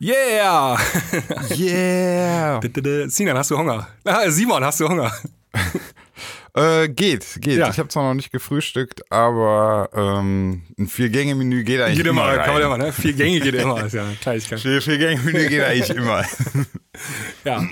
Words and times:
Yeah! 0.00 0.76
Yeah! 1.50 2.60
Sinan, 3.08 3.38
hast 3.38 3.50
du 3.50 3.58
Hunger? 3.58 3.86
Ah, 4.04 4.28
Simon, 4.30 4.64
hast 4.64 4.80
du 4.80 4.88
Hunger? 4.88 5.12
Äh, 6.56 6.88
geht, 6.88 7.26
geht. 7.40 7.58
Ja. 7.58 7.68
Ich 7.68 7.80
habe 7.80 7.88
zwar 7.88 8.04
noch 8.04 8.14
nicht 8.14 8.30
gefrühstückt, 8.30 9.10
aber 9.10 9.88
ähm, 9.92 10.62
ein 10.78 10.86
Vier-Gänge-Menü 10.86 11.64
geht 11.64 11.80
eigentlich 11.80 11.96
Geht 11.98 12.06
immer, 12.06 12.32
immer 12.32 12.44
kann 12.44 12.52
man 12.54 12.62
rein. 12.62 12.76
immer, 12.76 12.78
ne? 12.78 12.92
Vier 12.92 13.12
Gänge 13.12 13.40
geht 13.40 13.56
immer, 13.56 13.84
ist 13.84 13.94
ja 13.94 14.04
Kleinigkeit. 14.20 14.60
Vier- 14.60 14.80
Vier-Gänge-Menü 14.80 15.48
geht 15.48 15.64
eigentlich 15.64 15.90
immer. 15.90 16.22
Ja, 17.44 17.64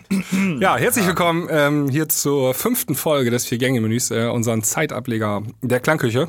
ja 0.58 0.76
herzlich 0.78 1.06
willkommen 1.06 1.46
ähm, 1.48 1.88
hier 1.90 2.08
zur 2.08 2.54
fünften 2.54 2.96
Folge 2.96 3.30
des 3.30 3.46
Vier-Gänge-Menüs, 3.46 4.10
äh, 4.10 4.26
unseren 4.26 4.64
Zeitableger 4.64 5.44
der 5.60 5.78
Klangküche. 5.78 6.28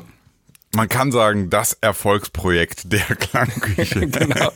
Man 0.74 0.88
kann 0.88 1.12
sagen, 1.12 1.50
das 1.50 1.76
Erfolgsprojekt 1.80 2.92
der 2.92 3.00
Klangküche. 3.18 4.06
genau. 4.08 4.50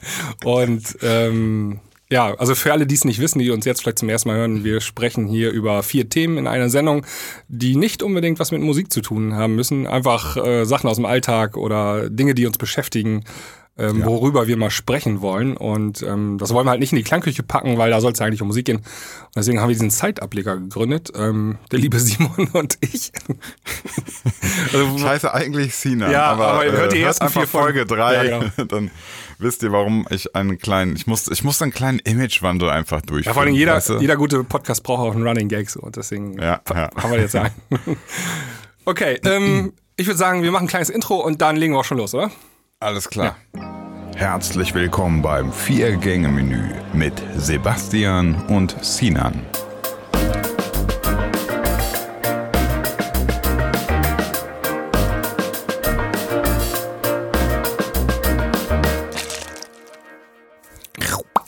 Und 0.45 0.99
ähm, 1.03 1.81
ja, 2.11 2.35
also 2.35 2.55
für 2.55 2.73
alle, 2.73 2.87
die 2.87 2.95
es 2.95 3.05
nicht 3.05 3.21
wissen, 3.21 3.39
die 3.39 3.51
uns 3.51 3.67
jetzt 3.67 3.83
vielleicht 3.83 3.99
zum 3.99 4.09
ersten 4.09 4.31
Mal 4.31 4.39
hören, 4.39 4.65
wir 4.65 4.81
sprechen 4.81 5.27
hier 5.27 5.51
über 5.51 5.83
vier 5.83 6.09
Themen 6.09 6.39
in 6.39 6.47
einer 6.47 6.71
Sendung, 6.71 7.05
die 7.49 7.77
nicht 7.77 8.03
unbedingt 8.03 8.39
was 8.39 8.51
mit 8.51 8.63
Musik 8.63 8.91
zu 8.91 9.03
tun 9.03 9.35
haben 9.35 9.55
müssen. 9.55 9.87
Einfach 9.87 10.37
äh, 10.39 10.65
Sachen 10.65 10.89
aus 10.89 10.97
dem 10.97 11.05
Alltag 11.05 11.57
oder 11.57 12.09
Dinge, 12.09 12.35
die 12.35 12.47
uns 12.47 12.57
beschäftigen, 12.57 13.25
ähm, 13.79 14.05
worüber 14.05 14.47
wir 14.49 14.57
mal 14.57 14.71
sprechen 14.71 15.21
wollen. 15.21 15.57
Und 15.57 16.03
ähm, 16.03 16.37
das 16.39 16.53
wollen 16.53 16.67
wir 16.67 16.71
halt 16.71 16.81
nicht 16.81 16.93
in 16.93 16.97
die 16.97 17.05
Klangküche 17.05 17.43
packen, 17.43 17.79
weil 17.79 17.91
da 17.91 18.01
soll 18.01 18.13
es 18.13 18.19
ja 18.19 18.27
eigentlich 18.27 18.43
um 18.43 18.49
Musik 18.49 18.67
gehen. 18.67 18.79
Und 18.79 18.85
deswegen 19.37 19.61
haben 19.61 19.69
wir 19.69 19.75
diesen 19.75 19.91
Zeitableger 19.91 20.57
gegründet, 20.57 21.13
ähm, 21.17 21.59
der 21.71 21.79
liebe 21.79 21.99
Simon 22.01 22.49
und 22.53 22.79
ich. 22.81 23.13
also, 24.73 24.99
Scheiße, 24.99 25.33
eigentlich 25.33 25.75
Sina. 25.75 26.11
Ja, 26.11 26.25
aber, 26.25 26.49
aber 26.49 26.73
hört 26.73 26.93
die 26.93 26.99
äh, 26.99 27.03
ersten 27.03 27.27
einfach. 27.27 27.47
Folge 27.47 27.87
3, 27.87 28.15
Ja, 28.15 28.39
genau. 28.41 28.65
dann 28.69 28.91
wisst 29.39 29.63
ihr, 29.63 29.73
warum 29.73 30.07
ich 30.11 30.35
einen 30.35 30.59
kleinen, 30.59 30.97
ich 30.97 31.07
muss, 31.07 31.29
ich 31.29 31.45
muss 31.45 31.63
einen 31.63 31.73
kleinen 31.73 32.01
Imagewandel 32.01 32.71
einfach 32.71 33.01
durchführen. 33.03 33.31
Ja, 33.31 33.35
vor 33.35 33.43
allem 33.43 33.55
jeder, 33.55 33.75
weißt 33.75 33.91
du? 33.91 33.99
jeder 33.99 34.17
gute 34.17 34.43
Podcast 34.45 34.83
braucht 34.83 35.01
auch 35.01 35.15
einen 35.15 35.27
Running 35.27 35.49
Gag 35.49 35.71
so 35.71 35.81
und 35.81 35.97
deswegen 35.97 36.39
Ja, 36.41 36.61
ja. 36.69 36.91
haben 36.97 37.13
wir 37.13 37.21
jetzt 37.21 37.33
sagen. 37.33 37.55
okay, 38.85 39.21
ähm, 39.25 39.73
ich 39.97 40.07
würde 40.07 40.19
sagen, 40.19 40.43
wir 40.43 40.51
machen 40.51 40.65
ein 40.65 40.69
kleines 40.69 40.91
Intro 40.91 41.17
und 41.17 41.41
dann 41.43 41.57
legen 41.57 41.75
wir 41.75 41.79
auch 41.81 41.85
schon 41.85 41.99
los, 41.99 42.15
oder? 42.15 42.31
Alles 42.81 43.11
klar. 43.11 43.37
Herzlich 44.15 44.73
willkommen 44.73 45.21
beim 45.21 45.53
Vier-Gänge-Menü 45.53 46.75
mit 46.93 47.21
Sebastian 47.37 48.37
und 48.47 48.77
Sinan. 48.85 49.45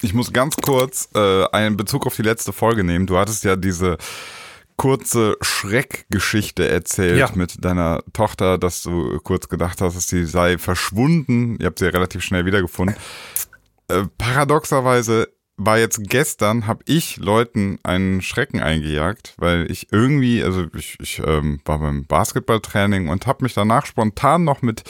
Ich 0.02 0.14
muss 0.14 0.32
ganz 0.32 0.56
kurz 0.56 1.08
äh, 1.14 1.44
einen 1.52 1.76
Bezug 1.76 2.08
auf 2.08 2.16
die 2.16 2.22
letzte 2.22 2.52
Folge 2.52 2.82
nehmen. 2.82 3.06
Du 3.06 3.16
hattest 3.16 3.44
ja 3.44 3.54
diese 3.54 3.98
kurze 4.80 5.36
Schreckgeschichte 5.42 6.66
erzählt 6.66 7.18
Ja. 7.18 7.30
mit 7.34 7.62
deiner 7.62 8.02
Tochter, 8.14 8.56
dass 8.56 8.82
du 8.82 9.18
kurz 9.22 9.50
gedacht 9.50 9.82
hast, 9.82 9.94
dass 9.94 10.08
sie 10.08 10.24
sei 10.24 10.56
verschwunden. 10.56 11.58
Ihr 11.60 11.66
habt 11.66 11.78
sie 11.80 11.84
ja 11.84 11.90
relativ 11.90 12.22
schnell 12.22 12.46
wiedergefunden. 12.46 12.96
Äh, 13.88 14.04
paradoxerweise 14.16 15.28
war 15.58 15.78
jetzt 15.78 16.00
gestern, 16.08 16.66
habe 16.66 16.82
ich 16.86 17.18
Leuten 17.18 17.78
einen 17.82 18.22
Schrecken 18.22 18.60
eingejagt, 18.60 19.34
weil 19.36 19.70
ich 19.70 19.92
irgendwie, 19.92 20.42
also 20.42 20.64
ich, 20.74 20.96
ich 20.98 21.20
ähm, 21.26 21.60
war 21.66 21.80
beim 21.80 22.06
Basketballtraining 22.06 23.08
und 23.08 23.26
habe 23.26 23.44
mich 23.44 23.52
danach 23.52 23.84
spontan 23.84 24.44
noch 24.44 24.62
mit 24.62 24.84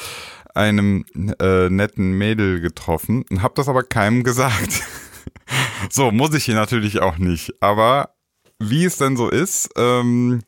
einem 0.55 1.05
äh, 1.41 1.69
netten 1.69 2.13
Mädel 2.13 2.61
getroffen 2.61 3.25
und 3.29 3.43
habe 3.43 3.55
das 3.57 3.69
aber 3.69 3.83
keinem 3.83 4.23
gesagt. 4.23 4.83
so, 5.91 6.13
muss 6.13 6.33
ich 6.33 6.45
hier 6.45 6.55
natürlich 6.55 7.01
auch 7.01 7.19
nicht. 7.19 7.61
Aber 7.61 8.15
wie 8.61 8.85
es 8.85 8.99
denn 8.99 9.17
so 9.17 9.29
ist, 9.29 9.71
ähm, 9.77 10.43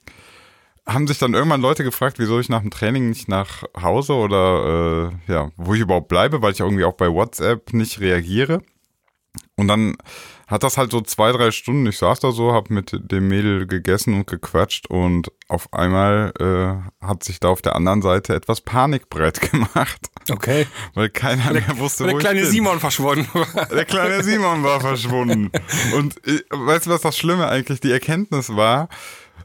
haben 0.86 1.06
sich 1.06 1.18
dann 1.18 1.34
irgendwann 1.34 1.60
Leute 1.60 1.84
gefragt, 1.84 2.18
wieso 2.18 2.38
ich 2.38 2.48
nach 2.48 2.60
dem 2.60 2.70
Training 2.70 3.08
nicht 3.08 3.28
nach 3.28 3.62
Hause 3.80 4.14
oder 4.14 5.10
äh, 5.28 5.32
ja, 5.32 5.50
wo 5.56 5.74
ich 5.74 5.80
überhaupt 5.80 6.08
bleibe, 6.08 6.42
weil 6.42 6.52
ich 6.52 6.60
irgendwie 6.60 6.84
auch 6.84 6.94
bei 6.94 7.08
WhatsApp 7.08 7.72
nicht 7.72 8.00
reagiere. 8.00 8.62
Und 9.56 9.68
dann 9.68 9.96
hat 10.46 10.62
das 10.62 10.76
halt 10.76 10.90
so 10.90 11.00
zwei, 11.00 11.32
drei 11.32 11.50
Stunden, 11.50 11.86
ich 11.86 11.98
saß 11.98 12.20
da 12.20 12.32
so, 12.32 12.52
hab 12.52 12.70
mit 12.70 12.90
dem 13.10 13.28
Mädel 13.28 13.66
gegessen 13.66 14.14
und 14.14 14.26
gequatscht 14.26 14.86
und 14.88 15.30
auf 15.48 15.72
einmal 15.72 16.32
äh, 16.40 17.04
hat 17.06 17.24
sich 17.24 17.40
da 17.40 17.48
auf 17.48 17.62
der 17.62 17.76
anderen 17.76 18.02
Seite 18.02 18.34
etwas 18.34 18.60
Panik 18.60 19.08
breit 19.10 19.40
gemacht, 19.50 20.00
Okay. 20.30 20.66
weil 20.94 21.10
keiner 21.10 21.52
mehr 21.52 21.78
wusste, 21.78 22.04
Der 22.04 22.14
wo 22.14 22.18
kleine 22.18 22.38
ich 22.40 22.44
bin. 22.46 22.52
Simon 22.52 22.80
verschwunden 22.80 23.28
war. 23.32 23.66
Der 23.66 23.84
kleine 23.84 24.22
Simon 24.22 24.62
war 24.62 24.80
verschwunden. 24.80 25.50
Und 25.96 26.14
ich, 26.26 26.44
weißt 26.50 26.86
du, 26.86 26.90
was 26.90 27.00
das 27.00 27.16
Schlimme 27.18 27.48
eigentlich 27.48 27.80
die 27.80 27.90
Erkenntnis 27.92 28.54
war? 28.54 28.88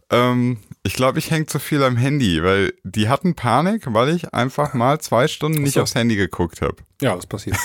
Ähm, 0.09 0.57
ich 0.83 0.93
glaube, 0.93 1.19
ich 1.19 1.31
hänge 1.31 1.47
zu 1.47 1.59
viel 1.59 1.83
am 1.83 1.97
Handy, 1.97 2.41
weil 2.41 2.73
die 2.83 3.09
hatten 3.09 3.35
Panik, 3.35 3.83
weil 3.87 4.15
ich 4.15 4.33
einfach 4.33 4.73
mal 4.73 4.99
zwei 4.99 5.27
Stunden 5.27 5.61
nicht 5.61 5.73
so. 5.73 5.81
aufs 5.81 5.95
Handy 5.95 6.15
geguckt 6.15 6.61
habe. 6.61 6.77
Ja, 7.01 7.13
das 7.13 7.27
passiert. 7.27 7.57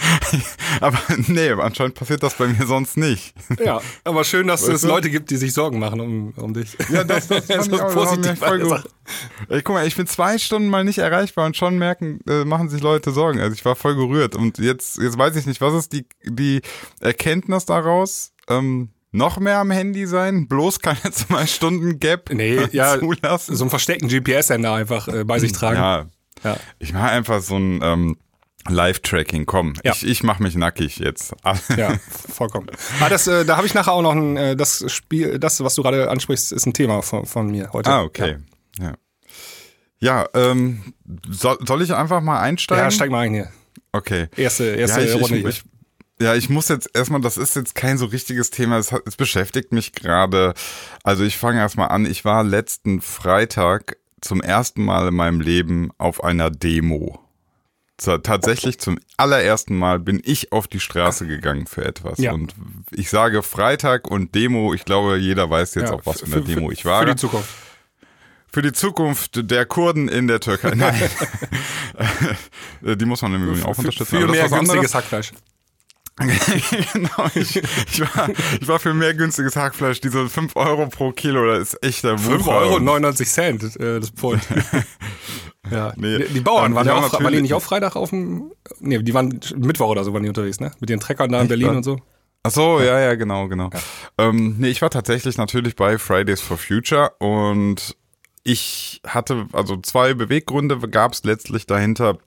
Aber 0.80 0.98
nee, 1.26 1.50
anscheinend 1.52 1.94
passiert 1.94 2.22
das 2.22 2.34
bei 2.34 2.48
mir 2.48 2.66
sonst 2.66 2.98
nicht. 2.98 3.34
Ja, 3.58 3.80
aber 4.04 4.22
schön, 4.24 4.46
dass 4.46 4.62
es 4.62 4.82
du? 4.82 4.86
Leute 4.86 5.10
gibt, 5.10 5.30
die 5.30 5.36
sich 5.36 5.52
Sorgen 5.52 5.80
machen 5.80 6.00
um, 6.00 6.32
um 6.36 6.54
dich. 6.54 6.76
Ja, 6.88 7.02
das, 7.02 7.26
das 7.26 7.46
fand 7.46 7.66
ist 7.66 7.72
auch, 7.72 7.92
das 7.92 7.94
positiv 7.94 8.38
voll 8.38 8.60
gut. 8.60 8.84
Ey, 9.48 9.62
guck 9.62 9.74
mal, 9.74 9.86
ich 9.86 9.96
bin 9.96 10.06
zwei 10.06 10.38
Stunden 10.38 10.68
mal 10.68 10.84
nicht 10.84 10.98
erreichbar 10.98 11.46
und 11.46 11.56
schon 11.56 11.78
merken, 11.78 12.20
äh, 12.28 12.44
machen 12.44 12.68
sich 12.68 12.80
Leute 12.80 13.10
Sorgen. 13.10 13.40
Also 13.40 13.54
ich 13.54 13.64
war 13.64 13.74
voll 13.74 13.96
gerührt 13.96 14.36
und 14.36 14.58
jetzt, 14.58 14.98
jetzt 14.98 15.18
weiß 15.18 15.34
ich 15.34 15.46
nicht, 15.46 15.60
was 15.60 15.74
ist 15.74 15.92
die, 15.92 16.06
die 16.24 16.60
Erkenntnis 17.00 17.64
daraus? 17.64 18.32
Ähm, 18.48 18.90
noch 19.12 19.38
mehr 19.38 19.58
am 19.58 19.70
Handy 19.70 20.06
sein, 20.06 20.46
bloß 20.48 20.80
keine 20.80 21.00
zwei 21.12 21.46
Stunden 21.46 21.98
Gap 21.98 22.30
Nee, 22.32 22.66
ja, 22.72 22.98
zulassen. 22.98 23.56
so 23.56 23.64
einen 23.64 23.70
versteckten 23.70 24.08
GPS-Sender 24.08 24.72
einfach 24.74 25.08
äh, 25.08 25.24
bei 25.24 25.38
sich 25.38 25.52
tragen. 25.52 25.76
ja, 25.76 26.06
Ja. 26.44 26.56
ich 26.78 26.92
mache 26.92 27.08
einfach 27.10 27.40
so 27.42 27.56
ein 27.56 27.80
ähm, 27.82 28.16
Live-Tracking. 28.68 29.46
Komm, 29.46 29.72
Ja. 29.84 29.92
ich, 29.92 30.06
ich 30.06 30.22
mache 30.22 30.42
mich 30.42 30.54
nackig 30.54 30.98
jetzt. 30.98 31.34
Ja, 31.76 31.96
vollkommen. 32.08 32.68
Ah, 33.00 33.08
das, 33.08 33.26
äh, 33.26 33.44
da 33.44 33.56
habe 33.56 33.66
ich 33.66 33.74
nachher 33.74 33.92
auch 33.92 34.02
noch 34.02 34.12
ein, 34.12 34.36
äh, 34.36 34.54
das 34.56 34.84
Spiel, 34.92 35.38
das, 35.38 35.62
was 35.64 35.74
du 35.74 35.82
gerade 35.82 36.10
ansprichst, 36.10 36.52
ist 36.52 36.66
ein 36.66 36.72
Thema 36.74 37.02
von, 37.02 37.26
von 37.26 37.50
mir 37.50 37.70
heute. 37.72 37.90
Ah, 37.90 38.02
okay. 38.02 38.36
Ja, 38.78 38.94
ja 39.98 40.26
ähm, 40.34 40.94
soll, 41.28 41.58
soll 41.66 41.82
ich 41.82 41.94
einfach 41.94 42.20
mal 42.20 42.40
einsteigen? 42.40 42.84
ja 42.84 42.90
steig 42.90 43.10
mal 43.10 43.20
ein 43.20 43.34
hier. 43.34 43.48
Okay. 43.92 44.28
Erste, 44.36 44.64
erste 44.76 45.00
ja, 45.00 45.06
ich, 45.06 45.14
Runde 45.14 45.36
ich, 45.36 45.40
hier. 45.40 45.48
ich, 45.48 45.62
ja, 46.20 46.34
ich 46.34 46.48
muss 46.50 46.68
jetzt 46.68 46.90
erstmal, 46.94 47.20
das 47.20 47.36
ist 47.36 47.56
jetzt 47.56 47.74
kein 47.74 47.96
so 47.98 48.06
richtiges 48.06 48.50
Thema, 48.50 48.78
es, 48.78 48.92
hat, 48.92 49.02
es 49.06 49.16
beschäftigt 49.16 49.72
mich 49.72 49.92
gerade. 49.92 50.54
Also 51.02 51.24
ich 51.24 51.36
fange 51.38 51.60
erstmal 51.60 51.88
an, 51.88 52.06
ich 52.06 52.24
war 52.24 52.44
letzten 52.44 53.00
Freitag 53.00 53.96
zum 54.20 54.40
ersten 54.42 54.84
Mal 54.84 55.08
in 55.08 55.14
meinem 55.14 55.40
Leben 55.40 55.90
auf 55.98 56.22
einer 56.22 56.50
Demo. 56.50 57.20
Tatsächlich 58.02 58.80
zum 58.80 58.98
allerersten 59.18 59.76
Mal 59.76 59.98
bin 59.98 60.22
ich 60.24 60.52
auf 60.52 60.66
die 60.66 60.80
Straße 60.80 61.26
gegangen 61.26 61.66
für 61.66 61.84
etwas. 61.84 62.18
Ja. 62.18 62.32
Und 62.32 62.54
ich 62.92 63.10
sage 63.10 63.42
Freitag 63.42 64.08
und 64.10 64.34
Demo, 64.34 64.72
ich 64.72 64.86
glaube, 64.86 65.18
jeder 65.18 65.50
weiß 65.50 65.74
jetzt 65.74 65.90
Ja, 65.90 65.94
auch, 65.96 66.06
was 66.06 66.20
für- 66.20 66.26
für 66.26 66.36
eine 66.36 66.42
für- 66.46 66.54
Demo 66.54 66.70
ich 66.70 66.82
Für 66.82 66.88
war. 66.88 67.04
die 67.04 67.16
Zukunft. 67.16 67.50
Für 68.52 68.62
die 68.62 68.72
Zukunft 68.72 69.50
der 69.50 69.66
Kurden 69.66 70.08
in 70.08 70.28
der 70.28 70.40
Türkei. 70.40 70.70
Nein. 70.74 70.98
die 72.80 73.04
muss 73.04 73.20
man 73.22 73.34
im 73.34 73.44
Übrigen 73.44 73.64
auch 73.64 73.74
Für, 73.74 73.80
unterstützen. 73.82 74.18
für 74.18 74.26
mehr 74.26 74.48
günstiges 74.48 74.94
Hackfleisch. 74.94 75.32
genau, 76.92 77.30
ich, 77.34 77.56
ich, 77.56 78.00
war, 78.00 78.28
ich 78.60 78.68
war 78.68 78.78
für 78.78 78.92
mehr 78.92 79.14
günstiges 79.14 79.56
Hackfleisch. 79.56 80.00
Diese 80.00 80.28
5 80.28 80.54
Euro 80.56 80.86
pro 80.88 81.12
Kilo, 81.12 81.46
das 81.46 81.74
ist 81.74 81.82
echter 81.82 82.18
5 82.18 82.44
Wucher. 82.44 82.56
Euro 82.56 82.78
99 82.78 83.28
Cent, 83.28 83.76
äh, 83.76 84.00
das 84.00 84.10
Pfund. 84.10 84.42
ja. 85.70 85.94
Nee. 85.96 86.18
Die, 86.18 86.34
die 86.34 86.40
Bauern 86.40 86.74
waren, 86.74 86.86
ja, 86.86 86.98
ja 86.98 87.06
auch, 87.06 87.12
waren 87.12 87.32
die 87.32 87.40
nicht 87.40 87.54
auch 87.54 87.62
Freitag 87.62 87.96
auf 87.96 88.10
dem. 88.10 88.52
Nee, 88.80 88.98
die 88.98 89.14
waren 89.14 89.40
Mittwoch 89.56 89.88
oder 89.88 90.04
so 90.04 90.12
waren 90.12 90.22
die 90.22 90.28
unterwegs, 90.28 90.60
ne? 90.60 90.72
Mit 90.80 90.90
ihren 90.90 91.00
Treckern 91.00 91.32
da 91.32 91.40
in 91.40 91.48
Berlin 91.48 91.70
und 91.70 91.84
so. 91.84 91.98
Ach 92.42 92.50
so, 92.50 92.80
ja, 92.80 92.98
ja, 92.98 93.14
genau, 93.16 93.48
genau. 93.48 93.70
Ähm, 94.16 94.56
nee, 94.58 94.68
ich 94.68 94.80
war 94.80 94.90
tatsächlich 94.90 95.36
natürlich 95.36 95.76
bei 95.76 95.98
Fridays 95.98 96.40
for 96.40 96.56
Future 96.56 97.12
und 97.18 97.96
ich 98.44 99.02
hatte, 99.06 99.46
also 99.52 99.76
zwei 99.76 100.14
Beweggründe 100.14 100.78
gab 100.88 101.12
es 101.12 101.24
letztlich 101.24 101.66
dahinter. 101.66 102.18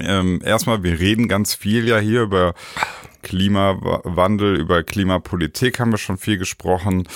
Ähm, 0.00 0.40
erstmal, 0.44 0.84
wir 0.84 1.00
reden 1.00 1.26
ganz 1.26 1.54
viel 1.54 1.88
ja 1.88 1.98
hier 1.98 2.22
über 2.22 2.54
Klimawandel, 3.22 4.56
über 4.56 4.82
Klimapolitik 4.82 5.78
haben 5.80 5.90
wir 5.92 5.98
schon 5.98 6.18
viel 6.18 6.38
gesprochen 6.38 7.08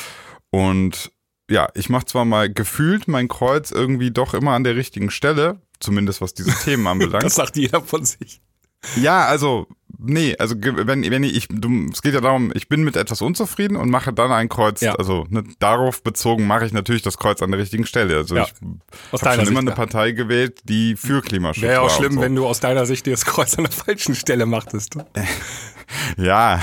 und 0.50 1.10
ja, 1.50 1.68
ich 1.74 1.90
mache 1.90 2.06
zwar 2.06 2.24
mal 2.24 2.50
gefühlt 2.52 3.06
mein 3.08 3.28
Kreuz 3.28 3.70
irgendwie 3.70 4.10
doch 4.10 4.32
immer 4.34 4.52
an 4.52 4.64
der 4.64 4.76
richtigen 4.76 5.10
Stelle, 5.10 5.60
zumindest 5.78 6.20
was 6.20 6.32
diese 6.34 6.52
Themen 6.64 6.86
anbelangt. 6.88 7.24
Das 7.24 7.34
sagt 7.34 7.56
jeder 7.56 7.82
von 7.82 8.04
sich. 8.04 8.40
Ja, 8.96 9.24
also 9.26 9.66
Nee, 10.06 10.36
also 10.38 10.56
wenn, 10.60 11.08
wenn 11.08 11.22
ich, 11.22 11.46
du, 11.48 11.88
es 11.90 12.02
geht 12.02 12.14
ja 12.14 12.20
darum, 12.20 12.50
ich 12.54 12.68
bin 12.68 12.82
mit 12.82 12.96
etwas 12.96 13.22
unzufrieden 13.22 13.76
und 13.76 13.88
mache 13.90 14.12
dann 14.12 14.32
ein 14.32 14.48
Kreuz, 14.48 14.80
Ja. 14.80 14.94
also 14.96 15.24
ne, 15.30 15.44
darauf 15.60 16.02
bezogen 16.02 16.46
mache 16.46 16.66
ich 16.66 16.72
natürlich 16.72 17.02
das 17.02 17.16
Kreuz 17.16 17.40
an 17.42 17.50
der 17.52 17.60
richtigen 17.60 17.86
Stelle. 17.86 18.16
Also 18.16 18.36
Ja. 18.36 18.42
ich 18.42 19.22
habe 19.22 19.34
schon 19.36 19.46
immer 19.46 19.46
Sicht, 19.46 19.58
eine 19.58 19.70
ja. 19.70 19.76
Partei 19.76 20.10
gewählt, 20.10 20.60
die 20.64 20.96
für 20.96 21.22
Klimaschutz 21.22 21.62
Wäre 21.62 21.74
ja 21.74 21.80
auch 21.80 21.90
schlimm, 21.90 22.14
so. 22.14 22.20
wenn 22.20 22.34
du 22.34 22.44
aus 22.46 22.60
deiner 22.60 22.86
Sicht 22.86 23.06
das 23.06 23.24
Kreuz 23.24 23.56
an 23.56 23.64
der 23.64 23.72
falschen 23.72 24.14
Stelle 24.14 24.46
machtest. 24.46 24.96
Ja, 26.16 26.60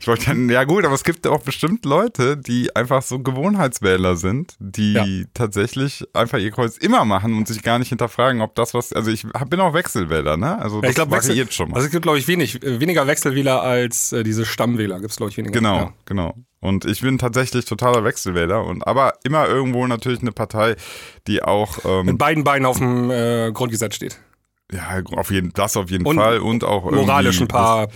ich 0.00 0.06
wollte 0.06 0.26
ja, 0.32 0.34
ja 0.52 0.64
gut, 0.64 0.84
aber 0.84 0.94
es 0.94 1.04
gibt 1.04 1.26
auch 1.26 1.42
bestimmt 1.42 1.84
Leute, 1.84 2.36
die 2.36 2.74
einfach 2.76 3.02
so 3.02 3.18
Gewohnheitswähler 3.18 4.16
sind, 4.16 4.54
die 4.58 4.92
Ja. 4.94 5.04
tatsächlich 5.34 6.04
einfach 6.12 6.38
ihr 6.38 6.50
Kreuz 6.50 6.76
immer 6.76 7.04
machen 7.04 7.36
und 7.36 7.48
sich 7.48 7.62
gar 7.62 7.78
nicht 7.78 7.88
hinterfragen, 7.88 8.40
ob 8.40 8.54
das 8.54 8.74
was, 8.74 8.92
also 8.92 9.10
ich 9.10 9.26
bin 9.48 9.60
auch 9.60 9.74
Wechselwähler, 9.74 10.36
ne? 10.36 10.58
Also 10.58 10.76
Ja, 10.76 10.82
das 10.82 10.90
ich 10.90 10.94
glaube, 10.96 11.12
Wechsel, 11.12 11.50
schon 11.52 11.70
mal. 11.70 11.76
also 11.76 11.86
es 11.86 11.92
gibt, 11.92 12.02
glaube 12.02 12.18
ich, 12.18 12.28
wenig, 12.28 12.60
weniger 12.62 13.06
Wechselwähler 13.06 13.62
als 13.62 14.12
äh, 14.12 14.22
diese 14.22 14.44
Stammwähler. 14.44 14.98
Gibt 15.00 15.10
es, 15.10 15.16
glaube 15.16 15.30
ich, 15.30 15.36
weniger. 15.36 15.52
Genau, 15.52 15.76
Ja. 15.76 15.92
genau. 16.04 16.34
Und 16.60 16.84
ich 16.84 17.00
bin 17.00 17.16
tatsächlich 17.16 17.64
totaler 17.64 18.04
Wechselwähler 18.04 18.64
und 18.64 18.86
aber 18.86 19.14
immer 19.24 19.46
irgendwo 19.46 19.86
natürlich 19.86 20.20
eine 20.20 20.32
Partei, 20.32 20.76
die 21.26 21.42
auch 21.42 21.78
ähm, 21.86 22.06
Mit 22.06 22.18
beiden 22.18 22.44
Beinen 22.44 22.66
auf 22.66 22.76
dem 22.78 23.10
äh, 23.10 23.50
Grundgesetz 23.52 23.94
steht. 23.96 24.18
ja 24.70 25.00
auf 25.16 25.30
jeden 25.30 25.52
das 25.54 25.76
auf 25.78 25.90
jeden 25.90 26.04
Und 26.04 26.16
Fall 26.16 26.38
und 26.40 26.62
auch 26.64 26.90
Moralisch 26.90 27.40
ein 27.40 27.48
paar 27.48 27.88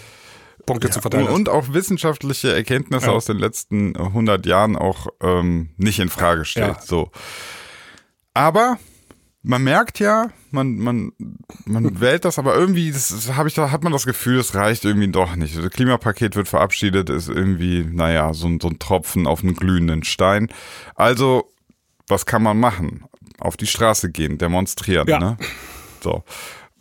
Punkte 0.66 0.88
zu 0.88 0.94
das, 0.94 1.02
verteilen. 1.02 1.26
und, 1.28 1.48
auch 1.48 1.72
wissenschaftliche 1.72 2.54
Erkenntnisse 2.54 3.06
Ja. 3.06 3.12
aus 3.12 3.24
den 3.26 3.38
letzten 3.38 3.96
100 3.96 4.46
Jahren 4.46 4.76
auch 4.76 5.08
ähm, 5.22 5.70
nicht 5.76 5.98
in 6.00 6.08
Frage 6.08 6.44
stellt. 6.44 6.76
Ja. 6.76 6.82
So, 6.82 7.10
aber 8.32 8.78
man 9.42 9.62
merkt 9.62 9.98
ja, 9.98 10.30
man, 10.50 10.76
man, 10.78 11.12
man 11.66 12.00
wählt 12.00 12.24
das, 12.24 12.38
aber 12.38 12.54
irgendwie 12.56 12.90
das, 12.90 13.30
hab 13.36 13.46
ich 13.46 13.54
da, 13.54 13.70
hat 13.70 13.82
man 13.84 13.92
das 13.92 14.06
Gefühl, 14.06 14.38
es 14.38 14.54
reicht 14.54 14.84
irgendwie 14.84 15.08
doch 15.08 15.36
nicht. 15.36 15.56
Das 15.56 15.70
Klimapaket 15.70 16.34
wird 16.36 16.48
verabschiedet, 16.48 17.10
ist 17.10 17.28
irgendwie, 17.28 17.84
naja, 17.84 18.32
so, 18.32 18.46
ein- 18.46 18.60
so 18.60 18.68
ein 18.68 18.78
Tropfen 18.78 19.26
auf 19.26 19.42
einen 19.42 19.54
glühenden 19.54 20.02
Stein. 20.04 20.48
Also, 20.94 21.50
was 22.08 22.24
kann 22.26 22.42
man 22.42 22.58
machen? 22.58 23.04
Auf 23.38 23.56
die 23.56 23.66
Straße 23.66 24.10
gehen, 24.10 24.38
demonstrieren, 24.38 25.08
Ja. 25.08 25.18
ne? 25.18 25.36
So. 26.02 26.24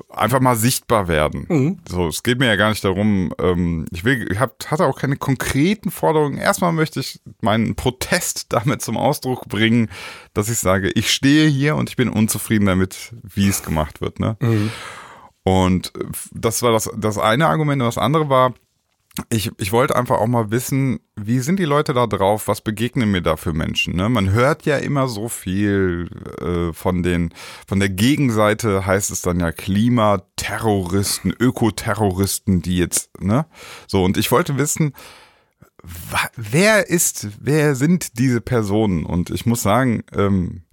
Einfach 0.09 0.39
mal 0.39 0.55
sichtbar 0.55 1.07
werden. 1.07 1.45
Mhm. 1.49 1.79
So, 1.87 2.07
es 2.07 2.23
geht 2.23 2.39
mir 2.39 2.47
ja 2.47 2.55
gar 2.55 2.69
nicht 2.69 2.83
darum, 2.83 3.33
ähm, 3.39 3.85
ich 3.91 4.03
will, 4.03 4.31
ich 4.31 4.39
hab, 4.39 4.69
hatte 4.69 4.85
auch 4.85 4.97
keine 4.97 5.17
konkreten 5.17 5.91
Forderungen. 5.91 6.37
Erstmal 6.37 6.71
möchte 6.71 6.99
ich 6.99 7.21
meinen 7.41 7.75
Protest 7.75 8.47
damit 8.53 8.81
zum 8.81 8.97
Ausdruck 8.97 9.47
bringen, 9.47 9.89
dass 10.33 10.49
ich 10.49 10.59
sage, 10.59 10.89
ich 10.91 11.11
stehe 11.11 11.47
hier 11.47 11.75
und 11.75 11.89
ich 11.89 11.95
bin 11.95 12.09
unzufrieden 12.09 12.65
damit, 12.65 13.13
wie 13.23 13.47
es 13.47 13.63
gemacht 13.63 14.01
wird. 14.01 14.19
Ne? 14.19 14.37
Und 15.43 15.95
äh, 15.95 16.05
das 16.31 16.61
war 16.63 16.71
das, 16.71 16.89
das 16.97 17.17
eine 17.17 17.47
Argument. 17.47 17.81
Und 17.81 17.87
das 17.87 17.97
andere 17.97 18.29
war, 18.29 18.53
ich, 19.29 19.51
ich 19.59 19.71
wollte 19.71 19.95
einfach 19.95 20.19
auch 20.19 20.27
mal 20.27 20.49
wissen, 20.49 20.99
wie 21.15 21.39
sind 21.39 21.59
die 21.59 21.65
Leute 21.65 21.93
da 21.93 22.07
drauf? 22.07 22.47
Was 22.47 22.61
begegnen 22.61 23.11
mir 23.11 23.21
da 23.21 23.37
für 23.37 23.53
Menschen? 23.53 23.95
Ne? 23.95 24.09
Man 24.09 24.31
hört 24.31 24.65
ja 24.65 24.77
immer 24.77 25.07
so 25.07 25.29
viel 25.29 26.09
äh, 26.41 26.73
von 26.73 27.03
den, 27.03 27.31
von 27.67 27.79
der 27.79 27.89
Gegenseite 27.89 28.87
heißt 28.87 29.11
es 29.11 29.21
dann 29.21 29.39
ja 29.39 29.51
Klimaterroristen, 29.51 31.31
Ökoterroristen, 31.39 32.63
die 32.63 32.77
jetzt, 32.77 33.21
ne? 33.21 33.45
So, 33.87 34.03
und 34.03 34.17
ich 34.17 34.31
wollte 34.31 34.57
wissen, 34.57 34.93
wer 36.35 36.89
ist, 36.89 37.27
wer 37.39 37.75
sind 37.75 38.17
diese 38.17 38.41
Personen? 38.41 39.05
Und 39.05 39.29
ich 39.29 39.45
muss 39.45 39.61
sagen, 39.61 40.03
ähm, 40.13 40.63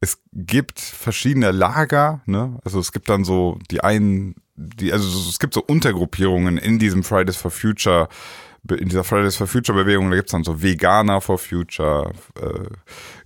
es 0.00 0.22
gibt 0.32 0.80
verschiedene 0.80 1.50
Lager, 1.50 2.22
ne? 2.26 2.58
Also 2.64 2.78
es 2.78 2.92
gibt 2.92 3.08
dann 3.08 3.24
so 3.24 3.58
die 3.70 3.82
einen, 3.82 4.36
die, 4.60 4.92
also 4.92 5.08
es 5.28 5.38
gibt 5.38 5.54
so 5.54 5.62
Untergruppierungen 5.62 6.58
in 6.58 6.78
diesem 6.78 7.02
Fridays 7.02 7.36
for 7.36 7.50
Future, 7.50 8.08
in 8.68 8.90
dieser 8.90 9.04
Fridays 9.04 9.36
for 9.36 9.46
Future 9.46 9.76
Bewegung, 9.76 10.10
da 10.10 10.16
gibt's 10.16 10.32
dann 10.32 10.44
so 10.44 10.60
Veganer 10.62 11.20
for 11.22 11.38
Future, 11.38 12.12
äh, 12.38 12.68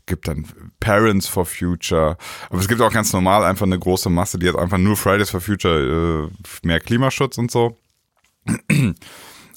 gibt 0.06 0.28
dann 0.28 0.46
Parents 0.78 1.26
for 1.26 1.44
Future, 1.44 2.16
aber 2.50 2.60
es 2.60 2.68
gibt 2.68 2.80
auch 2.80 2.92
ganz 2.92 3.12
normal 3.12 3.44
einfach 3.44 3.66
eine 3.66 3.78
große 3.78 4.10
Masse, 4.10 4.38
die 4.38 4.46
jetzt 4.46 4.58
einfach 4.58 4.78
nur 4.78 4.96
Fridays 4.96 5.30
for 5.30 5.40
Future, 5.40 6.30
äh, 6.30 6.66
mehr 6.66 6.78
Klimaschutz 6.78 7.36
und 7.36 7.50
so. 7.50 7.76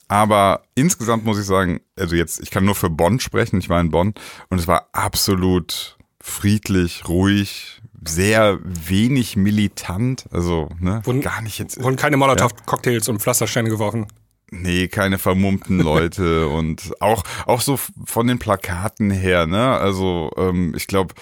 Aber 0.10 0.64
insgesamt 0.74 1.26
muss 1.26 1.38
ich 1.38 1.46
sagen, 1.46 1.82
also 1.98 2.16
jetzt, 2.16 2.40
ich 2.40 2.50
kann 2.50 2.64
nur 2.64 2.76
für 2.76 2.90
Bonn 2.90 3.20
sprechen, 3.20 3.60
ich 3.60 3.68
war 3.68 3.82
in 3.82 3.92
Bonn 3.92 4.14
und 4.50 4.58
es 4.58 4.66
war 4.66 4.88
absolut 4.94 5.98
friedlich, 6.22 7.08
ruhig, 7.08 7.77
sehr 8.06 8.60
wenig 8.64 9.36
militant, 9.36 10.26
also 10.32 10.70
ne, 10.80 11.02
Wurden- 11.04 11.22
gar 11.22 11.42
nicht 11.42 11.58
jetzt, 11.60 11.82
Wurden 11.82 11.96
keine 11.98 12.18
Molotow-Cocktails 12.18 13.08
und 13.10 13.22
Pflastersteine 13.22 13.70
geworfen. 13.70 14.08
nee, 14.52 14.88
keine 14.88 15.18
vermummten 15.18 15.80
Leute 15.80 16.48
und 16.58 16.92
auch, 17.00 17.24
auch 17.46 17.62
so 17.62 17.80
von 18.06 18.28
den 18.28 18.40
Plakaten 18.40 19.10
her, 19.12 19.46
ne, 19.48 19.78
also 19.78 20.32
ähm, 20.38 20.74
ich 20.76 20.88
glaube, 20.88 21.14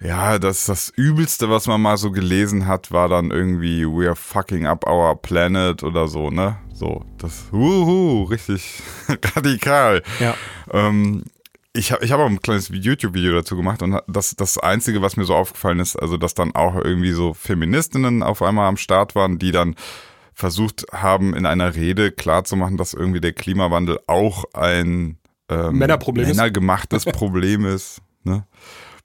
ja, 0.00 0.38
das, 0.38 0.66
das 0.66 0.90
Übelste, 0.94 1.50
was 1.50 1.66
man 1.66 1.80
mal 1.82 1.96
so 1.96 2.12
gelesen 2.12 2.68
hat, 2.68 2.92
war 2.92 3.08
dann 3.08 3.32
irgendwie 3.32 3.84
We 3.84 4.06
are 4.06 4.14
fucking 4.14 4.64
up 4.64 4.86
our 4.86 5.16
planet 5.20 5.82
oder 5.82 6.06
so, 6.06 6.30
ne? 6.30 6.56
So, 6.72 7.04
das, 7.18 7.46
wuhu, 7.50 8.22
richtig 8.22 8.80
radikal. 9.34 10.04
Ja. 10.20 10.36
Ähm, 10.70 11.24
ich 11.78 11.92
habe 11.92 12.04
ich 12.04 12.10
hab 12.10 12.18
auch 12.18 12.26
ein 12.26 12.42
kleines 12.42 12.70
YouTube-Video 12.72 13.34
dazu 13.34 13.56
gemacht 13.56 13.82
und 13.82 14.00
das, 14.08 14.34
das 14.34 14.58
Einzige, 14.58 15.00
was 15.00 15.16
mir 15.16 15.24
so 15.24 15.34
aufgefallen 15.34 15.78
ist, 15.78 15.96
also 15.96 16.16
dass 16.16 16.34
dann 16.34 16.54
auch 16.54 16.74
irgendwie 16.74 17.12
so 17.12 17.34
Feministinnen 17.34 18.22
auf 18.22 18.42
einmal 18.42 18.66
am 18.66 18.76
Start 18.76 19.14
waren, 19.14 19.38
die 19.38 19.52
dann 19.52 19.76
versucht 20.34 20.86
haben, 20.92 21.34
in 21.34 21.46
einer 21.46 21.74
Rede 21.74 22.10
klarzumachen, 22.10 22.76
dass 22.76 22.94
irgendwie 22.94 23.20
der 23.20 23.32
Klimawandel 23.32 24.00
auch 24.06 24.44
ein 24.54 25.18
ähm, 25.48 25.78
Männerproblem 25.78 26.24
ist. 26.24 26.36
männergemachtes 26.36 27.04
Problem 27.06 27.64
ist. 27.64 28.02
Ne? 28.24 28.44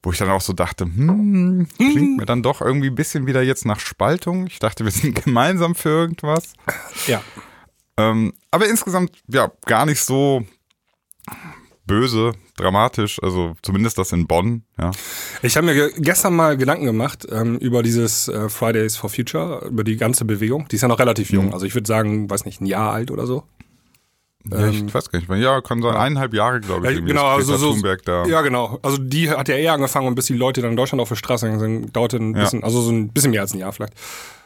Wo 0.02 0.12
ich 0.12 0.18
dann 0.18 0.30
auch 0.30 0.42
so 0.42 0.54
dachte, 0.54 0.86
hm, 0.86 1.68
klingt 1.78 2.18
mir 2.18 2.26
dann 2.26 2.44
doch 2.44 2.62
irgendwie 2.62 2.88
ein 2.88 2.96
bisschen 2.96 3.26
wieder 3.26 3.42
jetzt 3.42 3.66
nach 3.66 3.80
Spaltung. 3.80 4.48
Ich 4.48 4.60
dachte, 4.60 4.84
wir 4.84 4.92
sind 4.92 5.16
gemeinsam 5.24 5.76
für 5.76 5.90
irgendwas. 5.90 6.54
Ja. 7.08 7.22
Ähm, 7.98 8.34
aber 8.52 8.68
insgesamt, 8.68 9.12
ja, 9.28 9.52
gar 9.66 9.86
nicht 9.86 10.02
so 10.02 10.46
böse, 11.86 12.34
dramatisch, 12.58 13.22
also 13.24 13.54
zumindest 13.62 13.98
das 13.98 14.12
in 14.12 14.28
Bonn, 14.28 14.64
ja. 14.80 14.92
Ich 15.42 15.58
habe 15.58 15.66
mir 15.66 15.74
ge 15.74 15.92
gestern 15.98 16.36
mal 16.36 16.56
Gedanken 16.58 16.86
gemacht 16.86 17.26
ähm, 17.32 17.58
über 17.58 17.82
dieses 17.84 18.28
äh, 18.28 18.48
Fridays 18.50 18.96
for 18.96 19.10
Future, 19.10 19.66
über 19.68 19.84
die 19.84 19.98
ganze 19.98 20.26
Bewegung. 20.26 20.68
Die 20.70 20.76
ist 20.76 20.82
ja 20.84 20.88
noch 20.88 21.00
relativ 21.00 21.32
jung. 21.32 21.48
Mhm. 21.48 21.54
Also 21.54 21.66
ich 21.66 21.74
würde 21.74 21.88
sagen, 21.88 22.30
weiß 22.30 22.46
nicht, 22.46 22.62
ein 22.62 22.66
Jahr 22.68 22.94
alt 22.94 23.10
oder 23.12 23.26
so. 23.26 23.44
ja 24.52 24.68
ich 24.68 24.94
weiß 24.94 25.10
gar 25.10 25.20
nicht, 25.20 25.30
ja, 25.42 25.62
kann 25.62 25.82
sein, 25.82 25.96
eineinhalb 25.96 26.34
Jahre, 26.34 26.60
glaube 26.60 26.92
ich, 26.92 27.00
Ja, 27.00 27.06
genau, 27.06 27.26
also 27.28 27.56
so, 27.58 27.72
Thunberg 27.72 28.04
da. 28.04 28.26
ja 28.26 28.42
genau. 28.42 28.78
Also 28.82 28.98
die 28.98 29.30
hat 29.30 29.48
ja 29.48 29.56
eher 29.56 29.74
angefangen 29.74 30.08
und 30.08 30.16
bis 30.16 30.26
die 30.26 30.34
Leute 30.34 30.62
dann 30.62 30.72
in 30.72 30.78
Deutschland 30.78 31.02
auf 31.02 31.10
der 31.10 31.16
Straße 31.16 31.46
gegangen 31.46 31.60
sind, 31.82 31.96
dauerte 31.96 32.18
ein 32.18 32.36
Ja. 32.36 32.42
bisschen, 32.42 32.64
also 32.64 32.82
so 32.82 32.92
ein 32.92 33.10
bisschen 33.10 33.32
mehr 33.32 33.42
als 33.42 33.54
ein 33.54 33.60
Jahr 33.60 33.72
vielleicht. 33.74 33.94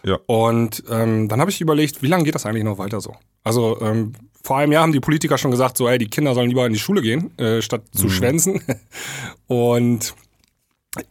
Ja. 0.03 0.19
Und 0.27 0.83
ähm, 0.89 1.27
dann 1.27 1.41
habe 1.41 1.49
ich 1.51 1.59
überlegt, 1.61 2.01
wie 2.03 2.07
lange 2.07 2.23
geht 2.23 2.35
das 2.35 2.45
eigentlich 2.45 2.63
noch 2.63 2.77
weiter 2.77 3.01
so? 3.01 3.15
Also 3.43 3.79
ähm, 3.81 4.13
vor 4.47 4.57
einem 4.59 4.71
Jahr 4.71 4.83
haben 4.83 4.93
die 4.93 5.01
Politiker 5.01 5.37
schon 5.37 5.51
gesagt, 5.51 5.75
so, 5.77 5.89
ey, 5.89 5.97
die 5.97 6.07
Kinder 6.07 6.33
sollen 6.33 6.47
lieber 6.47 6.65
in 6.65 6.71
die 6.71 6.79
Schule 6.79 7.01
gehen, 7.01 7.37
äh, 7.37 7.61
statt 7.61 7.83
Mhm. 7.93 7.97
zu 7.99 8.09
schwänzen. 8.09 8.61
Und 9.47 10.15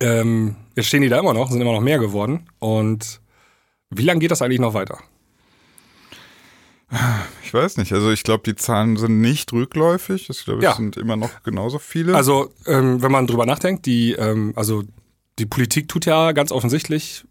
ähm, 0.01 0.57
jetzt 0.75 0.87
stehen 0.87 1.03
die 1.03 1.11
da 1.11 1.19
immer 1.21 1.35
noch, 1.35 1.51
sind 1.51 1.61
immer 1.61 1.73
noch 1.75 1.83
mehr 1.83 1.99
geworden. 1.99 2.49
Und 2.61 3.21
wie 3.91 4.05
lange 4.05 4.21
geht 4.21 4.31
das 4.31 4.41
eigentlich 4.41 4.59
noch 4.61 4.73
weiter? 4.73 4.99
Ich 7.45 7.53
weiß 7.53 7.77
nicht, 7.79 7.93
also 7.93 8.11
ich 8.11 8.23
glaube, 8.23 8.45
die 8.47 8.55
Zahlen 8.55 8.97
sind 8.97 9.21
nicht 9.21 9.53
rückläufig, 9.53 10.31
ich 10.31 10.45
glaube, 10.45 10.63
Ja. 10.63 10.71
es 10.71 10.77
sind 10.77 10.97
immer 10.97 11.17
noch 11.17 11.43
genauso 11.43 11.79
viele. 11.79 12.15
Also, 12.15 12.53
ähm, 12.67 13.03
wenn 13.03 13.11
man 13.11 13.27
drüber 13.27 13.45
nachdenkt, 13.45 13.87
die, 13.87 14.13
ähm, 14.13 14.53
also 14.57 14.85
die 15.39 15.47
Politik 15.47 15.89
tut 15.89 16.07
ja 16.07 16.33
ganz 16.33 16.53
offensichtlich 16.53 17.25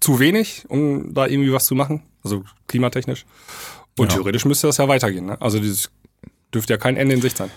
zu 0.00 0.18
wenig, 0.18 0.64
um 0.68 1.12
da 1.14 1.26
irgendwie 1.26 1.52
was 1.52 1.66
zu 1.66 1.74
machen, 1.74 2.02
also 2.24 2.42
klimatechnisch. 2.68 3.26
Und 3.98 4.10
Ja. 4.10 4.16
theoretisch 4.18 4.44
müsste 4.44 4.66
das 4.66 4.76
ja 4.78 4.88
weitergehen. 4.88 5.26
Ne? 5.26 5.40
Also 5.40 5.58
dieses 5.58 5.90
dürfte 6.54 6.74
ja 6.74 6.76
kein 6.78 6.96
Ende 6.96 7.14
in 7.14 7.22
Sicht 7.22 7.36
sein. 7.36 7.50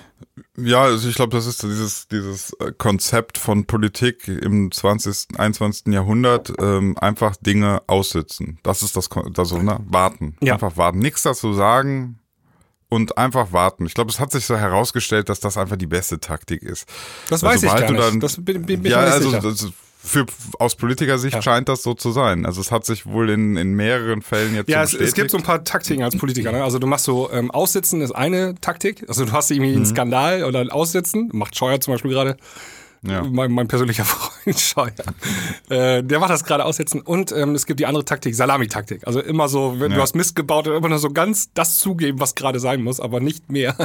Ja, 0.57 0.83
also 0.83 1.09
ich 1.09 1.15
glaube, 1.15 1.35
das 1.35 1.45
ist 1.47 1.61
dieses, 1.63 2.07
dieses 2.07 2.53
äh, 2.61 2.71
Konzept 2.77 3.37
von 3.37 3.65
Politik 3.65 4.27
im 4.27 4.71
20., 4.71 5.37
21. 5.37 5.93
Jahrhundert, 5.93 6.53
ähm, 6.59 6.97
einfach 6.97 7.35
Dinge 7.35 7.81
aussitzen. 7.87 8.57
Das 8.63 8.81
ist 8.83 8.95
das, 8.95 9.09
also, 9.37 9.57
ne, 9.61 9.79
warten. 9.85 10.37
Ja. 10.41 10.53
Einfach 10.53 10.77
warten. 10.77 10.99
Nichts 10.99 11.23
dazu 11.23 11.53
sagen 11.53 12.19
und 12.87 13.17
einfach 13.17 13.51
warten. 13.51 13.85
Ich 13.85 13.93
glaube, 13.95 14.11
es 14.11 14.19
hat 14.21 14.31
sich 14.31 14.45
so 14.45 14.55
herausgestellt, 14.55 15.27
dass 15.27 15.41
das 15.41 15.57
einfach 15.57 15.75
die 15.75 15.87
beste 15.87 16.19
Taktik 16.21 16.63
ist. 16.63 16.87
Das 17.29 17.43
Weil 17.43 17.55
weiß 17.55 17.63
ich 17.63 17.69
gar 17.75 17.91
nicht. 17.91 18.01
dann- 18.01 18.19
das 18.21 18.35
bin, 18.37 18.65
bin, 18.65 18.81
bin 18.81 18.91
ja, 18.91 18.99
also 18.99 19.29
sicher. 19.29 19.41
das, 19.41 19.67
für, 20.05 20.25
aus 20.59 20.75
Politikersicht 20.75 21.33
Ja. 21.35 21.41
scheint 21.41 21.67
das 21.67 21.83
so 21.83 21.93
zu 21.93 22.11
sein. 22.11 22.45
Also 22.45 22.61
es 22.61 22.71
hat 22.71 22.85
sich 22.85 23.05
wohl 23.05 23.29
in, 23.29 23.57
in 23.57 23.73
mehreren 23.73 24.21
Fällen 24.21 24.55
jetzt 24.55 24.69
Ja, 24.69 24.85
so 24.85 24.97
es, 24.97 25.09
es 25.09 25.13
gibt 25.15 25.31
so 25.31 25.37
ein 25.37 25.43
paar 25.43 25.63
Taktiken 25.63 26.03
als 26.03 26.15
Politiker. 26.17 26.51
Ne? 26.51 26.63
Also 26.63 26.79
du 26.79 26.87
machst 26.87 27.05
so 27.05 27.29
ähm, 27.31 27.51
Aussitzen 27.51 28.01
ist 28.01 28.11
eine 28.11 28.55
Taktik. 28.61 29.03
Also 29.07 29.25
du 29.25 29.31
hast 29.31 29.51
irgendwie 29.51 29.71
Mhm. 29.71 29.75
einen 29.77 29.85
Skandal 29.85 30.43
oder 30.45 30.59
ein 30.59 30.69
Aussitzen. 30.69 31.29
Macht 31.33 31.57
Scheuer 31.57 31.81
zum 31.81 31.93
Beispiel 31.93 32.11
gerade. 32.11 32.37
Ja. 33.07 33.23
Mein, 33.23 33.51
mein 33.51 33.67
persönlicher 33.67 34.05
Freund 34.05 34.59
Scheuer. 34.59 34.91
äh, 35.69 36.03
der 36.03 36.19
macht 36.19 36.31
das 36.31 36.43
gerade 36.43 36.65
aussetzen. 36.65 37.01
Und 37.01 37.31
ähm, 37.31 37.55
es 37.55 37.65
gibt 37.65 37.79
die 37.79 37.85
andere 37.85 38.05
Taktik, 38.05 38.35
Salami-Taktik. 38.35 39.05
Also 39.07 39.19
immer 39.21 39.47
so, 39.47 39.79
wenn 39.79 39.91
Ja. 39.91 39.97
du 39.97 40.01
hast 40.03 40.15
Mist 40.15 40.35
gebaut, 40.35 40.67
immer 40.67 40.89
nur 40.89 40.99
so 40.99 41.09
ganz 41.09 41.51
das 41.53 41.77
zugeben, 41.79 42.19
was 42.19 42.35
gerade 42.35 42.59
sein 42.59 42.81
muss, 42.83 42.99
aber 42.99 43.19
nicht 43.19 43.49
mehr. 43.51 43.75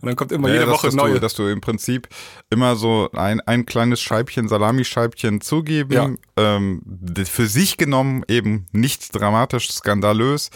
Und 0.00 0.06
dann 0.06 0.16
kommt 0.16 0.32
immer 0.32 0.48
Ja, 0.48 0.54
jede 0.54 0.66
dass, 0.66 0.74
Woche 0.74 0.86
dass 0.88 0.94
neue. 0.94 1.14
Du, 1.14 1.20
dass 1.20 1.34
du 1.34 1.46
im 1.48 1.60
Prinzip 1.60 2.08
immer 2.50 2.76
so 2.76 3.08
ein, 3.12 3.40
ein 3.40 3.66
kleines 3.66 4.00
Scheibchen, 4.00 4.48
Salamischeibchen 4.48 5.40
zugeben, 5.40 5.92
Ja. 5.92 6.10
ähm, 6.36 6.82
für 7.24 7.46
sich 7.46 7.76
genommen 7.76 8.24
eben 8.28 8.66
nicht 8.72 9.14
dramatisch, 9.18 9.70
skandalös. 9.72 10.50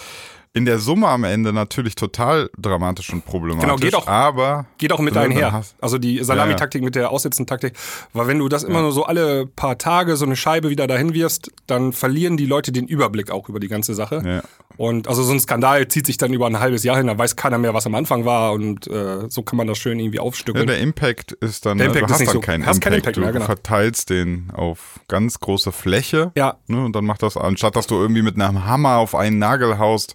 In 0.55 0.67
der 0.67 0.79
Summe 0.79 1.09
am 1.09 1.25
Ende 1.25 1.51
natürlich 1.55 1.95
total 1.95 2.51
dramatisch 2.59 3.11
und 3.11 3.25
problematisch. 3.25 3.63
Genau, 3.65 3.77
geht 3.77 3.95
auch- 3.95 4.07
Aber 4.07 4.67
Geht 4.77 4.93
auch 4.93 4.99
mit 4.99 5.15
Ja, 5.15 5.23
dann 5.23 5.31
einher. 5.33 5.63
Also 5.81 5.97
die 5.97 6.23
Salamitaktik 6.23 6.83
mit 6.83 6.95
der 6.95 7.11
Aussetzen-Taktik. 7.11 7.73
Weil 8.13 8.27
wenn 8.27 8.39
du 8.39 8.51
das 8.51 8.63
immer 8.63 8.83
nur 8.83 8.93
so 8.93 9.05
alle 9.05 9.47
paar 9.47 9.79
Tage 9.79 10.17
so 10.17 10.27
eine 10.27 10.37
Scheibe 10.37 10.69
wieder 10.69 10.87
dahin 10.87 11.15
wirfst, 11.15 11.51
dann 11.67 11.95
verlieren 11.95 12.37
die 12.37 12.45
Leute 12.45 12.71
den 12.71 12.87
Überblick 12.87 13.31
auch 13.31 13.49
über 13.49 13.61
die 13.61 13.69
ganze 13.69 13.95
Sache. 13.95 14.23
Ja. 14.27 14.43
Und 14.77 15.09
also 15.09 15.23
so 15.23 15.33
ein 15.33 15.41
Skandal 15.41 15.89
zieht 15.89 16.07
sich 16.07 16.17
dann 16.19 16.33
über 16.35 16.47
ein 16.47 16.59
halbes 16.61 16.83
Jahr 16.85 16.97
hin, 16.99 17.07
da 17.07 17.17
weiß 17.17 17.37
keiner 17.37 17.57
mehr, 17.59 17.73
was 17.75 17.87
am 17.87 17.95
Anfang 17.95 18.25
war 18.27 18.53
und 18.53 18.87
äh, 18.89 19.29
so 19.29 19.43
kann 19.43 19.57
man 19.59 19.67
das 19.67 19.77
schön 19.79 19.99
irgendwie 20.01 20.17
Ja, 20.17 20.23
aufstückeln. 20.23 20.67
der 20.67 20.79
Impact 20.79 21.33
ist 21.33 21.65
dann, 21.67 21.77
Der 21.79 21.89
Impact 21.89 22.03
du 22.03 22.07
ist 22.07 22.13
hast 22.13 22.21
nicht 22.21 22.29
dann 22.29 22.35
so- 22.35 22.41
keinen 22.41 22.67
hast 22.67 22.77
Impact, 22.77 22.85
keinen 22.91 22.99
Impact 23.01 23.17
du 23.17 23.21
mehr, 23.21 23.33
genau. 23.33 23.45
verteilst 23.45 24.11
den 24.11 24.51
auf 24.55 25.01
ganz 25.09 25.41
große 25.41 25.73
Fläche. 25.73 26.33
Ja. 26.37 26.57
Ne, 26.69 26.85
und 26.85 26.97
dann 26.97 27.05
macht 27.05 27.23
das, 27.23 27.37
anstatt 27.37 27.77
dass 27.77 27.87
du 27.87 27.97
irgendwie 27.97 28.23
mit 28.23 28.35
einem 28.41 28.65
Hammer 28.65 28.97
auf 28.97 29.15
einen 29.15 29.39
Nagel 29.39 29.79
haust, 29.79 30.15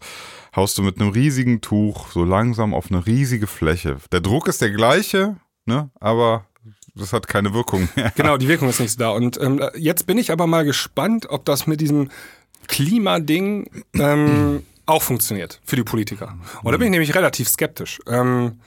haust 0.57 0.77
du 0.77 0.81
mit 0.81 0.99
einem 0.99 1.11
riesigen 1.11 1.61
Tuch 1.61 2.11
so 2.11 2.25
langsam 2.25 2.73
auf 2.73 2.91
eine 2.91 3.05
riesige 3.05 3.47
Fläche. 3.47 3.97
Der 4.11 4.19
Druck 4.19 4.47
ist 4.47 4.59
der 4.59 4.71
gleiche, 4.71 5.37
ne, 5.65 5.91
aber 5.99 6.45
das 6.95 7.13
hat 7.13 7.27
keine 7.27 7.53
Wirkung 7.53 7.87
mehr. 7.95 8.11
Genau, 8.15 8.37
die 8.37 8.47
Wirkung 8.47 8.67
ist 8.67 8.79
nicht 8.79 8.99
da. 8.99 9.11
Und 9.11 9.39
ähm, 9.39 9.63
jetzt 9.77 10.07
bin 10.07 10.17
ich 10.17 10.31
aber 10.31 10.47
mal 10.47 10.65
gespannt, 10.65 11.27
ob 11.29 11.45
das 11.45 11.67
mit 11.67 11.79
diesem 11.79 12.09
Klimading 12.67 13.69
ähm, 13.93 14.63
auch 14.87 15.03
funktioniert 15.03 15.61
für 15.63 15.75
die 15.75 15.83
Politiker. 15.83 16.37
Und 16.63 16.71
da 16.71 16.77
bin 16.77 16.87
ich 16.87 16.91
nämlich 16.91 17.13
relativ 17.13 17.47
skeptisch. 17.47 17.99
Ähm, 18.07 18.59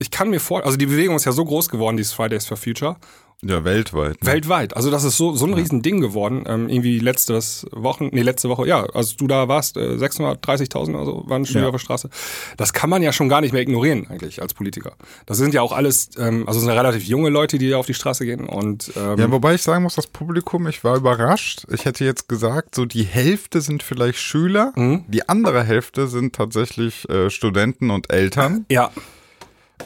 ich 0.00 0.10
kann 0.10 0.30
mir 0.30 0.40
vor, 0.40 0.64
also 0.64 0.76
die 0.76 0.86
Bewegung 0.86 1.14
ist 1.14 1.26
ja 1.26 1.32
so 1.32 1.44
groß 1.44 1.68
geworden, 1.68 1.96
dieses 1.96 2.12
Fridays 2.12 2.44
for 2.44 2.56
Future, 2.56 2.96
Ja, 3.42 3.64
weltweit. 3.64 4.22
Ne? 4.22 4.32
weltweit. 4.32 4.76
Also 4.76 4.90
das 4.90 5.02
ist 5.04 5.16
so, 5.16 5.34
so 5.34 5.46
ein 5.46 5.54
riesen 5.54 5.80
Ding 5.80 6.00
geworden. 6.02 6.44
Ähm, 6.46 6.68
irgendwie 6.68 6.98
letztes 6.98 7.66
Wochen, 7.72 8.10
nee, 8.12 8.20
letzte 8.20 8.50
Woche, 8.50 8.66
ja, 8.68 8.84
als 8.84 9.16
du 9.16 9.26
da 9.26 9.48
warst, 9.48 9.78
äh, 9.78 9.96
630.000 9.96 10.94
oder 10.94 11.04
so 11.06 11.22
waren 11.26 11.46
schon 11.46 11.62
Ja. 11.62 11.68
auf 11.68 11.72
der 11.72 11.78
Straße. 11.78 12.10
Das 12.58 12.72
kann 12.74 12.90
man 12.90 13.02
ja 13.02 13.12
schon 13.12 13.30
gar 13.30 13.40
nicht 13.40 13.52
mehr 13.52 13.62
ignorieren 13.62 14.06
eigentlich 14.10 14.42
als 14.42 14.52
Politiker. 14.52 14.92
Das 15.24 15.38
sind 15.38 15.54
ja 15.54 15.62
auch 15.62 15.72
alles, 15.72 16.10
ähm, 16.18 16.44
also 16.46 16.58
es 16.58 16.64
sind 16.64 16.74
ja 16.74 16.78
relativ 16.80 17.04
junge 17.04 17.30
Leute, 17.30 17.56
die 17.56 17.70
da 17.70 17.78
auf 17.78 17.86
die 17.86 17.94
Straße 17.94 18.26
gehen 18.26 18.46
und 18.46 18.92
ähm, 18.96 19.18
Ja, 19.18 19.30
wobei 19.30 19.54
ich 19.54 19.62
sagen 19.62 19.84
muss, 19.84 19.94
das 19.94 20.06
Publikum, 20.06 20.66
ich 20.66 20.84
war 20.84 20.96
überrascht. 20.96 21.64
Ich 21.72 21.86
hätte 21.86 22.04
jetzt 22.04 22.28
gesagt, 22.28 22.74
so 22.74 22.84
die 22.84 23.04
Hälfte 23.04 23.62
sind 23.62 23.82
vielleicht 23.82 24.18
Schüler, 24.18 24.72
Mhm. 24.76 25.04
die 25.08 25.28
andere 25.30 25.64
Hälfte 25.64 26.08
sind 26.08 26.34
tatsächlich 26.34 27.08
äh, 27.08 27.30
Studenten 27.30 27.90
und 27.90 28.12
Eltern. 28.12 28.66
ja, 28.70 28.90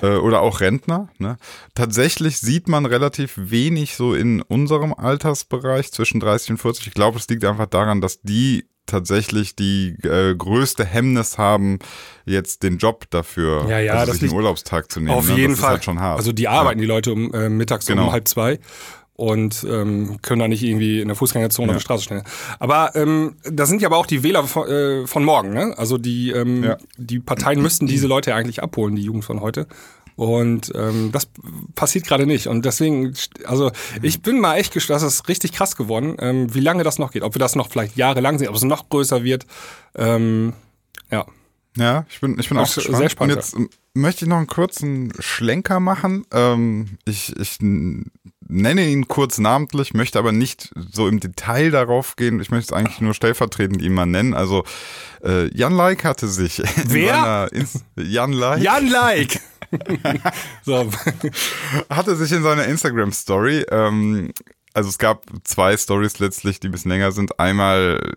äh, 0.03 0.17
oder 0.17 0.41
auch 0.43 0.61
Rentner. 0.61 1.09
Ne? 1.19 1.37
Tatsächlich 1.75 2.39
sieht 2.39 2.69
man 2.69 2.87
relativ 2.87 3.33
wenig 3.37 3.97
so 3.97 4.15
in 4.15 4.43
unserem 4.43 4.95
Altersbereich 4.95 5.93
zwischen 5.93 6.21
30 6.21 6.51
und 6.53 6.59
40. 6.59 6.87
Ich 6.89 6.95
glaube, 6.95 7.19
es 7.19 7.29
liegt 7.29 7.45
einfach 7.45 7.67
daran, 7.67 8.01
dass 8.01 8.21
die 8.23 8.67
tatsächlich 8.87 9.57
die 9.57 9.97
äh, 10.03 10.35
größte 10.35 10.85
Hemmnis 10.85 11.39
haben, 11.39 11.79
jetzt 12.27 12.63
den 12.63 12.77
Job 12.77 13.07
dafür, 13.11 13.67
Ja, 13.69 13.79
ja, 13.79 13.95
also 13.95 14.13
das 14.13 14.21
sich 14.21 14.31
einen 14.31 14.37
Urlaubstag 14.37 14.91
zu 14.91 15.01
nehmen. 15.01 15.17
Auf 15.17 15.29
ne? 15.29 15.37
jeden 15.37 15.53
das 15.53 15.61
Fall. 15.61 15.71
Halt 15.71 15.85
schon 15.85 16.01
hart. 16.01 16.19
Also 16.19 16.33
die 16.33 16.49
arbeiten 16.49 16.81
die 16.81 16.87
Leute 16.87 17.13
um 17.13 17.33
äh, 17.33 17.49
mittags 17.49 17.87
Genau. 17.87 18.07
um 18.07 18.13
halb 18.13 18.29
zwei 18.29 18.59
und 19.16 19.64
ähm, 19.71 20.18
können 20.23 20.40
da 20.40 20.49
nicht 20.49 20.62
irgendwie 20.62 21.00
in 21.00 21.09
der 21.09 21.16
Fußgängerzone 21.16 21.66
auf 21.68 21.73
Ja. 21.75 21.78
der 21.78 21.80
Straße 21.80 22.04
stehen. 22.04 22.23
Aber 22.59 22.94
ähm, 22.97 23.37
das 23.50 23.68
sind 23.68 23.80
ja 23.80 23.88
aber 23.88 23.97
auch 23.99 24.06
die 24.06 24.23
Wähler 24.23 24.44
von, 24.44 24.68
äh, 24.68 25.06
von 25.06 25.25
morgen. 25.25 25.52
Ne? 25.54 25.73
Also 25.76 25.99
die 25.99 26.30
ähm, 26.30 26.64
Ja. 26.64 26.76
die 26.97 27.21
Parteien 27.21 27.62
müssten 27.62 27.87
diese 27.87 28.06
Leute 28.09 28.30
ja 28.30 28.37
eigentlich 28.37 28.62
abholen, 28.62 28.97
die 28.97 29.02
Jugend 29.02 29.25
von 29.25 29.40
heute. 29.40 29.66
Und 30.16 30.71
ähm, 30.76 31.11
das 31.12 31.28
passiert 31.75 32.06
gerade 32.06 32.25
nicht. 32.26 32.47
Und 32.47 32.64
deswegen, 32.64 33.14
also 33.47 33.73
ich 34.00 34.23
bin 34.23 34.38
mal 34.40 34.56
echt 34.56 34.73
gespannt, 34.73 35.02
das 35.02 35.14
ist 35.14 35.28
richtig 35.28 35.52
krass 35.52 35.75
geworden, 35.76 36.14
ähm, 36.21 36.54
wie 36.54 36.61
lange 36.61 36.85
das 36.85 37.00
noch 37.00 37.11
geht. 37.11 37.23
Ob 37.25 37.35
wir 37.35 37.40
das 37.40 37.56
noch 37.56 37.68
vielleicht 37.68 37.97
jahrelang 37.97 38.38
sehen, 38.38 38.49
ob 38.49 38.54
es 38.54 38.62
noch 38.62 38.88
größer 38.88 39.25
wird. 39.25 39.44
Ähm, 39.97 40.52
ja. 41.11 41.26
Ja, 41.76 42.06
ich 42.09 42.21
bin, 42.21 42.38
ich 42.38 42.49
bin 42.49 42.59
auch 42.59 42.62
ist 42.68 42.76
gespannt. 42.76 42.99
sehr 42.99 43.09
spannend, 43.09 43.33
Und 43.37 43.42
jetzt 43.42 43.54
ähm, 43.56 43.68
möchte 43.94 44.25
ich 44.25 44.28
noch 44.28 44.37
einen 44.37 44.47
kurzen 44.47 45.12
Schlenker 45.18 45.80
machen. 45.80 46.25
Ähm, 46.33 46.99
ich, 47.04 47.35
ich 47.37 47.59
nenne 48.49 48.87
ihn 48.87 49.09
kurz 49.09 49.39
namentlich, 49.39 49.95
möchte 49.95 50.19
aber 50.19 50.33
nicht 50.33 50.73
so 50.93 51.09
im 51.09 51.21
Detail 51.21 51.71
darauf 51.71 52.17
gehen. 52.17 52.41
Ich 52.41 52.51
möchte 52.51 52.75
es 52.75 52.79
eigentlich 52.79 53.01
nur 53.01 53.15
stellvertretend 53.15 53.83
ihn 53.83 53.95
mal 53.95 54.07
nennen. 54.07 54.35
Also 54.35 54.65
äh, 55.23 55.55
Jan 55.57 55.75
Like 55.75 56.05
hatte 56.05 56.29
sich 56.29 56.61
in 56.61 56.67
Wer? 56.87 57.49
Jan 57.97 58.33
Like 58.33 58.63
Jan 58.63 58.89
Like! 58.89 59.41
so. 60.63 60.91
hatte 61.91 62.17
sich 62.17 62.33
in 62.33 62.43
seiner 62.43 62.67
Instagram-Story, 62.67 63.67
ähm, 63.71 64.33
also 64.75 64.89
es 64.89 64.99
gab 64.99 65.25
zwei 65.45 65.77
Stories 65.77 66.19
letztlich, 66.19 66.59
die 66.59 66.69
ein 66.69 66.73
bisschen 66.73 66.91
länger 66.91 67.13
sind. 67.13 67.39
Einmal, 67.39 68.17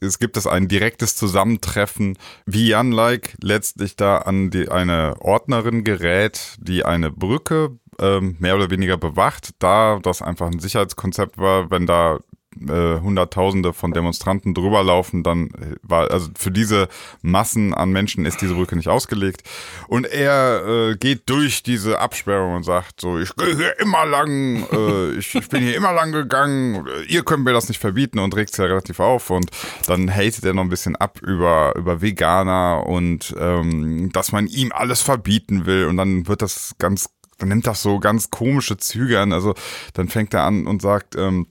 es 0.00 0.18
gibt 0.18 0.36
es 0.36 0.48
ein 0.48 0.66
direktes 0.66 1.14
Zusammentreffen, 1.14 2.18
wie 2.46 2.66
Jan 2.66 2.90
Like 2.90 3.36
letztlich 3.40 3.94
da 3.94 4.18
an 4.18 4.50
die, 4.50 4.68
eine 4.68 5.14
Ordnerin 5.20 5.84
gerät, 5.84 6.56
die 6.58 6.84
eine 6.84 7.12
Brücke 7.12 7.78
ähm, 8.00 8.36
mehr 8.38 8.56
oder 8.56 8.70
weniger 8.70 8.96
bewacht, 8.96 9.50
da 9.58 9.98
das 10.02 10.22
einfach 10.22 10.46
ein 10.46 10.58
Sicherheitskonzept 10.58 11.38
war, 11.38 11.70
wenn 11.70 11.86
da 11.86 12.18
äh, 12.60 13.00
Hunderttausende 13.00 13.72
von 13.72 13.92
Demonstranten 13.92 14.54
drüber 14.54 14.82
laufen, 14.82 15.22
dann 15.22 15.48
äh, 15.48 15.76
war, 15.82 16.10
also 16.10 16.30
für 16.36 16.50
diese 16.50 16.88
Massen 17.22 17.74
an 17.74 17.90
Menschen 17.90 18.26
ist 18.26 18.40
diese 18.40 18.54
Brücke 18.54 18.76
nicht 18.76 18.88
ausgelegt. 18.88 19.42
Und 19.88 20.06
er 20.06 20.64
äh, 20.66 20.96
geht 20.96 21.28
durch 21.28 21.62
diese 21.62 21.98
Absperrung 21.98 22.54
und 22.54 22.62
sagt 22.62 23.00
so, 23.00 23.18
ich 23.18 23.34
gehe 23.36 23.56
hier 23.56 23.78
immer 23.80 24.06
lang, 24.06 24.66
äh, 24.70 25.12
ich, 25.18 25.34
ich 25.34 25.48
bin 25.48 25.62
hier 25.62 25.76
immer 25.76 25.92
lang 25.92 26.12
gegangen, 26.12 26.86
ihr 27.08 27.24
könnt 27.24 27.44
mir 27.44 27.52
das 27.52 27.68
nicht 27.68 27.80
verbieten 27.80 28.18
und 28.18 28.36
regt 28.36 28.50
sich 28.50 28.58
ja 28.58 28.66
relativ 28.66 29.00
auf 29.00 29.30
und 29.30 29.50
dann 29.86 30.14
hatet 30.14 30.44
er 30.44 30.54
noch 30.54 30.62
ein 30.62 30.70
bisschen 30.70 30.96
ab 30.96 31.20
über, 31.22 31.74
über 31.76 32.00
Veganer 32.00 32.86
und 32.86 33.34
ähm, 33.38 34.10
dass 34.12 34.32
man 34.32 34.46
ihm 34.46 34.72
alles 34.72 35.02
verbieten 35.02 35.66
will 35.66 35.86
und 35.86 35.96
dann 35.96 36.26
wird 36.28 36.42
das 36.42 36.74
ganz, 36.78 37.10
dann 37.38 37.48
nimmt 37.48 37.66
das 37.66 37.82
so 37.82 37.98
ganz 37.98 38.30
komische 38.30 38.76
Züge 38.76 39.20
an, 39.20 39.32
also 39.32 39.54
dann 39.92 40.08
fängt 40.08 40.34
er 40.34 40.44
an 40.44 40.66
und 40.66 40.82
sagt, 40.82 41.16
ähm, 41.16 41.48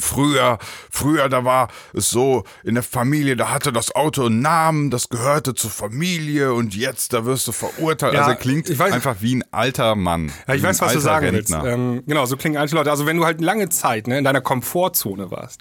Früher, 0.00 0.58
früher, 0.90 1.28
da 1.28 1.44
war 1.44 1.68
es 1.92 2.08
so, 2.10 2.44
in 2.64 2.74
der 2.74 2.82
Familie, 2.82 3.36
da 3.36 3.50
hatte 3.50 3.72
das 3.72 3.94
Auto 3.94 4.24
einen 4.26 4.40
Namen, 4.40 4.90
das 4.90 5.08
gehörte 5.10 5.54
zur 5.54 5.70
Familie 5.70 6.54
und 6.54 6.74
jetzt, 6.74 7.12
da 7.12 7.26
wirst 7.26 7.46
du 7.46 7.52
verurteilt. 7.52 8.14
Ja, 8.14 8.24
also 8.24 8.36
klingt 8.38 8.70
ich 8.70 8.78
weiß- 8.78 8.92
einfach 8.92 9.16
wie 9.20 9.34
ein 9.36 9.44
alter 9.50 9.94
Mann. 9.94 10.32
Ja, 10.48 10.54
ich 10.54 10.62
weiß, 10.62 10.80
was 10.80 10.94
du 10.94 11.00
sagen 11.00 11.26
Rentner. 11.26 11.62
willst. 11.62 11.74
Ähm, 11.74 12.02
genau, 12.06 12.24
so 12.24 12.36
klingen 12.38 12.56
eigentlich 12.56 12.72
Leute. 12.72 12.90
Also 12.90 13.04
wenn 13.06 13.18
du 13.18 13.24
halt 13.26 13.40
lange 13.42 13.68
Zeit 13.68 14.06
ne, 14.06 14.16
in 14.18 14.24
deiner 14.24 14.40
Komfortzone 14.40 15.30
warst 15.30 15.60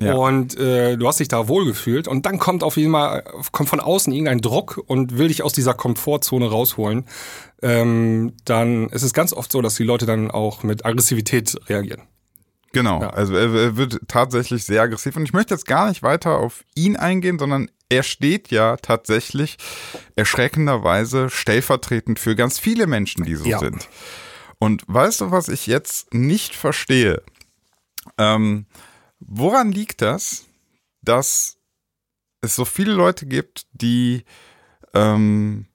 Ja. 0.00 0.14
und 0.14 0.58
äh, 0.58 0.96
du 0.96 1.06
hast 1.06 1.20
dich 1.20 1.28
da 1.28 1.46
wohlgefühlt 1.46 2.08
und 2.08 2.26
dann 2.26 2.38
kommt 2.40 2.64
auf 2.64 2.76
jeden 2.76 2.90
Fall 2.92 3.22
kommt 3.52 3.68
von 3.68 3.78
außen 3.80 4.12
irgendein 4.12 4.40
Druck 4.40 4.80
und 4.84 5.16
will 5.16 5.28
dich 5.28 5.42
aus 5.44 5.52
dieser 5.52 5.74
Komfortzone 5.74 6.48
rausholen, 6.50 7.04
ähm, 7.62 8.32
dann 8.44 8.88
ist 8.88 9.02
es 9.02 9.12
ganz 9.12 9.32
oft 9.32 9.52
so, 9.52 9.62
dass 9.62 9.76
die 9.76 9.84
Leute 9.84 10.06
dann 10.06 10.30
auch 10.30 10.62
mit 10.64 10.84
Aggressivität 10.84 11.56
reagieren. 11.68 12.02
Genau, 12.72 13.02
Ja. 13.02 13.10
also 13.10 13.34
er, 13.34 13.52
er 13.54 13.76
wird 13.76 13.98
tatsächlich 14.08 14.64
sehr 14.64 14.82
aggressiv 14.82 15.16
und 15.16 15.24
ich 15.24 15.32
möchte 15.32 15.54
jetzt 15.54 15.66
gar 15.66 15.88
nicht 15.88 16.02
weiter 16.02 16.38
auf 16.38 16.64
ihn 16.74 16.96
eingehen, 16.96 17.38
sondern 17.38 17.70
er 17.88 18.04
steht 18.04 18.50
ja 18.52 18.76
tatsächlich 18.76 19.56
erschreckenderweise 20.14 21.28
stellvertretend 21.30 22.18
für 22.20 22.36
ganz 22.36 22.58
viele 22.60 22.86
Menschen, 22.86 23.24
die 23.24 23.34
so 23.34 23.44
Ja. 23.46 23.58
sind. 23.58 23.88
Und 24.58 24.84
weißt 24.86 25.22
du, 25.22 25.30
was 25.30 25.48
ich 25.48 25.66
jetzt 25.66 26.14
nicht 26.14 26.54
verstehe? 26.54 27.22
Ähm, 28.18 28.66
woran 29.18 29.72
liegt 29.72 30.02
das, 30.02 30.44
dass 31.02 31.56
es 32.42 32.54
so 32.54 32.64
viele 32.64 32.92
Leute 32.92 33.26
gibt, 33.26 33.66
die 33.72 34.24
ähm, 34.94 35.66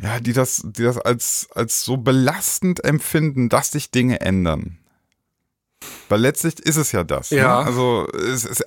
ja, 0.00 0.18
die 0.18 0.32
das, 0.32 0.62
die 0.64 0.82
das 0.82 0.98
als, 0.98 1.48
als 1.54 1.84
so 1.84 1.96
belastend 1.98 2.84
empfinden, 2.84 3.48
dass 3.48 3.70
sich 3.70 3.90
Dinge 3.90 4.20
ändern? 4.20 4.78
Weil 6.08 6.20
letztlich 6.20 6.58
ist 6.60 6.76
es 6.76 6.92
ja 6.92 7.04
das. 7.04 7.30
Ja. 7.30 7.60
Ne? 7.60 7.66
Also 7.66 8.06
es, 8.12 8.44
es, 8.44 8.62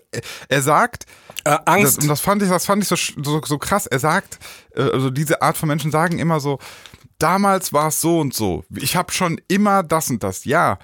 er 0.49 0.61
sagt, 0.61 1.05
Äh, 1.43 1.51
das, 1.51 1.61
Angst. 1.65 2.01
und 2.01 2.07
das 2.07 2.21
fand 2.21 2.41
ich, 2.41 2.49
das 2.49 2.65
fand 2.65 2.81
ich 2.83 2.89
so, 2.89 2.95
so, 3.23 3.41
so 3.45 3.57
krass. 3.57 3.85
Er 3.87 3.99
sagt, 3.99 4.39
äh, 4.75 4.81
also 4.81 5.09
diese 5.09 5.41
Art 5.41 5.57
von 5.57 5.67
Menschen 5.69 5.91
sagen 5.91 6.17
immer 6.19 6.39
so, 6.39 6.59
damals 7.19 7.71
war 7.73 7.87
es 7.89 8.01
so 8.01 8.19
und 8.19 8.33
so. 8.33 8.63
Ich 8.75 8.95
habe 8.95 9.11
schon 9.11 9.39
immer 9.47 9.83
das 9.83 10.09
und 10.09 10.23
das. 10.23 10.45
Ja, 10.45 10.79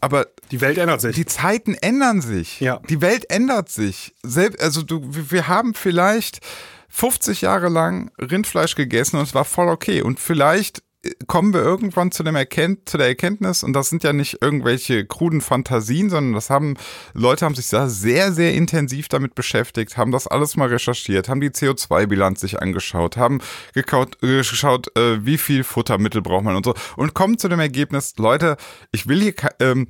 aber 0.00 0.26
die 0.50 0.60
Welt 0.60 0.78
ändert 0.78 1.00
sich. 1.00 1.14
die 1.14 1.26
Zeiten 1.26 1.74
ändern 1.74 2.22
sich. 2.22 2.58
Ja. 2.60 2.80
Die 2.88 3.00
Welt 3.00 3.30
ändert 3.30 3.68
sich. 3.68 4.14
Selbst, 4.22 4.60
also 4.60 4.82
du, 4.82 5.00
wir 5.04 5.46
haben 5.46 5.74
vielleicht 5.74 6.40
50 6.88 7.42
Jahre 7.42 7.68
lang 7.68 8.10
Rindfleisch 8.18 8.74
gegessen 8.74 9.16
und 9.18 9.22
es 9.22 9.34
war 9.34 9.44
voll 9.44 9.68
okay. 9.68 10.02
Und 10.02 10.18
vielleicht 10.18 10.82
kommen 11.26 11.54
wir 11.54 11.62
irgendwann 11.62 12.12
zu, 12.12 12.22
dem 12.22 12.36
Erkennt, 12.36 12.88
zu 12.88 12.98
der 12.98 13.06
Erkenntnis, 13.06 13.62
und 13.62 13.72
das 13.72 13.88
sind 13.88 14.04
ja 14.04 14.12
nicht 14.12 14.42
irgendwelche 14.42 15.06
kruden 15.06 15.40
Fantasien, 15.40 16.10
sondern 16.10 16.34
das 16.34 16.50
haben, 16.50 16.76
Leute 17.14 17.46
haben 17.46 17.54
sich 17.54 17.68
da 17.70 17.88
sehr, 17.88 18.32
sehr 18.32 18.52
intensiv 18.52 19.08
damit 19.08 19.34
beschäftigt, 19.34 19.96
haben 19.96 20.12
das 20.12 20.26
alles 20.26 20.56
mal 20.56 20.68
recherchiert, 20.68 21.28
haben 21.28 21.40
die 21.40 21.50
CO2-Bilanz 21.50 22.40
sich 22.40 22.60
angeschaut, 22.60 23.16
haben 23.16 23.40
gekaut, 23.72 24.22
äh, 24.22 24.38
geschaut, 24.38 24.94
äh, 24.96 25.24
wie 25.24 25.38
viel 25.38 25.64
Futtermittel 25.64 26.20
braucht 26.20 26.44
man 26.44 26.56
und 26.56 26.66
so, 26.66 26.74
und 26.96 27.14
kommen 27.14 27.38
zu 27.38 27.48
dem 27.48 27.60
Ergebnis, 27.60 28.14
Leute, 28.18 28.58
ich 28.92 29.08
will 29.08 29.22
hier, 29.22 29.34
ähm, 29.58 29.88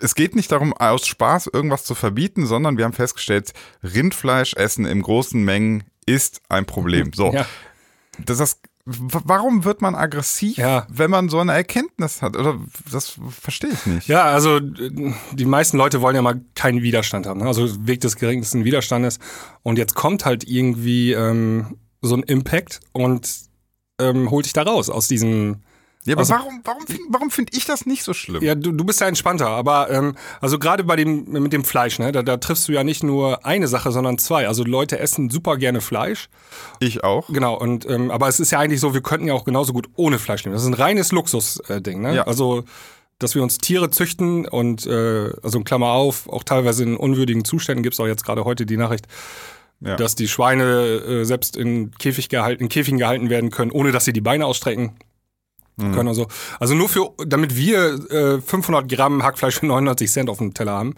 es 0.00 0.16
geht 0.16 0.34
nicht 0.34 0.50
darum, 0.50 0.72
aus 0.72 1.06
Spaß 1.06 1.50
irgendwas 1.52 1.84
zu 1.84 1.94
verbieten, 1.94 2.46
sondern 2.46 2.76
wir 2.76 2.84
haben 2.84 2.92
festgestellt, 2.92 3.52
Rindfleisch 3.84 4.54
essen 4.54 4.86
in 4.86 5.02
großen 5.02 5.40
Mengen 5.40 5.84
ist 6.04 6.40
ein 6.48 6.66
Problem. 6.66 7.12
So. 7.12 7.32
Ja. 7.32 7.46
Das 8.18 8.40
ist 8.40 8.58
warum 8.90 9.64
wird 9.64 9.82
man 9.82 9.94
aggressiv, 9.94 10.56
ja. 10.56 10.86
wenn 10.88 11.10
man 11.10 11.28
so 11.28 11.38
eine 11.38 11.52
Erkenntnis 11.52 12.22
hat? 12.22 12.36
Oder 12.36 12.58
das 12.90 13.18
verstehe 13.28 13.70
ich 13.70 13.86
nicht. 13.86 14.08
Ja, 14.08 14.24
also 14.24 14.60
die 14.60 15.44
meisten 15.44 15.76
Leute 15.76 16.00
wollen 16.00 16.16
ja 16.16 16.22
mal 16.22 16.40
keinen 16.54 16.82
Widerstand 16.82 17.26
haben. 17.26 17.40
Ne? 17.40 17.46
Also 17.46 17.86
Weg 17.86 18.00
des 18.00 18.16
geringsten 18.16 18.64
Widerstandes. 18.64 19.18
Und 19.62 19.76
jetzt 19.76 19.94
kommt 19.94 20.24
halt 20.24 20.48
irgendwie 20.48 21.12
ähm, 21.12 21.76
so 22.00 22.14
ein 22.14 22.22
Impact 22.22 22.80
und 22.92 23.28
ähm, 24.00 24.30
holt 24.30 24.46
dich 24.46 24.52
da 24.54 24.62
raus 24.62 24.88
aus 24.88 25.06
diesem 25.06 25.56
ja, 26.08 26.14
aber 26.14 26.20
also, 26.20 26.34
warum, 26.34 26.60
warum, 26.64 26.84
warum 27.10 27.30
finde 27.30 27.52
ich 27.54 27.66
das 27.66 27.84
nicht 27.84 28.02
so 28.02 28.14
schlimm? 28.14 28.42
Ja, 28.42 28.54
du, 28.54 28.72
du 28.72 28.84
bist 28.84 29.00
ja 29.00 29.08
entspannter, 29.08 29.48
aber 29.48 29.90
ähm, 29.90 30.16
also 30.40 30.58
gerade 30.58 30.82
bei 30.82 30.96
dem 30.96 31.30
mit 31.30 31.52
dem 31.52 31.64
Fleisch, 31.64 31.98
ne, 31.98 32.12
da, 32.12 32.22
da 32.22 32.38
triffst 32.38 32.66
du 32.66 32.72
ja 32.72 32.82
nicht 32.82 33.02
nur 33.02 33.44
eine 33.44 33.68
Sache, 33.68 33.92
sondern 33.92 34.16
zwei. 34.16 34.48
Also 34.48 34.64
Leute 34.64 34.98
essen 34.98 35.28
super 35.28 35.58
gerne 35.58 35.82
Fleisch. 35.82 36.30
Ich 36.80 37.04
auch. 37.04 37.28
Genau, 37.28 37.54
und 37.58 37.88
ähm, 37.88 38.10
aber 38.10 38.26
es 38.28 38.40
ist 38.40 38.50
ja 38.50 38.58
eigentlich 38.58 38.80
so, 38.80 38.94
wir 38.94 39.02
könnten 39.02 39.28
ja 39.28 39.34
auch 39.34 39.44
genauso 39.44 39.74
gut 39.74 39.88
ohne 39.96 40.18
Fleisch 40.18 40.44
leben. 40.44 40.54
Das 40.54 40.62
ist 40.62 40.68
ein 40.68 40.74
reines 40.74 41.12
Luxus-Ding, 41.12 42.00
ne? 42.00 42.14
Ja. 42.14 42.22
Also 42.26 42.64
dass 43.18 43.34
wir 43.34 43.42
uns 43.42 43.58
Tiere 43.58 43.90
züchten 43.90 44.46
und 44.46 44.86
äh, 44.86 45.32
also 45.42 45.58
in 45.58 45.64
Klammer 45.64 45.88
auf, 45.88 46.28
auch 46.28 46.44
teilweise 46.44 46.84
in 46.84 46.96
unwürdigen 46.96 47.44
Zuständen 47.44 47.82
gibt's 47.82 47.98
auch 47.98 48.06
jetzt 48.06 48.24
gerade 48.24 48.44
heute 48.44 48.64
die 48.64 48.76
Nachricht, 48.76 49.08
ja. 49.80 49.96
dass 49.96 50.14
die 50.14 50.28
Schweine 50.28 50.64
äh, 50.64 51.24
selbst 51.24 51.56
in 51.56 51.90
Käfig 51.98 52.28
gehalten, 52.28 52.62
in 52.62 52.68
Käfigen 52.68 52.98
gehalten 52.98 53.28
werden 53.28 53.50
können, 53.50 53.72
ohne 53.72 53.90
dass 53.90 54.04
sie 54.04 54.12
die 54.12 54.20
Beine 54.20 54.46
ausstrecken 54.46 54.92
mhm. 55.78 55.94
können. 55.94 56.08
Also, 56.08 56.26
also 56.60 56.74
nur 56.74 56.88
für, 56.88 57.10
damit 57.26 57.56
wir 57.56 58.10
äh, 58.10 58.40
500 58.40 58.88
Gramm 58.88 59.22
Hackfleisch 59.22 59.60
für 59.60 59.66
99 59.66 60.10
Cent 60.10 60.30
auf 60.30 60.38
dem 60.38 60.54
Teller 60.54 60.72
haben. 60.72 60.94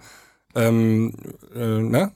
Ähm, 0.54 1.14
äh, 1.54 1.58
ne? 1.58 2.12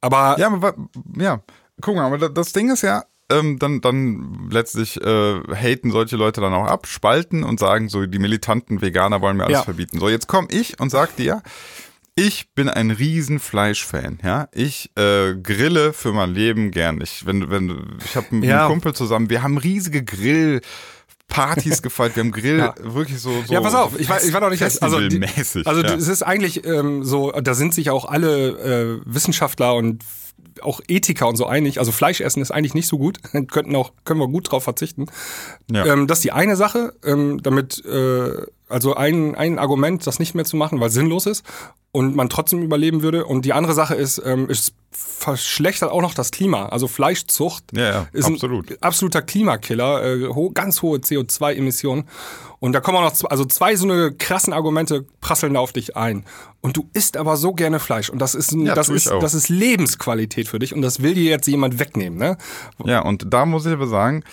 Aber 0.00 0.36
ja, 0.38 0.48
aber, 0.48 0.74
ja, 1.18 1.40
guck 1.80 1.96
mal, 1.96 2.04
aber 2.04 2.28
das 2.28 2.52
Ding 2.52 2.70
ist 2.70 2.82
ja, 2.82 3.04
ähm, 3.30 3.58
dann, 3.58 3.80
dann 3.80 4.48
letztlich 4.50 5.00
äh, 5.00 5.40
haten 5.54 5.90
solche 5.90 6.16
Leute 6.16 6.40
dann 6.40 6.52
auch 6.52 6.66
ab, 6.66 6.86
spalten 6.86 7.42
und 7.42 7.58
sagen 7.58 7.88
so, 7.88 8.04
die 8.04 8.18
militanten 8.18 8.82
Veganer 8.82 9.20
wollen 9.20 9.36
mir 9.36 9.44
alles 9.44 9.58
ja. 9.58 9.62
verbieten. 9.62 9.98
So, 9.98 10.08
jetzt 10.08 10.28
komme 10.28 10.48
ich 10.50 10.78
und 10.78 10.90
sag 10.90 11.16
dir, 11.16 11.42
ich 12.16 12.52
bin 12.54 12.68
ein 12.68 12.90
riesen 12.90 13.40
Fleischfan, 13.40 14.20
ja. 14.22 14.48
Ich 14.52 14.90
äh, 14.96 15.34
grille 15.34 15.92
für 15.92 16.12
mein 16.12 16.32
Leben 16.32 16.70
gern. 16.70 17.00
Ich, 17.00 17.26
wenn, 17.26 17.50
wenn, 17.50 17.98
ich 18.04 18.14
habe 18.14 18.28
einen 18.30 18.42
ja. 18.42 18.68
Kumpel 18.68 18.94
zusammen, 18.94 19.30
wir 19.30 19.42
haben 19.42 19.58
riesige 19.58 20.04
Grill. 20.04 20.60
Partys 21.28 21.82
gefeiert, 21.82 22.16
wir 22.16 22.22
haben 22.22 22.32
Grill 22.32 22.58
ja. 22.58 22.74
wirklich 22.78 23.20
so, 23.20 23.42
so. 23.46 23.52
Ja, 23.52 23.60
pass 23.60 23.74
auf, 23.74 23.98
ich 23.98 24.08
war, 24.08 24.22
ich 24.22 24.32
war 24.32 24.40
noch 24.40 24.50
nicht 24.50 24.62
also, 24.62 25.08
die, 25.08 25.24
also 25.64 25.82
ja. 25.82 25.94
es 25.94 26.08
ist 26.08 26.22
eigentlich 26.22 26.64
ähm, 26.64 27.04
so, 27.04 27.32
da 27.32 27.54
sind 27.54 27.74
sich 27.74 27.90
auch 27.90 28.04
alle 28.04 28.48
äh, 28.48 29.00
Wissenschaftler 29.04 29.74
und 29.74 30.04
auch 30.60 30.80
Ethiker 30.88 31.28
und 31.28 31.36
so 31.36 31.46
einig. 31.46 31.78
Also 31.78 31.92
Fleisch 31.92 32.20
essen 32.20 32.40
ist 32.40 32.50
eigentlich 32.50 32.74
nicht 32.74 32.86
so 32.86 32.98
gut, 32.98 33.18
könnten 33.48 33.74
auch 33.76 33.92
können 34.04 34.20
wir 34.20 34.28
gut 34.28 34.50
drauf 34.50 34.64
verzichten. 34.64 35.06
Ja. 35.70 35.86
Ähm, 35.86 36.06
das 36.06 36.18
ist 36.18 36.24
die 36.24 36.32
eine 36.32 36.56
Sache, 36.56 36.94
ähm, 37.04 37.42
damit 37.42 37.84
äh, 37.84 38.46
also 38.68 38.94
ein, 38.94 39.34
ein 39.34 39.58
Argument, 39.58 40.06
das 40.06 40.18
nicht 40.18 40.34
mehr 40.34 40.44
zu 40.44 40.56
machen, 40.56 40.80
weil 40.80 40.88
es 40.88 40.94
sinnlos 40.94 41.26
ist 41.26 41.44
und 41.92 42.16
man 42.16 42.28
trotzdem 42.28 42.62
überleben 42.62 43.02
würde. 43.02 43.24
Und 43.24 43.44
die 43.44 43.52
andere 43.52 43.74
Sache 43.74 43.94
ist, 43.94 44.20
ähm, 44.24 44.48
es 44.50 44.72
verschlechtert 44.90 45.90
auch 45.90 46.02
noch 46.02 46.14
das 46.14 46.30
Klima. 46.30 46.66
Also 46.66 46.88
Fleischzucht 46.88 47.64
ja, 47.72 47.82
ja, 47.82 48.08
ist 48.12 48.26
absolut. 48.26 48.70
ein 48.70 48.82
absoluter 48.82 49.22
Klimakiller, 49.22 50.04
äh, 50.04 50.28
ho 50.28 50.50
ganz 50.50 50.82
hohe 50.82 50.98
CO2-Emissionen. 50.98 52.08
Und 52.64 52.72
da 52.72 52.80
kommen 52.80 52.96
auch 52.96 53.02
noch 53.02 53.12
zwei, 53.12 53.28
also 53.28 53.44
zwei 53.44 53.76
so 53.76 53.84
eine 53.84 54.14
krassen 54.14 54.54
Argumente 54.54 55.04
prasseln 55.20 55.52
da 55.52 55.60
auf 55.60 55.74
dich 55.74 55.98
ein. 55.98 56.24
Und 56.62 56.78
du 56.78 56.88
isst 56.94 57.18
aber 57.18 57.36
so 57.36 57.52
gerne 57.52 57.78
Fleisch. 57.78 58.08
Und 58.08 58.20
das 58.20 58.34
ist, 58.34 58.52
ja, 58.52 58.74
das 58.74 58.88
ist, 58.88 59.10
das 59.20 59.34
ist 59.34 59.50
Lebensqualität 59.50 60.48
für 60.48 60.58
dich. 60.58 60.74
Und 60.74 60.80
das 60.80 61.02
will 61.02 61.12
dir 61.12 61.24
jetzt 61.24 61.46
jemand 61.46 61.78
wegnehmen, 61.78 62.18
ne? 62.18 62.38
Ja, 62.82 63.00
und 63.00 63.26
da 63.34 63.44
muss 63.44 63.66
ich 63.66 63.72
aber 63.74 63.86
sagen, 63.86 64.24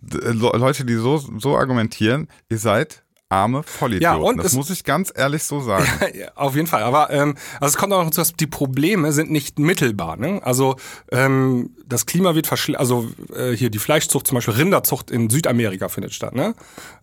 Leute, 0.00 0.86
die 0.86 0.94
so, 0.94 1.18
so 1.18 1.58
argumentieren, 1.58 2.28
ihr 2.48 2.56
seid 2.56 3.03
arme 3.34 3.62
Vollidioten. 3.62 4.22
Ja, 4.22 4.28
und 4.28 4.42
das 4.42 4.54
muss 4.54 4.70
ich 4.70 4.84
ganz 4.84 5.12
ehrlich 5.14 5.42
so 5.42 5.60
sagen. 5.60 5.84
Ja, 6.14 6.28
auf 6.36 6.54
jeden 6.54 6.66
Fall. 6.66 6.82
Aber 6.82 7.10
ähm, 7.10 7.34
also 7.60 7.72
es 7.72 7.76
kommt 7.76 7.92
auch 7.92 7.98
noch 7.98 8.10
dazu, 8.10 8.20
dass 8.20 8.34
die 8.34 8.46
Probleme 8.46 9.12
sind 9.12 9.30
nicht 9.30 9.58
mittelbar. 9.58 10.16
Ne? 10.16 10.40
Also 10.44 10.76
ähm, 11.10 11.70
das 11.86 12.06
Klima 12.06 12.34
wird 12.34 12.46
verschl 12.46 12.76
also 12.76 13.08
äh, 13.34 13.52
hier 13.52 13.70
die 13.70 13.78
Fleischzucht, 13.78 14.26
zum 14.26 14.36
Beispiel 14.36 14.54
Rinderzucht 14.54 15.10
in 15.10 15.30
Südamerika 15.30 15.88
findet 15.88 16.12
statt, 16.14 16.34
ne? 16.34 16.54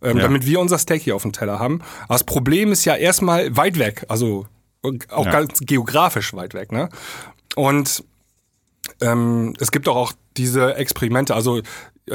Ähm, 0.02 0.18
ja. 0.18 0.24
Damit 0.24 0.46
wir 0.46 0.60
unser 0.60 0.78
Steak 0.78 1.02
hier 1.02 1.16
auf 1.16 1.24
dem 1.24 1.34
Teller 1.34 1.60
haben. 1.60 1.82
Aber 2.04 2.16
das 2.16 2.24
Problem 2.24 2.72
ist 2.72 2.86
ja 2.86 2.96
erstmal 2.96 3.56
weit 3.58 3.78
weg, 3.80 4.06
also 4.08 4.46
auch 5.10 5.26
ja. 5.26 5.32
ganz 5.32 5.60
geografisch 5.60 6.34
weit 6.34 6.54
weg, 6.54 6.72
ne? 6.72 6.90
Und 7.56 8.04
ähm, 9.02 9.54
es 9.60 9.72
gibt 9.72 9.88
auch, 9.88 9.96
auch 9.96 10.14
diese 10.38 10.76
Experimente, 10.76 11.36
also 11.36 11.62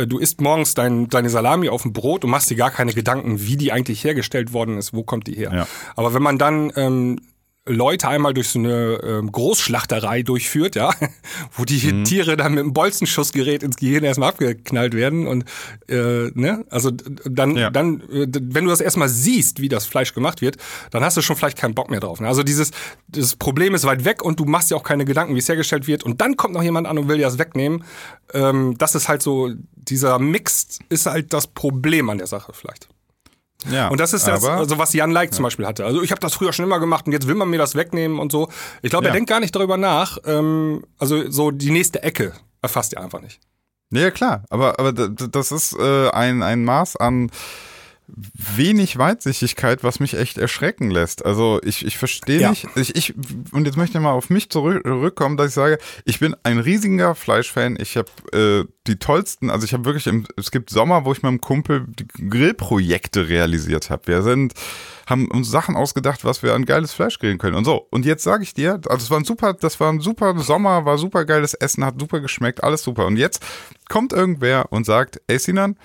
du 0.05 0.19
isst 0.19 0.41
morgens 0.41 0.75
dein, 0.75 1.09
deine 1.09 1.31
Salami 1.31 1.69
auf 1.69 1.83
dem 1.83 1.93
Brot 1.93 2.25
und 2.25 2.31
machst 2.31 2.51
dir 2.51 2.57
gar 2.57 2.71
keine 2.71 2.93
Gedanken, 2.93 3.41
wie 3.41 3.57
die 3.57 3.73
eigentlich 3.73 4.05
hergestellt 4.05 4.53
worden 4.53 4.77
ist, 4.77 4.93
wo 4.93 5.03
kommt 5.03 5.27
die 5.27 5.35
her. 5.35 5.53
Ja. 5.55 5.67
Aber 5.95 6.13
wenn 6.13 6.23
man 6.23 6.39
dann 6.39 6.73
ähm, 6.77 7.21
Leute 7.67 8.09
einmal 8.09 8.33
durch 8.33 8.49
so 8.49 8.59
eine 8.59 9.01
ähm, 9.03 9.33
Großschlachterei 9.33 10.23
durchführt, 10.23 10.77
ja, 10.77 10.93
wo 11.53 11.65
die 11.65 11.93
mhm. 11.93 12.05
Tiere 12.05 12.37
dann 12.37 12.55
mit 12.55 12.61
einem 12.63 12.73
Bolzenschussgerät 12.73 13.63
ins 13.63 13.77
Gehirn 13.77 14.05
erstmal 14.05 14.31
abgeknallt 14.31 14.95
werden 14.95 15.27
und 15.27 15.45
äh, 15.89 16.31
ne, 16.35 16.65
also 16.71 16.91
dann, 16.91 17.57
ja. 17.57 17.71
dann, 17.71 18.01
äh, 18.03 18.27
wenn 18.31 18.65
du 18.65 18.71
das 18.71 18.81
erstmal 18.81 19.09
siehst, 19.09 19.61
wie 19.61 19.69
das 19.69 19.87
Fleisch 19.87 20.15
gemacht 20.15 20.41
wird, 20.41 20.57
dann 20.91 21.03
hast 21.03 21.17
du 21.17 21.23
schon 21.23 21.37
vielleicht 21.37 21.59
keinen 21.59 21.75
Bock 21.75 21.91
mehr 21.91 22.01
drauf. 22.01 22.21
Ne? 22.21 22.29
Also 22.29 22.43
dieses, 22.43 22.71
das 23.09 23.35
Problem 23.37 23.75
ist 23.75 23.85
weit 23.85 24.05
weg 24.05 24.23
und 24.25 24.39
du 24.39 24.45
machst 24.45 24.71
dir 24.71 24.77
auch 24.77 24.85
keine 24.85 25.05
Gedanken, 25.05 25.35
wie 25.35 25.41
es 25.41 25.49
hergestellt 25.49 25.87
wird 25.87 26.05
und 26.05 26.21
dann 26.21 26.37
kommt 26.37 26.55
noch 26.55 26.63
jemand 26.63 26.87
an 26.87 26.99
und 26.99 27.09
will 27.09 27.17
dir 27.17 27.25
das 27.25 27.39
wegnehmen. 27.39 27.85
Ähm, 28.33 28.77
das 28.79 28.95
ist 28.95 29.09
halt 29.09 29.23
so, 29.23 29.51
dieser 29.75 30.19
Mix 30.19 30.79
ist 30.89 31.07
halt 31.07 31.33
das 31.33 31.47
Problem 31.49 32.11
an 32.11 32.19
der 32.19 32.27
Sache 32.27 32.53
vielleicht. 32.55 32.89
Ja, 33.71 33.89
und 33.89 33.99
das 33.99 34.13
ist 34.13 34.27
das, 34.27 34.45
also 34.45 34.79
was 34.79 34.93
Jan 34.93 35.11
Like 35.11 35.31
ja. 35.31 35.37
zum 35.37 35.43
Beispiel 35.45 35.67
hatte. 35.67 35.85
Also 35.85 36.03
ich 36.03 36.11
habe 36.11 36.21
das 36.21 36.35
früher 36.35 36.53
schon 36.53 36.65
immer 36.65 36.79
gemacht 36.79 37.07
und 37.07 37.13
jetzt 37.13 37.27
will 37.27 37.35
man 37.35 37.49
mir 37.49 37.59
das 37.59 37.75
wegnehmen 37.75 38.19
und 38.19 38.31
so. 38.31 38.49
Ich 38.83 38.91
glaube, 38.91 39.07
ja. 39.07 39.11
er 39.11 39.15
denkt 39.15 39.31
gar 39.31 39.41
nicht 39.41 39.55
darüber 39.57 39.77
nach. 39.77 40.19
Ähm, 40.25 40.85
also 40.99 41.31
so 41.31 41.51
die 41.51 41.71
nächste 41.71 42.03
Ecke 42.03 42.33
erfasst 42.63 42.95
er 42.95 43.03
einfach 43.03 43.21
nicht. 43.21 43.41
Ja, 43.91 44.11
klar, 44.11 44.45
aber, 44.51 44.79
aber 44.79 44.93
das 44.93 45.53
ist 45.53 45.73
äh, 45.79 46.11
ein, 46.11 46.43
ein 46.43 46.65
Maß 46.65 46.97
an 46.97 47.31
wenig 48.09 48.99
Weitsichtigkeit, 48.99 49.83
was 49.83 49.99
mich 49.99 50.15
echt 50.15 50.39
erschrecken 50.39 50.91
lässt. 50.91 51.25
Also 51.25 51.61
ich, 51.65 51.85
ich 51.85 51.99
verstehe 51.99 52.41
ja. 52.41 52.51
nicht, 52.51 52.67
ich, 52.77 52.95
ich, 52.95 53.15
und 53.53 53.67
jetzt 53.67 53.77
möchte 53.77 53.99
ich 53.99 54.03
mal 54.03 54.13
auf 54.13 54.31
mich 54.31 54.49
zurückkommen, 54.49 55.37
dass 55.37 55.49
ich 55.49 55.55
sage, 55.55 55.79
ich 56.05 56.21
bin 56.21 56.37
ein 56.45 56.59
riesiger 56.59 57.15
Fleischfan. 57.15 57.77
Ich 57.81 57.97
habe 57.97 58.09
äh, 58.33 58.73
die 58.87 58.97
tollsten, 58.99 59.51
also 59.51 59.65
ich 59.65 59.73
habe 59.73 59.85
wirklich, 59.85 60.07
im, 60.07 60.27
es 60.37 60.51
gibt 60.51 60.71
Sommer, 60.71 61.05
wo 61.05 61.13
ich 61.13 61.23
mit 61.23 61.31
einem 61.31 61.41
Kumpel 61.41 61.85
die 61.89 62.07
Grillprojekte 62.07 63.29
realisiert 63.29 63.91
habe. 63.91 64.07
Wir 64.07 64.23
sind, 64.23 64.55
haben 65.07 65.29
uns 65.31 65.51
Sachen 65.51 65.75
ausgedacht, 65.75 66.25
was 66.25 66.43
wir 66.45 66.55
an 66.55 66.65
geiles 66.65 66.93
Fleisch 66.93 67.19
grillen 67.19 67.39
können 67.39 67.57
und 67.57 67.65
so. 67.65 67.89
Und 67.91 68.07
jetzt 68.07 68.23
sage 68.23 68.45
ich 68.45 68.55
dir, 68.55 68.81
also 68.89 69.05
es 69.05 69.11
war 69.11 69.19
ein 69.19 69.25
super, 69.25 69.55
das 69.55 69.81
war 69.81 69.93
ein 69.93 70.01
super 70.01 70.39
Sommer, 70.39 70.85
war 70.85 70.97
super 70.97 71.25
geiles 71.25 71.55
Essen, 71.55 71.85
hat 71.85 71.99
super 71.99 72.21
geschmeckt, 72.21 72.63
alles 72.63 72.83
super. 72.83 73.07
Und 73.07 73.17
jetzt 73.17 73.45
kommt 73.89 74.13
irgendwer 74.13 74.71
und 74.71 74.87
sagt, 74.87 75.21
ey 75.27 75.39
Sinan, 75.39 75.77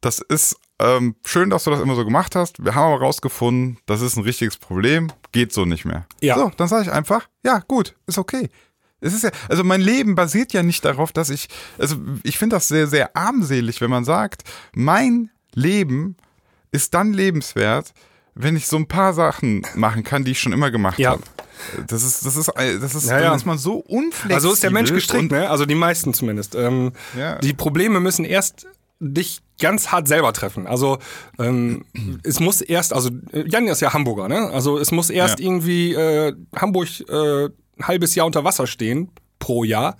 das 0.00 0.20
ist 0.20 0.56
ähm, 0.80 1.16
schön, 1.24 1.50
dass 1.50 1.64
du 1.64 1.70
das 1.70 1.80
immer 1.80 1.94
so 1.94 2.04
gemacht 2.04 2.36
hast. 2.36 2.64
Wir 2.64 2.74
haben 2.74 2.92
aber 2.92 3.02
rausgefunden, 3.02 3.78
das 3.86 4.00
ist 4.00 4.16
ein 4.16 4.22
richtiges 4.22 4.56
Problem, 4.56 5.12
geht 5.32 5.52
so 5.52 5.64
nicht 5.64 5.84
mehr. 5.84 6.06
Ja. 6.20 6.36
So, 6.36 6.52
dann 6.56 6.68
sage 6.68 6.84
ich 6.84 6.92
einfach, 6.92 7.28
ja, 7.44 7.62
gut, 7.66 7.94
ist 8.06 8.18
okay. 8.18 8.48
Es 9.00 9.14
ist 9.14 9.22
ja, 9.22 9.30
also 9.48 9.62
mein 9.62 9.80
Leben 9.80 10.14
basiert 10.14 10.52
ja 10.52 10.62
nicht 10.62 10.84
darauf, 10.84 11.12
dass 11.12 11.30
ich, 11.30 11.48
also 11.78 11.96
ich 12.24 12.38
finde 12.38 12.56
das 12.56 12.68
sehr, 12.68 12.86
sehr 12.86 13.16
armselig, 13.16 13.80
wenn 13.80 13.90
man 13.90 14.04
sagt, 14.04 14.42
mein 14.74 15.30
Leben 15.54 16.16
ist 16.72 16.94
dann 16.94 17.12
lebenswert, 17.12 17.92
wenn 18.34 18.56
ich 18.56 18.66
so 18.66 18.76
ein 18.76 18.86
paar 18.86 19.14
Sachen 19.14 19.66
machen 19.74 20.04
kann, 20.04 20.24
die 20.24 20.32
ich 20.32 20.40
schon 20.40 20.52
immer 20.52 20.70
gemacht 20.70 20.98
ja. 20.98 21.12
habe. 21.12 21.22
Das 21.88 22.04
ist, 22.04 22.24
das 22.24 22.36
ist, 22.36 22.52
das 22.56 22.94
ist, 22.94 23.08
ja, 23.08 23.20
ja. 23.20 23.34
ist 23.34 23.46
man 23.46 23.58
so 23.58 23.78
unflexibel. 23.78 24.34
Also 24.34 24.52
ist 24.52 24.62
der 24.62 24.70
Mensch 24.70 24.92
gestrickt, 24.92 25.32
ne? 25.32 25.50
Also 25.50 25.66
die 25.66 25.74
meisten 25.74 26.14
zumindest. 26.14 26.54
Ähm, 26.54 26.92
ja. 27.16 27.38
Die 27.38 27.52
Probleme 27.52 27.98
müssen 27.98 28.24
erst 28.24 28.68
dich 29.00 29.40
ganz 29.60 29.88
hart 29.88 30.08
selber 30.08 30.32
treffen. 30.32 30.66
Also 30.66 30.98
ähm, 31.38 31.84
es 32.24 32.40
muss 32.40 32.60
erst, 32.60 32.92
also 32.92 33.10
Jan 33.32 33.66
ist 33.68 33.80
ja 33.80 33.92
Hamburger, 33.92 34.28
ne? 34.28 34.50
Also 34.50 34.78
es 34.78 34.92
muss 34.92 35.10
erst 35.10 35.38
ja. 35.38 35.46
irgendwie 35.46 35.94
äh, 35.94 36.34
Hamburg 36.54 36.88
äh, 37.08 37.44
ein 37.44 37.52
halbes 37.82 38.14
Jahr 38.14 38.26
unter 38.26 38.44
Wasser 38.44 38.66
stehen 38.66 39.10
pro 39.38 39.64
Jahr, 39.64 39.96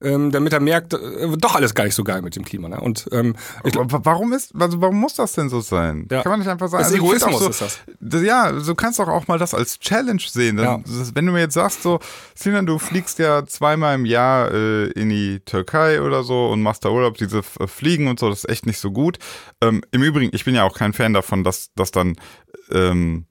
ähm, 0.00 0.30
damit 0.30 0.52
er 0.52 0.60
merkt, 0.60 0.94
äh, 0.94 0.98
doch 1.38 1.54
alles 1.56 1.74
gar 1.74 1.84
nicht 1.84 1.94
so 1.94 2.04
geil 2.04 2.22
mit 2.22 2.36
dem 2.36 2.44
Klima. 2.44 2.68
Ne? 2.68 2.80
Und 2.80 3.08
ähm, 3.12 3.34
ich, 3.64 3.76
Aber 3.76 4.04
warum 4.04 4.32
ist, 4.32 4.52
also 4.58 4.80
warum 4.80 4.96
muss 5.00 5.14
das 5.14 5.32
denn 5.32 5.48
so 5.48 5.60
sein? 5.60 6.06
Ja. 6.10 6.22
Kann 6.22 6.30
man 6.30 6.38
nicht 6.40 6.48
einfach 6.48 6.68
sagen. 6.68 6.82
Das 6.84 6.92
ist 6.92 6.94
also 7.00 7.06
Egoismus 7.06 7.42
auch 7.42 7.50
ist 7.50 7.60
das. 7.60 7.78
das. 8.00 8.22
Ja, 8.22 8.52
du 8.52 8.74
kannst 8.74 8.98
doch 8.98 9.08
auch 9.08 9.26
mal 9.28 9.38
das 9.38 9.54
als 9.54 9.78
Challenge 9.78 10.22
sehen. 10.24 10.56
Dann, 10.56 10.64
Ja. 10.66 10.78
das, 10.84 11.14
wenn 11.14 11.26
du 11.26 11.32
mir 11.32 11.40
jetzt 11.40 11.54
sagst, 11.54 11.82
so, 11.82 11.98
Sinan, 12.34 12.66
du 12.66 12.78
fliegst 12.78 13.18
ja 13.18 13.44
zweimal 13.46 13.94
im 13.94 14.04
Jahr 14.04 14.52
äh, 14.52 14.86
in 14.92 15.08
die 15.08 15.40
Türkei 15.40 16.00
oder 16.02 16.22
so 16.22 16.48
und 16.48 16.62
machst 16.62 16.84
da 16.84 16.90
Urlaub, 16.90 17.16
diese 17.16 17.38
F- 17.38 17.58
Fliegen 17.66 18.08
und 18.08 18.20
so, 18.20 18.28
das 18.28 18.40
ist 18.44 18.50
echt 18.50 18.66
nicht 18.66 18.78
so 18.78 18.90
gut. 18.90 19.18
Ähm, 19.60 19.82
Im 19.90 20.02
Übrigen, 20.02 20.30
ich 20.34 20.44
bin 20.44 20.54
ja 20.54 20.64
auch 20.64 20.76
kein 20.76 20.92
Fan 20.92 21.12
davon, 21.12 21.44
dass, 21.44 21.70
dass 21.74 21.90
dann 21.90 22.16
ähm, 22.70 23.26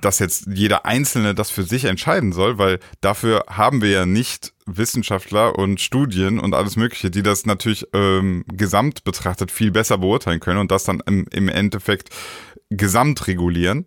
dass 0.00 0.18
jetzt 0.18 0.46
jeder 0.52 0.86
Einzelne 0.86 1.34
das 1.34 1.50
für 1.50 1.62
sich 1.62 1.84
entscheiden 1.84 2.32
soll, 2.32 2.58
weil 2.58 2.80
dafür 3.00 3.44
haben 3.48 3.82
wir 3.82 3.90
ja 3.90 4.06
nicht 4.06 4.52
Wissenschaftler 4.66 5.58
und 5.58 5.80
Studien 5.80 6.38
und 6.38 6.54
alles 6.54 6.76
Mögliche, 6.76 7.10
die 7.10 7.22
das 7.22 7.46
natürlich 7.46 7.86
ähm, 7.94 8.44
gesamt 8.48 9.04
betrachtet 9.04 9.50
viel 9.50 9.70
besser 9.70 9.98
beurteilen 9.98 10.40
können 10.40 10.58
und 10.58 10.70
das 10.70 10.84
dann 10.84 11.02
im, 11.06 11.26
im 11.30 11.48
Endeffekt 11.48 12.10
gesamt 12.70 13.26
regulieren. 13.26 13.86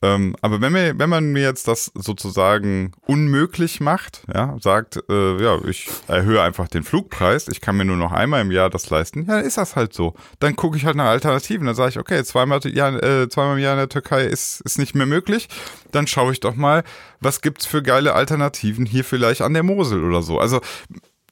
Ähm, 0.00 0.36
aber 0.42 0.60
wenn, 0.60 0.74
wir, 0.74 0.96
wenn 0.98 1.10
man 1.10 1.32
mir 1.32 1.42
jetzt 1.42 1.66
das 1.66 1.90
sozusagen 1.94 2.92
unmöglich 3.06 3.80
macht, 3.80 4.22
ja, 4.32 4.56
sagt, 4.60 5.00
äh, 5.08 5.42
ja, 5.42 5.58
ich 5.66 5.88
erhöhe 6.06 6.40
einfach 6.40 6.68
den 6.68 6.84
Flugpreis, 6.84 7.48
ich 7.48 7.60
kann 7.60 7.76
mir 7.76 7.84
nur 7.84 7.96
noch 7.96 8.12
einmal 8.12 8.42
im 8.42 8.52
Jahr 8.52 8.70
das 8.70 8.90
leisten, 8.90 9.26
ja, 9.26 9.36
dann 9.36 9.44
ist 9.44 9.58
das 9.58 9.74
halt 9.74 9.92
so. 9.92 10.14
Dann 10.38 10.54
gucke 10.54 10.76
ich 10.76 10.84
halt 10.84 10.94
nach 10.94 11.06
Alternativen. 11.06 11.66
Dann 11.66 11.74
sage 11.74 11.90
ich, 11.90 11.98
okay, 11.98 12.22
zweimal, 12.22 12.60
ja, 12.66 12.90
äh, 12.96 13.28
zweimal 13.28 13.56
im 13.56 13.62
Jahr 13.62 13.72
in 13.72 13.78
der 13.78 13.88
Türkei 13.88 14.24
ist, 14.24 14.60
ist 14.60 14.78
nicht 14.78 14.94
mehr 14.94 15.06
möglich. 15.06 15.48
Dann 15.90 16.06
schaue 16.06 16.32
ich 16.32 16.40
doch 16.40 16.54
mal, 16.54 16.84
was 17.20 17.40
gibt's 17.40 17.66
für 17.66 17.82
geile 17.82 18.14
Alternativen 18.14 18.86
hier 18.86 19.04
vielleicht 19.04 19.40
an 19.40 19.54
der 19.54 19.64
Mosel 19.64 20.04
oder 20.04 20.22
so. 20.22 20.38
Also 20.38 20.60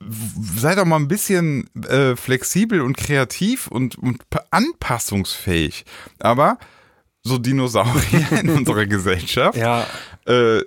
sei 0.00 0.74
doch 0.74 0.84
mal 0.84 0.96
ein 0.96 1.08
bisschen 1.08 1.70
äh, 1.88 2.16
flexibel 2.16 2.80
und 2.80 2.96
kreativ 2.96 3.68
und, 3.68 3.96
und 3.96 4.22
anpassungsfähig. 4.50 5.84
Aber 6.18 6.58
so 7.26 7.38
Dinosaurier 7.38 8.32
in 8.42 8.50
unserer 8.50 8.86
Gesellschaft, 8.86 9.58
ja, 9.58 9.86
äh, 10.26 10.60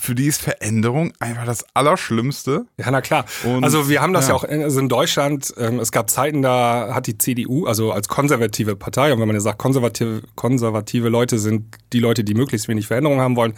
für 0.00 0.14
die 0.14 0.26
ist 0.26 0.40
Veränderung 0.40 1.12
einfach 1.18 1.44
das 1.44 1.64
Allerschlimmste. 1.74 2.66
Ja, 2.78 2.90
na 2.90 3.00
klar. 3.00 3.24
Und- 3.44 3.64
also 3.64 3.88
wir 3.88 4.00
haben 4.00 4.12
das 4.12 4.26
ja, 4.28 4.30
ja. 4.30 4.36
auch 4.36 4.44
in, 4.44 4.62
also 4.62 4.80
in 4.80 4.88
Deutschland, 4.88 5.52
ähm, 5.58 5.78
es 5.80 5.92
gab 5.92 6.08
Zeiten, 6.10 6.42
da 6.42 6.94
hat 6.94 7.06
die 7.06 7.18
CDU, 7.18 7.66
also 7.66 7.92
als 7.92 8.08
konservative 8.08 8.76
Partei, 8.76 9.12
und 9.12 9.20
wenn 9.20 9.26
man 9.26 9.36
ja 9.36 9.40
sagt, 9.40 9.58
konservative, 9.58 10.22
konservative 10.36 11.08
Leute 11.08 11.38
sind 11.38 11.76
die 11.92 12.00
Leute, 12.00 12.24
die 12.24 12.34
möglichst 12.34 12.68
wenig 12.68 12.86
Veränderung 12.86 13.20
haben 13.20 13.36
wollen, 13.36 13.54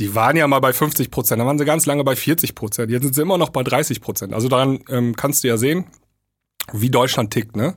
die 0.00 0.14
waren 0.14 0.36
ja 0.36 0.46
mal 0.46 0.60
bei 0.60 0.72
50 0.72 1.10
Prozent, 1.10 1.40
dann 1.40 1.46
waren 1.46 1.58
sie 1.58 1.64
ganz 1.64 1.86
lange 1.86 2.04
bei 2.04 2.16
40 2.16 2.54
Prozent, 2.54 2.90
jetzt 2.90 3.02
sind 3.02 3.14
sie 3.14 3.22
immer 3.22 3.38
noch 3.38 3.50
bei 3.50 3.62
30 3.62 4.00
Prozent. 4.00 4.32
Also 4.34 4.48
daran 4.48 4.80
ähm, 4.88 5.14
kannst 5.16 5.44
du 5.44 5.48
ja 5.48 5.56
sehen, 5.56 5.86
wie 6.72 6.90
Deutschland 6.90 7.32
tickt, 7.32 7.56
ne? 7.56 7.76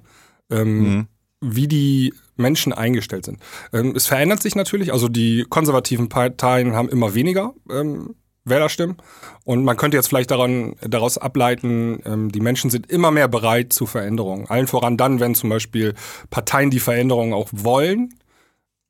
Ähm, 0.49 1.07
Wie 1.39 1.67
die 1.67 2.13
Menschen 2.41 2.73
eingestellt 2.73 3.25
sind. 3.25 3.39
Ähm, 3.73 3.93
es 3.95 4.07
verändert 4.07 4.41
sich 4.41 4.55
natürlich, 4.55 4.91
also 4.91 5.07
die 5.07 5.45
konservativen 5.49 6.09
Parteien 6.09 6.73
haben 6.73 6.89
immer 6.89 7.13
weniger 7.13 7.53
ähm, 7.69 8.15
Wählerstimmen. 8.43 8.97
Und 9.43 9.63
man 9.63 9.77
könnte 9.77 9.97
jetzt 9.97 10.07
vielleicht 10.07 10.31
daran, 10.31 10.75
daraus 10.81 11.17
ableiten, 11.17 12.01
ähm, 12.05 12.31
die 12.31 12.39
Menschen 12.39 12.69
sind 12.69 12.89
immer 12.91 13.11
mehr 13.11 13.27
bereit 13.27 13.73
zu 13.73 13.85
Veränderungen. 13.85 14.47
Allen 14.49 14.67
voran 14.67 14.97
dann, 14.97 15.19
wenn 15.19 15.35
zum 15.35 15.49
Beispiel 15.49 15.93
Parteien, 16.29 16.71
die 16.71 16.79
Veränderungen 16.79 17.33
auch 17.33 17.49
wollen, 17.51 18.13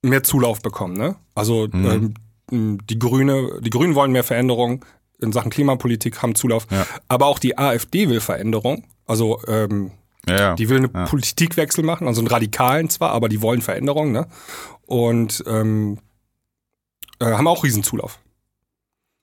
mehr 0.01 0.23
Zulauf 0.23 0.61
bekommen. 0.61 0.95
Ne? 0.95 1.15
Also 1.35 1.67
ähm, 1.73 2.13
die 2.51 2.99
Grüne, 2.99 3.59
die 3.61 3.69
Grünen 3.69 3.95
wollen 3.95 4.11
mehr 4.11 4.23
Veränderungen 4.23 4.81
in 5.19 5.31
Sachen 5.31 5.51
Klimapolitik, 5.51 6.21
haben 6.21 6.35
Zulauf. 6.35 6.67
Ja. 6.71 6.85
Aber 7.07 7.27
auch 7.27 7.39
die 7.39 7.57
AfD 7.57 8.09
will 8.09 8.19
Veränderung. 8.19 8.85
Also 9.05 9.39
ähm, 9.47 9.91
Ja, 10.27 10.35
ja. 10.39 10.55
die 10.55 10.69
will 10.69 10.77
einen 10.77 10.91
Ja. 10.93 11.05
Politikwechsel 11.05 11.83
machen, 11.83 12.07
also 12.07 12.21
einen 12.21 12.27
radikalen 12.27 12.89
zwar, 12.89 13.11
aber 13.11 13.27
die 13.29 13.41
wollen 13.41 13.61
Veränderungen. 13.61 14.11
Ne? 14.11 14.27
Und 14.85 15.43
ähm, 15.47 15.97
äh, 17.19 17.25
haben 17.25 17.47
auch 17.47 17.63
Riesenzulauf. 17.63 18.19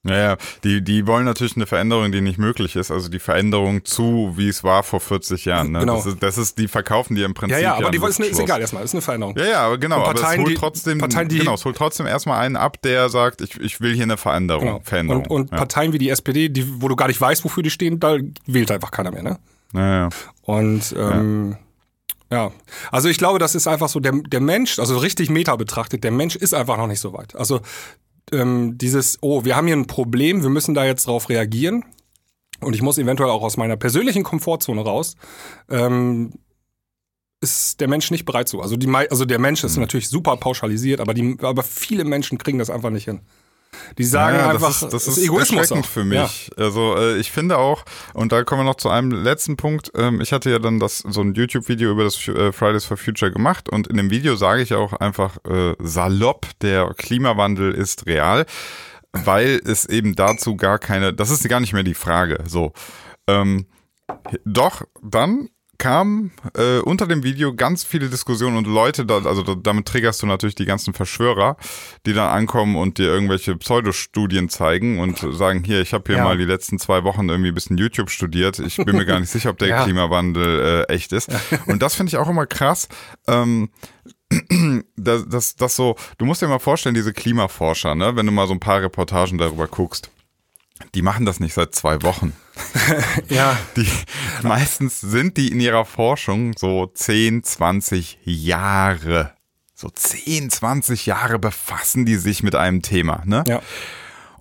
Ja, 0.06 0.16
ja, 0.16 0.36
die, 0.64 0.82
die 0.82 1.06
wollen 1.08 1.24
natürlich 1.24 1.56
eine 1.56 1.66
Veränderung, 1.66 2.12
die 2.12 2.20
nicht 2.20 2.38
möglich 2.38 2.76
ist. 2.76 2.90
Also 2.90 3.08
die 3.08 3.18
Veränderung 3.18 3.84
zu, 3.84 4.32
wie 4.36 4.48
es 4.48 4.62
war 4.62 4.84
vor 4.84 5.00
40 5.00 5.44
Jahren. 5.44 5.72
Ne? 5.72 5.80
Genau. 5.80 5.96
Das, 5.96 6.06
ist, 6.06 6.22
das 6.22 6.38
ist, 6.38 6.56
die 6.58 6.68
verkaufen 6.68 7.14
die 7.16 7.22
im 7.24 7.34
Prinzip. 7.34 7.56
Ja, 7.58 7.62
ja, 7.62 7.74
aber 7.74 7.90
die 7.90 7.98
ist, 7.98 8.20
ist 8.20 8.38
egal 8.38 8.60
erstmal, 8.60 8.84
ist 8.84 8.94
eine 8.94 9.02
Veränderung. 9.02 9.36
Ja, 9.36 9.44
ja, 9.44 9.60
aber 9.66 9.76
genau, 9.76 9.96
Und 9.96 10.02
aber 10.04 10.14
Parteien, 10.14 10.40
es 10.40 10.44
holt 10.46 10.50
die- 10.56 10.60
trotzdem, 10.60 10.98
Parteien, 10.98 11.28
die- 11.28 11.38
genau, 11.38 11.54
es 11.54 11.64
holt 11.64 11.76
trotzdem 11.76 12.06
erstmal 12.06 12.38
einen 12.40 12.56
ab, 12.56 12.80
der 12.82 13.08
sagt, 13.08 13.40
ich, 13.40 13.60
ich 13.60 13.80
will 13.80 13.92
hier 13.92 14.04
eine 14.04 14.16
Veränderung, 14.16 14.64
Genau. 14.64 14.80
Veränderung. 14.84 15.22
Und, 15.26 15.30
und 15.30 15.50
ja. 15.50 15.56
Parteien 15.58 15.92
wie 15.92 15.98
die 15.98 16.08
SPD, 16.10 16.48
die, 16.48 16.80
wo 16.80 16.88
du 16.88 16.96
gar 16.96 17.08
nicht 17.08 17.20
weißt, 17.20 17.44
wofür 17.44 17.62
die 17.64 17.70
stehen, 17.70 17.98
da 18.00 18.16
wählt 18.46 18.70
einfach 18.70 18.92
keiner 18.92 19.10
mehr. 19.10 19.24
Ne? 19.24 19.38
Ja, 19.74 20.02
ja. 20.04 20.08
Und 20.42 20.94
ähm, 20.96 21.56
ja. 22.30 22.52
also 22.90 23.08
ich 23.08 23.18
glaube, 23.18 23.38
das 23.38 23.54
ist 23.54 23.66
einfach 23.66 23.88
so, 23.88 24.00
der, 24.00 24.12
der 24.12 24.40
Mensch, 24.40 24.78
also 24.78 24.98
richtig 24.98 25.30
meta 25.30 25.56
betrachtet, 25.56 26.04
der 26.04 26.10
Mensch 26.10 26.36
ist 26.36 26.54
einfach 26.54 26.76
noch 26.76 26.86
nicht 26.86 27.00
so 27.00 27.12
weit. 27.12 27.36
Also 27.36 27.60
ähm, 28.32 28.76
dieses, 28.78 29.18
oh, 29.22 29.44
wir 29.44 29.56
haben 29.56 29.66
hier 29.66 29.76
ein 29.76 29.86
Problem, 29.86 30.42
wir 30.42 30.50
müssen 30.50 30.74
da 30.74 30.84
jetzt 30.84 31.06
drauf 31.06 31.28
reagieren. 31.28 31.84
Und 32.60 32.74
ich 32.74 32.82
muss 32.82 32.98
eventuell 32.98 33.30
auch 33.30 33.42
aus 33.42 33.56
meiner 33.56 33.76
persönlichen 33.76 34.24
Komfortzone 34.24 34.80
raus. 34.80 35.14
Ähm, 35.70 36.32
ist 37.40 37.80
der 37.80 37.86
Mensch 37.88 38.10
nicht 38.10 38.24
bereit 38.24 38.48
zu. 38.48 38.60
Also, 38.60 38.76
die, 38.76 38.92
also 38.92 39.24
der 39.24 39.38
Mensch 39.38 39.62
ist 39.62 39.76
Mhm. 39.76 39.82
natürlich 39.82 40.08
super 40.08 40.36
pauschalisiert, 40.36 41.00
aber, 41.00 41.14
die, 41.14 41.36
aber 41.40 41.62
viele 41.62 42.04
Menschen 42.04 42.36
kriegen 42.36 42.58
das 42.58 42.68
einfach 42.68 42.90
nicht 42.90 43.04
hin. 43.04 43.20
Die 43.96 44.04
sagen 44.04 44.38
ja, 44.38 44.50
einfach, 44.50 44.68
das 44.68 44.82
ist, 44.82 44.92
das 44.92 45.08
ist 45.08 45.24
Egoismus 45.24 45.86
für 45.86 46.04
mich. 46.04 46.50
Also 46.56 46.96
äh, 46.96 47.16
ich 47.18 47.30
finde 47.30 47.58
auch, 47.58 47.84
und 48.14 48.32
da 48.32 48.44
kommen 48.44 48.60
wir 48.60 48.64
noch 48.64 48.76
zu 48.76 48.88
einem 48.88 49.10
letzten 49.10 49.56
Punkt, 49.56 49.92
ähm, 49.94 50.20
ich 50.20 50.32
hatte 50.32 50.50
ja 50.50 50.58
dann 50.58 50.78
das 50.78 50.98
so 50.98 51.20
ein 51.20 51.34
YouTube-Video 51.34 51.90
über 51.90 52.04
das 52.04 52.16
äh, 52.28 52.52
Fridays 52.52 52.84
for 52.84 52.96
Future 52.96 53.32
gemacht 53.32 53.68
und 53.68 53.86
in 53.86 53.96
dem 53.96 54.10
Video 54.10 54.36
sage 54.36 54.62
ich 54.62 54.74
auch 54.74 54.92
einfach 54.92 55.38
äh, 55.44 55.74
salopp, 55.78 56.46
der 56.60 56.94
Klimawandel 56.96 57.72
ist 57.72 58.06
real, 58.06 58.46
weil 59.12 59.60
es 59.64 59.86
eben 59.86 60.14
dazu 60.14 60.56
gar 60.56 60.78
keine, 60.78 61.12
das 61.14 61.30
ist 61.30 61.48
gar 61.48 61.60
nicht 61.60 61.72
mehr 61.72 61.82
die 61.82 61.94
Frage. 61.94 62.38
So. 62.46 62.72
Ähm, 63.26 63.66
doch, 64.44 64.82
dann 65.02 65.48
kamen 65.78 66.32
äh, 66.56 66.78
unter 66.78 67.06
dem 67.06 67.22
Video 67.22 67.54
ganz 67.54 67.84
viele 67.84 68.08
Diskussionen 68.08 68.56
und 68.56 68.66
Leute, 68.66 69.06
da, 69.06 69.18
also 69.24 69.42
da, 69.42 69.54
damit 69.54 69.86
triggerst 69.86 70.20
du 70.22 70.26
natürlich 70.26 70.56
die 70.56 70.64
ganzen 70.64 70.92
Verschwörer, 70.92 71.56
die 72.04 72.12
dann 72.12 72.28
ankommen 72.28 72.76
und 72.76 72.98
dir 72.98 73.06
irgendwelche 73.06 73.56
Pseudostudien 73.56 74.48
zeigen 74.48 74.98
und 74.98 75.18
sagen, 75.34 75.62
hier, 75.64 75.80
ich 75.80 75.94
habe 75.94 76.04
hier 76.08 76.16
Ja. 76.16 76.24
mal 76.24 76.36
die 76.36 76.44
letzten 76.44 76.78
zwei 76.78 77.04
Wochen 77.04 77.28
irgendwie 77.28 77.50
ein 77.50 77.54
bisschen 77.54 77.78
YouTube 77.78 78.10
studiert. 78.10 78.58
Ich 78.58 78.76
bin 78.76 78.96
mir 78.96 79.06
gar 79.06 79.20
nicht 79.20 79.30
sicher, 79.30 79.50
ob 79.50 79.58
der 79.58 79.68
Ja. 79.78 79.84
Klimawandel 79.84 80.84
äh, 80.88 80.92
echt 80.92 81.12
ist. 81.12 81.30
Und 81.66 81.80
das 81.82 81.94
finde 81.94 82.10
ich 82.10 82.16
auch 82.16 82.28
immer 82.28 82.46
krass. 82.46 82.88
Ähm, 83.28 83.70
das, 84.96 85.26
das, 85.28 85.56
das 85.56 85.76
so, 85.76 85.96
du 86.18 86.24
musst 86.26 86.42
dir 86.42 86.48
mal 86.48 86.58
vorstellen, 86.58 86.94
diese 86.94 87.12
Klimaforscher, 87.12 87.94
ne, 87.94 88.16
wenn 88.16 88.26
du 88.26 88.32
mal 88.32 88.46
so 88.46 88.52
ein 88.52 88.60
paar 88.60 88.82
Reportagen 88.82 89.38
darüber 89.38 89.66
guckst, 89.68 90.10
die 90.94 91.02
machen 91.02 91.26
das 91.26 91.40
nicht 91.40 91.54
seit 91.54 91.74
zwei 91.74 92.02
Wochen. 92.02 92.32
Ja, 93.28 93.56
Die, 93.76 93.86
meistens 94.42 95.00
sind 95.00 95.36
die 95.36 95.52
in 95.52 95.60
ihrer 95.60 95.84
Forschung 95.84 96.54
so 96.56 96.86
10, 96.86 97.44
20 97.44 98.18
Jahre. 98.24 99.32
So 99.74 99.88
10, 99.88 100.50
20 100.50 101.06
Jahre 101.06 101.38
befassen 101.38 102.04
die 102.04 102.16
sich 102.16 102.42
mit 102.42 102.54
einem 102.54 102.82
Thema, 102.82 103.22
ne? 103.26 103.44
ja. 103.46 103.62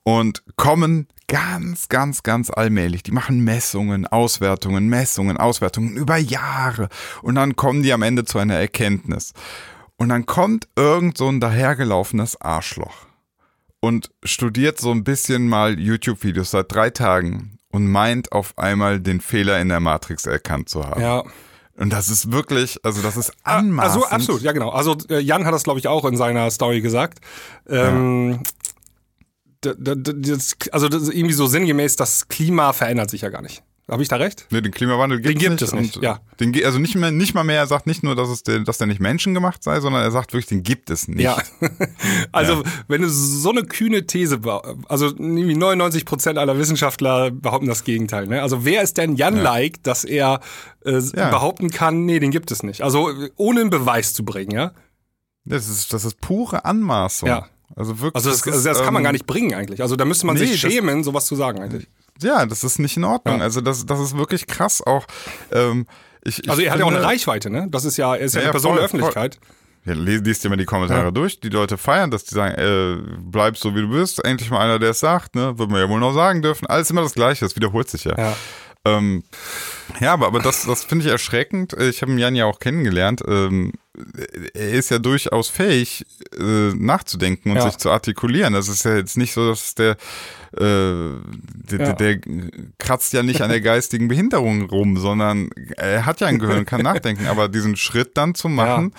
Und 0.04 0.43
kommen 0.56 1.08
ganz, 1.28 1.89
ganz, 1.89 2.23
ganz 2.23 2.50
allmählich. 2.50 3.04
Die 3.04 3.12
machen 3.12 3.43
Messungen, 3.43 4.08
Auswertungen, 4.08 4.88
Messungen, 4.88 5.38
Auswertungen 5.38 5.97
über 5.97 6.17
Jahre. 6.17 6.88
Und 7.21 7.36
dann 7.36 7.56
kommen 7.56 7.84
die 7.84 7.91
am 7.91 8.02
Ende 8.02 8.23
zu 8.23 8.39
einer 8.39 8.56
Erkenntnis. 8.56 9.34
Und 9.97 10.10
dann 10.10 10.26
kommt 10.26 10.69
irgend 10.78 11.17
so 11.17 11.28
ein 11.28 11.41
dahergelaufenes 11.41 12.39
Arschloch 12.39 13.07
und 13.80 14.10
studiert 14.24 14.80
so 14.80 14.92
ein 14.92 15.04
bisschen 15.04 15.48
mal 15.48 15.80
YouTube-Videos 15.80 16.52
seit 16.52 16.72
drei 16.72 16.90
Tagen 16.90 17.58
und 17.70 17.88
meint 17.88 18.32
auf 18.32 18.58
einmal 18.58 19.00
den 19.00 19.22
Fehler 19.22 19.60
in 19.60 19.70
der 19.70 19.80
Matrix 19.80 20.26
erkannt 20.26 20.70
zu 20.70 20.84
haben. 20.86 21.02
ja. 21.02 21.24
Und 21.80 21.94
das 21.94 22.10
ist 22.10 22.32
wirklich, 22.32 22.80
also 22.84 23.04
das 23.04 23.18
ist 23.18 23.32
anmaßend. 23.44 23.80
Also 24.04 24.08
absolut, 24.08 24.42
ja 24.42 24.52
genau. 24.52 24.70
Also 24.70 24.98
äh, 25.12 25.20
Jan 25.20 25.46
hat 25.46 25.54
das, 25.54 25.62
glaube 25.63 25.78
ich, 25.78 25.88
auch 25.88 26.06
in 26.06 26.18
seiner 26.18 26.50
Story 26.50 26.82
gesagt. 26.82 27.20
Ähm, 27.70 28.42
d- 29.63 29.76
das, 29.78 30.56
also 30.72 30.90
das 30.90 31.04
ist 31.04 31.13
irgendwie 31.13 31.36
so 31.36 31.46
sinngemäß, 31.46 31.96
das 31.96 32.30
Klima 32.30 32.74
verändert 32.74 33.12
sich 33.12 33.22
ja 33.22 33.30
gar 33.30 33.44
nicht. 33.44 33.62
Habe 33.89 34.04
ich 34.04 34.10
da 34.10 34.17
recht? 34.17 34.47
Nee, 34.52 34.60
den 34.60 34.73
Klimawandel 34.73 35.21
gibt's 35.21 35.39
gibt 35.39 35.52
nicht. 35.54 35.62
es 35.62 35.73
nicht, 35.73 36.04
ja. 36.04 36.19
Den, 36.41 36.52
ge- 36.52 36.65
also 36.65 36.78
nicht 36.78 36.95
mehr, 36.95 37.10
nicht 37.12 37.34
mal 37.34 37.45
mehr, 37.45 37.60
er 37.60 37.67
sagt 37.67 37.88
nicht 37.88 38.04
nur, 38.04 38.15
dass, 38.17 38.28
es 38.28 38.43
der, 38.43 38.60
dass 38.60 38.78
der 38.80 38.88
nicht 38.88 39.00
menschengemacht 39.00 39.63
sei, 39.63 39.80
sondern 39.80 40.02
er 40.02 40.12
sagt 40.12 40.34
wirklich, 40.34 40.47
den 40.47 40.62
gibt 40.62 40.89
es 40.89 41.08
nicht. 41.08 41.21
Ja. 41.21 41.38
also 42.34 42.63
wenn 42.89 43.02
du 43.02 43.10
so 43.10 43.50
eine 43.50 43.63
kühne 43.63 44.06
These, 44.06 44.41
also 44.89 45.06
irgendwie 45.08 45.56
99 45.56 46.04
Prozent 46.06 46.38
aller 46.38 46.58
Wissenschaftler 46.58 47.32
behaupten 47.32 47.67
das 47.67 47.86
Gegenteil. 47.86 48.28
Ne? 48.28 48.41
Also 48.41 48.65
wer 48.65 48.82
ist 48.82 48.97
denn 48.97 49.15
Jan-like, 49.15 49.82
dass 49.84 50.04
er 50.04 50.41
äh, 50.86 51.00
Ja. 51.15 51.30
behaupten 51.30 51.69
kann, 51.69 52.06
nee, 52.06 52.19
den 52.19 52.32
gibt 52.32 52.52
es 52.52 52.63
nicht. 52.63 52.82
Also 52.82 53.10
ohne 53.38 53.62
einen 53.62 53.69
Beweis 53.69 54.13
zu 54.13 54.26
bringen, 54.26 54.52
ja. 54.52 54.71
Das 55.45 55.69
ist, 55.69 55.93
das 55.93 56.04
ist 56.04 56.19
pure 56.19 56.65
Anmaßung. 56.65 57.30
Ja. 57.30 57.47
Also 57.76 58.00
wirklich. 58.02 58.15
Also 58.15 58.32
das, 58.32 58.39
ist, 58.39 58.47
also 58.54 58.67
das 58.67 58.82
kann 58.82 58.93
man 58.93 59.02
ähm, 59.02 59.06
gar 59.06 59.12
nicht 59.13 59.28
bringen 59.28 59.54
eigentlich. 59.54 59.82
Also 59.82 59.95
da 59.95 60.04
müsste 60.04 60.26
man 60.26 60.36
nee, 60.36 60.41
sich 60.45 60.62
das- 60.62 60.71
schämen, 60.71 61.06
sowas 61.06 61.26
zu 61.26 61.36
sagen 61.38 61.62
eigentlich. 61.62 61.88
Ja, 62.21 62.45
das 62.45 62.63
ist 62.63 62.80
nicht 62.80 62.97
in 62.97 63.03
Ordnung. 63.03 63.38
Ja. 63.38 63.43
Also 63.43 63.62
das, 63.62 63.86
das 63.86 63.99
ist 63.99 64.17
wirklich 64.17 64.47
krass 64.47 64.82
auch. 64.86 65.06
Ähm, 65.51 65.86
ich, 66.23 66.43
ich 66.43 66.49
Also 66.49 66.62
er 66.62 66.71
hat 66.71 66.80
ja 66.80 66.86
auch 66.86 66.91
eine 66.91 67.03
Reichweite, 67.03 67.49
ne? 67.49 67.67
Das 67.69 67.86
ist 67.86 67.97
ja, 67.97 68.15
er 68.15 68.21
ist 68.25 68.36
ja, 68.36 68.41
Ja, 68.41 68.45
eine 68.47 68.51
Person 68.51 68.71
voll, 68.71 68.77
der 68.77 68.86
Öffentlichkeit. 68.86 69.39
Ja, 69.86 69.93
les- 69.93 70.21
liest 70.21 70.43
dir 70.43 70.49
mal 70.49 70.58
die 70.58 70.65
Kommentare 70.65 71.06
Ja. 71.06 71.12
durch. 71.12 71.39
Die 71.39 71.47
Leute 71.49 71.77
feiern 71.77 72.12
das, 72.12 72.25
die 72.25 72.36
sagen, 72.36 72.56
äh, 72.56 72.97
bleib 73.21 73.58
so 73.58 73.73
wie 73.75 73.82
du 73.82 73.89
bist. 73.89 74.23
Endlich 74.25 74.49
mal 74.49 74.60
einer, 74.60 74.80
der 74.80 74.89
es 74.89 74.99
sagt, 74.99 75.36
ne? 75.36 75.58
Wird 75.58 75.69
man 75.71 75.80
ja 75.80 75.88
wohl 75.88 75.99
noch 75.99 76.13
sagen 76.13 76.41
dürfen. 76.41 76.65
Alles 76.67 76.89
immer 76.89 77.01
das 77.03 77.13
Gleiche, 77.13 77.45
das 77.45 77.56
wiederholt 77.56 77.89
sich 77.89 78.03
ja. 78.03 78.17
Ja. 78.17 78.36
Ähm, 78.86 79.23
ja, 79.99 80.13
aber, 80.13 80.27
aber 80.27 80.39
das, 80.39 80.65
das 80.65 80.84
finde 80.84 81.06
ich 81.06 81.12
erschreckend. 81.12 81.73
Ich 81.73 82.01
habe 82.01 82.12
ihn 82.12 82.17
Jan 82.17 82.36
ja 82.36 82.45
auch 82.45 82.60
kennengelernt. 82.60 83.21
Ähm, 83.27 83.71
er 84.53 84.71
ist 84.73 84.89
ja 84.89 84.99
durchaus 84.99 85.49
fähig, 85.49 86.05
äh, 86.38 86.73
nachzudenken 86.75 87.51
und 87.51 87.57
Ja. 87.57 87.63
sich 87.63 87.77
zu 87.77 87.89
artikulieren. 87.91 88.53
Das 88.53 88.67
ist 88.67 88.83
ja 88.86 88.95
jetzt 88.95 89.17
nicht 89.17 89.33
so, 89.33 89.49
dass 89.49 89.75
der, 89.75 89.91
äh, 89.91 89.95
der, 90.60 91.79
Ja. 91.79 91.93
der, 91.93 92.15
der 92.17 92.19
kratzt 92.77 93.13
ja 93.13 93.23
nicht 93.23 93.41
an 93.41 93.49
der 93.49 93.62
geistigen 93.62 94.07
Behinderung 94.07 94.69
rum, 94.69 94.97
sondern 94.97 95.49
er 95.77 96.05
hat 96.05 96.21
ja 96.21 96.27
ein 96.27 96.39
Gehirn, 96.39 96.65
kann 96.65 96.81
nachdenken. 96.81 97.27
Aber 97.27 97.47
diesen 97.49 97.75
Schritt 97.75 98.17
dann 98.17 98.36
zu 98.36 98.49
machen, 98.49 98.93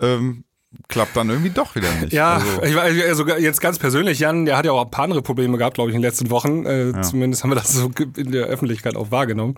ähm, 0.00 0.44
klappt 0.88 1.16
dann 1.16 1.28
irgendwie 1.28 1.50
doch 1.50 1.74
wieder 1.74 1.92
nicht. 2.00 2.12
Ja, 2.14 2.34
Also, 2.36 2.62
ich 2.62 2.74
weiß, 2.74 3.04
also 3.08 3.28
jetzt 3.36 3.60
ganz 3.60 3.78
persönlich, 3.78 4.18
Jan, 4.20 4.46
der 4.46 4.56
hat 4.56 4.64
ja 4.64 4.72
auch 4.72 4.84
ein 4.84 4.90
paar 4.90 5.04
andere 5.04 5.20
Probleme 5.22 5.58
gehabt, 5.58 5.74
glaube 5.74 5.90
ich, 5.90 5.94
in 5.96 6.00
den 6.00 6.08
letzten 6.08 6.30
Wochen. 6.30 6.64
Äh, 6.64 7.00
Zumindest 7.02 7.42
haben 7.44 7.50
wir 7.50 7.56
das 7.56 7.72
so 7.74 7.90
in 8.16 8.32
der 8.32 8.46
Öffentlichkeit 8.46 8.96
auch 8.96 9.10
wahrgenommen. 9.10 9.56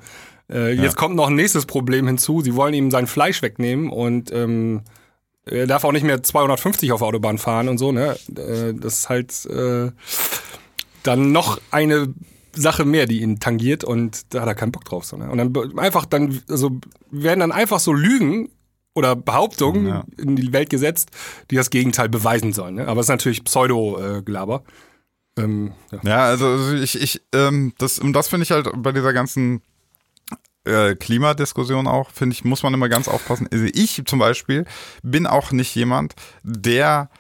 Äh, 0.51 0.73
Jetzt 0.75 0.97
kommt 0.97 1.17
noch 1.17 1.29
ein 1.29 1.35
nächstes 1.35 1.67
Problem 1.67 2.07
hinzu. 2.07 2.41
Sie 2.43 2.55
wollen 2.55 2.75
ihm 2.75 2.91
sein 2.91 3.07
Fleisch 3.07 3.41
wegnehmen 3.43 3.91
und 3.91 4.31
ähm, 4.33 4.83
er 5.47 5.67
darf 5.67 5.85
auch 5.85 5.93
nicht 5.93 6.05
mehr 6.05 6.23
250 6.23 6.93
auf 6.93 7.03
Autobahn 7.03 7.39
fahren 7.39 7.69
und 7.69 7.79
so. 7.79 7.93
Ne? 7.93 8.17
Äh, 8.37 8.75
das 8.75 8.99
ist 8.99 9.09
halt 9.09 9.47
äh, 9.47 9.91
dann 11.03 11.33
noch 11.33 11.61
eine 11.71 12.13
Sache 12.53 12.85
mehr, 12.85 13.07
die 13.07 13.21
ihn 13.23 13.41
tangiert 13.41 13.85
und 13.85 14.33
da 14.35 14.43
hat 14.43 14.49
er 14.49 14.55
keinen 14.55 14.73
Bock 14.73 14.85
drauf. 14.85 15.05
So, 15.05 15.17
ne? 15.17 15.29
Und 15.31 15.39
dann 15.39 15.79
einfach 15.79 16.05
dann, 16.07 16.41
also 16.49 16.71
werden 17.11 17.41
dann 17.41 17.53
einfach 17.53 17.81
so 17.81 17.93
Lügen 17.93 18.49
oder 18.95 19.17
Behauptungen 19.17 19.87
Ja. 19.89 20.05
in 20.19 20.37
die 20.37 20.53
Welt 20.53 20.71
gesetzt, 20.71 21.11
die 21.51 21.57
das 21.57 21.71
Gegenteil 21.71 22.09
beweisen 22.09 22.53
sollen. 22.53 22.77
Ne? 22.77 22.87
Aber 22.87 23.01
es 23.01 23.07
ist 23.07 23.11
natürlich 23.11 23.43
Pseudo-Gelaber. 23.45 24.63
ähm, 25.37 25.73
ja. 25.91 25.99
Ja, 26.05 26.25
also 26.27 26.73
ich, 26.75 27.01
ich, 27.03 27.21
ähm, 27.35 27.73
das, 27.79 27.99
und 27.99 28.13
das 28.13 28.29
finde 28.29 28.45
ich 28.45 28.53
halt 28.53 28.69
bei 28.77 28.93
dieser 28.93 29.13
ganzen 29.13 29.63
äh, 30.65 30.95
Klimadiskussion 30.95 31.87
auch, 31.87 32.11
finde 32.11 32.35
ich, 32.35 32.45
muss 32.45 32.63
man 32.63 32.75
immer 32.75 32.89
ganz 32.89 33.09
aufpassen. 33.09 33.49
Also 33.53 33.67
ich 33.73 34.03
zum 34.07 34.19
Beispiel 34.19 34.65
bin 35.03 35.27
auch 35.27 35.53
nicht 35.53 35.75
jemand, 35.75 36.15
der 36.43 37.11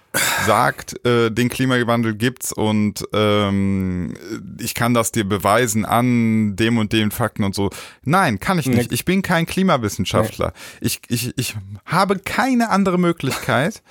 sagt, 0.46 1.04
äh, 1.04 1.30
den 1.30 1.48
Klimawandel 1.48 2.14
gibt's 2.14 2.52
und 2.52 3.04
ähm, 3.12 4.14
ich 4.60 4.74
kann 4.74 4.94
das 4.94 5.12
dir 5.12 5.24
beweisen 5.24 5.84
an 5.84 6.56
dem 6.56 6.78
und 6.78 6.92
den 6.92 7.10
Fakten 7.10 7.44
und 7.44 7.54
so. 7.54 7.70
Nein, 8.02 8.40
kann 8.40 8.58
ich 8.58 8.66
nicht. 8.66 8.92
Ich 8.92 9.04
bin 9.04 9.22
kein 9.22 9.46
Klimawissenschaftler. 9.46 10.52
Ich, 10.80 11.00
ich, 11.08 11.36
ich 11.36 11.56
habe 11.84 12.18
keine 12.18 12.70
andere 12.70 12.98
Möglichkeit, 12.98 13.82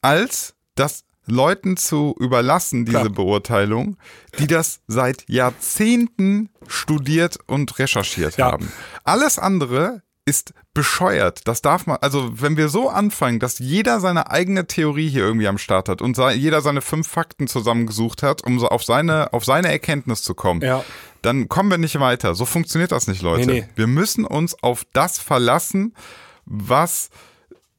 als 0.00 0.54
das 0.74 1.04
Leuten 1.30 1.76
zu 1.76 2.14
überlassen, 2.18 2.84
diese 2.84 2.98
Klar. 3.00 3.10
Beurteilung, 3.12 3.96
die 4.38 4.46
das 4.46 4.80
seit 4.86 5.24
Jahrzehnten 5.28 6.50
studiert 6.66 7.38
und 7.46 7.78
recherchiert 7.78 8.36
Ja. 8.36 8.52
haben. 8.52 8.72
Alles 9.04 9.38
andere 9.38 10.02
ist 10.24 10.52
bescheuert. 10.74 11.48
Das 11.48 11.62
darf 11.62 11.86
man, 11.86 11.96
also 12.02 12.40
wenn 12.42 12.56
wir 12.58 12.68
so 12.68 12.90
anfangen, 12.90 13.38
dass 13.38 13.58
jeder 13.58 13.98
seine 13.98 14.30
eigene 14.30 14.66
Theorie 14.66 15.08
hier 15.08 15.22
irgendwie 15.22 15.48
am 15.48 15.56
Start 15.56 15.88
hat 15.88 16.02
und 16.02 16.18
jeder 16.18 16.60
seine 16.60 16.82
fünf 16.82 17.08
Fakten 17.08 17.48
zusammengesucht 17.48 18.22
hat, 18.22 18.44
um 18.44 18.58
so 18.58 18.68
auf 18.68 18.84
seine, 18.84 19.32
auf 19.32 19.44
seine 19.46 19.68
Erkenntnis 19.72 20.22
zu 20.22 20.34
kommen, 20.34 20.60
Ja. 20.60 20.84
dann 21.22 21.48
kommen 21.48 21.70
wir 21.70 21.78
nicht 21.78 21.98
weiter. 21.98 22.34
So 22.34 22.44
funktioniert 22.44 22.92
das 22.92 23.06
nicht, 23.06 23.22
Leute. 23.22 23.46
Nee, 23.46 23.60
nee. 23.60 23.68
Wir 23.74 23.86
müssen 23.86 24.26
uns 24.26 24.62
auf 24.62 24.84
das 24.92 25.18
verlassen, 25.18 25.94
was 26.44 27.08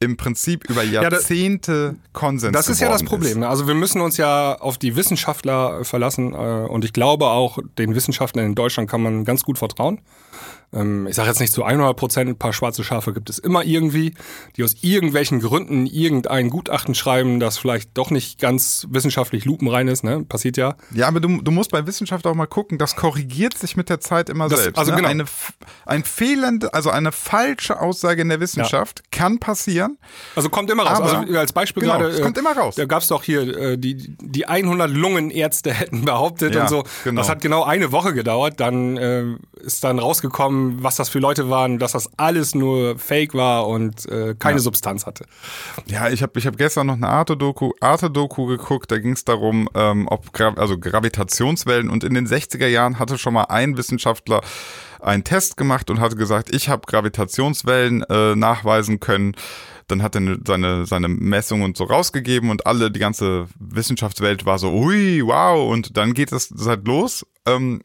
im 0.02 0.16
Prinzip 0.16 0.68
über 0.68 0.82
Jahrzehnte 0.82 1.96
Konsens 2.14 2.52
Das 2.52 2.68
ist 2.68 2.80
ja 2.80 2.88
das 2.88 3.04
Problem. 3.04 3.40
Ne? 3.40 3.48
Also 3.48 3.66
wir 3.66 3.74
müssen 3.74 4.00
uns 4.00 4.16
ja 4.16 4.56
auf 4.58 4.78
die 4.78 4.96
Wissenschaftler 4.96 5.84
verlassen 5.84 6.32
äh, 6.32 6.36
und 6.36 6.84
ich 6.86 6.94
glaube 6.94 7.26
auch, 7.26 7.58
den 7.78 7.94
Wissenschaftlern 7.94 8.46
in 8.46 8.54
Deutschland 8.54 8.88
kann 8.90 9.02
man 9.02 9.24
ganz 9.26 9.42
gut 9.42 9.58
vertrauen. 9.58 10.00
Ähm, 10.72 11.06
ich 11.08 11.16
sage 11.16 11.28
jetzt 11.28 11.40
nicht 11.40 11.52
zu 11.52 11.64
100 11.64 11.96
Prozent, 11.96 12.30
ein 12.30 12.38
paar 12.38 12.52
schwarze 12.52 12.84
Schafe 12.84 13.12
gibt 13.12 13.28
es 13.28 13.38
immer 13.38 13.64
irgendwie, 13.64 14.14
die 14.56 14.62
aus 14.64 14.76
irgendwelchen 14.82 15.40
Gründen 15.40 15.86
irgendein 15.86 16.48
Gutachten 16.50 16.94
schreiben, 16.94 17.40
das 17.40 17.58
vielleicht 17.58 17.96
doch 17.98 18.10
nicht 18.10 18.38
ganz 18.40 18.86
wissenschaftlich 18.90 19.44
lupenrein 19.44 19.88
ist. 19.88 20.04
Ne? 20.04 20.24
Passiert 20.24 20.56
ja. 20.56 20.76
Ja, 20.92 21.08
aber 21.08 21.20
du, 21.20 21.40
du 21.42 21.50
musst 21.50 21.70
bei 21.72 21.86
Wissenschaft 21.86 22.26
auch 22.26 22.34
mal 22.34 22.46
gucken, 22.46 22.78
das 22.78 22.94
korrigiert 22.96 23.58
sich 23.58 23.76
mit 23.76 23.88
der 23.88 24.00
Zeit 24.00 24.28
immer 24.28 24.48
Das- 24.48 24.62
selbst. 24.62 24.78
also 24.78 24.92
ne? 24.92 24.98
genau. 24.98 25.08
eine, 25.08 25.24
ein 25.86 26.04
fehlende, 26.04 26.72
also 26.72 26.90
eine 26.90 27.10
falsche 27.12 27.80
Aussage 27.80 28.22
in 28.22 28.28
der 28.28 28.38
Wissenschaft 28.40 29.10
kann 29.10 29.38
passieren. 29.40 29.98
Also 30.36 30.50
kommt 30.50 30.70
immer 30.70 30.84
raus. 30.84 31.00
Also 31.00 31.38
als 31.38 31.52
Beispiel 31.52 31.82
Genau, 31.82 31.98
gerade. 31.98 32.10
es 32.10 32.22
kommt 32.22 32.38
immer 32.38 32.56
raus. 32.56 32.76
Da 32.76 32.84
gab 32.84 33.02
es 33.02 33.08
doch 33.08 33.22
hier, 33.24 33.42
äh, 33.56 33.76
die, 33.78 33.96
die 34.20 34.46
100 34.46 34.88
Lungenärzte 34.90 35.72
hätten 35.74 36.04
behauptet 36.04 36.54
Ja, 36.54 36.62
und 36.62 36.68
so. 36.68 36.84
genau. 37.04 37.20
Das 37.20 37.28
hat 37.28 37.42
genau 37.42 37.64
eine 37.64 37.90
Woche 37.92 38.14
gedauert. 38.14 38.60
Dann 38.60 38.96
äh, 38.96 39.24
ist 39.62 39.82
dann 39.84 39.98
rausgekommen, 39.98 40.59
was 40.82 40.96
das 40.96 41.08
für 41.08 41.18
Leute 41.18 41.50
waren, 41.50 41.78
dass 41.78 41.92
das 41.92 42.10
alles 42.16 42.54
nur 42.54 42.98
Fake 42.98 43.34
war 43.34 43.66
und 43.68 44.06
äh, 44.08 44.34
keine 44.38 44.60
Substanz 44.60 45.06
hatte. 45.06 45.24
Ja, 45.86 46.08
ich 46.08 46.22
habe 46.22 46.38
ich 46.38 46.46
hab 46.46 46.56
gestern 46.56 46.86
noch 46.86 46.94
eine 46.94 47.08
Arte-Doku 47.08 47.72
Arte 47.80 48.06
-Doku 48.06 48.46
geguckt, 48.46 48.90
da 48.90 48.98
ging 48.98 49.12
es 49.12 49.24
darum, 49.24 49.68
ähm, 49.74 50.06
ob 50.08 50.32
Gra 50.32 50.54
also 50.56 50.78
Gravitationswellen 50.78 51.90
und 51.90 52.04
in 52.04 52.14
den 52.14 52.26
60er 52.26 52.66
Jahren 52.66 52.98
hatte 52.98 53.18
schon 53.18 53.34
mal 53.34 53.44
ein 53.44 53.76
Wissenschaftler 53.76 54.40
einen 55.00 55.24
Test 55.24 55.56
gemacht 55.56 55.90
und 55.90 56.00
hatte 56.00 56.16
gesagt, 56.16 56.54
ich 56.54 56.68
habe 56.68 56.82
Gravitationswellen 56.86 58.02
äh, 58.04 58.36
nachweisen 58.36 59.00
können. 59.00 59.34
Dann 59.88 60.02
hat 60.02 60.14
er 60.14 60.20
ne- 60.20 60.40
seine, 60.46 60.86
seine 60.86 61.08
Messung 61.08 61.62
und 61.62 61.76
so 61.76 61.84
rausgegeben 61.84 62.50
und 62.50 62.66
alle, 62.66 62.90
die 62.90 63.00
ganze 63.00 63.46
Wissenschaftswelt 63.58 64.46
war 64.46 64.58
so, 64.58 64.72
ui, 64.72 65.22
wow, 65.24 65.68
und 65.70 65.96
dann 65.96 66.14
geht 66.14 66.32
es 66.32 66.52
halt 66.64 66.86
los. 66.86 67.26
Ähm, 67.46 67.82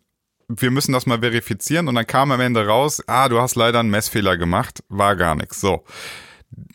wir 0.47 0.71
müssen 0.71 0.93
das 0.93 1.05
mal 1.05 1.19
verifizieren 1.19 1.88
und 1.88 1.95
dann 1.95 2.08
kam 2.08 2.31
am 2.31 2.39
Ende 2.39 2.65
raus, 2.65 3.03
ah, 3.08 3.29
du 3.29 3.39
hast 3.39 3.55
leider 3.55 3.79
einen 3.79 3.89
Messfehler 3.89 4.38
gemacht, 4.38 4.84
war 4.89 5.15
gar 5.15 5.36
nichts. 5.36 5.62
So. 5.62 5.84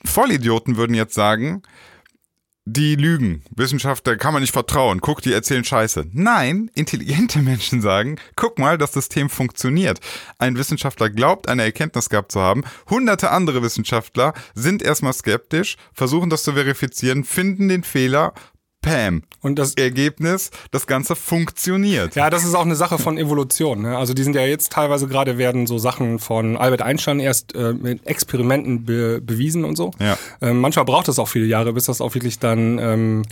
Vollidioten 0.05 0.77
würden 0.77 0.95
jetzt 0.95 1.15
sagen, 1.15 1.63
die 2.67 2.95
lügen. 2.95 3.43
Wissenschaftler 3.55 4.17
kann 4.17 4.33
man 4.33 4.43
nicht 4.43 4.53
vertrauen. 4.53 5.01
Guck, 5.01 5.23
die 5.23 5.33
erzählen 5.33 5.65
Scheiße. 5.65 6.07
Nein, 6.13 6.71
intelligente 6.75 7.39
Menschen 7.43 7.81
sagen, 7.81 8.17
guck 8.37 8.59
mal, 8.59 8.79
das 8.79 8.93
System 8.93 9.29
funktioniert. 9.31 9.99
Ein 10.39 10.57
Wissenschaftler 10.57 11.11
glaubt, 11.11 11.49
eine 11.49 11.65
Erkenntnis 11.65 12.09
gehabt 12.09 12.33
zu 12.33 12.41
haben. 12.41 12.63
Hunderte 12.89 13.31
andere 13.31 13.63
Wissenschaftler 13.63 14.35
sind 14.55 14.83
erstmal 14.83 15.13
skeptisch, 15.13 15.77
versuchen 15.93 16.31
das 16.31 16.43
zu 16.43 16.53
verifizieren, 16.53 17.25
finden 17.25 17.69
den 17.69 17.83
Fehler. 17.83 18.35
Pam. 18.83 19.23
Und 19.43 19.59
das, 19.59 19.75
Ergebnis, 19.75 20.51
das 20.71 20.87
Ganze 20.87 21.15
funktioniert. 21.17 22.15
ja, 22.15 22.31
das 22.31 22.45
ist 22.45 22.55
auch 22.55 22.65
eine 22.65 22.77
Sache 22.77 22.99
von 22.99 23.19
Evolution. 23.19 23.83
Ne? 23.83 23.97
Also 23.99 24.15
die 24.15 24.23
sind 24.23 24.35
ja 24.37 24.43
jetzt 24.47 24.73
teilweise 24.73 25.07
gerade 25.07 25.39
werden 25.39 25.67
so 25.67 25.79
Sachen 25.79 26.19
von 26.19 26.57
Albert 26.57 26.83
Einstein 26.83 27.21
erst 27.21 27.55
äh, 27.55 27.73
mit 27.75 28.07
Experimenten 28.07 28.85
be 28.85 29.21
bewiesen 29.21 29.65
und 29.65 29.77
so. 29.77 29.91
Ja. 29.99 30.17
Ähm, 30.41 30.61
manchmal 30.61 30.85
braucht 30.85 31.09
es 31.09 31.19
auch 31.19 31.29
viele 31.29 31.47
Jahre, 31.47 31.73
bis 31.73 31.85
das 31.85 32.01
auch 32.01 32.15
wirklich 32.15 32.39
dann 32.39 32.79
ähm, 32.79 33.23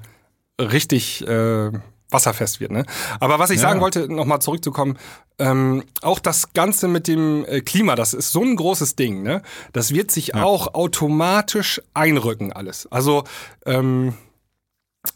richtig 0.60 1.26
äh, 1.26 1.70
wasserfest 2.10 2.60
wird. 2.60 2.70
Ne? 2.70 2.84
Aber 3.20 3.38
was 3.38 3.50
ich 3.50 3.56
Ja. 3.60 3.68
sagen 3.68 3.80
wollte, 3.80 4.12
nochmal 4.12 4.40
zurückzukommen, 4.40 4.96
ähm, 5.38 5.84
auch 6.02 6.18
das 6.18 6.52
Ganze 6.52 6.88
mit 6.88 7.06
dem 7.06 7.44
äh, 7.46 7.60
Klima, 7.60 7.96
das 7.96 8.14
ist 8.14 8.32
so 8.32 8.42
ein 8.42 8.56
großes 8.56 8.96
Ding. 8.96 9.22
Ne? 9.22 9.42
Das 9.72 9.92
wird 9.94 10.10
sich 10.10 10.34
auch 10.34 10.74
automatisch 10.74 11.80
einrücken 11.94 12.52
alles. 12.52 12.86
Also 12.90 13.24
ähm, 13.66 14.14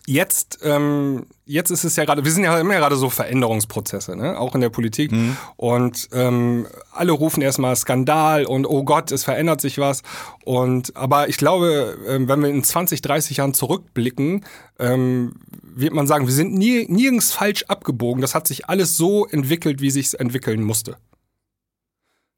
Jetzt, 0.07 0.59
ähm, 0.64 1.26
jetzt 1.46 1.70
ist 1.70 1.85
es 1.85 1.94
ja 1.96 2.05
gerade, 2.05 2.24
wir 2.24 2.33
sind 2.33 2.44
ja 2.44 2.59
immer 2.59 2.74
gerade 2.74 2.96
so 2.96 3.09
Veränderungsprozesse, 3.09 4.16
ne? 4.16 4.38
auch 4.38 4.55
in 4.55 4.61
der 4.61 4.68
Politik. 4.68 5.12
Und 5.57 6.09
ähm, 6.12 6.66
alle 6.92 7.12
rufen 7.12 7.40
erstmal 7.40 7.76
Skandal 7.76 8.44
und 8.44 8.66
oh 8.66 8.83
Gott, 8.83 9.12
es 9.12 9.24
verändert 9.24 9.61
sich 9.61 9.78
was. 9.78 10.02
Und 10.44 10.96
aber 10.96 11.28
ich 11.28 11.37
glaube, 11.37 11.96
ähm, 12.09 12.28
wenn 12.28 12.42
wir 12.42 12.48
in 12.48 12.64
20, 12.64 13.00
30 13.00 13.37
Jahren 13.37 13.55
zurückblicken, 13.55 14.44
ähm, 14.78 15.35
wird 15.74 15.94
man 15.94 16.07
sagen, 16.07 16.26
wir 16.26 16.35
sind 16.35 16.52
nie, 16.52 16.87
nirgends 16.88 17.33
falsch 17.33 17.64
abgebogen. 17.68 18.20
Das 18.20 18.35
hat 18.35 18.46
sich 18.46 18.68
alles 18.68 18.96
so 18.96 19.26
entwickelt, 19.26 19.81
wie 19.81 19.90
sich 19.90 20.18
entwickeln 20.18 20.62
musste. 20.62 20.96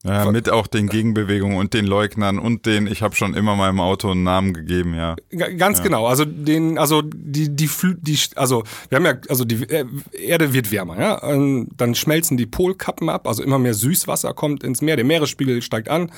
Ja, 0.06 0.30
mit 0.30 0.50
auch 0.50 0.66
den 0.66 0.86
Gegenbewegungen 0.88 1.56
und 1.56 1.72
den 1.72 1.86
Leugnern 1.86 2.38
und 2.38 2.66
den, 2.66 2.86
ich 2.86 3.00
habe 3.00 3.16
schon 3.16 3.32
immer 3.32 3.56
meinem 3.56 3.80
Auto 3.80 4.10
einen 4.10 4.22
Namen 4.22 4.52
gegeben, 4.52 4.94
ja. 4.94 5.16
Ganz 5.56 5.82
genau. 5.82 6.06
Also 6.06 6.26
den, 6.26 6.76
also 6.76 7.00
die, 7.00 7.48
die, 7.48 7.70
die, 8.02 8.18
also 8.36 8.64
wir 8.90 8.96
haben 8.96 9.06
ja, 9.06 9.14
also 9.30 9.46
die 9.46 9.62
äh, 9.64 9.86
Erde 10.12 10.52
wird 10.52 10.70
wärmer, 10.70 11.00
ja. 11.00 11.22
Und 11.26 11.70
dann 11.78 11.94
schmelzen 11.94 12.36
die 12.36 12.44
Polkappen 12.44 13.08
ab, 13.08 13.26
also 13.26 13.42
immer 13.42 13.58
mehr 13.58 13.72
Süßwasser 13.72 14.34
kommt 14.34 14.62
ins 14.62 14.82
Meer, 14.82 14.96
der 14.96 15.06
Meeresspiegel 15.06 15.62
steigt 15.62 15.88
an. 15.88 16.12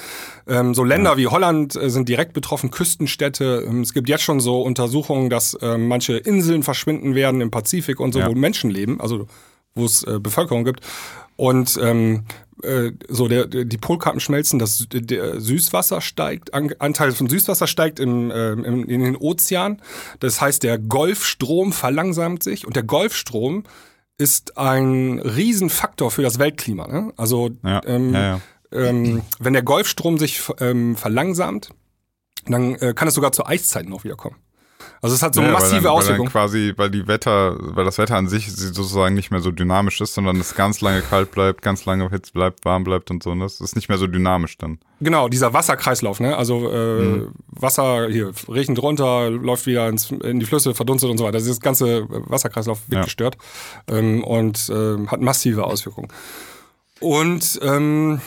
Ähm, 0.48 0.74
so 0.74 0.82
Länder 0.82 1.16
wie 1.16 1.28
Holland 1.28 1.76
äh, 1.76 1.88
sind 1.88 2.08
direkt 2.08 2.32
betroffen, 2.32 2.72
Küstenstädte. 2.72 3.64
Ähm, 3.68 3.82
es 3.82 3.92
gibt 3.94 4.08
jetzt 4.08 4.24
schon 4.24 4.40
so 4.40 4.62
Untersuchungen, 4.62 5.30
dass 5.30 5.56
ähm, 5.62 5.86
manche 5.86 6.16
Inseln 6.16 6.64
verschwinden 6.64 7.14
werden 7.14 7.40
im 7.40 7.52
Pazifik 7.52 8.00
und 8.00 8.12
so, 8.14 8.18
Ja. 8.18 8.26
wo 8.26 8.34
Menschen 8.34 8.68
leben, 8.70 9.00
also 9.00 9.28
wo 9.76 9.84
es 9.84 10.02
äh, 10.02 10.18
Bevölkerung 10.18 10.64
gibt. 10.64 10.80
Und 11.36 11.78
ähm, 11.82 12.24
äh, 12.62 12.92
so 13.08 13.28
der, 13.28 13.46
der, 13.46 13.64
die 13.64 13.76
Polkappen 13.76 14.20
schmelzen, 14.20 14.58
das 14.58 14.86
der 14.90 15.40
Süßwasser 15.40 16.00
steigt, 16.00 16.54
An, 16.54 16.72
Anteil 16.78 17.12
von 17.12 17.28
Süßwasser 17.28 17.66
steigt 17.66 18.00
im, 18.00 18.30
äh, 18.30 18.52
im, 18.52 18.88
in 18.88 19.00
den 19.00 19.16
Ozean. 19.16 19.82
Das 20.20 20.40
heißt, 20.40 20.62
der 20.62 20.78
Golfstrom 20.78 21.72
verlangsamt 21.72 22.42
sich 22.42 22.66
und 22.66 22.76
der 22.76 22.82
Golfstrom 22.82 23.64
ist 24.18 24.56
ein 24.56 25.18
Riesenfaktor 25.18 26.10
für 26.10 26.22
das 26.22 26.38
Weltklima. 26.38 26.88
Ne? 26.88 27.12
Also 27.16 27.50
Ja, 27.62 27.82
ähm, 27.84 28.14
ja, 28.14 28.20
ja. 28.20 28.40
Ähm, 28.72 29.22
wenn 29.38 29.52
der 29.52 29.62
Golfstrom 29.62 30.18
sich 30.18 30.42
ähm, 30.60 30.96
verlangsamt, 30.96 31.70
dann 32.46 32.74
äh, 32.76 32.94
kann 32.94 33.08
es 33.08 33.14
sogar 33.14 33.32
zur 33.32 33.48
Eiszeit 33.48 33.88
noch 33.88 34.04
wieder 34.04 34.16
kommen. 34.16 34.36
Also 35.06 35.14
es 35.14 35.22
hat 35.22 35.36
so 35.36 35.40
Ja, 35.40 35.52
massive 35.52 35.74
weil 35.76 35.82
dann, 35.82 35.92
Auswirkungen. 35.92 36.26
Weil 36.26 36.32
quasi, 36.32 36.72
weil 36.76 36.90
die 36.90 37.06
Wetter, 37.06 37.56
weil 37.60 37.84
das 37.84 37.96
Wetter 37.96 38.16
an 38.16 38.26
sich 38.26 38.52
sozusagen 38.52 39.14
nicht 39.14 39.30
mehr 39.30 39.38
so 39.40 39.52
dynamisch 39.52 40.00
ist, 40.00 40.14
sondern 40.14 40.40
es 40.40 40.56
ganz 40.56 40.80
lange 40.80 41.00
kalt 41.00 41.30
bleibt, 41.30 41.62
ganz 41.62 41.84
lange 41.84 42.10
hitz 42.10 42.32
bleibt, 42.32 42.64
warm 42.64 42.82
bleibt 42.82 43.12
und 43.12 43.22
so. 43.22 43.30
Und 43.30 43.38
das 43.38 43.60
ist 43.60 43.76
nicht 43.76 43.88
mehr 43.88 43.98
so 43.98 44.08
dynamisch 44.08 44.58
dann. 44.58 44.78
Genau, 45.00 45.28
dieser 45.28 45.52
Wasserkreislauf, 45.54 46.18
ne? 46.18 46.36
Also 46.36 46.68
äh, 46.72 47.02
Mhm. 47.02 47.28
Wasser 47.46 48.08
hier 48.08 48.32
regnet 48.48 48.82
runter, 48.82 49.30
läuft 49.30 49.66
wieder 49.66 49.88
ins, 49.88 50.10
in 50.10 50.40
die 50.40 50.46
Flüsse, 50.46 50.74
verdunstet 50.74 51.08
und 51.08 51.18
so 51.18 51.24
weiter. 51.24 51.38
Das 51.38 51.60
ganze 51.60 52.06
Wasserkreislauf 52.08 52.80
wird 52.88 52.98
Ja. 52.98 53.04
gestört 53.04 53.36
ähm, 53.88 54.24
und 54.24 54.68
ähm, 54.74 55.08
hat 55.10 55.20
massive 55.20 55.62
Auswirkungen. 55.64 56.08
Und 57.00 57.60
ähm, 57.62 58.20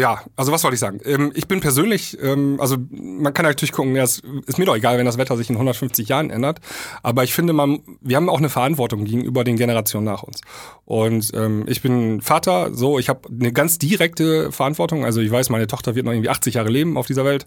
ja, 0.00 0.22
also 0.36 0.52
was 0.52 0.62
wollte 0.64 0.74
ich 0.74 0.80
sagen? 0.80 1.00
Ähm, 1.04 1.32
ich 1.34 1.48
bin 1.48 1.60
persönlich, 1.60 2.18
ähm, 2.22 2.58
also 2.60 2.76
man 2.90 3.32
kann 3.34 3.44
natürlich 3.44 3.72
gucken, 3.72 3.94
ja, 3.94 4.02
es 4.02 4.22
ist 4.46 4.58
mir 4.58 4.64
doch 4.64 4.76
egal, 4.76 4.98
wenn 4.98 5.06
das 5.06 5.18
Wetter 5.18 5.36
sich 5.36 5.50
in 5.50 5.56
150 5.56 6.08
Jahren 6.08 6.30
ändert, 6.30 6.60
aber 7.02 7.24
ich 7.24 7.34
finde, 7.34 7.52
man, 7.52 7.80
wir 8.00 8.16
haben 8.16 8.28
auch 8.28 8.38
eine 8.38 8.48
Verantwortung 8.48 9.04
gegenüber 9.04 9.44
den 9.44 9.56
Generationen 9.56 10.04
nach 10.04 10.22
uns. 10.22 10.40
Und 10.84 11.32
ähm, 11.34 11.64
ich 11.68 11.82
bin 11.82 12.20
Vater, 12.20 12.74
so, 12.74 12.98
ich 12.98 13.08
habe 13.08 13.28
eine 13.28 13.52
ganz 13.52 13.78
direkte 13.78 14.52
Verantwortung. 14.52 15.04
Also 15.04 15.20
ich 15.20 15.30
weiß, 15.30 15.50
meine 15.50 15.66
Tochter 15.66 15.94
wird 15.94 16.06
noch 16.06 16.12
irgendwie 16.12 16.30
80 16.30 16.54
Jahre 16.54 16.70
leben 16.70 16.96
auf 16.96 17.06
dieser 17.06 17.24
Welt. 17.24 17.46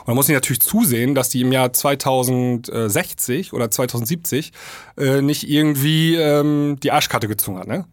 Und 0.00 0.08
da 0.08 0.14
muss 0.14 0.28
ich 0.28 0.34
natürlich 0.34 0.60
zusehen, 0.60 1.14
dass 1.14 1.28
die 1.28 1.40
im 1.40 1.52
Jahr 1.52 1.72
2060 1.72 3.52
oder 3.52 3.70
2070 3.70 4.52
äh, 4.98 5.22
nicht 5.22 5.48
irgendwie 5.48 6.16
ähm, 6.16 6.76
die 6.82 6.92
Arschkarte 6.92 7.28
gezogen 7.28 7.58
hat, 7.58 7.68
ne? 7.68 7.86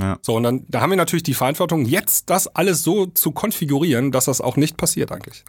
Ja. 0.00 0.18
So, 0.22 0.34
und 0.36 0.42
dann 0.42 0.64
da 0.68 0.80
haben 0.80 0.90
wir 0.90 0.96
natürlich 0.96 1.22
die 1.22 1.34
Verantwortung, 1.34 1.84
jetzt 1.84 2.30
das 2.30 2.48
alles 2.48 2.82
so 2.82 3.06
zu 3.06 3.32
konfigurieren, 3.32 4.10
dass 4.12 4.24
das 4.26 4.40
auch 4.40 4.56
nicht 4.56 4.76
passiert 4.76 5.12
eigentlich. 5.12 5.44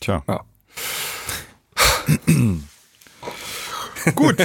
Tja. 0.00 0.22
Ja. 0.28 0.44
Gut, 4.14 4.36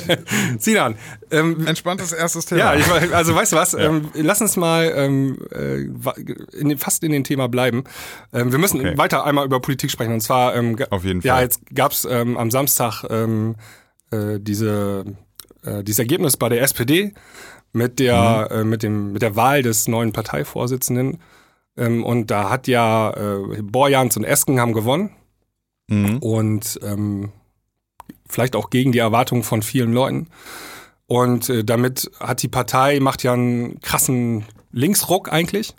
Sinan, 0.59 0.95
ähm, 1.31 1.65
entspanntes 1.67 2.11
erstes 2.11 2.47
Thema. 2.47 2.75
ja, 2.75 2.75
ich, 2.75 3.13
also 3.15 3.33
weißt 3.35 3.53
du 3.53 3.55
was, 3.55 3.73
ähm, 3.75 4.09
lass 4.13 4.41
uns 4.41 4.57
mal 4.57 4.91
ähm, 4.95 5.37
äh, 5.51 5.83
in 6.57 6.69
den, 6.69 6.77
fast 6.77 7.03
in 7.03 7.11
den 7.11 7.23
Thema 7.23 7.47
bleiben. 7.47 7.83
Ähm, 8.33 8.51
wir 8.51 8.59
müssen 8.59 8.79
Okay. 8.79 8.97
weiter 8.97 9.23
einmal 9.25 9.45
über 9.45 9.59
Politik 9.61 9.91
sprechen 9.91 10.11
und 10.13 10.21
zwar 10.21 10.55
ähm, 10.55 10.75
Auf 10.89 11.05
jeden 11.05 11.21
Ja, 11.21 11.35
Fall. 11.35 11.43
jetzt 11.43 11.61
gab's 11.73 12.05
ähm, 12.09 12.35
am 12.35 12.51
Samstag 12.51 13.05
ähm, 13.09 13.55
äh, 14.11 14.39
diese 14.39 15.05
äh, 15.63 15.83
dieses 15.83 15.99
Ergebnis 15.99 16.35
bei 16.35 16.49
der 16.49 16.61
SPD 16.61 17.13
mit 17.73 17.99
der 17.99 18.47
Mhm. 18.51 18.55
äh, 18.57 18.63
mit 18.63 18.83
dem 18.83 19.11
mit 19.13 19.21
der 19.21 19.35
Wahl 19.35 19.61
des 19.61 19.87
neuen 19.87 20.13
Parteivorsitzenden 20.13 21.19
ähm, 21.75 22.03
und 22.05 22.31
da 22.31 22.49
hat 22.49 22.67
ja 22.67 23.11
äh, 23.11 23.61
Borjans 23.61 24.15
und 24.17 24.23
Esken 24.23 24.59
haben 24.59 24.73
gewonnen 24.73 25.09
Mhm. 25.89 26.19
und 26.19 26.79
ähm, 26.83 27.31
vielleicht 28.29 28.55
auch 28.55 28.69
gegen 28.69 28.91
die 28.93 28.99
Erwartungen 28.99 29.43
von 29.43 29.61
vielen 29.61 29.91
Leuten. 29.91 30.27
Und 31.07 31.49
äh, 31.49 31.63
damit 31.65 32.09
hat 32.19 32.41
die 32.41 32.47
Partei, 32.47 32.99
macht 33.01 33.21
ja 33.23 33.33
einen 33.33 33.79
krassen 33.81 34.45
Linksruck 34.71 35.31
eigentlich, 35.31 35.75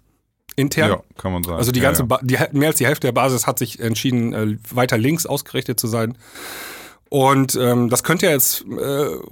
intern. 0.56 0.90
Ja, 0.90 1.02
kann 1.16 1.32
man 1.32 1.42
sagen. 1.42 1.56
Also 1.56 1.72
die 1.72 1.80
Ja, 1.80 1.86
ganze, 1.86 2.02
ja. 2.02 2.06
Ba- 2.06 2.20
die, 2.22 2.36
mehr 2.52 2.68
als 2.68 2.76
die 2.78 2.86
Hälfte 2.86 3.06
der 3.06 3.12
Basis 3.12 3.46
hat 3.46 3.58
sich 3.58 3.80
entschieden, 3.80 4.32
äh, 4.34 4.56
weiter 4.70 4.98
links 4.98 5.24
ausgerichtet 5.26 5.80
zu 5.80 5.86
sein. 5.88 6.16
Und 7.08 7.56
ähm, 7.56 7.88
das 7.88 8.02
könnte 8.04 8.26
ja 8.26 8.32
jetzt 8.32 8.64
äh, 8.68 8.82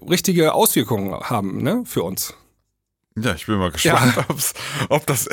richtige 0.09 0.55
Auswirkungen 0.55 1.13
haben 1.21 1.63
ne, 1.63 1.83
für 1.85 2.03
uns. 2.03 2.35
Ja, 3.17 3.35
ich 3.35 3.47
bin 3.47 3.59
mal 3.59 3.71
gespannt, 3.71 4.15
ob's, 4.29 4.55
ob 4.89 5.07
das, 5.07 5.29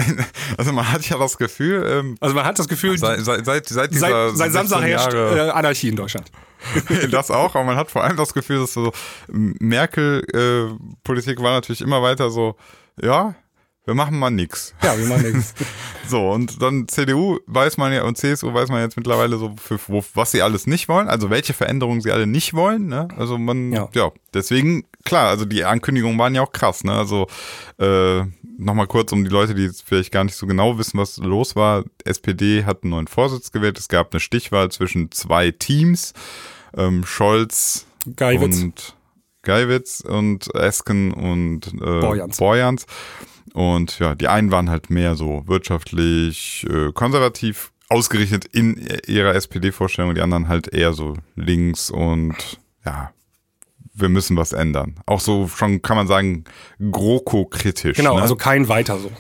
also 0.58 0.74
man 0.74 0.92
hat 0.92 1.08
ja 1.08 1.18
das 1.18 1.38
Gefühl, 1.38 1.86
ähm, 1.88 2.18
Also 2.20 2.36
man 2.36 2.46
hat 2.46 2.60
das 2.60 2.68
Gefühl, 2.68 2.98
seit, 2.98 3.22
seit, 3.22 3.46
seit, 3.46 3.68
seit 3.68 3.92
dieser 3.92 4.30
seit, 4.30 4.38
seit 4.38 4.52
Samstag 4.52 4.82
16 4.82 4.90
herrscht 4.90 5.14
äh, 5.14 5.50
Anarchie 5.52 5.90
in 5.90 5.96
Deutschland. 5.96 6.30
das 7.12 7.32
auch, 7.32 7.56
aber 7.56 7.64
man 7.64 7.78
hat 7.78 7.90
vor 7.90 8.04
allem 8.04 8.18
das 8.18 8.34
Gefühl, 8.34 8.60
dass 8.60 8.74
so 8.74 8.92
Merkel-Politik 9.30 11.42
war 11.42 11.54
natürlich 11.54 11.82
immer 11.82 12.02
weiter 12.02 12.30
so, 12.30 12.56
ja, 13.02 13.36
wir 13.86 13.94
machen 13.96 14.20
mal 14.20 14.30
nix. 14.30 14.76
Ja, 14.84 14.98
wie 15.00 15.06
man 15.06 15.24
denkt. 15.24 15.46
So, 16.08 16.30
und 16.30 16.62
dann 16.62 16.88
CDU 16.88 17.40
weiß 17.48 17.78
man 17.78 17.94
ja 17.94 18.04
und 18.04 18.18
CSU 18.18 18.54
weiß 18.54 18.70
man 18.70 18.82
jetzt 18.82 18.98
mittlerweile 18.98 19.38
so, 19.38 19.56
für, 19.60 19.80
wo, 19.88 20.04
was 20.14 20.32
sie 20.32 20.42
alles 20.42 20.68
nicht 20.68 20.90
wollen, 20.90 21.08
also 21.08 21.30
welche 21.30 21.54
Veränderungen 21.54 22.02
sie 22.02 22.12
alle 22.12 22.28
nicht 22.28 22.54
wollen. 22.54 22.88
Ne? 22.88 23.08
Also 23.18 23.38
man, 23.38 23.72
ja. 23.72 23.90
Ja. 23.94 24.12
deswegen, 24.34 24.84
klar, 25.10 25.28
also 25.28 25.46
die 25.46 25.66
Ankündigungen 25.66 26.18
waren 26.18 26.36
ja 26.36 26.42
auch 26.42 26.52
krass. 26.52 26.84
Ne? 26.84 26.94
Also 26.94 27.28
äh, 27.80 28.22
nochmal 28.58 28.88
kurz, 28.88 29.12
um 29.12 29.24
die 29.24 29.30
Leute, 29.30 29.56
die 29.56 29.64
jetzt 29.64 29.84
vielleicht 29.84 30.12
gar 30.12 30.24
nicht 30.24 30.36
so 30.36 30.48
genau 30.48 30.78
wissen, 30.78 31.00
was 31.00 31.18
los 31.18 31.56
war. 31.56 31.84
SPD 32.06 32.64
hat 32.66 32.84
einen 32.84 32.92
neuen 32.92 33.08
Vorsitz 33.08 33.52
gewählt. 33.52 33.78
Es 33.80 33.88
gab 33.88 34.14
eine 34.14 34.20
Stichwahl 34.20 34.72
zwischen 34.72 35.12
zwei 35.12 35.52
Teams, 35.52 36.14
ähm, 36.78 37.04
Scholz 37.06 37.88
Geiwitz. 38.16 38.62
und 38.62 38.96
Geiwitz 39.42 40.02
und 40.02 40.54
Esken 40.54 41.12
und 41.12 41.68
äh, 41.74 42.00
Borjans. 42.00 42.38
Borjans. 42.38 42.86
Und 43.54 44.00
ja, 44.00 44.14
die 44.14 44.28
einen 44.28 44.52
waren 44.52 44.70
halt 44.70 44.90
mehr 44.90 45.16
so 45.16 45.44
wirtschaftlich 45.48 46.66
äh, 46.70 46.92
konservativ 46.92 47.72
ausgerichtet 47.90 48.46
in 48.46 48.78
ihrer 49.08 49.34
SPD-Vorstellung, 49.34 50.14
die 50.14 50.22
anderen 50.22 50.48
halt 50.48 50.68
eher 50.68 50.94
so 50.94 51.16
links 51.36 51.90
und 51.90 52.60
ja, 52.86 53.12
wir 53.94 54.10
müssen 54.10 54.38
was 54.38 54.54
ändern. 54.54 55.00
Auch 55.06 55.20
so 55.20 55.48
schon, 55.48 55.82
kann 55.82 55.98
man 55.98 56.08
sagen, 56.08 56.46
GroKo-kritisch. 56.80 57.98
Genau, 57.98 58.16
ne? 58.16 58.22
also 58.22 58.36
kein 58.36 58.68
weiter 58.68 59.00
so. 59.00 59.12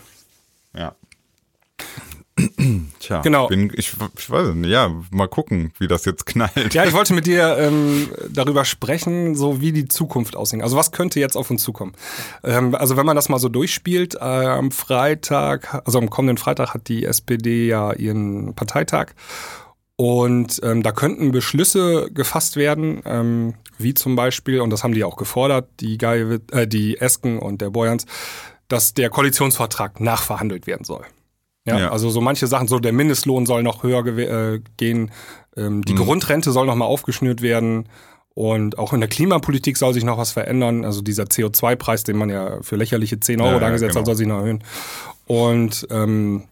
ja. 0.76 0.96
Tja, 3.00 3.22
Genau. 3.22 3.48
Bin, 3.48 3.72
ich, 3.76 3.94
ich 4.18 4.30
weiß 4.30 4.56
nicht, 4.56 4.70
ja, 4.70 4.92
mal 5.12 5.28
gucken, 5.28 5.72
wie 5.80 5.88
das 5.88 6.06
jetzt 6.06 6.26
knallt. 6.26 6.74
Ja, 6.74 6.86
ich 6.86 6.94
wollte 6.94 7.14
mit 7.14 7.28
dir 7.28 7.58
ähm, 7.58 8.10
darüber 8.30 8.66
sprechen, 8.66 9.36
so 9.36 9.62
wie 9.62 9.72
die 9.72 9.88
Zukunft 9.88 10.36
aussieht. 10.36 10.62
Also 10.62 10.78
was 10.78 10.92
könnte 10.92 11.20
jetzt 11.20 11.36
auf 11.36 11.50
uns 11.50 11.64
zukommen? 11.64 11.94
Ähm, 12.44 12.76
also 12.76 12.98
wenn 12.98 13.06
man 13.06 13.16
das 13.16 13.30
mal 13.30 13.40
so 13.40 13.50
durchspielt, 13.50 14.16
äh, 14.16 14.20
am 14.20 14.72
Freitag, 14.72 15.82
also 15.86 16.00
am 16.00 16.10
kommenden 16.10 16.38
Freitag 16.38 16.74
hat 16.74 16.88
die 16.88 17.06
SPD 17.06 17.68
ja 17.68 17.94
ihren 17.94 18.54
Parteitag. 18.56 19.14
Und 19.96 20.62
ähm, 20.64 20.82
da 20.82 20.94
könnten 20.94 21.32
Beschlüsse 21.32 22.10
gefasst 22.12 22.56
werden, 22.56 23.02
ähm, 23.06 23.56
wie 23.80 23.94
zum 23.94 24.16
Beispiel, 24.16 24.62
und 24.62 24.70
das 24.70 24.84
haben 24.84 24.94
die 24.94 25.04
auch 25.04 25.16
gefordert, 25.18 25.70
die, 25.80 25.98
Geiwitz, 25.98 26.44
äh, 26.52 26.68
die 26.68 26.98
Esken 27.00 27.40
und 27.40 27.62
der 27.62 27.70
Boyans, 27.72 28.06
dass 28.68 28.94
der 28.94 29.10
Koalitionsvertrag 29.10 30.00
nachverhandelt 30.00 30.68
werden 30.68 30.84
soll. 30.84 31.06
Ja, 31.66 31.80
Ja. 31.80 31.90
also 31.92 32.10
so 32.10 32.22
manche 32.22 32.48
Sachen, 32.48 32.68
so 32.68 32.80
der 32.80 32.94
Mindestlohn 32.94 33.46
soll 33.46 33.64
noch 33.64 33.84
höher 33.84 34.06
äh, 34.06 34.62
gehen, 34.78 35.12
ähm, 35.58 35.84
die 35.84 35.96
Grundrente 35.96 36.52
soll 36.52 36.68
noch 36.68 36.76
mal 36.76 36.86
aufgeschnürt 36.86 37.42
werden 37.42 37.90
und 38.36 38.78
auch 38.78 38.94
in 38.94 39.00
der 39.02 39.10
Klimapolitik 39.10 39.76
soll 39.78 39.94
sich 39.94 40.04
noch 40.06 40.18
was 40.18 40.32
verändern. 40.32 40.86
Also 40.86 41.02
dieser 41.02 41.24
CO2-Preis, 41.24 42.04
den 42.04 42.16
man 42.18 42.30
ja 42.30 42.62
für 42.62 42.76
lächerliche 42.78 43.20
10 43.20 43.42
Euro 43.42 43.54
Ja, 43.54 43.56
da 43.56 43.62
ja, 43.62 43.68
angesetzt 43.68 43.90
genau. 43.92 44.00
hat, 44.02 44.06
soll 44.06 44.16
sich 44.16 44.28
noch 44.28 44.38
erhöhen. 44.40 44.64
Und 45.26 45.88
ähm, 45.90 46.46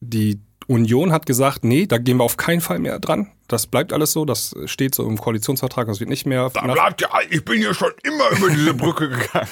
die 0.00 0.40
Union 0.70 1.10
hat 1.12 1.26
gesagt, 1.26 1.64
nee, 1.64 1.86
da 1.86 1.98
gehen 1.98 2.18
wir 2.18 2.24
auf 2.24 2.36
keinen 2.36 2.60
Fall 2.60 2.78
mehr 2.78 3.00
dran. 3.00 3.32
Das 3.48 3.66
bleibt 3.66 3.92
alles 3.92 4.12
so, 4.12 4.24
das 4.24 4.54
steht 4.66 4.94
so 4.94 5.04
im 5.04 5.18
Koalitionsvertrag, 5.18 5.88
das 5.88 5.98
wird 5.98 6.08
nicht 6.08 6.26
mehr 6.26 6.48
Da 6.54 6.60
bleibt 6.60 7.00
ja, 7.00 7.08
ich 7.28 7.44
bin 7.44 7.60
ja 7.60 7.74
schon 7.74 7.90
immer 8.04 8.30
über 8.38 8.48
diese 8.50 8.72
Brücke 8.74 9.08
gegangen. 9.08 9.48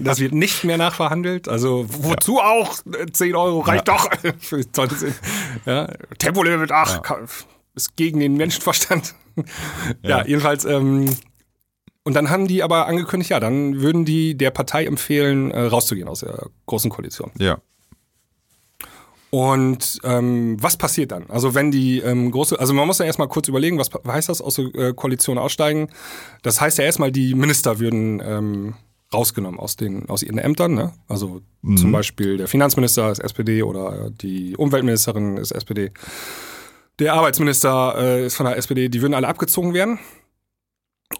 Das 0.04 0.18
wird 0.18 0.32
nicht 0.32 0.64
mehr 0.64 0.76
nachverhandelt. 0.76 1.48
Also 1.48 1.86
wozu 1.88 2.40
auch? 2.40 2.74
10 3.12 3.36
Euro 3.36 3.60
reicht 3.60 3.86
doch. 3.86 4.10
Für 4.40 4.60
20. 4.72 5.14
Ja. 5.66 5.86
Tempolimit, 6.18 6.72
ach, 6.72 7.00
ka- 7.02 7.20
ist 7.76 7.94
gegen 7.96 8.18
den 8.18 8.36
Menschenverstand. 8.36 9.14
ja. 10.02 10.24
jedenfalls. 10.26 10.64
Ähm, 10.64 11.14
und 12.02 12.14
dann 12.14 12.28
haben 12.30 12.48
die 12.48 12.64
aber 12.64 12.86
angekündigt, 12.86 13.30
ja, 13.30 13.38
dann 13.38 13.80
würden 13.82 14.04
die 14.04 14.36
der 14.36 14.50
Partei 14.50 14.84
empfehlen, 14.86 15.50
äh, 15.52 15.60
rauszugehen 15.60 16.08
aus 16.08 16.20
der 16.20 16.48
großen 16.66 16.90
Koalition. 16.90 17.30
Ja. 17.38 17.58
Und 19.36 20.00
ähm, 20.02 20.56
was 20.62 20.78
passiert 20.78 21.12
dann? 21.12 21.26
Also 21.28 21.54
wenn 21.54 21.70
die 21.70 21.98
ähm, 21.98 22.30
große, 22.30 22.58
also 22.58 22.72
man 22.72 22.86
muss 22.86 23.00
ja 23.00 23.04
erstmal 23.04 23.28
kurz 23.28 23.48
überlegen, 23.48 23.76
was 23.76 23.90
heißt 24.08 24.30
das 24.30 24.40
aus 24.40 24.54
der 24.54 24.74
äh, 24.74 24.94
Koalition 24.94 25.36
aussteigen? 25.36 25.90
Das 26.40 26.62
heißt 26.62 26.78
ja 26.78 26.84
erstmal, 26.84 27.12
die 27.12 27.34
Minister 27.34 27.78
würden 27.78 28.22
ähm, 28.24 28.74
rausgenommen 29.12 29.60
aus 29.60 29.76
den 29.76 30.08
aus 30.08 30.22
ihren 30.22 30.38
Ämtern, 30.38 30.72
ne? 30.72 30.94
Also 31.06 31.42
zum 31.76 31.92
Beispiel 31.92 32.38
der 32.38 32.48
Finanzminister 32.48 33.12
ist 33.12 33.18
SPD 33.18 33.62
oder 33.62 34.08
die 34.10 34.56
Umweltministerin 34.56 35.36
ist 35.36 35.50
SPD. 35.50 35.92
Der 36.98 37.12
Arbeitsminister 37.12 37.94
äh, 37.98 38.26
ist 38.26 38.36
von 38.36 38.46
der 38.46 38.56
SPD, 38.56 38.88
die 38.88 39.02
würden 39.02 39.12
alle 39.12 39.28
abgezogen 39.28 39.74
werden. 39.74 39.98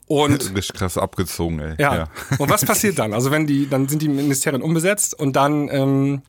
Und 0.07 0.41
Richtig 0.57 0.73
krass 0.73 0.97
abgezogen, 0.97 1.61
ey. 1.61 1.75
ja. 1.79 2.09
Und 2.39 2.49
was 2.49 2.65
passiert 2.65 2.99
dann? 2.99 3.13
Also 3.13 3.31
wenn 3.31 3.47
die, 3.47 3.69
dann 3.69 3.89
sind 3.89 4.01
die 4.01 4.09
Ministerien 4.09 4.63
unbesetzt 4.63 5.13
und 5.13 5.37
dann 5.37 5.69
ähm, 5.71 6.23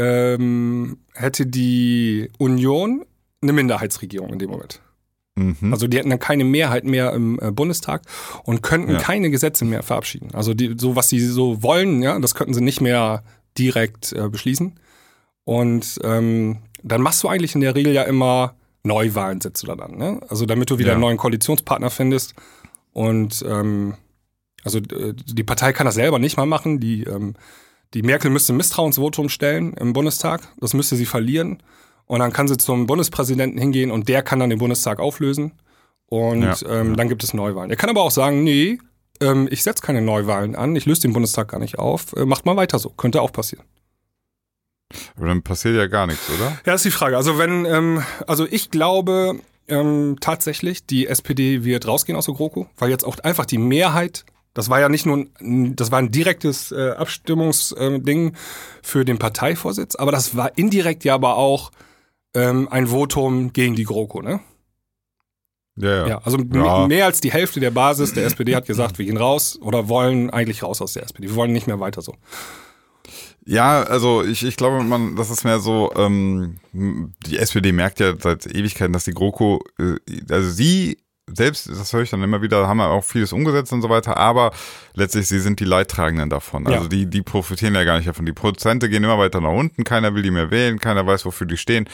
ähm, 0.00 0.98
hätte 1.14 1.46
die 1.46 2.30
Union 2.38 3.04
eine 3.42 3.52
Minderheitsregierung 3.52 4.32
in 4.32 4.38
dem 4.38 4.50
Moment. 4.50 4.80
Mhm. 5.36 5.72
Also 5.72 5.86
die 5.86 5.98
hätten 5.98 6.10
dann 6.10 6.18
keine 6.18 6.44
Mehrheit 6.44 6.84
mehr 6.84 7.12
im 7.12 7.38
äh, 7.40 7.50
Bundestag 7.50 8.02
und 8.44 8.62
könnten 8.62 8.92
Ja. 8.92 8.98
keine 8.98 9.30
Gesetze 9.30 9.64
mehr 9.64 9.82
verabschieden. 9.82 10.30
Also 10.34 10.54
die, 10.54 10.74
so 10.78 10.96
was 10.96 11.08
sie 11.08 11.20
so 11.20 11.62
wollen, 11.62 12.02
ja, 12.02 12.18
das 12.18 12.34
könnten 12.34 12.54
sie 12.54 12.60
nicht 12.62 12.80
mehr 12.80 13.22
direkt 13.58 14.12
äh, 14.12 14.28
beschließen. 14.28 14.78
Und 15.44 15.98
ähm, 16.04 16.58
dann 16.82 17.02
machst 17.02 17.22
du 17.22 17.28
eigentlich 17.28 17.54
in 17.54 17.60
der 17.60 17.74
Regel 17.74 17.92
ja 17.92 18.02
immer 18.04 18.54
Neuwahlen, 18.82 19.40
setzt 19.40 19.62
du 19.62 19.66
da 19.66 19.76
dann. 19.76 19.96
Ne? 19.98 20.20
Also 20.28 20.46
damit 20.46 20.70
du 20.70 20.78
wieder 20.78 20.88
Ja. 20.88 20.94
einen 20.94 21.02
neuen 21.02 21.16
Koalitionspartner 21.18 21.90
findest. 21.90 22.34
Und 22.92 23.44
ähm, 23.48 23.94
also 24.64 24.78
äh, 24.78 25.14
die 25.14 25.44
Partei 25.44 25.72
kann 25.72 25.86
das 25.86 25.94
selber 25.94 26.18
nicht 26.18 26.36
mal 26.36 26.46
machen. 26.46 26.80
Die, 26.80 27.04
ähm, 27.04 27.34
die 27.94 28.02
Merkel 28.02 28.30
müsste 28.30 28.52
ein 28.52 28.56
Misstrauensvotum 28.56 29.28
stellen 29.28 29.72
im 29.74 29.92
Bundestag. 29.92 30.42
Das 30.58 30.74
müsste 30.74 30.96
sie 30.96 31.06
verlieren. 31.06 31.62
Und 32.06 32.18
dann 32.20 32.32
kann 32.32 32.48
sie 32.48 32.56
zum 32.56 32.86
Bundespräsidenten 32.86 33.58
hingehen 33.58 33.90
und 33.90 34.08
der 34.08 34.22
kann 34.22 34.38
dann 34.40 34.50
den 34.50 34.58
Bundestag 34.58 34.98
auflösen. 34.98 35.52
Und 36.06 36.42
Ja. 36.42 36.56
ähm, 36.68 36.96
dann 36.96 37.08
gibt 37.08 37.22
es 37.22 37.34
Neuwahlen. 37.34 37.70
Er 37.70 37.76
kann 37.76 37.88
aber 37.90 38.02
auch 38.02 38.10
sagen, 38.10 38.42
nee, 38.42 38.78
ähm, 39.20 39.46
ich 39.50 39.62
setze 39.62 39.82
keine 39.82 40.02
Neuwahlen 40.02 40.56
an, 40.56 40.74
ich 40.74 40.86
löse 40.86 41.02
den 41.02 41.12
Bundestag 41.12 41.48
gar 41.48 41.60
nicht 41.60 41.78
auf. 41.78 42.12
Äh, 42.16 42.24
macht 42.24 42.46
mal 42.46 42.56
weiter 42.56 42.78
so. 42.80 42.90
Könnte 42.90 43.22
auch 43.22 43.32
passieren. 43.32 43.64
Aber 45.16 45.26
dann 45.26 45.42
passiert 45.42 45.76
ja 45.76 45.86
gar 45.86 46.06
nichts, 46.06 46.28
oder? 46.30 46.58
Ja, 46.66 46.74
ist 46.74 46.84
die 46.84 46.90
Frage. 46.90 47.16
Also 47.16 47.38
wenn, 47.38 47.64
ähm, 47.64 48.02
also 48.26 48.46
ich 48.50 48.70
glaube 48.70 49.38
ähm, 49.68 50.16
tatsächlich, 50.20 50.84
die 50.84 51.06
SPD 51.06 51.62
wird 51.62 51.86
rausgehen 51.86 52.16
aus 52.18 52.26
der 52.26 52.34
GroKo, 52.34 52.66
weil 52.76 52.90
jetzt 52.90 53.04
auch 53.04 53.18
einfach 53.20 53.46
die 53.46 53.58
Mehrheit, 53.58 54.24
das 54.54 54.68
war 54.68 54.80
ja 54.80 54.88
nicht 54.88 55.06
nur, 55.06 55.26
ein, 55.40 55.76
das 55.76 55.90
war 55.90 55.98
ein 55.98 56.10
direktes 56.10 56.72
äh, 56.72 56.90
Abstimmungsding 56.90 58.34
für 58.82 59.04
den 59.04 59.18
Parteivorsitz, 59.18 59.94
aber 59.96 60.12
das 60.12 60.36
war 60.36 60.56
indirekt 60.58 61.04
ja 61.04 61.14
aber 61.14 61.36
auch 61.36 61.70
ähm, 62.34 62.68
ein 62.70 62.88
Votum 62.88 63.52
gegen 63.52 63.74
die 63.76 63.84
GroKo, 63.84 64.22
ne? 64.22 64.40
Ja, 65.76 65.90
ja. 65.96 66.08
Ja, 66.08 66.18
also 66.24 66.38
Ja. 66.52 66.86
mehr 66.86 67.06
als 67.06 67.20
die 67.20 67.32
Hälfte 67.32 67.60
der 67.60 67.70
Basis 67.70 68.12
der 68.12 68.26
SPD 68.26 68.54
hat 68.54 68.66
gesagt, 68.66 68.98
wir 68.98 69.06
gehen 69.06 69.16
raus 69.16 69.58
oder 69.62 69.88
wollen 69.88 70.30
eigentlich 70.30 70.62
raus 70.62 70.82
aus 70.82 70.92
der 70.92 71.04
SPD. 71.04 71.28
Wir 71.28 71.36
wollen 71.36 71.52
nicht 71.52 71.66
mehr 71.66 71.80
weiter 71.80 72.02
so. 72.02 72.16
Ja, 73.46 73.82
also 73.82 74.22
ich, 74.22 74.44
ich 74.44 74.56
glaube, 74.56 74.82
man, 74.84 75.16
das 75.16 75.30
ist 75.30 75.44
mehr 75.44 75.60
so, 75.60 75.90
ähm, 75.96 76.60
die 76.72 77.38
SPD 77.38 77.72
merkt 77.72 77.98
ja 77.98 78.14
seit 78.18 78.46
Ewigkeiten, 78.46 78.92
dass 78.92 79.04
die 79.04 79.12
GroKo, 79.14 79.60
äh, 79.78 79.96
also 80.30 80.50
sie 80.50 80.98
selbst, 81.34 81.68
das 81.68 81.92
höre 81.92 82.02
ich 82.02 82.10
dann 82.10 82.22
immer 82.22 82.42
wieder, 82.42 82.66
haben 82.68 82.78
ja 82.78 82.88
auch 82.88 83.04
vieles 83.04 83.32
umgesetzt 83.32 83.72
und 83.72 83.82
so 83.82 83.88
weiter, 83.88 84.16
aber 84.16 84.52
letztlich, 84.94 85.28
sie 85.28 85.40
sind 85.40 85.60
die 85.60 85.64
Leidtragenden 85.64 86.30
davon. 86.30 86.66
Also 86.66 86.82
Ja. 86.82 86.88
die, 86.88 87.06
die 87.06 87.22
profitieren 87.22 87.74
ja 87.74 87.84
gar 87.84 87.96
nicht 87.96 88.08
davon. 88.08 88.26
Die 88.26 88.32
Prozente 88.32 88.88
gehen 88.88 89.04
immer 89.04 89.18
weiter 89.18 89.40
nach 89.40 89.50
unten, 89.52 89.84
keiner 89.84 90.14
will 90.14 90.22
die 90.22 90.30
mehr 90.30 90.50
wählen, 90.50 90.78
keiner 90.78 91.06
weiß, 91.06 91.24
wofür 91.24 91.46
die 91.46 91.56
stehen. 91.56 91.88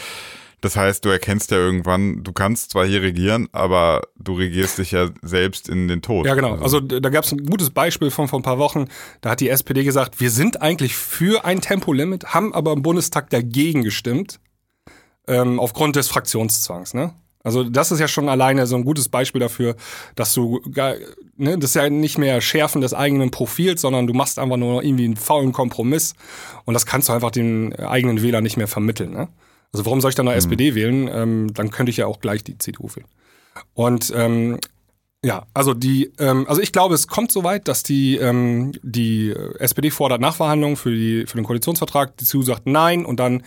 Das 0.63 0.75
heißt, 0.75 1.05
du 1.05 1.11
erkennst 1.11 1.51
ja 1.51 1.59
irgendwann, 1.59 2.25
du 2.25 2.33
kannst 2.33 2.71
zwar 2.71 2.87
hier 2.87 3.03
regieren, 3.03 3.47
aber 3.53 4.01
du 4.19 4.33
regierst 4.35 4.79
dich 4.79 4.91
ja 4.91 5.11
selbst 5.21 5.69
in 5.69 5.87
den 5.87 6.01
Tod. 6.01 6.25
Ja, 6.27 6.35
genau. 6.35 6.55
Also 6.57 6.81
d- 6.81 6.99
da 7.01 7.11
gab 7.11 7.25
es 7.25 7.33
ein 7.33 7.45
gutes 7.45 7.69
Beispiel 7.71 8.11
von 8.11 8.27
vor 8.27 8.39
ein 8.41 8.43
paar 8.43 8.59
Wochen. 8.59 8.87
Da 9.21 9.31
hat 9.31 9.41
die 9.41 9.51
SPD 9.51 9.85
gesagt, 9.85 10.19
wir 10.19 10.31
sind 10.31 10.63
eigentlich 10.63 10.97
für 10.97 11.45
ein 11.45 11.61
Tempolimit, 11.61 12.33
haben 12.33 12.55
aber 12.55 12.73
im 12.73 12.81
Bundestag 12.83 13.29
dagegen 13.29 13.83
gestimmt, 13.85 14.41
ähm, 15.29 15.61
aufgrund 15.61 15.95
des 15.97 16.09
Fraktionszwangs. 16.09 16.95
Ne? 16.95 17.13
Also 17.47 17.63
das 17.63 17.93
ist 17.93 18.01
ja 18.01 18.09
schon 18.09 18.29
alleine 18.29 18.67
so 18.67 18.75
ein 18.75 18.85
gutes 18.85 19.09
Beispiel 19.09 19.39
dafür, 19.41 19.77
dass 20.17 20.35
du, 20.35 20.61
ne, 21.37 21.57
das 21.57 21.71
ist 21.71 21.75
ja 21.77 21.89
nicht 21.89 22.19
mehr 22.19 22.41
Schärfen 22.41 22.81
des 22.81 22.93
eigenen 22.93 23.31
Profils, 23.31 23.81
sondern 23.83 24.09
du 24.09 24.15
machst 24.15 24.41
einfach 24.41 24.57
nur 24.57 24.83
irgendwie 24.83 25.05
einen 25.05 25.15
faulen 25.15 25.53
Kompromiss 25.53 26.15
und 26.65 26.75
das 26.75 26.87
kannst 26.87 27.09
du 27.09 27.13
einfach 27.13 27.31
den 27.31 27.73
eigenen 27.77 28.21
Wählern 28.21 28.43
nicht 28.43 28.57
mehr 28.57 28.67
vermitteln. 28.67 29.13
Ne? 29.13 29.29
Also 29.73 29.87
warum 29.87 30.01
soll 30.01 30.09
ich 30.09 30.17
dann 30.17 30.27
noch 30.27 30.33
SPD 30.33 30.75
wählen? 30.75 31.09
Ähm, 31.09 31.55
dann 31.55 31.71
könnte 31.71 31.91
ich 31.91 31.99
ja 31.99 32.07
auch 32.07 32.19
gleich 32.19 32.43
die 32.43 32.59
CDU 32.59 32.89
wählen. 32.97 33.07
Und 33.75 34.13
ähm, 34.17 34.59
ja, 35.25 35.47
also 35.55 35.73
die, 35.73 36.11
ähm, 36.19 36.47
also 36.49 36.61
ich 36.61 36.73
glaube, 36.73 36.97
es 36.97 37.07
kommt 37.07 37.31
so 37.31 37.45
weit, 37.45 37.69
dass 37.69 37.85
die, 37.85 38.17
ähm, 38.17 38.73
die 38.83 39.33
SPD 39.61 39.91
fordert 39.91 40.21
Nachverhandlungen 40.21 40.77
für, 40.77 40.91
die, 40.91 41.27
für 41.27 41.37
den 41.37 41.45
Koalitionsvertrag, 41.45 42.17
die 42.17 42.25
CDU 42.25 42.43
sagt 42.43 42.67
nein 42.67 43.07
und 43.07 43.21
dann 43.21 43.45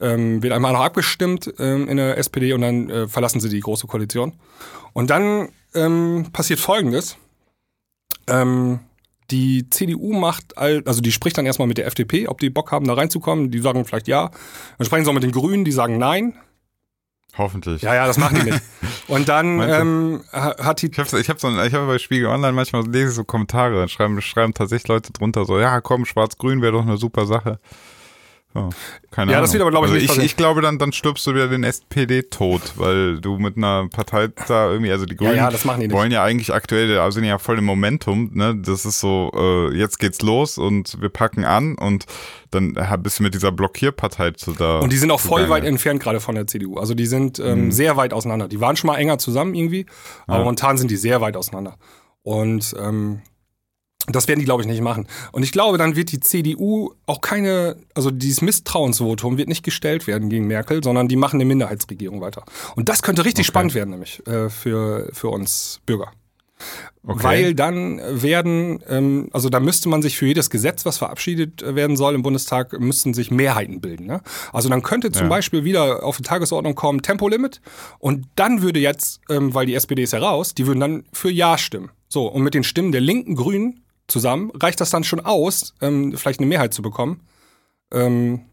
ähm, 0.00 0.42
wird 0.42 0.52
einmal 0.52 0.72
noch 0.72 0.80
abgestimmt 0.80 1.52
ähm, 1.58 1.88
in 1.88 1.96
der 1.96 2.18
SPD 2.18 2.52
und 2.52 2.60
dann 2.62 2.90
äh, 2.90 3.08
verlassen 3.08 3.40
sie 3.40 3.48
die 3.48 3.60
große 3.60 3.86
Koalition. 3.86 4.34
Und 4.92 5.10
dann 5.10 5.48
ähm, 5.74 6.26
passiert 6.32 6.60
Folgendes. 6.60 7.16
Ähm, 8.26 8.80
die 9.30 9.68
CDU 9.68 10.14
macht, 10.14 10.56
all, 10.56 10.82
also 10.86 11.00
die 11.00 11.12
spricht 11.12 11.36
dann 11.36 11.44
erstmal 11.46 11.68
mit 11.68 11.78
der 11.78 11.86
FDP, 11.86 12.28
ob 12.28 12.40
die 12.40 12.50
Bock 12.50 12.72
haben, 12.72 12.86
da 12.86 12.94
reinzukommen. 12.94 13.50
Die 13.50 13.58
sagen 13.58 13.84
vielleicht 13.84 14.08
ja. 14.08 14.30
Dann 14.78 14.84
sprechen 14.86 15.04
sie 15.04 15.10
auch 15.10 15.14
mit 15.14 15.22
den 15.22 15.32
Grünen, 15.32 15.64
die 15.64 15.72
sagen 15.72 15.98
nein. 15.98 16.34
Hoffentlich. 17.36 17.82
Ja, 17.82 17.94
ja, 17.94 18.06
das 18.06 18.18
machen 18.18 18.40
die 18.40 18.50
nicht. 18.50 18.62
Und 19.08 19.28
dann 19.28 19.60
ähm, 19.60 20.24
ha- 20.32 20.56
hat 20.58 20.82
die 20.82 20.90
Ich 20.90 20.98
habe 20.98 21.20
ich 21.20 21.28
hab 21.30 21.40
so, 21.40 21.48
ich 21.48 21.74
hab 21.74 21.86
bei 21.86 21.98
Spiegel 21.98 22.26
Online 22.26 22.52
manchmal 22.52 22.86
lese 22.86 23.10
ich 23.10 23.14
so 23.14 23.24
Kommentare, 23.24 23.76
dann 23.76 23.88
schreiben, 23.88 24.20
schreiben 24.20 24.54
tatsächlich 24.54 24.88
Leute 24.88 25.12
drunter 25.12 25.44
so, 25.44 25.58
ja 25.58 25.80
komm, 25.80 26.04
Schwarz-Grün 26.04 26.62
wäre 26.62 26.72
doch 26.72 26.82
eine 26.82 26.96
super 26.96 27.26
Sache. 27.26 27.60
So, 28.54 28.70
keine 29.10 29.30
Ja, 29.32 29.38
Ahnung. 29.38 29.44
das 29.44 29.52
wird 29.52 29.60
aber, 29.60 29.70
glaub 29.70 29.84
ich, 29.84 29.90
also 29.90 30.00
nicht 30.02 30.16
ich, 30.18 30.24
ich 30.24 30.36
glaube, 30.36 30.62
dann, 30.62 30.78
dann 30.78 30.90
stirbst 30.92 31.26
du 31.26 31.34
wieder 31.34 31.48
den 31.48 31.64
SPD-Tod, 31.64 32.72
weil 32.76 33.20
du 33.20 33.38
mit 33.38 33.58
einer 33.58 33.88
Partei 33.88 34.28
da 34.48 34.70
irgendwie, 34.70 34.90
also 34.90 35.04
die 35.04 35.16
Grünen 35.16 35.36
ja, 35.36 35.50
nicht. 35.50 35.92
wollen 35.92 36.10
ja 36.10 36.24
eigentlich 36.24 36.52
aktuell, 36.54 36.88
da 36.94 37.10
sind 37.10 37.24
ja 37.24 37.36
voll 37.38 37.58
im 37.58 37.64
Momentum, 37.64 38.30
ne? 38.32 38.56
Das 38.56 38.86
ist 38.86 39.00
so, 39.00 39.30
äh, 39.36 39.74
jetzt 39.76 39.98
geht's 39.98 40.22
los 40.22 40.56
und 40.56 40.98
wir 41.00 41.10
packen 41.10 41.44
an 41.44 41.76
und 41.76 42.06
dann 42.50 42.72
bist 43.02 43.18
du 43.18 43.22
mit 43.22 43.34
dieser 43.34 43.52
Blockierpartei 43.52 44.30
zu 44.30 44.52
da. 44.52 44.78
Und 44.80 44.92
die 44.94 44.96
sind 44.98 45.10
auch 45.10 45.20
voll 45.20 45.50
weit 45.50 45.64
entfernt 45.64 46.02
gerade 46.02 46.18
von 46.20 46.34
der 46.34 46.46
CDU. 46.46 46.78
Also 46.78 46.94
die 46.94 47.06
sind 47.06 47.38
ähm, 47.38 47.66
Mhm. 47.66 47.72
sehr 47.72 47.98
weit 47.98 48.14
auseinander. 48.14 48.48
Die 48.48 48.60
waren 48.62 48.76
schon 48.76 48.88
mal 48.88 48.96
enger 48.96 49.18
zusammen 49.18 49.54
irgendwie, 49.54 49.84
aber 50.26 50.38
Ja. 50.38 50.44
momentan 50.44 50.78
sind 50.78 50.90
die 50.90 50.96
sehr 50.96 51.20
weit 51.20 51.36
auseinander. 51.36 51.76
Und 52.22 52.74
ähm, 52.80 53.20
das 54.14 54.28
werden 54.28 54.38
die, 54.40 54.44
glaube 54.44 54.62
ich, 54.62 54.68
nicht 54.68 54.80
machen. 54.80 55.06
Und 55.32 55.42
ich 55.42 55.52
glaube, 55.52 55.78
dann 55.78 55.96
wird 55.96 56.12
die 56.12 56.20
CDU 56.20 56.92
auch 57.06 57.20
keine, 57.20 57.76
also 57.94 58.10
dieses 58.10 58.42
Misstrauensvotum 58.42 59.38
wird 59.38 59.48
nicht 59.48 59.62
gestellt 59.62 60.06
werden 60.06 60.28
gegen 60.28 60.46
Merkel, 60.46 60.82
sondern 60.82 61.08
die 61.08 61.16
machen 61.16 61.36
eine 61.36 61.44
Minderheitsregierung 61.44 62.20
weiter. 62.20 62.44
Und 62.76 62.88
das 62.88 63.02
könnte 63.02 63.24
richtig 63.24 63.44
Okay. 63.46 63.52
spannend 63.52 63.74
werden, 63.74 63.90
nämlich 63.90 64.26
äh, 64.26 64.48
für, 64.50 65.08
für 65.12 65.28
uns 65.28 65.80
Bürger. 65.86 66.10
Okay. 67.06 67.22
Weil 67.22 67.54
dann 67.54 68.00
werden, 68.04 68.80
ähm, 68.88 69.28
also 69.32 69.48
da 69.48 69.60
müsste 69.60 69.88
man 69.88 70.02
sich 70.02 70.16
für 70.18 70.26
jedes 70.26 70.50
Gesetz, 70.50 70.84
was 70.84 70.98
verabschiedet 70.98 71.62
werden 71.64 71.96
soll 71.96 72.14
im 72.16 72.22
Bundestag, 72.22 72.78
müssten 72.80 73.14
sich 73.14 73.30
Mehrheiten 73.30 73.80
bilden. 73.80 74.06
Ne? 74.06 74.20
Also 74.52 74.68
dann 74.68 74.82
könnte 74.82 75.12
zum 75.12 75.24
Ja. 75.24 75.28
Beispiel 75.28 75.64
wieder 75.64 76.02
auf 76.02 76.16
die 76.16 76.24
Tagesordnung 76.24 76.74
kommen 76.74 77.00
Tempolimit 77.00 77.60
und 78.00 78.26
dann 78.34 78.60
würde 78.60 78.80
jetzt, 78.80 79.20
ähm, 79.30 79.54
weil 79.54 79.66
die 79.66 79.74
SPD 79.74 80.02
ist 80.02 80.12
ja 80.12 80.18
raus, 80.18 80.52
die 80.54 80.66
würden 80.66 80.80
dann 80.80 81.04
für 81.12 81.30
Ja 81.30 81.56
stimmen. 81.56 81.90
So, 82.08 82.26
und 82.26 82.42
mit 82.42 82.54
den 82.54 82.64
Stimmen 82.64 82.90
der 82.90 83.02
linken 83.02 83.36
Grünen 83.36 83.84
zusammen 84.08 84.50
reicht 84.54 84.80
das 84.80 84.90
dann 84.90 85.04
schon 85.04 85.20
aus, 85.20 85.74
ähm, 85.80 86.16
vielleicht 86.16 86.40
eine 86.40 86.48
Mehrheit 86.48 86.74
zu 86.74 86.82
bekommen. 86.82 87.20
Ähm, 87.92 88.46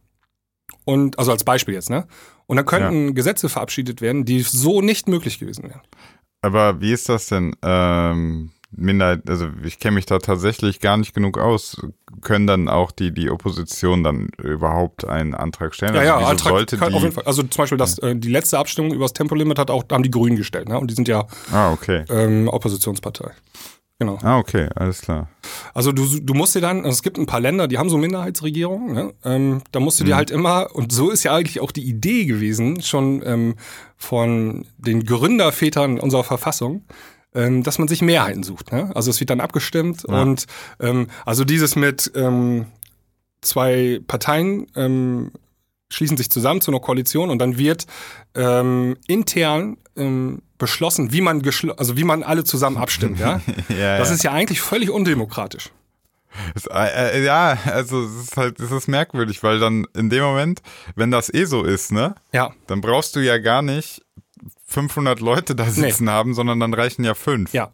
und 0.83 1.17
also 1.17 1.31
als 1.31 1.43
Beispiel 1.43 1.73
jetzt, 1.73 1.89
ne? 1.89 2.07
Und 2.45 2.57
dann 2.57 2.65
könnten 2.65 3.15
Gesetze 3.15 3.49
verabschiedet 3.49 4.01
werden, 4.01 4.23
die 4.25 4.41
so 4.41 4.81
nicht 4.81 5.07
möglich 5.07 5.39
gewesen 5.39 5.63
wären. 5.63 5.81
Aber 6.41 6.79
wie 6.79 6.91
ist 6.93 7.09
das 7.09 7.25
denn? 7.27 7.55
Ähm, 7.63 8.51
Minderheit, 8.77 9.27
also 9.29 9.47
ich 9.63 9.79
kenne 9.79 9.95
mich 9.95 10.05
da 10.05 10.19
tatsächlich 10.19 10.79
gar 10.79 10.97
nicht 10.97 11.13
genug 11.13 11.37
aus. 11.37 11.81
Können 12.21 12.45
dann 12.45 12.69
auch 12.69 12.91
die, 12.91 13.13
die 13.13 13.29
Opposition 13.29 14.03
dann 14.03 14.29
überhaupt 14.37 15.05
einen 15.05 15.33
Antrag 15.33 15.73
stellen? 15.73 15.95
Ja, 15.95 16.01
also 16.01 16.11
ja, 16.11 16.19
wieso 16.19 16.29
Antrag 16.29 16.49
sollte 16.51 16.77
kann, 16.77 16.89
die, 16.89 16.95
auf 16.95 17.01
jeden 17.01 17.13
Fall. 17.15 17.23
Also 17.23 17.41
zum 17.43 17.63
Beispiel 17.63 17.77
das, 17.77 17.97
äh, 17.99 18.15
die 18.15 18.29
letzte 18.29 18.59
Abstimmung 18.59 18.93
über 18.93 19.05
das 19.05 19.13
Tempolimit 19.13 19.57
hat 19.57 19.71
auch, 19.71 19.85
haben 19.91 20.03
die 20.03 20.11
Grünen 20.11 20.35
gestellt, 20.35 20.69
ne? 20.69 20.77
Und 20.77 20.91
die 20.91 20.95
sind 20.95 21.07
ja 21.07 21.25
Ah, 21.51 21.71
okay. 21.71 22.03
ähm, 22.09 22.47
Oppositionspartei. 22.47 23.31
Genau. 23.97 24.17
Ah, 24.23 24.39
okay, 24.39 24.67
alles 24.75 25.01
klar. 25.01 25.29
Also 25.73 25.93
du, 25.93 26.19
du 26.19 26.33
musst 26.33 26.53
dir 26.53 26.59
dann, 26.59 26.79
also 26.79 26.89
es 26.89 27.01
gibt 27.01 27.17
ein 27.17 27.25
paar 27.27 27.39
Länder, 27.39 27.69
die 27.69 27.77
haben 27.77 27.89
so 27.89 27.97
Minderheitsregierungen, 27.97 28.93
ne? 28.93 29.13
ähm, 29.23 29.61
da 29.71 29.79
musst 29.79 29.99
du 30.01 30.03
dir 30.03 30.17
halt 30.17 30.31
immer, 30.31 30.75
und 30.75 30.91
so 30.91 31.11
ist 31.11 31.23
ja 31.23 31.33
eigentlich 31.33 31.61
auch 31.61 31.71
die 31.71 31.87
Idee 31.87 32.25
gewesen, 32.25 32.81
schon 32.81 33.23
ähm, 33.25 33.55
von 33.95 34.65
den 34.77 35.05
Gründervätern 35.05 35.97
unserer 35.97 36.25
Verfassung, 36.25 36.83
ähm, 37.33 37.63
dass 37.63 37.79
man 37.79 37.87
sich 37.87 38.01
Mehrheiten 38.01 38.43
sucht. 38.43 38.73
Ne? 38.73 38.91
Also 38.93 39.11
es 39.11 39.19
wird 39.21 39.29
dann 39.29 39.39
abgestimmt 39.39 40.03
Ja. 40.09 40.21
und 40.21 40.45
ähm, 40.81 41.07
also 41.25 41.45
dieses 41.45 41.77
mit 41.77 42.11
ähm, 42.15 42.65
zwei 43.41 44.01
Parteien 44.07 44.67
ähm, 44.75 45.31
schließen 45.89 46.17
sich 46.17 46.29
zusammen 46.29 46.59
zu 46.59 46.71
einer 46.71 46.81
Koalition 46.81 47.29
und 47.29 47.39
dann 47.39 47.57
wird 47.57 47.85
ähm, 48.35 48.97
intern 49.07 49.77
ähm, 49.95 50.41
beschlossen, 50.57 51.11
wie 51.11 51.21
man 51.21 51.41
geschl 51.41 51.71
also 51.71 51.97
wie 51.97 52.03
man 52.03 52.23
alle 52.23 52.43
zusammen 52.43 52.77
abstimmt. 52.77 53.19
Ja? 53.19 53.41
ja, 53.69 53.97
Das 53.97 54.09
ja. 54.09 54.15
ist 54.15 54.23
ja 54.23 54.31
eigentlich 54.31 54.61
völlig 54.61 54.89
undemokratisch. 54.89 55.69
Es- 56.53 56.65
äh, 56.67 57.19
äh, 57.19 57.23
ja, 57.25 57.57
also 57.65 58.03
es 58.03 58.23
ist 58.23 58.37
halt, 58.37 58.59
es 58.59 58.71
ist 58.71 58.87
merkwürdig, 58.87 59.41
weil 59.43 59.59
dann 59.59 59.85
in 59.95 60.09
dem 60.09 60.23
Moment, 60.23 60.61
wenn 60.95 61.09
das 61.11 61.33
eh 61.33 61.45
so 61.45 61.63
ist, 61.63 61.91
ne, 61.91 62.15
Ja, 62.33 62.51
dann 62.67 62.81
brauchst 62.81 63.15
du 63.15 63.19
ja 63.21 63.37
gar 63.37 63.61
nicht 63.61 64.01
500 64.75 65.21
Leute 65.21 65.55
da 65.55 65.65
sitzen 65.69 66.09
haben, 66.09 66.33
sondern 66.33 66.59
dann 66.59 66.73
reichen 66.73 67.05
ja 67.05 67.13
fünf. 67.13 67.53
ja. 67.53 67.71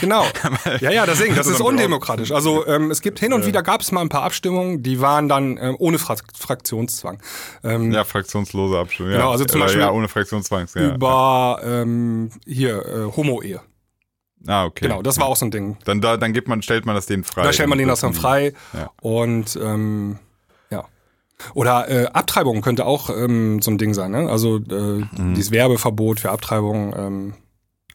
Genau. 0.00 0.24
Ja, 0.80 0.90
ja, 0.90 1.04
deswegen, 1.04 1.34
das 1.36 1.46
ist 1.52 1.60
undemokratisch. 1.60 2.32
Also 2.32 2.66
ähm, 2.66 2.90
es 2.90 3.02
gibt 3.02 3.18
hin 3.20 3.34
und 3.34 3.44
wieder 3.44 3.62
gab 3.62 3.82
es 3.82 3.92
mal 3.92 4.00
ein 4.00 4.08
paar 4.08 4.22
Abstimmungen, 4.22 4.82
die 4.82 5.00
waren 5.02 5.28
dann 5.28 5.58
ähm, 5.60 5.76
ohne 5.78 5.98
Fra 5.98 6.16
Fraktionszwang. 6.34 7.20
Ähm, 7.62 7.92
Ja, 7.92 8.04
fraktionslose 8.04 8.78
Abstimmung. 8.78 9.12
Genau, 9.12 9.26
ja. 9.26 9.30
also 9.30 9.44
zum 9.44 9.60
Beispiel 9.60 9.82
Ja, 9.82 9.90
ohne 9.90 10.08
Fraktionszwang. 10.08 10.66
Ja. 10.74 10.94
Über 10.94 11.60
ähm, 11.62 12.30
hier 12.46 12.78
äh, 12.86 13.16
Homo-Ehe. 13.16 13.60
Ah, 14.46 14.64
okay. 14.64 14.86
Genau, 14.86 15.02
das 15.02 15.20
war 15.20 15.26
auch 15.26 15.36
so 15.36 15.44
ein 15.44 15.50
Ding. 15.50 15.76
Dann, 15.84 16.00
da, 16.00 16.16
dann 16.16 16.32
gibt 16.32 16.48
man, 16.48 16.62
stellt 16.62 16.86
man 16.86 16.94
das 16.94 17.04
denen 17.04 17.24
frei. 17.24 17.42
Da 17.42 17.52
stellt 17.52 17.68
man 17.68 17.76
denen 17.76 17.90
das 17.90 18.00
dann 18.00 18.14
frei. 18.14 18.54
Ja. 18.72 18.90
Und 19.02 19.56
ähm. 19.62 20.18
Oder 21.54 21.88
äh, 21.90 22.06
Abtreibung 22.06 22.60
könnte 22.62 22.86
auch 22.86 23.10
ähm, 23.10 23.60
so 23.62 23.70
ein 23.70 23.78
Ding 23.78 23.92
sein. 23.94 24.10
Ne? 24.12 24.28
Also 24.30 24.56
äh, 24.56 25.04
Mhm. 25.18 25.34
dieses 25.34 25.50
Werbeverbot 25.50 26.20
für 26.20 26.30
Abtreibung 26.30 26.94
ähm, 26.96 27.34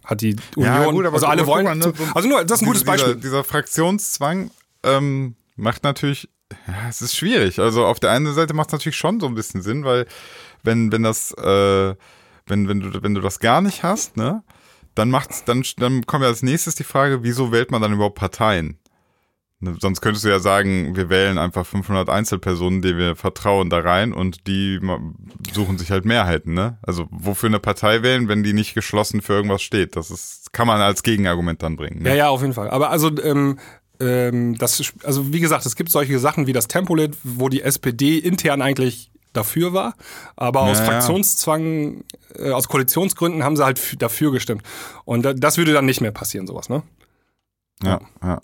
hat 0.04 0.22
die 0.22 0.36
Union. 0.56 0.74
Ja, 0.76 0.92
gut, 0.92 1.06
also 1.08 1.26
alle 1.26 1.44
guck 1.44 1.56
mal, 1.56 1.66
wollen. 1.66 1.80
ne, 1.80 1.94
so- 1.96 2.04
also 2.16 2.28
nur, 2.30 2.44
das 2.44 2.60
ist 2.60 2.62
ein 2.64 2.68
gutes 2.68 2.82
dieser, 2.82 2.92
Beispiel. 2.92 3.16
Dieser, 3.16 3.22
dieser 3.22 3.44
Fraktionszwang 3.44 4.52
ähm, 4.84 5.36
macht 5.56 5.84
natürlich, 5.84 6.30
ja, 6.68 6.89
es 6.89 7.02
ist 7.02 7.16
schwierig. 7.16 7.60
Also 7.60 7.86
auf 7.86 8.00
der 8.00 8.12
einen 8.12 8.34
Seite 8.34 8.54
macht 8.54 8.70
es 8.70 8.74
natürlich 8.74 8.98
schon 8.98 9.20
so 9.20 9.28
ein 9.28 9.36
bisschen 9.36 9.62
Sinn, 9.62 9.84
weil 9.86 10.06
wenn, 10.64 10.92
wenn 10.92 11.04
das, 11.04 11.32
äh, 11.34 11.96
wenn, 12.48 12.68
wenn 12.68 12.80
du, 12.80 13.02
wenn 13.04 13.14
du 13.16 13.22
das 13.22 13.39
gar 13.39 13.62
nicht 13.62 13.84
hast, 13.84 14.18
ne, 14.18 14.44
dann 14.96 15.10
macht's, 15.10 15.46
dann, 15.46 15.64
dann 15.78 16.06
kommt 16.06 16.24
ja 16.24 16.30
als 16.30 16.44
nächstes 16.44 16.76
die 16.76 16.84
Frage, 16.84 17.24
wieso 17.24 17.52
wählt 17.52 17.72
man 17.72 17.82
dann 17.82 17.94
überhaupt 17.94 18.18
Parteien? 18.20 18.78
Ne, 19.64 19.76
Sonst 19.80 20.01
könntest 20.01 20.26
du 20.26 20.30
ja 20.30 20.39
sagen, 20.39 20.95
wir 20.95 21.09
wählen 21.09 21.38
einfach 21.38 21.66
500 21.68 22.09
Einzelpersonen, 22.09 22.82
denen 22.82 22.97
wir 22.97 23.16
vertrauen, 23.16 23.70
da 23.70 23.80
rein 23.80 24.12
und 24.12 24.47
die 24.47 24.80
suchen 25.53 25.78
sich 25.78 25.91
halt 25.91 26.03
Mehrheiten, 26.03 26.55
ne? 26.55 26.80
Also 26.82 27.07
wofür 27.12 27.47
eine 27.47 27.59
Partei 27.59 28.01
wählen, 28.01 28.28
wenn 28.28 28.41
die 28.41 28.53
nicht 28.53 28.74
geschlossen 28.74 29.22
für 29.22 29.34
irgendwas 29.34 29.62
steht? 29.62 29.95
Das 29.95 30.09
ist, 30.09 30.51
kann 30.51 30.66
man 30.66 30.82
als 30.82 31.03
Gegenargument 31.03 31.62
dann 31.62 31.76
bringen. 31.76 32.01
Ne? 32.01 32.09
Ja, 32.09 32.16
ja, 32.16 32.30
auf 32.30 32.41
jeden 32.41 32.53
Fall. 32.53 32.72
Aber 32.72 32.89
also, 32.89 33.12
ähm, 33.22 33.59
ähm, 33.99 34.57
das, 34.57 34.93
also 35.03 35.32
wie 35.32 35.39
gesagt, 35.39 35.66
es 35.68 35.76
gibt 35.76 35.91
solche 35.91 36.18
Sachen 36.18 36.47
wie 36.47 36.53
das 36.53 36.68
Tempolit, 36.68 37.16
wo 37.24 37.47
die 37.47 37.62
SPD 37.62 38.18
intern 38.18 38.64
eigentlich 38.64 39.12
dafür 39.32 39.74
war, 39.74 39.93
aber 40.36 40.62
aus 40.62 40.80
Ja, 40.80 40.86
ja. 40.86 40.91
Fraktionszwang, 40.91 42.03
äh, 42.36 42.49
aus 42.49 42.68
Koalitionsgründen 42.68 43.43
haben 43.43 43.55
sie 43.55 43.64
halt 43.64 44.01
dafür 44.01 44.32
gestimmt. 44.32 44.64
Und 45.05 45.24
da, 45.24 45.34
das 45.34 45.57
würde 45.57 45.72
dann 45.72 45.86
nicht 45.86 46.01
mehr 46.01 46.12
passieren, 46.12 46.47
sowas, 46.47 46.68
ne? 46.68 46.82
Ja, 47.84 48.01
ja. 48.24 48.41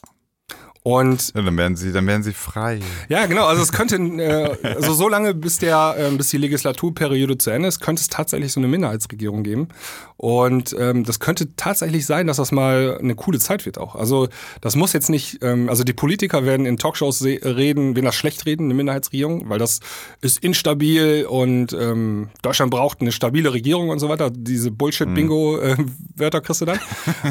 Und 0.88 1.34
ja 1.36 1.42
dann 1.42 1.58
werden 1.58 1.76
sie, 1.76 1.92
dann 1.92 2.08
werden 2.08 2.24
sie 2.24 2.32
frei. 2.32 2.80
ja, 3.10 3.26
genau, 3.26 3.46
also 3.46 3.62
es 3.62 3.74
könnte, 3.74 3.98
äh, 3.98 4.56
also 4.64 4.94
so 4.94 5.10
lange 5.10 5.34
bis 5.34 5.60
der, 5.60 5.96
ähm, 5.98 6.16
bis 6.16 6.30
die 6.30 6.38
Legislaturperiode 6.38 7.38
zu 7.38 7.50
Ende 7.50 7.68
ist, 7.68 7.82
könnte 7.82 8.00
es 8.00 8.08
tatsächlich 8.08 8.54
so 8.54 8.62
eine 8.62 8.70
Minderheitsregierung 8.70 9.44
geben. 9.44 9.68
Und 10.16 10.74
ähm, 10.80 11.04
das 11.04 11.20
könnte 11.20 11.54
tatsächlich 11.58 12.06
sein, 12.06 12.26
dass 12.26 12.38
das 12.38 12.54
mal 12.54 12.98
eine 13.02 13.16
coole 13.16 13.38
Zeit 13.38 13.66
wird 13.66 13.78
auch. 13.78 13.96
Also 13.96 14.30
das 14.62 14.78
muss 14.78 14.94
jetzt 14.94 15.10
nicht, 15.10 15.44
ähm, 15.44 15.68
also 15.68 15.84
die 15.84 15.92
Politiker 15.92 16.46
werden 16.46 16.66
in 16.66 16.78
Talkshows 16.78 17.22
reden, 17.22 17.96
werden 17.96 18.06
das 18.06 18.16
schlecht 18.16 18.46
reden, 18.46 18.64
eine 18.64 18.74
Minderheitsregierung, 18.74 19.50
weil 19.50 19.60
das 19.60 19.82
ist 20.22 20.42
instabil 20.42 21.26
und 21.30 21.74
ähm, 21.74 22.30
Deutschland 22.44 22.72
braucht 22.72 23.02
eine 23.02 23.12
stabile 23.12 23.52
Regierung 23.52 23.90
und 23.90 24.00
so 24.00 24.08
weiter. 24.08 24.32
Diese 24.32 24.72
Bullshit-Bingo-Wörter 24.72 26.40
kriegst 26.40 26.62
du 26.62 26.66
dann. 26.66 26.80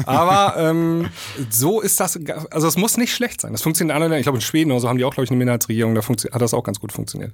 Aber 0.05 0.55
ähm, 0.59 1.07
so 1.49 1.81
ist 1.81 1.99
das, 1.99 2.19
also 2.51 2.67
es 2.67 2.77
muss 2.77 2.97
nicht 2.97 3.15
schlecht 3.15 3.41
sein. 3.41 3.46
Das 3.51 3.61
funktioniert 3.61 3.91
in 3.91 3.95
anderen 3.95 4.11
Ländern. 4.11 4.19
Ich 4.19 4.25
glaube, 4.25 4.37
in 4.37 4.41
Schweden 4.41 4.71
oder 4.71 4.79
so 4.79 4.89
haben 4.89 4.97
die 4.97 5.05
auch, 5.05 5.13
glaube 5.13 5.25
ich, 5.25 5.31
eine 5.31 5.37
Minderheitsregierung. 5.37 5.95
Da 5.95 6.01
hat 6.01 6.41
das 6.41 6.53
auch 6.53 6.63
ganz 6.63 6.79
gut 6.79 6.91
funktioniert. 6.91 7.33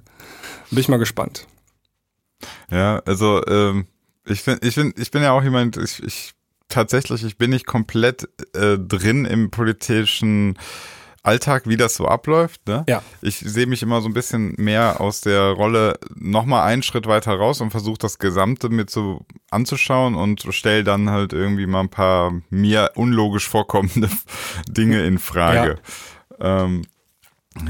Bin 0.70 0.78
ich 0.78 0.88
mal 0.88 0.98
gespannt. 0.98 1.46
Ja, 2.70 3.00
also 3.04 3.44
ähm, 3.46 3.86
ich 4.26 4.42
finde, 4.42 4.66
ich 4.66 4.74
finde, 4.74 5.00
ich 5.00 5.10
bin 5.10 5.22
ja 5.22 5.32
auch 5.32 5.42
jemand, 5.42 5.76
ich, 5.76 6.02
ich 6.02 6.34
tatsächlich, 6.68 7.24
ich 7.24 7.38
bin 7.38 7.50
nicht 7.50 7.66
komplett 7.66 8.28
äh, 8.54 8.78
drin 8.78 9.24
im 9.24 9.50
politischen 9.50 10.58
Alltag, 11.24 11.62
wie 11.66 11.76
das 11.76 11.94
so 11.94 12.06
abläuft. 12.06 12.68
Ne? 12.68 12.84
Ja. 12.88 13.02
Ich 13.22 13.38
sehe 13.38 13.66
mich 13.66 13.82
immer 13.82 14.00
so 14.02 14.08
ein 14.08 14.14
bisschen 14.14 14.54
mehr 14.58 15.00
aus 15.00 15.22
der 15.22 15.52
Rolle 15.52 15.98
nochmal 16.14 16.68
einen 16.68 16.82
Schritt 16.82 17.06
weiter 17.06 17.34
raus 17.34 17.60
und 17.60 17.70
versuche 17.70 17.98
das 17.98 18.18
Gesamte 18.18 18.68
mit 18.68 18.90
so 18.90 19.24
anzuschauen 19.50 20.14
und 20.14 20.46
stelle 20.50 20.84
dann 20.84 21.10
halt 21.10 21.32
irgendwie 21.32 21.66
mal 21.66 21.80
ein 21.80 21.88
paar 21.88 22.32
mir 22.50 22.92
unlogisch 22.94 23.48
vorkommende 23.48 24.10
Dinge 24.68 25.04
in 25.04 25.18
Frage. 25.18 25.78
Ähm, 26.40 26.82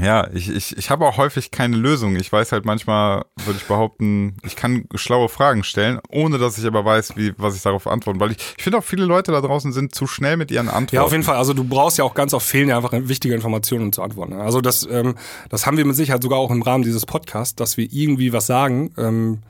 ja, 0.01 0.27
ich, 0.33 0.49
ich, 0.49 0.75
ich 0.77 0.89
habe 0.89 1.05
auch 1.05 1.17
häufig 1.17 1.51
keine 1.51 1.77
Lösung. 1.77 2.15
Ich 2.15 2.31
weiß 2.31 2.51
halt 2.51 2.65
manchmal, 2.65 3.25
würde 3.45 3.59
ich 3.59 3.67
behaupten, 3.67 4.35
ich 4.43 4.55
kann 4.55 4.87
schlaue 4.95 5.29
Fragen 5.29 5.63
stellen, 5.63 5.99
ohne 6.09 6.39
dass 6.39 6.57
ich 6.57 6.65
aber 6.65 6.83
weiß, 6.83 7.15
wie, 7.17 7.33
was 7.37 7.55
ich 7.55 7.61
darauf 7.61 7.85
antworten. 7.85 8.19
Weil 8.19 8.31
ich, 8.31 8.37
ich 8.57 8.63
finde 8.63 8.79
auch 8.79 8.83
viele 8.83 9.05
Leute 9.05 9.31
da 9.31 9.41
draußen 9.41 9.71
sind 9.71 9.93
zu 9.93 10.07
schnell 10.07 10.37
mit 10.37 10.49
ihren 10.49 10.69
Antworten. 10.69 10.95
Ja, 10.95 11.03
auf 11.03 11.11
jeden 11.11 11.23
Fall. 11.23 11.37
Also 11.37 11.53
du 11.53 11.63
brauchst 11.63 11.99
ja 11.99 12.03
auch 12.03 12.15
ganz 12.15 12.33
oft 12.33 12.45
fehlen 12.45 12.69
ja 12.69 12.77
einfach 12.77 12.93
wichtige 12.93 13.35
Informationen, 13.35 13.85
um 13.85 13.91
zu 13.93 14.01
antworten. 14.01 14.33
Also 14.33 14.59
das, 14.59 14.87
ähm, 14.89 15.15
das 15.49 15.67
haben 15.67 15.77
wir 15.77 15.85
mit 15.85 15.95
Sicherheit 15.95 16.23
sogar 16.23 16.39
auch 16.39 16.51
im 16.51 16.63
Rahmen 16.63 16.83
dieses 16.83 17.05
Podcasts, 17.05 17.55
dass 17.55 17.77
wir 17.77 17.87
irgendwie 17.91 18.33
was 18.33 18.47
sagen, 18.47 18.91
ähm, 18.97 19.41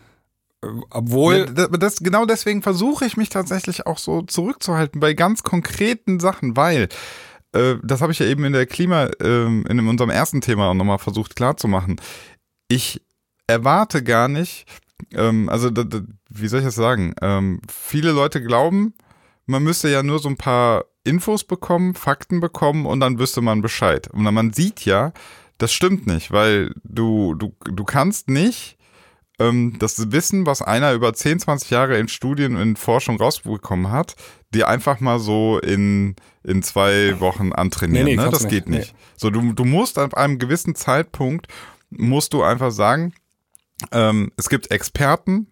äh, 0.62 0.68
obwohl 0.90 1.46
Ja, 1.56 1.68
das, 1.68 1.98
genau 1.98 2.26
deswegen 2.26 2.62
versuche 2.62 3.06
ich 3.06 3.16
mich 3.16 3.30
tatsächlich 3.30 3.88
auch 3.88 4.00
so 4.00 4.22
zurückzuhalten 4.22 5.00
bei 5.00 5.14
ganz 5.14 5.44
konkreten 5.44 6.20
Sachen, 6.20 6.58
weil 6.58 6.90
äh, 7.56 7.78
das 7.84 8.02
habe 8.02 8.12
ich 8.12 8.20
ja 8.20 8.26
eben 8.26 8.44
in 8.44 8.54
der 8.54 8.66
Klima, 8.66 9.10
ähm, 9.22 9.66
in 9.70 9.88
unserem 9.88 10.10
ersten 10.10 10.42
Thema 10.42 10.70
auch 10.70 10.74
nochmal 10.74 11.00
versucht 11.00 11.36
klarzumachen. 11.36 12.00
Ich 12.68 13.02
erwarte 13.48 14.04
gar 14.04 14.28
nicht, 14.28 14.66
ähm, 15.14 15.50
also 15.50 15.70
wie 16.30 16.48
soll 16.48 16.60
ich 16.60 16.66
das 16.66 16.76
sagen? 16.76 17.14
Ähm, 17.22 17.62
viele 17.70 18.12
Leute 18.12 18.42
glauben, 18.42 18.94
man 19.46 19.64
müsste 19.64 19.90
ja 19.90 20.04
nur 20.04 20.20
so 20.20 20.30
ein 20.30 20.38
paar 20.38 20.86
Infos 21.04 21.44
bekommen, 21.44 21.94
Fakten 21.94 22.40
bekommen 22.40 22.86
und 22.86 23.00
dann 23.00 23.20
wüsste 23.20 23.42
man 23.42 23.62
Bescheid. 23.62 24.08
Und 24.08 24.24
man 24.24 24.54
sieht 24.54 24.86
ja, 24.86 25.14
das 25.58 25.72
stimmt 25.72 26.08
nicht, 26.08 26.32
weil 26.32 26.74
du, 26.84 27.36
du, 27.36 27.56
du 27.64 27.84
kannst 27.84 28.30
nicht 28.30 28.78
das 29.38 30.12
Wissen, 30.12 30.46
was 30.46 30.62
einer 30.62 30.94
über 30.94 31.14
10, 31.14 31.40
20 31.40 31.70
Jahre 31.70 31.98
in 31.98 32.08
Studien, 32.08 32.56
in 32.56 32.76
Forschung 32.76 33.18
rausbekommen 33.18 33.92
hat, 33.92 34.16
dir 34.54 34.68
einfach 34.68 35.00
mal 35.00 35.20
so 35.20 35.60
in, 35.60 36.16
in 36.44 36.64
zwei 36.64 37.20
Wochen 37.20 37.52
antrainieren. 37.52 38.06
Nee, 38.06 38.16
nee, 38.16 38.24
ne? 38.24 38.30
Das 38.30 38.48
geht 38.48 38.70
nicht. 38.70 38.94
nicht. 38.94 38.96
So, 39.18 39.30
du, 39.30 39.54
du 39.54 39.66
musst 39.66 39.98
ab 39.98 40.14
einem 40.16 40.40
gewissen 40.40 40.76
Zeitpunkt, 40.76 41.48
musst 41.90 42.34
du 42.34 42.44
einfach 42.44 42.72
sagen, 42.72 43.14
ähm, 43.92 44.32
es 44.38 44.50
gibt 44.50 44.72
Experten 44.72 45.48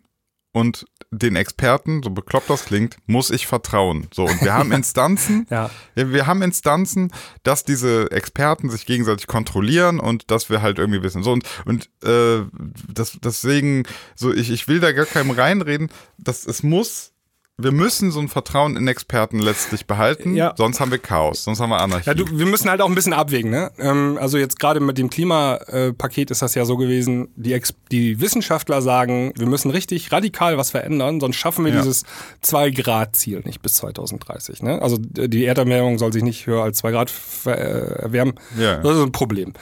und 0.54 0.86
den 1.12 1.36
Experten, 1.36 2.02
so 2.02 2.10
bekloppt 2.10 2.50
das 2.50 2.66
klingt, 2.66 2.98
muss 3.06 3.30
ich 3.30 3.46
vertrauen. 3.46 4.08
So, 4.14 4.24
und 4.24 4.42
wir 4.42 4.54
haben 4.54 4.72
Instanzen, 4.72 5.46
ja, 5.50 5.70
wir 5.96 6.26
haben 6.26 6.42
Instanzen, 6.42 7.12
dass 7.44 7.64
diese 7.66 8.10
Experten 8.12 8.70
sich 8.70 8.86
gegenseitig 8.86 9.28
kontrollieren 9.28 10.00
und 10.00 10.32
dass 10.32 10.50
wir 10.50 10.62
halt 10.62 10.80
irgendwie 10.80 11.04
wissen. 11.04 11.24
So 11.24 11.32
und 11.32 11.44
und 11.66 11.90
äh, 12.04 12.46
das, 12.88 13.18
deswegen 13.22 13.84
so 14.16 14.34
ich 14.34 14.50
ich 14.50 14.68
will 14.68 14.80
da 14.80 14.92
gar 14.92 15.06
keinem 15.06 15.32
reinreden, 15.32 15.90
dass 16.18 16.46
es 16.46 16.64
muss 16.64 17.13
wir 17.60 17.72
müssen 17.72 18.12
so 18.12 18.20
ein 18.20 18.30
Vertrauen 18.30 18.76
in 18.76 18.88
Experten 18.88 19.38
letztlich 19.38 19.86
behalten, 19.86 20.36
Ja. 20.36 20.56
sonst 20.58 20.80
haben 20.80 20.90
wir 20.90 20.98
Chaos, 20.98 21.44
sonst 21.44 21.60
haben 21.60 21.70
wir 21.70 21.80
Anarchie. 21.80 22.08
Ja, 22.10 22.16
du, 22.16 22.26
wir 22.32 22.48
müssen 22.48 22.68
halt 22.68 22.82
auch 22.82 22.90
ein 22.90 22.96
bisschen 22.96 23.14
abwägen. 23.14 23.52
Ne? 23.52 23.72
Ähm, 23.78 24.18
also 24.20 24.40
jetzt 24.40 24.60
gerade 24.60 24.80
mit 24.80 24.98
dem 24.98 25.12
Klimapaket 25.12 26.32
ist 26.32 26.42
das 26.42 26.56
ja 26.56 26.66
so 26.66 26.78
gewesen, 26.78 27.28
die, 27.36 27.54
Ex 27.54 27.76
die 27.92 28.20
Wissenschaftler 28.20 28.82
sagen, 28.82 29.34
wir 29.38 29.46
müssen 29.46 29.70
richtig 29.70 30.12
radikal 30.12 30.58
was 30.58 30.72
verändern, 30.72 31.20
sonst 31.20 31.36
schaffen 31.36 31.64
wir 31.66 31.72
Ja. 31.74 31.82
dieses 31.82 32.06
2-Grad-Ziel 32.44 33.42
nicht 33.46 33.62
bis 33.62 33.74
2030. 33.74 34.64
Ne? 34.64 34.82
Also 34.82 34.98
die 35.00 35.46
Erderwärmung 35.46 36.00
soll 36.00 36.12
sich 36.12 36.24
nicht 36.24 36.48
höher 36.48 36.64
als 36.64 36.80
2 36.80 36.92
Grad 36.92 37.14
äh, 37.46 37.50
erwärmen. 37.52 38.34
Ja. 38.58 38.78
Das 38.78 38.98
ist 38.98 39.04
ein 39.04 39.12
Problem. 39.12 39.54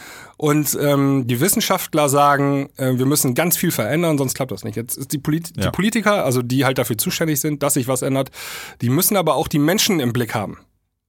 Und 0.41 0.75
ähm, 0.81 1.27
die 1.27 1.39
Wissenschaftler 1.39 2.09
sagen, 2.09 2.71
äh, 2.77 2.97
wir 2.97 3.05
müssen 3.05 3.35
ganz 3.35 3.57
viel 3.57 3.69
verändern, 3.69 4.17
sonst 4.17 4.33
klappt 4.33 4.51
das 4.51 4.63
nicht. 4.63 4.75
Jetzt 4.75 4.97
ist 4.97 5.13
die, 5.13 5.19
Polit 5.19 5.55
die 5.55 5.61
Ja. 5.61 5.69
Politiker, 5.69 6.25
also 6.25 6.41
die 6.41 6.65
halt 6.65 6.79
dafür 6.79 6.97
zuständig 6.97 7.39
sind, 7.39 7.61
dass 7.61 7.75
sich 7.75 7.87
was 7.87 8.01
ändert, 8.01 8.31
die 8.81 8.89
müssen 8.89 9.17
aber 9.17 9.35
auch 9.35 9.47
die 9.47 9.59
Menschen 9.59 9.99
im 9.99 10.13
Blick 10.13 10.33
haben. 10.33 10.57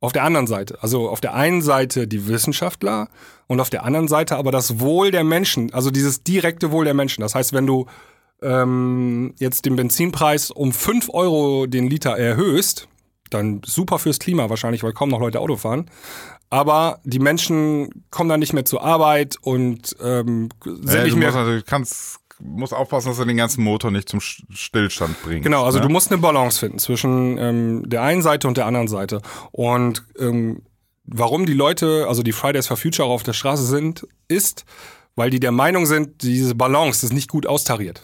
Auf 0.01 0.13
der 0.13 0.25
anderen 0.25 0.47
Seite. 0.47 0.77
Also 0.83 1.09
auf 1.09 1.23
der 1.23 1.33
einen 1.33 1.63
Seite 1.63 2.07
die 2.07 2.29
Wissenschaftler 2.29 3.09
und 3.47 3.59
auf 3.59 3.71
der 3.71 3.85
anderen 3.85 4.07
Seite 4.07 4.37
aber 4.37 4.53
das 4.53 4.81
Wohl 4.81 5.11
der 5.11 5.25
Menschen, 5.25 5.73
also 5.73 5.91
dieses 5.91 6.23
direkte 6.23 6.71
Wohl 6.71 6.85
der 6.85 6.93
Menschen. 6.93 7.23
Das 7.23 7.35
heißt, 7.35 7.55
wenn 7.55 7.67
du 7.67 7.87
ähm, 8.43 9.33
jetzt 9.39 9.65
den 9.65 9.77
Benzinpreis 9.77 10.51
um 10.51 10.73
5 10.73 11.09
Euro 11.09 11.67
den 11.67 11.89
Liter 11.89 12.19
erhöhst, 12.19 12.87
dann 13.31 13.63
super 13.65 13.99
fürs 13.99 14.19
Klima 14.19 14.51
wahrscheinlich, 14.51 14.83
weil 14.83 14.93
kaum 14.93 15.09
noch 15.09 15.21
Leute 15.21 15.41
Auto 15.41 15.57
fahren. 15.57 15.87
Aber 16.53 17.01
die 17.05 17.19
Menschen 17.19 18.05
kommen 18.11 18.29
dann 18.29 18.41
nicht 18.41 18.53
mehr 18.53 18.67
zur 18.67 18.83
Arbeit 18.83 19.37
und 19.41 19.97
ähm, 20.03 20.51
sind 20.63 20.93
ja, 20.93 21.03
nicht 21.05 21.17
mehr. 21.17 21.33
musst 21.33 21.67
kannst 21.67 22.21
musst 22.41 22.75
aufpassen, 22.75 23.09
dass 23.09 23.17
du 23.17 23.25
den 23.25 23.39
ganzen 23.39 23.65
Motor 23.65 23.91
nicht 23.91 24.07
zum 24.07 24.21
Stillstand 24.21 25.17
bringst. 25.23 25.45
Genau, 25.45 25.65
also 25.65 25.79
ne? 25.79 25.87
du 25.87 25.89
musst 25.89 26.13
eine 26.13 26.21
Balance 26.21 26.59
finden 26.59 26.79
zwischen 26.79 27.39
ähm, 27.39 27.89
der 27.89 28.03
einen 28.03 28.21
Seite 28.21 28.49
und 28.49 28.59
der 28.59 28.67
anderen 28.67 28.87
Seite. 28.87 29.23
Und 29.51 30.05
ähm, 30.19 30.61
warum 31.05 31.47
die 31.47 31.55
Leute, 31.55 32.05
also 32.07 32.23
die 32.23 32.33
Fridays 32.33 32.67
for 32.67 32.77
Future 32.77 33.09
auf 33.09 33.23
der 33.23 33.33
Straße 33.33 33.65
sind, 33.65 34.07
ist, 34.29 34.67
weil 35.15 35.31
die 35.31 35.41
der 35.41 35.53
Meinung 35.53 35.87
sind, 35.87 36.23
diese 36.23 36.55
Balance 36.55 37.07
ist 37.07 37.15
nicht 37.15 37.31
gut 37.31 37.47
austariert. 37.47 38.03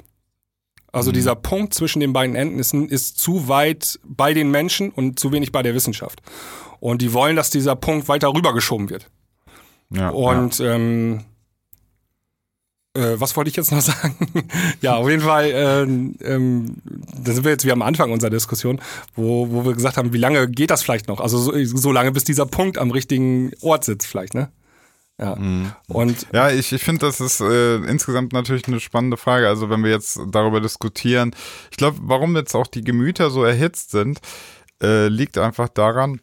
Also 0.91 1.13
dieser 1.13 1.37
Punkt 1.37 1.75
zwischen 1.75 2.01
den 2.01 2.15
beiden 2.15 2.35
Enden 2.35 2.59
ist, 2.59 2.73
ist 2.73 3.19
zu 3.19 3.47
weit 3.47 4.01
bei 4.05 4.33
den 4.33 4.51
Menschen 4.51 4.91
und 4.91 5.21
zu 5.21 5.33
wenig 5.33 5.53
bei 5.53 5.63
der 5.63 5.75
Wissenschaft. 5.75 6.23
Und 6.81 7.03
die 7.03 7.13
wollen, 7.13 7.37
dass 7.37 7.51
dieser 7.51 7.77
Punkt 7.77 8.09
weiter 8.09 8.33
rübergeschoben 8.33 8.91
wird. 8.91 9.11
Ja, 9.91 10.11
Und 10.11 10.61
ähm, 10.61 11.25
äh, 12.95 13.21
was 13.21 13.37
wollte 13.37 13.51
ich 13.51 13.57
jetzt 13.57 13.71
noch 13.71 13.81
sagen? 13.83 14.17
ja, 14.81 14.97
auf 14.97 15.09
jeden 15.09 15.23
Fall, 15.23 15.45
äh, 15.47 15.83
ähm, 15.83 16.77
da 17.23 17.33
sind 17.33 17.45
wir 17.45 17.53
jetzt 17.53 17.65
wie 17.65 17.73
am 17.73 17.83
Anfang 17.83 18.11
unserer 18.11 18.31
Diskussion, 18.31 18.81
wo, 19.15 19.51
wo 19.51 19.65
wir 19.65 19.75
gesagt 19.75 19.97
haben, 19.97 20.13
wie 20.13 20.19
lange 20.19 20.49
geht 20.49 20.71
das 20.71 20.83
vielleicht 20.83 21.09
noch? 21.09 21.21
Also 21.21 21.39
so, 21.39 21.53
so 21.65 21.93
lange, 21.93 22.13
bis 22.13 22.25
dieser 22.25 22.47
Punkt 22.47 22.79
am 22.79 22.91
richtigen 22.91 23.53
Ort 23.63 23.85
sitzt 23.85 24.07
vielleicht, 24.07 24.35
ne? 24.35 24.51
Ja. 25.21 25.35
Mhm. 25.35 25.73
Und 25.89 26.27
Ja, 26.33 26.51
ich, 26.51 26.73
ich 26.73 26.83
finde, 26.83 27.01
das 27.01 27.21
ist 27.21 27.41
äh, 27.41 27.77
insgesamt 27.77 28.33
natürlich 28.33 28.69
eine 28.69 28.79
spannende 28.79 29.17
Frage. 29.17 29.49
Also 29.49 29.69
wenn 29.69 29.83
wir 29.83 29.91
jetzt 29.91 30.21
darüber 30.31 30.61
diskutieren, 30.61 31.35
ich 31.71 31.77
glaube, 31.77 31.99
warum 32.03 32.37
jetzt 32.37 32.55
auch 32.55 32.69
die 32.69 32.85
Gemüter 32.85 33.31
so 33.31 33.43
erhitzt 33.43 33.91
sind, 33.91 34.21
äh, 34.81 35.09
liegt 35.09 35.37
einfach 35.39 35.69
daran, 35.69 36.21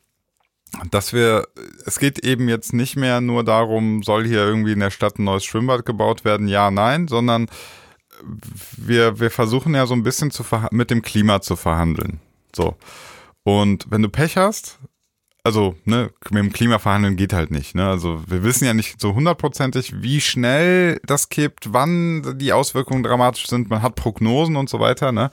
dass 0.91 1.13
wir, 1.13 1.47
es 1.85 1.99
geht 1.99 2.19
eben 2.19 2.49
jetzt 2.49 2.73
nicht 2.73 2.95
mehr 2.95 3.21
nur 3.21 3.43
darum, 3.43 4.03
soll 4.03 4.25
hier 4.25 4.39
irgendwie 4.39 4.73
in 4.73 4.79
der 4.79 4.91
Stadt 4.91 5.19
ein 5.19 5.23
neues 5.23 5.45
Schwimmbad 5.45 5.85
gebaut 5.85 6.25
werden, 6.25 6.47
ja, 6.47 6.71
nein, 6.71 7.07
sondern 7.07 7.47
wir, 8.77 9.19
wir 9.19 9.31
versuchen 9.31 9.75
ja 9.75 9.85
so 9.85 9.93
ein 9.93 10.03
bisschen 10.03 10.31
zu 10.31 10.43
mit 10.71 10.89
dem 10.89 11.01
Klima 11.01 11.41
zu 11.41 11.55
verhandeln. 11.55 12.19
So. 12.55 12.75
Und 13.43 13.85
wenn 13.89 14.01
du 14.01 14.09
Pech 14.09 14.37
hast, 14.37 14.79
also 15.43 15.75
ne, 15.85 16.11
mit 16.31 16.43
dem 16.43 16.51
Klima 16.51 16.79
verhandeln 16.79 17.17
geht 17.17 17.31
halt 17.31 17.51
nicht. 17.51 17.75
Ne? 17.75 17.87
Also 17.87 18.23
wir 18.27 18.43
wissen 18.43 18.65
ja 18.65 18.73
nicht 18.73 18.99
so 18.99 19.13
hundertprozentig, 19.13 20.01
wie 20.01 20.19
schnell 20.19 20.99
das 21.05 21.29
kippt, 21.29 21.71
wann 21.71 22.39
die 22.39 22.51
Auswirkungen 22.51 23.03
dramatisch 23.03 23.45
sind. 23.47 23.69
Man 23.69 23.83
hat 23.83 23.95
Prognosen 23.95 24.55
und 24.55 24.69
so 24.69 24.79
weiter. 24.79 25.11
Ne? 25.11 25.29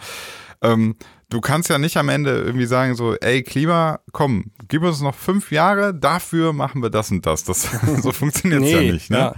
Ähm, 0.60 0.96
du 1.32 1.40
kannst 1.40 1.68
ja 1.70 1.78
nicht 1.78 1.96
am 1.96 2.08
Ende 2.08 2.42
irgendwie 2.42 2.66
sagen 2.66 2.94
so, 2.94 3.14
ey 3.16 3.42
Klima, 3.42 4.00
komm, 4.12 4.52
gib 4.68 4.82
uns 4.82 5.00
noch 5.00 5.14
fünf 5.14 5.50
Jahre, 5.50 5.94
dafür 5.94 6.52
machen 6.52 6.82
wir 6.82 6.90
das 6.90 7.10
und 7.10 7.24
das. 7.24 7.44
Das 7.44 7.68
so 8.02 8.12
funktioniert 8.12 8.62
ja 8.64 8.80
nicht. 8.80 9.10
Ne? 9.10 9.18
ja. 9.18 9.34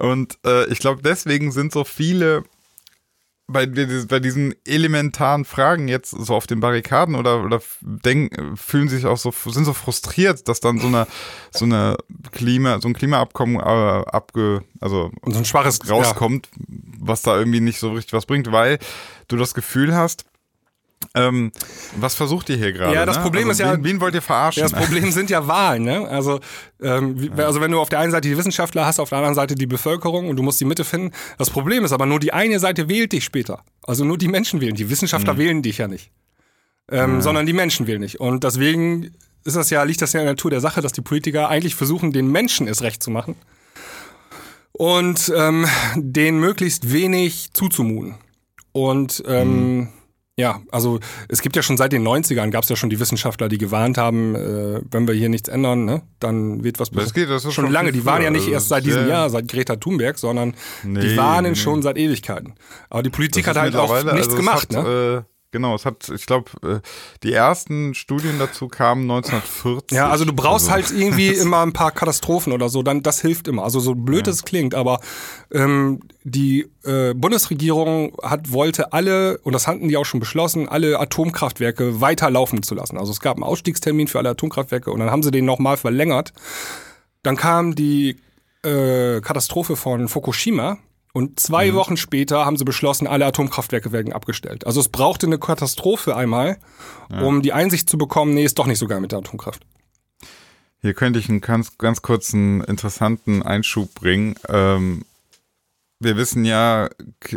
Und 0.00 0.38
äh, 0.44 0.66
ich 0.66 0.80
glaube, 0.80 1.02
deswegen 1.02 1.52
sind 1.52 1.72
so 1.72 1.84
viele 1.84 2.42
bei, 3.46 3.66
bei 3.66 4.20
diesen 4.20 4.54
elementaren 4.64 5.44
Fragen 5.44 5.86
jetzt 5.86 6.10
so 6.10 6.34
auf 6.34 6.46
den 6.46 6.60
Barrikaden 6.60 7.14
oder, 7.14 7.44
oder 7.44 7.60
denken, 7.82 8.56
fühlen 8.56 8.88
sich 8.88 9.04
auch 9.04 9.18
so, 9.18 9.30
sind 9.30 9.66
so 9.66 9.74
frustriert, 9.74 10.48
dass 10.48 10.60
dann 10.60 10.78
so 10.78 10.86
eine, 10.86 11.06
so 11.50 11.66
eine 11.66 11.96
Klima, 12.32 12.80
so 12.80 12.88
ein 12.88 12.94
Klimaabkommen 12.94 13.56
äh, 13.56 13.60
abge, 13.60 14.64
also 14.80 15.10
Und 15.20 15.34
so 15.34 15.38
ein 15.38 15.44
schwaches 15.44 15.88
rauskommt, 15.88 16.48
was 16.98 17.20
da 17.20 17.36
irgendwie 17.38 17.60
nicht 17.60 17.78
so 17.78 17.92
richtig 17.92 18.14
was 18.14 18.24
bringt, 18.24 18.50
weil 18.50 18.78
du 19.28 19.36
das 19.36 19.52
Gefühl 19.52 19.94
hast, 19.94 20.24
ähm, 21.16 21.52
was 21.96 22.14
versucht 22.16 22.48
ihr 22.50 22.56
hier 22.56 22.72
gerade? 22.72 22.92
Ja, 22.94 23.06
das 23.06 23.16
ne? 23.16 23.22
Problem 23.22 23.48
also 23.48 23.62
ist 23.62 23.68
ja- 23.68 23.76
Wen, 23.76 23.84
wen 23.84 24.00
wollt 24.00 24.14
ihr 24.14 24.22
verarschen? 24.22 24.62
Ja, 24.62 24.68
das 24.68 24.78
Problem 24.78 25.12
sind 25.12 25.30
ja 25.30 25.46
Wahlen, 25.46 25.84
ne? 25.84 26.08
Also, 26.08 26.40
ähm, 26.82 27.30
also 27.36 27.60
wenn 27.60 27.70
du 27.70 27.80
auf 27.80 27.88
der 27.88 28.00
einen 28.00 28.10
Seite 28.10 28.28
die 28.28 28.36
Wissenschaftler 28.36 28.84
hast, 28.84 28.98
auf 28.98 29.10
der 29.10 29.18
anderen 29.18 29.36
Seite 29.36 29.54
die 29.54 29.66
Bevölkerung 29.66 30.28
und 30.28 30.36
du 30.36 30.42
musst 30.42 30.60
die 30.60 30.64
Mitte 30.64 30.84
finden. 30.84 31.12
Das 31.38 31.50
Problem 31.50 31.84
ist 31.84 31.92
aber 31.92 32.06
nur 32.06 32.18
die 32.18 32.32
eine 32.32 32.58
Seite 32.58 32.88
wählt 32.88 33.12
dich 33.12 33.24
später. 33.24 33.62
Also 33.86 34.04
nur 34.04 34.18
die 34.18 34.28
Menschen 34.28 34.60
wählen. 34.60 34.74
Die 34.74 34.90
Wissenschaftler 34.90 35.38
wählen 35.38 35.62
dich 35.62 35.78
ja 35.78 35.86
nicht. 35.86 36.10
Ähm, 36.90 37.22
Sondern 37.22 37.46
die 37.46 37.52
Menschen 37.52 37.86
wählen 37.86 38.00
nicht. 38.00 38.20
Und 38.20 38.44
deswegen 38.44 39.14
ist 39.44 39.56
das 39.56 39.70
ja, 39.70 39.82
liegt 39.84 40.02
das 40.02 40.12
ja 40.12 40.20
in 40.20 40.26
der 40.26 40.34
Natur 40.34 40.50
der 40.50 40.60
Sache, 40.60 40.80
dass 40.80 40.92
die 40.92 41.00
Politiker 41.00 41.48
eigentlich 41.48 41.74
versuchen, 41.76 42.12
den 42.12 42.30
Menschen 42.30 42.66
es 42.66 42.82
recht 42.82 43.02
zu 43.02 43.10
machen. 43.10 43.36
Und 44.72 45.32
ähm, 45.34 45.66
denen 45.94 46.40
möglichst 46.40 46.92
wenig 46.92 47.52
zuzumuten. 47.52 48.16
Und 48.72 49.22
ähm, 49.28 49.88
ja, 50.36 50.60
also 50.72 50.98
es 51.28 51.42
gibt 51.42 51.54
ja 51.54 51.62
schon 51.62 51.76
seit 51.76 51.92
den 51.92 52.06
90ern 52.06 52.50
gab 52.50 52.64
es 52.64 52.68
ja 52.68 52.74
schon 52.74 52.90
die 52.90 52.98
Wissenschaftler, 52.98 53.48
die 53.48 53.58
gewarnt 53.58 53.98
haben, 53.98 54.34
äh, 54.34 54.80
wenn 54.90 55.06
wir 55.06 55.14
hier 55.14 55.28
nichts 55.28 55.48
ändern, 55.48 55.84
ne, 55.84 56.02
dann 56.18 56.64
wird 56.64 56.80
was 56.80 56.90
Das 56.90 57.14
geht, 57.14 57.30
das 57.30 57.44
ist 57.44 57.54
schon 57.54 57.64
schon 57.64 57.72
lange. 57.72 57.92
Die 57.92 58.04
waren 58.04 58.22
ja 58.22 58.30
nicht 58.30 58.48
erst 58.48 58.68
seit 58.68 58.84
diesem 58.84 59.08
Jahr, 59.08 59.30
seit 59.30 59.48
Greta 59.48 59.76
Thunberg, 59.76 60.18
sondern 60.18 60.54
die 60.82 60.88
Nee, 60.88 61.16
warnen 61.16 61.52
nee, 61.52 61.56
schon 61.56 61.82
seit 61.82 61.96
Ewigkeiten. 61.96 62.54
Aber 62.90 63.02
die 63.02 63.10
Politik 63.10 63.46
hat 63.46 63.56
halt 63.56 63.76
auch 63.76 63.92
nichts 64.12 64.28
also 64.28 64.36
gemacht, 64.36 64.76
hat, 64.76 64.84
ne? 64.84 65.24
Äh, 65.28 65.33
genau, 65.54 65.74
es 65.76 65.86
hat, 65.86 66.10
ich 66.14 66.26
glaube, 66.26 66.50
äh, 66.62 66.80
die 67.22 67.32
ersten 67.32 67.94
Studien 67.94 68.38
dazu 68.38 68.68
kamen 68.68 69.02
1940. 69.10 69.96
Ja, 69.96 70.10
also 70.10 70.24
du 70.26 70.32
brauchst 70.34 70.68
Also- 70.70 70.72
halt 70.72 70.90
irgendwie 71.00 71.28
immer 71.44 71.62
ein 71.62 71.72
paar 71.72 71.92
Katastrophen 71.92 72.52
oder 72.52 72.68
so, 72.68 72.82
dann 72.82 73.02
das 73.02 73.22
hilft 73.22 73.48
immer. 73.48 73.62
Also 73.62 73.78
so 73.80 73.94
blöd 73.94 74.26
es 74.28 74.42
klingt, 74.44 74.74
aber 74.74 75.00
ähm, 75.52 76.00
die 76.24 76.66
äh, 76.84 77.14
Bundesregierung 77.14 78.16
hat 78.22 78.50
wollte 78.52 78.92
alle 78.92 79.38
und 79.38 79.52
das 79.52 79.66
hatten 79.68 79.88
die 79.88 79.96
auch 79.96 80.04
schon 80.04 80.20
beschlossen, 80.20 80.68
alle 80.68 80.98
Atomkraftwerke 80.98 82.00
weiterlaufen 82.00 82.62
zu 82.64 82.74
lassen. 82.74 82.98
Also 82.98 83.12
es 83.12 83.20
gab 83.20 83.36
einen 83.36 83.44
Ausstiegstermin 83.44 84.08
für 84.08 84.18
alle 84.18 84.30
Atomkraftwerke 84.30 84.90
und 84.90 84.98
dann 84.98 85.10
haben 85.10 85.22
sie 85.22 85.30
den 85.30 85.44
nochmal 85.44 85.76
verlängert. 85.76 86.32
Dann 87.22 87.36
kam 87.36 87.74
die 87.76 88.16
äh, 88.64 89.20
Katastrophe 89.20 89.76
von 89.76 90.08
Fukushima 90.08 90.78
und 91.14 91.40
zwei 91.40 91.70
Mhm. 91.70 91.74
Wochen 91.76 91.96
später 91.96 92.44
haben 92.44 92.58
sie 92.58 92.64
beschlossen, 92.64 93.06
alle 93.06 93.24
Atomkraftwerke 93.24 93.92
werden 93.92 94.12
abgestellt. 94.12 94.66
Also 94.66 94.80
es 94.80 94.88
brauchte 94.90 95.26
eine 95.26 95.38
Katastrophe 95.38 96.14
einmal, 96.14 96.58
um 97.22 97.40
die 97.40 97.52
Einsicht 97.54 97.88
zu 97.88 97.96
bekommen, 97.96 98.34
nee, 98.34 98.44
ist 98.44 98.58
doch 98.58 98.66
nicht 98.66 98.78
so 98.80 98.86
geil 98.86 99.00
mit 99.00 99.12
der 99.12 99.20
Atomkraft. 99.20 99.62
Hier 100.82 100.92
könnte 100.92 101.18
ich 101.18 101.28
einen 101.30 101.40
ganz, 101.40 101.78
ganz 101.78 102.02
kurzen, 102.02 102.62
interessanten 102.64 103.42
Einschub 103.42 103.94
bringen. 103.94 104.34
Ähm, 104.48 105.04
wir 106.00 106.16
wissen 106.16 106.44
ja, 106.44 106.86
äh, 106.86 106.90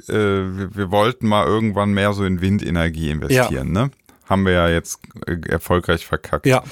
wir, 0.10 0.76
wir 0.76 0.92
wollten 0.92 1.28
mal 1.28 1.46
irgendwann 1.46 1.92
mehr 1.94 2.12
so 2.14 2.26
in 2.26 2.42
Windenergie 2.42 3.10
investieren, 3.12 3.72
ne? 3.72 3.92
Haben 4.26 4.46
wir 4.46 4.52
ja 4.54 4.68
jetzt 4.68 5.00
äh, 5.28 5.38
erfolgreich 5.48 6.06
verkackt. 6.06 6.46
Ja, 6.46 6.64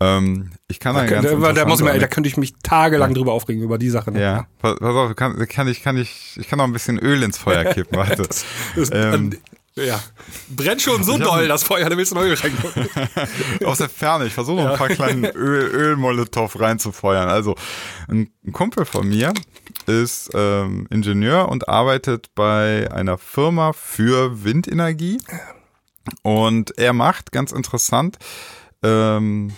Ähm, 0.00 0.52
ich 0.68 0.78
kann 0.78 0.94
da, 0.94 1.02
da, 1.02 1.06
ganz 1.08 1.28
da, 1.28 1.52
da, 1.52 1.64
muss 1.66 1.80
ich 1.80 1.84
mal, 1.84 1.98
da 1.98 2.06
könnte 2.06 2.28
ich 2.28 2.36
mich 2.36 2.54
tagelang 2.62 3.14
drüber 3.14 3.32
aufregen 3.32 3.62
über 3.62 3.78
die 3.78 3.90
Sache. 3.90 4.12
Ne? 4.12 4.20
Ja, 4.20 4.46
pass, 4.60 4.78
pass 4.78 4.94
auf, 4.94 5.16
kann, 5.16 5.36
kann 5.48 5.66
ich, 5.66 5.82
kann 5.82 5.96
ich, 5.96 6.38
ich 6.38 6.48
kann 6.48 6.58
noch 6.58 6.66
ein 6.66 6.72
bisschen 6.72 6.98
Öl 6.98 7.22
ins 7.22 7.38
Feuer 7.38 7.64
kippen, 7.64 7.98
warte. 7.98 8.22
Das, 8.28 8.44
Ähm, 8.92 9.36
ja. 9.74 10.00
Brennt 10.48 10.82
schon 10.82 11.04
so 11.04 11.18
doll, 11.18 11.48
das 11.48 11.62
Feuer, 11.62 11.88
da 11.88 11.96
willst 11.96 12.12
du 12.12 12.16
noch 12.16 12.22
Öl 12.22 12.34
reingucken. 12.34 12.88
Aus 13.64 13.78
der 13.78 13.88
Ferne, 13.88 14.26
ich 14.26 14.34
versuche 14.34 14.62
noch 14.62 14.72
ein 14.72 14.76
paar 14.76 14.88
kleine 14.88 15.30
Öl, 15.30 15.68
Ölmolotow 15.68 16.60
reinzufeuern. 16.60 17.28
Also, 17.28 17.54
ein, 18.08 18.30
ein 18.44 18.52
Kumpel 18.52 18.84
von 18.84 19.08
mir 19.08 19.32
ist 19.86 20.30
ähm, 20.34 20.86
Ingenieur 20.90 21.48
und 21.48 21.68
arbeitet 21.68 22.34
bei 22.34 22.90
einer 22.92 23.18
Firma 23.18 23.72
für 23.72 24.44
Windenergie. 24.44 25.18
Und 26.22 26.76
er 26.78 26.92
macht, 26.92 27.32
ganz 27.32 27.52
interessant, 27.52 28.18
ähm, 28.82 29.52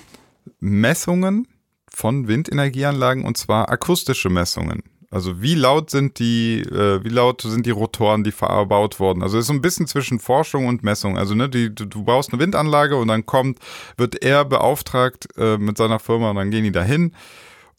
Messungen 0.60 1.48
von 1.88 2.28
Windenergieanlagen 2.28 3.24
und 3.24 3.36
zwar 3.36 3.68
akustische 3.68 4.30
Messungen. 4.30 4.82
Also 5.12 5.42
wie 5.42 5.56
laut 5.56 5.90
sind 5.90 6.20
die, 6.20 6.60
äh, 6.60 7.02
wie 7.02 7.08
laut 7.08 7.42
sind 7.42 7.66
die 7.66 7.72
Rotoren, 7.72 8.22
die 8.22 8.30
verbaut 8.30 9.00
wurden? 9.00 9.24
Also 9.24 9.38
es 9.38 9.42
ist 9.42 9.48
so 9.48 9.54
ein 9.54 9.60
bisschen 9.60 9.88
zwischen 9.88 10.20
Forschung 10.20 10.66
und 10.66 10.84
Messung. 10.84 11.18
Also 11.18 11.34
ne, 11.34 11.48
die, 11.48 11.74
du, 11.74 11.84
du 11.84 12.04
baust 12.04 12.32
eine 12.32 12.40
Windanlage 12.40 12.94
und 12.94 13.08
dann 13.08 13.26
kommt, 13.26 13.58
wird 13.96 14.22
er 14.22 14.44
beauftragt 14.44 15.26
äh, 15.36 15.58
mit 15.58 15.76
seiner 15.76 15.98
Firma 15.98 16.30
und 16.30 16.36
dann 16.36 16.52
gehen 16.52 16.62
die 16.62 16.70
dahin 16.70 17.12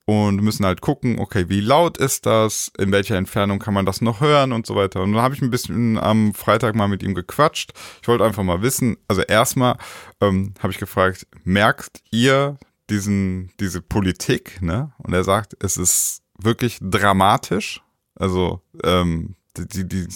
und 0.03 0.41
müssen 0.41 0.65
halt 0.65 0.82
gucken, 0.82 1.19
okay, 1.19 1.45
wie 1.47 1.61
laut 1.61 1.97
ist 1.97 2.25
das, 2.25 2.69
in 2.77 2.91
welcher 2.91 3.15
Entfernung 3.15 3.59
kann 3.59 3.73
man 3.73 3.86
das 3.86 4.01
noch 4.01 4.19
hören 4.19 4.51
und 4.51 4.65
so 4.65 4.75
weiter. 4.75 5.01
Und 5.01 5.13
dann 5.13 5.21
habe 5.21 5.34
ich 5.34 5.41
ein 5.41 5.51
bisschen 5.51 5.97
am 5.97 6.34
Freitag 6.34 6.75
mal 6.75 6.89
mit 6.89 7.01
ihm 7.01 7.13
gequatscht. 7.13 7.71
Ich 8.01 8.09
wollte 8.09 8.25
einfach 8.25 8.43
mal 8.43 8.61
wissen, 8.61 8.97
also 9.07 9.21
erstmal 9.21 9.77
ähm, 10.19 10.53
habe 10.59 10.73
ich 10.73 10.79
gefragt, 10.79 11.27
merkt 11.45 12.01
ihr 12.11 12.57
diesen, 12.89 13.51
diese 13.59 13.82
Politik, 13.82 14.61
ne? 14.61 14.91
Und 14.97 15.13
er 15.13 15.23
sagt, 15.23 15.55
es 15.63 15.77
ist 15.77 16.21
wirklich 16.38 16.79
dramatisch. 16.82 17.82
Also, 18.15 18.61
ähm, 18.84 19.36
die, 19.57 19.67
die, 19.67 19.88
die, 19.88 20.07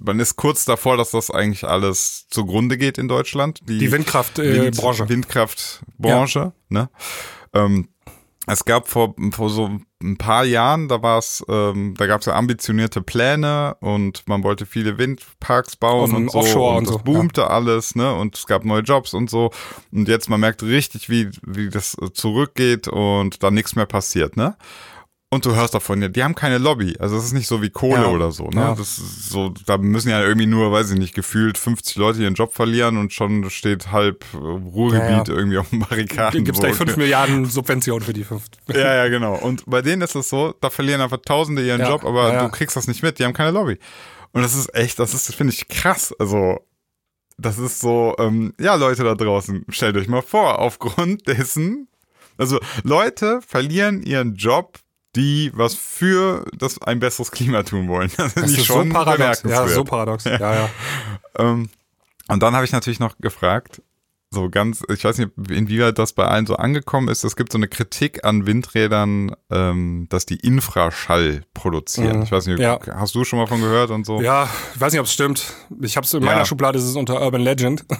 man 0.00 0.20
ist 0.20 0.36
kurz 0.36 0.64
davor, 0.64 0.96
dass 0.96 1.10
das 1.10 1.30
eigentlich 1.30 1.64
alles 1.64 2.26
zugrunde 2.28 2.78
geht 2.78 2.98
in 2.98 3.08
Deutschland. 3.08 3.60
Die 3.68 3.90
Windkraftbranche. 3.90 5.00
Wind, 5.00 5.08
Windkraftbranche, 5.08 6.52
ne? 6.68 6.88
Ähm, 7.52 7.88
es 8.46 8.64
gab 8.64 8.88
vor, 8.88 9.14
vor 9.32 9.50
so 9.50 9.78
ein 10.02 10.18
paar 10.18 10.44
Jahren, 10.44 10.88
da 10.88 11.00
war 11.00 11.18
es, 11.18 11.44
ähm, 11.48 11.94
da 11.96 12.06
gab 12.06 12.20
es 12.20 12.26
ja 12.26 12.34
ambitionierte 12.34 13.00
Pläne 13.00 13.76
und 13.80 14.26
man 14.26 14.42
wollte 14.42 14.66
viele 14.66 14.98
Windparks 14.98 15.76
bauen 15.76 16.12
und 16.14 16.32
so 16.32 16.38
Offshore 16.38 16.70
und 16.72 16.78
und 16.78 16.86
das 16.88 16.94
so, 16.94 17.02
boomte 17.02 17.48
alles, 17.48 17.94
ne? 17.94 18.12
Und 18.12 18.36
es 18.36 18.46
gab 18.46 18.64
neue 18.64 18.82
Jobs 18.82 19.14
und 19.14 19.30
so. 19.30 19.52
Und 19.92 20.08
jetzt 20.08 20.28
man 20.28 20.40
merkt 20.40 20.64
richtig, 20.64 21.08
wie 21.08 21.30
wie 21.46 21.68
das 21.68 21.96
äh, 22.02 22.12
zurückgeht 22.12 22.88
und 22.88 23.42
da 23.44 23.52
nichts 23.52 23.76
mehr 23.76 23.86
passiert, 23.86 24.36
ne? 24.36 24.56
Und 25.32 25.46
du 25.46 25.54
hörst 25.54 25.72
davon, 25.72 26.02
ja, 26.02 26.08
die 26.08 26.22
haben 26.22 26.34
keine 26.34 26.58
Lobby. 26.58 26.94
Also 26.98 27.16
es 27.16 27.24
ist 27.24 27.32
nicht 27.32 27.46
so 27.46 27.62
wie 27.62 27.70
Kohle 27.70 28.02
Ja. 28.02 28.08
oder 28.08 28.32
so. 28.32 28.48
Ne? 28.50 28.60
Ja. 28.60 28.74
Das 28.74 28.98
ist 28.98 29.30
so, 29.30 29.48
da 29.64 29.78
müssen 29.78 30.10
ja 30.10 30.20
irgendwie 30.22 30.46
nur, 30.46 30.70
weiß 30.70 30.90
ich 30.90 30.98
nicht, 30.98 31.14
gefühlt 31.14 31.56
50 31.56 31.96
Leute 31.96 32.22
ihren 32.22 32.34
Job 32.34 32.52
verlieren 32.52 32.98
und 32.98 33.14
schon 33.14 33.48
steht 33.48 33.90
halb 33.90 34.26
äh, 34.34 34.36
Ruhrgebiet 34.36 35.28
Ja, 35.28 35.34
irgendwie 35.34 35.56
auf 35.56 35.70
dem 35.70 35.78
Barrikaden. 35.78 36.44
Gibt 36.44 36.58
es 36.58 36.62
gleich 36.62 36.74
5 36.76 36.98
Milliarden 36.98 37.46
Subventionen 37.46 38.04
für 38.04 38.12
die 38.12 38.24
fünf. 38.24 38.44
Ja, 38.68 38.94
ja, 38.94 39.08
genau. 39.08 39.34
Und 39.36 39.64
bei 39.66 39.80
denen 39.80 40.02
ist 40.02 40.14
es 40.14 40.28
so, 40.28 40.52
da 40.60 40.68
verlieren 40.68 41.00
einfach 41.00 41.16
Tausende 41.24 41.66
ihren 41.66 41.80
Job, 41.80 42.04
aber 42.04 42.38
du 42.38 42.48
kriegst 42.50 42.76
das 42.76 42.86
nicht 42.86 43.02
mit, 43.02 43.18
die 43.18 43.24
haben 43.24 43.32
keine 43.32 43.52
Lobby. 43.52 43.78
Und 44.32 44.42
das 44.42 44.54
ist 44.54 44.74
echt, 44.74 44.98
das 44.98 45.14
ist, 45.14 45.34
finde 45.34 45.54
ich, 45.54 45.66
krass. 45.68 46.14
Also, 46.18 46.60
das 47.38 47.56
ist 47.58 47.80
so, 47.80 48.14
ähm, 48.18 48.52
ja, 48.60 48.74
Leute 48.74 49.02
da 49.02 49.14
draußen, 49.14 49.64
stellt 49.70 49.96
euch 49.96 50.08
mal 50.08 50.20
vor, 50.20 50.58
aufgrund 50.58 51.26
dessen, 51.26 51.88
also 52.36 52.60
Leute 52.82 53.40
verlieren 53.46 54.02
ihren 54.02 54.34
Job, 54.34 54.78
die 55.16 55.50
was 55.54 55.74
für 55.74 56.44
das 56.56 56.80
ein 56.80 57.00
besseres 57.00 57.30
Klima 57.30 57.62
tun 57.62 57.88
wollen. 57.88 58.10
Das, 58.16 58.34
das 58.34 58.50
ist 58.50 58.66
schon 58.66 58.88
so 58.88 58.94
paradox. 58.94 59.42
Ja, 59.42 59.66
so 59.68 59.84
paradox. 59.84 60.24
Ja, 60.24 60.38
ja. 60.38 60.70
ähm, 61.38 61.68
und 62.28 62.42
dann 62.42 62.54
habe 62.54 62.64
ich 62.64 62.72
natürlich 62.72 63.00
noch 63.00 63.18
gefragt, 63.18 63.82
so 64.32 64.48
ganz, 64.48 64.82
ich 64.88 65.04
weiß 65.04 65.18
nicht, 65.18 65.30
inwieweit 65.50 65.98
das 65.98 66.14
bei 66.14 66.24
allen 66.24 66.46
so 66.46 66.56
angekommen 66.56 67.08
ist. 67.08 67.22
Es 67.22 67.36
gibt 67.36 67.52
so 67.52 67.58
eine 67.58 67.68
Kritik 67.68 68.24
an 68.24 68.46
Windrädern, 68.46 69.36
ähm, 69.50 70.06
dass 70.08 70.24
die 70.24 70.36
Infraschall 70.36 71.44
produzieren. 71.52 72.18
Mhm. 72.18 72.22
Ich 72.22 72.32
weiß 72.32 72.46
nicht, 72.46 72.58
ja. 72.58 72.80
hast 72.94 73.14
du 73.14 73.24
schon 73.24 73.38
mal 73.38 73.46
von 73.46 73.60
gehört 73.60 73.90
und 73.90 74.06
so? 74.06 74.22
Ja, 74.22 74.48
ich 74.74 74.80
weiß 74.80 74.92
nicht, 74.92 75.00
ob 75.00 75.06
es 75.06 75.12
stimmt. 75.12 75.52
Ich 75.82 75.96
habe 75.96 76.06
es 76.06 76.14
in 76.14 76.22
ja. 76.22 76.30
meiner 76.30 76.46
Schublade, 76.46 76.78
ist 76.78 76.84
es 76.84 76.96
unter 76.96 77.20
Urban 77.20 77.42
Legend. 77.42 77.84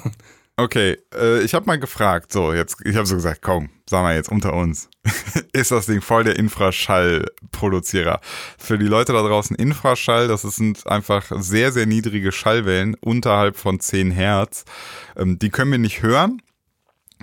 Okay, 0.56 0.98
äh, 1.14 1.40
ich 1.42 1.54
habe 1.54 1.66
mal 1.66 1.78
gefragt, 1.78 2.30
so 2.30 2.52
jetzt, 2.52 2.76
ich 2.84 2.94
habe 2.96 3.06
so 3.06 3.14
gesagt, 3.14 3.40
komm, 3.40 3.70
sag 3.88 4.02
mal 4.02 4.14
jetzt 4.14 4.30
unter 4.30 4.52
uns, 4.52 4.90
ist 5.52 5.70
das 5.70 5.86
Ding 5.86 6.02
voll 6.02 6.24
der 6.24 6.38
Infraschallproduzierer. 6.38 8.20
Für 8.58 8.76
die 8.76 8.86
Leute 8.86 9.14
da 9.14 9.22
draußen 9.22 9.56
Infraschall, 9.56 10.28
das 10.28 10.42
sind 10.42 10.86
einfach 10.86 11.32
sehr, 11.36 11.72
sehr 11.72 11.86
niedrige 11.86 12.32
Schallwellen 12.32 12.96
unterhalb 13.00 13.56
von 13.56 13.80
10 13.80 14.10
Hertz. 14.10 14.64
Ähm, 15.16 15.38
die 15.38 15.48
können 15.48 15.70
wir 15.70 15.78
nicht 15.78 16.02
hören. 16.02 16.42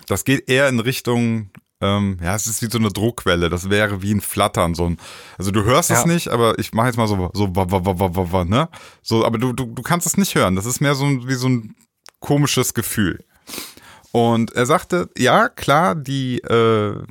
Das 0.07 0.25
geht 0.25 0.49
eher 0.49 0.67
in 0.67 0.79
Richtung 0.79 1.51
ähm, 1.81 2.17
ja, 2.21 2.35
es 2.35 2.45
ist 2.45 2.61
wie 2.61 2.69
so 2.69 2.77
eine 2.77 2.89
Druckwelle. 2.89 3.49
Das 3.49 3.69
wäre 3.69 4.01
wie 4.01 4.13
ein 4.13 4.19
Flattern. 4.19 4.75
So 4.75 4.85
ein, 4.85 4.97
also 5.37 5.51
du 5.51 5.63
hörst 5.63 5.89
ja. 5.89 5.99
es 5.99 6.05
nicht, 6.05 6.27
aber 6.27 6.59
ich 6.59 6.73
mache 6.73 6.87
jetzt 6.87 6.97
mal 6.97 7.07
so, 7.07 7.31
so, 7.33 7.47
ne? 7.47 8.69
So, 9.01 9.25
aber 9.25 9.37
du, 9.37 9.53
du, 9.53 9.65
du 9.65 9.81
kannst 9.81 10.05
es 10.05 10.17
nicht 10.17 10.35
hören. 10.35 10.57
Das 10.57 10.65
ist 10.65 10.81
mehr 10.81 10.95
so 10.95 11.05
wie 11.05 11.35
so 11.35 11.47
ein 11.47 11.75
komisches 12.19 12.73
Gefühl. 12.73 13.23
Und 14.11 14.53
er 14.53 14.65
sagte, 14.65 15.09
ja, 15.17 15.49
klar, 15.49 15.95
die 15.95 16.39
äh, 16.39 17.01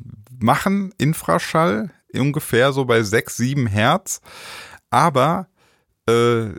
machen 0.40 0.92
Infraschall 0.98 1.90
ungefähr 2.14 2.72
so 2.72 2.84
bei 2.84 3.02
6, 3.02 3.36
7 3.36 3.66
Hertz, 3.66 4.20
aber 4.90 5.48
äh, 6.08 6.50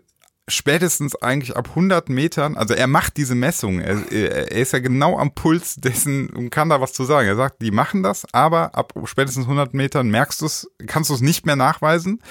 spätestens 0.47 1.15
eigentlich 1.15 1.55
ab 1.55 1.69
100 1.69 2.09
Metern, 2.09 2.57
also 2.57 2.73
er 2.73 2.87
macht 2.87 3.17
diese 3.17 3.35
Messung, 3.35 3.79
er, 3.79 4.11
er, 4.11 4.51
ist 4.51 4.73
ja 4.73 4.79
genau 4.79 5.17
am 5.17 5.33
Puls 5.33 5.75
dessen 5.75 6.29
und 6.29 6.49
kann 6.49 6.69
da 6.69 6.81
was 6.81 6.93
zu 6.93 7.03
sagen. 7.03 7.27
Er 7.27 7.35
sagt, 7.35 7.61
die 7.61 7.71
machen 7.71 8.03
das, 8.03 8.25
aber 8.33 8.75
ab 8.75 8.93
spätestens 9.05 9.45
100 9.45 9.73
Metern 9.73 10.09
merkst 10.09 10.41
du 10.41 10.45
es, 10.45 10.69
kannst 10.87 11.09
du 11.09 11.13
es 11.13 11.21
nicht 11.21 11.45
mehr 11.45 11.55
nachweisen. 11.55 12.21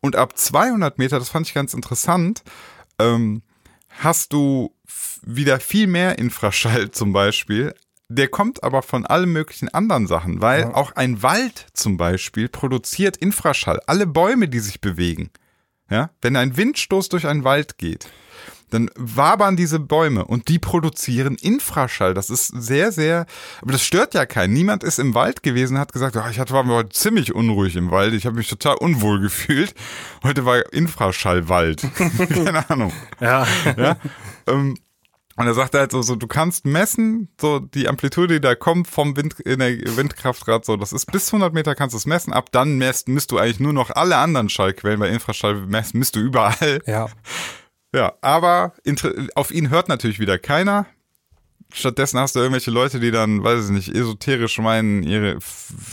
Und 0.00 0.16
ab 0.16 0.36
200 0.36 0.98
Meter, 0.98 1.18
das 1.18 1.28
fand 1.28 1.46
ich 1.46 1.54
ganz 1.54 1.74
interessant, 1.74 2.42
ähm, 2.98 3.42
hast 3.98 4.32
du 4.32 4.74
wieder 5.22 5.60
viel 5.60 5.86
mehr 5.86 6.18
Infraschall 6.18 6.90
zum 6.92 7.12
Beispiel. 7.12 7.74
Der 8.10 8.28
kommt 8.28 8.62
aber 8.62 8.82
von 8.82 9.04
allen 9.04 9.30
möglichen 9.30 9.68
anderen 9.68 10.06
Sachen, 10.06 10.40
weil 10.40 10.62
ja. 10.62 10.74
auch 10.74 10.92
ein 10.92 11.22
Wald 11.22 11.66
zum 11.74 11.98
Beispiel 11.98 12.48
produziert 12.48 13.18
Infraschall. 13.18 13.80
Alle 13.86 14.06
Bäume, 14.06 14.48
die 14.48 14.60
sich 14.60 14.80
bewegen. 14.80 15.30
Ja, 15.90 16.10
wenn 16.22 16.36
ein 16.36 16.56
Windstoß 16.56 17.10
durch 17.10 17.26
einen 17.26 17.44
Wald 17.44 17.78
geht, 17.78 18.08
dann 18.70 18.90
wabern 18.96 19.56
diese 19.56 19.80
Bäume 19.80 20.24
und 20.24 20.48
die 20.48 20.58
produzieren 20.58 21.36
Infraschall. 21.36 22.14
Das 22.14 22.30
ist 22.30 22.46
sehr, 22.46 22.92
sehr, 22.92 23.26
aber 23.62 23.72
das 23.72 23.82
stört 23.82 24.14
ja 24.14 24.26
keinen. 24.26 24.52
Niemand 24.52 24.84
ist 24.84 24.98
im 24.98 25.14
Wald 25.14 25.42
gewesen, 25.42 25.78
hat 25.78 25.92
gesagt, 25.92 26.16
oh, 26.16 26.28
ich 26.30 26.38
hatte, 26.38 26.54
war 26.54 26.66
heute 26.66 26.90
ziemlich 26.90 27.34
unruhig 27.34 27.76
im 27.76 27.90
Wald, 27.90 28.14
ich 28.14 28.26
habe 28.26 28.36
mich 28.36 28.48
total 28.48 28.76
unwohl 28.76 29.20
gefühlt. 29.28 29.74
Heute 30.22 30.44
war 30.44 30.72
Infraschallwald. 30.72 31.86
Keine 32.28 32.68
Ahnung. 32.70 32.92
Ja. 33.20 33.46
ja? 33.76 33.96
Ähm, 34.46 34.76
und 35.38 35.46
er 35.46 35.54
sagt 35.54 35.74
halt 35.74 35.92
so, 35.92 36.02
so, 36.02 36.16
du 36.16 36.26
kannst 36.26 36.66
messen, 36.66 37.28
so 37.40 37.60
die 37.60 37.86
Amplitude, 37.86 38.34
die 38.34 38.40
da 38.40 38.56
kommt 38.56 38.88
vom 38.88 39.16
Wind, 39.16 39.38
in 39.38 39.60
der 39.60 39.70
Windkraftrad, 39.96 40.64
so, 40.64 40.76
das 40.76 40.92
ist 40.92 41.06
bis 41.12 41.28
100 41.28 41.54
Meter 41.54 41.76
kannst 41.76 41.94
du 41.94 41.96
es 41.96 42.06
messen. 42.06 42.32
Ab 42.32 42.50
dann 42.50 42.76
messt, 42.76 43.06
misst 43.06 43.30
du 43.30 43.38
eigentlich 43.38 43.60
nur 43.60 43.72
noch 43.72 43.90
alle 43.90 44.16
anderen 44.16 44.48
Schallquellen, 44.48 44.98
bei 44.98 45.08
Infraschall 45.08 45.54
messt, 45.54 45.94
misst 45.94 46.16
du 46.16 46.20
überall. 46.20 46.80
Ja. 46.86 47.06
Ja, 47.94 48.14
aber 48.20 48.74
auf 49.34 49.50
ihn 49.50 49.70
hört 49.70 49.88
natürlich 49.88 50.20
wieder 50.20 50.38
keiner. 50.38 50.86
Stattdessen 51.70 52.18
hast 52.18 52.34
du 52.34 52.40
irgendwelche 52.40 52.70
Leute, 52.70 52.98
die 52.98 53.10
dann, 53.10 53.44
weiß 53.44 53.66
ich 53.66 53.70
nicht, 53.70 53.88
esoterisch 53.94 54.58
meinen, 54.58 55.02
ihre, 55.02 55.38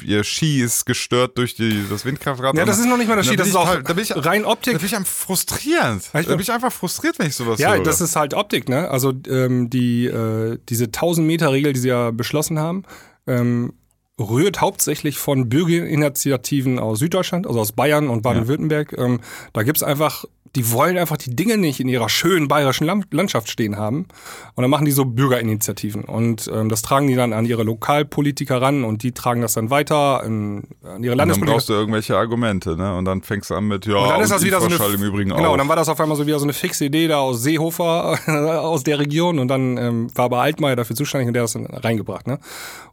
ihr 0.06 0.24
Ski 0.24 0.62
ist 0.62 0.86
gestört 0.86 1.38
durch 1.38 1.56
die, 1.56 1.86
das 1.90 2.06
Windkraftrad. 2.06 2.56
Ja, 2.56 2.64
das 2.64 2.80
ist 2.80 2.86
noch 2.86 2.96
nicht 2.98 3.10
mal 3.10 3.18
das 3.18 3.26
Ski, 3.28 3.36
das 3.36 3.50
ist 3.50 3.56
auch 3.58 3.68
halt, 3.68 3.90
da 3.90 3.92
bin 3.92 4.04
ich, 4.04 4.16
rein 4.16 4.46
Optik. 4.46 4.74
Da 4.74 4.78
bin 4.80 4.88
ich 4.88 4.96
einfach 4.96 5.12
frustriert. 5.12 6.10
Da 6.14 6.22
bin 6.22 6.40
ich 6.40 6.52
einfach 6.52 6.72
frustriert, 6.72 7.20
wenn 7.20 7.28
ich 7.28 7.36
sowas 7.36 7.60
Ja, 7.60 7.74
höre. 7.76 7.84
das 7.84 8.00
ist 8.00 8.16
halt 8.16 8.34
Optik, 8.34 8.70
ne? 8.70 8.90
Also 8.90 9.12
ähm, 9.28 9.70
die, 9.70 10.06
äh, 10.06 10.58
diese 10.70 10.86
1000 10.86 11.28
Meter 11.28 11.52
Regel, 11.52 11.74
die 11.74 11.80
sie 11.82 11.90
ja 11.90 12.12
beschlossen 12.12 12.58
haben, 12.58 12.84
ähm, 13.28 13.74
rührt 14.20 14.62
hauptsächlich 14.62 15.18
von 15.18 15.50
Bürgerinitiativen 15.50 16.80
aus 16.80 17.00
Süddeutschland, 17.00 17.48
also 17.48 17.60
aus 17.60 17.74
Bayern 17.74 18.10
und 18.10 18.22
Baden-Württemberg. 18.22 18.94
Ja. 18.94 19.06
Ähm, 19.06 19.20
da 19.54 19.64
gibt's 19.64 19.84
einfach 19.84 20.26
die 20.56 20.72
wollen 20.72 20.98
einfach 20.98 21.18
die 21.18 21.36
Dinge 21.36 21.58
nicht 21.58 21.80
in 21.80 21.88
ihrer 21.88 22.08
schönen 22.08 22.48
bayerischen 22.48 22.90
Landschaft 23.12 23.50
stehen 23.50 23.78
haben. 23.78 24.08
Und 24.56 24.62
dann 24.62 24.70
machen 24.70 24.86
die 24.86 24.92
so 24.92 25.04
Bürgerinitiativen. 25.06 26.06
Und 26.06 26.50
ähm, 26.54 26.70
das 26.70 26.82
tragen 26.82 27.08
die 27.08 27.16
dann 27.16 27.34
an 27.34 27.46
ihre 27.46 27.64
Lokalpolitiker 27.64 28.62
ran 28.62 28.84
und 28.86 29.04
die 29.04 29.12
tragen 29.12 29.42
das 29.42 29.54
dann 29.54 29.70
weiter 29.70 30.24
in, 30.26 30.64
an 30.84 31.04
ihre 31.04 31.16
Landespolitiker. 31.16 31.46
dann 31.46 31.46
brauchst 31.46 31.70
du 31.70 31.74
irgendwelche 31.74 32.18
Argumente, 32.18 32.78
ne? 32.78 32.96
Und 32.96 33.06
dann 33.06 33.22
fängst 33.22 33.50
du 33.50 33.56
an 33.56 33.68
mit, 33.68 33.86
ja, 33.86 33.98
und 33.98 34.10
dann 34.10 34.22
ist 34.22 34.32
das 34.32 34.44
wieder 34.44 34.62
so 34.62 34.68
eine, 34.68 34.94
im 34.94 35.04
Übrigen 35.04 35.32
Genau, 35.32 35.50
auch. 35.50 35.52
und 35.54 35.58
dann 35.58 35.68
war 35.68 35.76
das 35.76 35.90
auf 35.90 36.00
einmal 36.00 36.16
so 36.16 36.26
wieder 36.26 36.40
so 36.40 36.46
eine 36.46 36.54
fixe 36.54 36.86
Idee 36.86 37.08
da 37.08 37.18
aus 37.18 37.44
Seehofer, 37.44 38.18
aus 38.62 38.84
der 38.84 39.00
Region. 39.00 39.40
Und 39.40 39.50
dann 39.50 39.78
ähm, 39.78 40.08
war 40.16 40.26
aber 40.26 40.42
Altmaier 40.42 40.78
dafür 40.78 40.96
zuständig 40.96 41.28
und 41.28 41.34
der 41.34 41.44
hat 41.44 41.48
das 41.48 41.54
dann 41.54 41.66
reingebracht, 41.66 42.28
ne? 42.28 42.40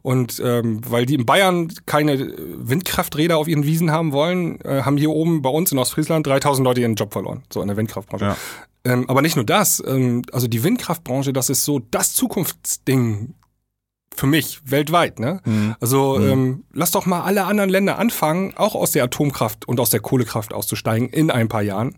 Und 0.01 0.41
ähm, 0.43 0.81
weil 0.89 1.05
die 1.05 1.12
in 1.13 1.25
Bayern 1.25 1.71
keine 1.85 2.33
Windkrafträder 2.37 3.37
auf 3.37 3.47
ihren 3.47 3.65
Wiesen 3.65 3.91
haben 3.91 4.11
wollen, 4.11 4.59
äh, 4.61 4.81
haben 4.83 4.97
hier 4.97 5.11
oben 5.11 5.41
bei 5.41 5.49
uns 5.49 5.71
in 5.71 5.77
Ostfriesland 5.77 6.25
3000 6.27 6.65
Leute 6.65 6.81
ihren 6.81 6.95
Job 6.95 7.13
verloren 7.13 7.43
so 7.51 7.61
in 7.61 7.67
der 7.67 7.77
Windkraftbranche. 7.77 8.25
Ja. 8.25 8.37
Ähm, 8.85 9.09
aber 9.09 9.21
nicht 9.21 9.35
nur 9.35 9.45
das, 9.45 9.81
ähm, 9.85 10.23
also 10.31 10.47
die 10.47 10.63
Windkraftbranche, 10.63 11.31
das 11.31 11.49
ist 11.49 11.63
so 11.63 11.79
das 11.79 12.13
Zukunftsding 12.13 13.33
für 14.15 14.27
mich 14.27 14.59
weltweit. 14.65 15.19
Ne? 15.19 15.41
Mhm. 15.45 15.75
Also 15.79 16.17
mhm. 16.19 16.29
Ähm, 16.29 16.63
lass 16.71 16.91
doch 16.91 17.05
mal 17.05 17.21
alle 17.21 17.45
anderen 17.45 17.69
Länder 17.69 17.97
anfangen, 17.97 18.53
auch 18.55 18.75
aus 18.75 18.91
der 18.91 19.03
Atomkraft 19.03 19.67
und 19.67 19.79
aus 19.79 19.89
der 19.89 19.99
Kohlekraft 19.99 20.53
auszusteigen 20.53 21.09
in 21.09 21.31
ein 21.31 21.47
paar 21.47 21.61
Jahren. 21.61 21.95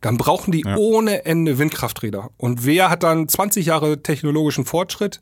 Dann 0.00 0.16
brauchen 0.16 0.52
die 0.52 0.62
ja. 0.64 0.76
ohne 0.76 1.24
Ende 1.24 1.58
Windkrafträder. 1.58 2.30
Und 2.36 2.64
wer 2.64 2.90
hat 2.90 3.02
dann 3.02 3.28
20 3.28 3.66
Jahre 3.66 4.02
technologischen 4.02 4.64
Fortschritt? 4.64 5.20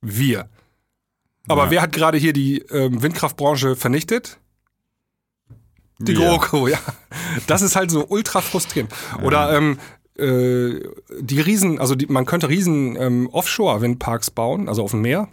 Wir. 0.00 0.48
Aber 1.50 1.64
ja. 1.64 1.70
wer 1.70 1.82
hat 1.82 1.92
gerade 1.92 2.16
hier 2.16 2.32
die 2.32 2.58
ähm, 2.70 3.02
Windkraftbranche 3.02 3.74
vernichtet? 3.74 4.38
Die 5.98 6.12
ja. 6.12 6.18
GroKo, 6.18 6.68
ja. 6.68 6.78
Das 7.46 7.60
ist 7.60 7.76
halt 7.76 7.90
so 7.90 8.06
ultra 8.08 8.40
frustrierend. 8.40 8.92
Oder 9.22 9.56
ähm, 9.56 9.78
äh, 10.16 10.80
die 11.20 11.40
Riesen, 11.40 11.78
also 11.80 11.94
die, 11.96 12.06
man 12.06 12.24
könnte 12.24 12.48
riesen 12.48 12.96
ähm, 12.96 13.28
Offshore-Windparks 13.32 14.30
bauen, 14.30 14.68
also 14.68 14.84
auf 14.84 14.92
dem 14.92 15.02
Meer. 15.02 15.28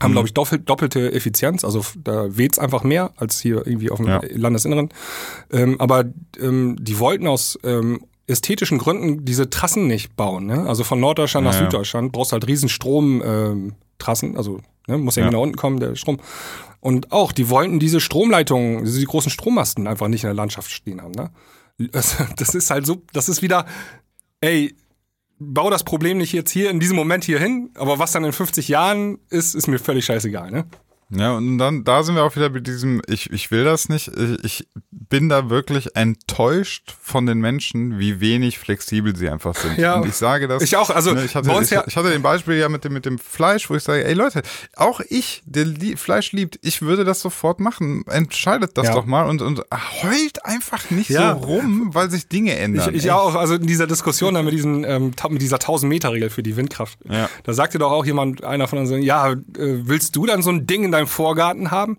Haben, 0.00 0.10
mhm. 0.10 0.14
glaube 0.14 0.28
ich, 0.28 0.34
doppelt, 0.34 0.68
doppelte 0.68 1.12
Effizienz. 1.12 1.64
Also 1.64 1.84
da 1.96 2.36
weht's 2.36 2.58
einfach 2.58 2.82
mehr 2.82 3.12
als 3.16 3.40
hier 3.40 3.66
irgendwie 3.66 3.90
auf 3.90 3.98
dem 3.98 4.08
ja. 4.08 4.20
Landesinneren. 4.30 4.90
Ähm, 5.52 5.80
aber 5.80 6.04
ähm, 6.40 6.76
die 6.80 6.98
wollten 6.98 7.26
aus 7.28 7.58
ähm, 7.62 8.04
ästhetischen 8.26 8.78
Gründen 8.78 9.24
diese 9.24 9.50
Trassen 9.50 9.86
nicht 9.86 10.16
bauen. 10.16 10.46
Ne? 10.46 10.66
Also 10.68 10.84
von 10.84 11.00
Norddeutschland 11.00 11.46
ja, 11.46 11.52
nach 11.52 11.58
Süddeutschland 11.58 12.12
brauchst 12.12 12.32
du 12.32 12.34
halt 12.34 12.46
riesen 12.46 12.68
Stromtrassen. 12.68 13.68
Ähm, 13.68 13.74
also 14.36 14.60
ne, 14.86 14.98
muss 14.98 15.16
ja, 15.16 15.24
ja. 15.24 15.30
nach 15.30 15.40
unten 15.40 15.56
kommen, 15.56 15.80
der 15.80 15.94
Strom. 15.94 16.18
Und 16.80 17.12
auch, 17.12 17.32
die 17.32 17.48
wollten 17.48 17.80
diese 17.80 18.00
Stromleitungen, 18.00 18.84
diese 18.84 19.04
großen 19.04 19.30
Strommasten 19.30 19.86
einfach 19.86 20.08
nicht 20.08 20.24
in 20.24 20.28
der 20.28 20.34
Landschaft 20.34 20.70
stehen 20.70 21.02
haben. 21.02 21.12
Ne? 21.12 21.30
Das 22.36 22.54
ist 22.54 22.70
halt 22.70 22.86
so, 22.86 23.02
das 23.12 23.28
ist 23.28 23.42
wieder, 23.42 23.66
ey, 24.40 24.74
bau 25.38 25.70
das 25.70 25.84
Problem 25.84 26.18
nicht 26.18 26.32
jetzt 26.32 26.50
hier 26.50 26.70
in 26.70 26.80
diesem 26.80 26.96
Moment 26.96 27.24
hier 27.24 27.38
hin, 27.38 27.70
aber 27.74 27.98
was 27.98 28.12
dann 28.12 28.24
in 28.24 28.32
50 28.32 28.68
Jahren 28.68 29.18
ist, 29.30 29.54
ist 29.54 29.68
mir 29.68 29.78
völlig 29.78 30.04
scheißegal, 30.04 30.50
ne? 30.50 30.66
Ja, 31.10 31.36
und 31.36 31.56
dann, 31.56 31.84
da 31.84 32.02
sind 32.02 32.16
wir 32.16 32.24
auch 32.24 32.36
wieder 32.36 32.50
mit 32.50 32.66
diesem, 32.66 33.00
ich, 33.06 33.32
ich 33.32 33.50
will 33.50 33.64
das 33.64 33.88
nicht. 33.88 34.08
Ich, 34.08 34.44
ich 34.44 34.68
bin 34.90 35.30
da 35.30 35.48
wirklich 35.48 35.96
enttäuscht 35.96 36.94
von 37.00 37.24
den 37.24 37.38
Menschen, 37.38 37.98
wie 37.98 38.20
wenig 38.20 38.58
flexibel 38.58 39.16
sie 39.16 39.30
einfach 39.30 39.54
sind. 39.54 39.78
Ja, 39.78 39.94
und 39.94 40.06
ich 40.06 40.14
sage 40.14 40.48
das. 40.48 40.62
Ich 40.62 40.76
auch, 40.76 40.90
also, 40.90 41.14
ne, 41.14 41.24
ich, 41.24 41.34
hatte, 41.34 41.50
ich, 41.62 41.70
ja 41.70 41.84
ich 41.86 41.96
hatte 41.96 42.10
den 42.10 42.20
Beispiel 42.20 42.56
ja 42.56 42.68
mit 42.68 42.84
dem, 42.84 42.92
mit 42.92 43.06
dem 43.06 43.18
Fleisch, 43.18 43.70
wo 43.70 43.74
ich 43.74 43.82
sage, 43.82 44.04
ey 44.04 44.12
Leute, 44.12 44.42
auch 44.76 45.00
ich, 45.08 45.42
der 45.46 45.64
Lie 45.64 45.96
Fleisch 45.96 46.32
liebt, 46.32 46.58
ich 46.62 46.82
würde 46.82 47.04
das 47.04 47.20
sofort 47.20 47.58
machen. 47.58 48.04
Entscheidet 48.08 48.76
das 48.76 48.88
ja. 48.88 48.94
doch 48.94 49.06
mal 49.06 49.26
und, 49.28 49.40
und 49.40 49.62
heult 50.02 50.44
einfach 50.44 50.90
nicht 50.90 51.08
ja. 51.08 51.38
so 51.40 51.46
rum, 51.46 51.90
weil 51.94 52.10
sich 52.10 52.28
Dinge 52.28 52.54
ändern. 52.56 52.94
Ich, 52.94 53.04
ich 53.04 53.10
auch, 53.12 53.34
also 53.34 53.54
in 53.54 53.66
dieser 53.66 53.86
Diskussion 53.86 54.34
da 54.34 54.42
mit 54.42 54.52
diesen, 54.52 54.84
ähm, 54.84 55.12
mit 55.30 55.40
dieser 55.40 55.56
1000 55.56 55.88
Meter 55.88 56.12
Regel 56.12 56.28
für 56.28 56.42
die 56.42 56.56
Windkraft. 56.56 56.98
Ja. 57.08 57.30
Da 57.44 57.54
sagte 57.54 57.78
doch 57.78 57.92
auch 57.92 58.04
jemand, 58.04 58.44
einer 58.44 58.68
von 58.68 58.78
uns, 58.78 58.90
ja, 58.90 59.32
äh, 59.32 59.36
willst 59.56 60.16
du 60.16 60.26
dann 60.26 60.42
so 60.42 60.50
ein 60.50 60.66
Ding 60.66 60.84
in 60.84 60.92
deinem 60.98 61.06
Vorgarten 61.06 61.70
haben? 61.70 61.96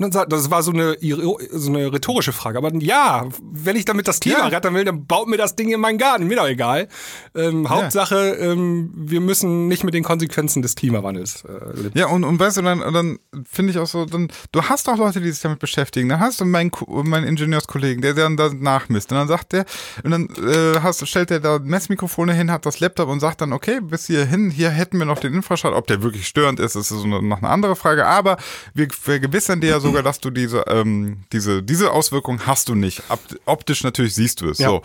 Das 0.00 0.48
war 0.52 0.62
so 0.62 0.70
eine, 0.70 0.96
so 1.00 1.70
eine 1.70 1.92
rhetorische 1.92 2.32
Frage. 2.32 2.56
Aber 2.58 2.72
ja, 2.76 3.26
wenn 3.42 3.74
ich 3.74 3.84
damit 3.84 4.06
das 4.06 4.20
Klima 4.20 4.38
ja. 4.38 4.46
retten 4.46 4.72
will, 4.72 4.84
dann 4.84 5.06
baut 5.06 5.26
mir 5.26 5.38
das 5.38 5.56
Ding 5.56 5.70
in 5.70 5.80
meinen 5.80 5.98
Garten. 5.98 6.28
Mir 6.28 6.36
doch 6.36 6.46
egal. 6.46 6.86
Ähm, 7.34 7.64
ja. 7.64 7.70
Hauptsache, 7.70 8.36
ähm, 8.36 8.92
wir 8.94 9.20
müssen 9.20 9.66
nicht 9.66 9.82
mit 9.82 9.94
den 9.94 10.04
Konsequenzen 10.04 10.62
des 10.62 10.76
Klimawandels 10.76 11.42
äh, 11.44 11.76
leben. 11.76 11.98
Ja, 11.98 12.06
und, 12.06 12.22
und 12.22 12.38
weißt 12.38 12.58
du, 12.58 12.62
dann, 12.62 12.78
dann 12.78 13.18
finde 13.44 13.72
ich 13.72 13.78
auch 13.80 13.88
so, 13.88 14.04
dann, 14.04 14.28
du 14.52 14.62
hast 14.62 14.88
auch 14.88 14.98
Leute, 14.98 15.20
die 15.20 15.32
sich 15.32 15.42
damit 15.42 15.58
beschäftigen. 15.58 16.08
Dann 16.08 16.20
hast 16.20 16.40
du 16.40 16.44
meinen, 16.44 16.70
meinen 16.86 17.26
Ingenieurskollegen, 17.26 18.00
der 18.00 18.14
dann 18.14 18.36
da 18.36 18.50
nachmisst. 18.54 19.10
Und 19.10 19.18
dann 19.18 19.26
sagt 19.26 19.52
der, 19.52 19.64
und 20.04 20.12
dann 20.12 20.28
äh, 20.36 20.78
hast, 20.80 21.04
stellt 21.08 21.30
der 21.30 21.40
da 21.40 21.58
Messmikrofone 21.58 22.34
hin, 22.34 22.52
hat 22.52 22.66
das 22.66 22.78
Laptop 22.78 23.08
und 23.08 23.18
sagt 23.18 23.40
dann, 23.40 23.52
okay, 23.52 23.80
bis 23.80 24.06
hierhin, 24.06 24.52
hier 24.52 24.70
hätten 24.70 24.98
wir 24.98 25.06
noch 25.06 25.18
den 25.18 25.34
Infraschall. 25.34 25.72
Ob 25.72 25.88
der 25.88 26.04
wirklich 26.04 26.28
störend 26.28 26.60
ist, 26.60 26.76
ist 26.76 26.90
so 26.90 27.04
noch 27.04 27.38
eine 27.38 27.48
andere 27.48 27.74
Frage. 27.74 28.06
Aber 28.06 28.36
wir 28.74 28.86
vergewissern 28.92 29.60
dir 29.60 29.70
ja 29.70 29.80
so, 29.80 29.87
sogar, 29.88 30.02
dass 30.02 30.20
du 30.20 30.30
diese, 30.30 30.60
ähm, 30.68 31.24
diese, 31.32 31.62
diese 31.62 31.92
Auswirkung 31.92 32.46
hast 32.46 32.68
du 32.68 32.74
nicht. 32.74 33.02
optisch 33.44 33.82
natürlich 33.82 34.14
siehst 34.14 34.40
du 34.40 34.50
es. 34.50 34.58
Ja. 34.58 34.68
So. 34.68 34.82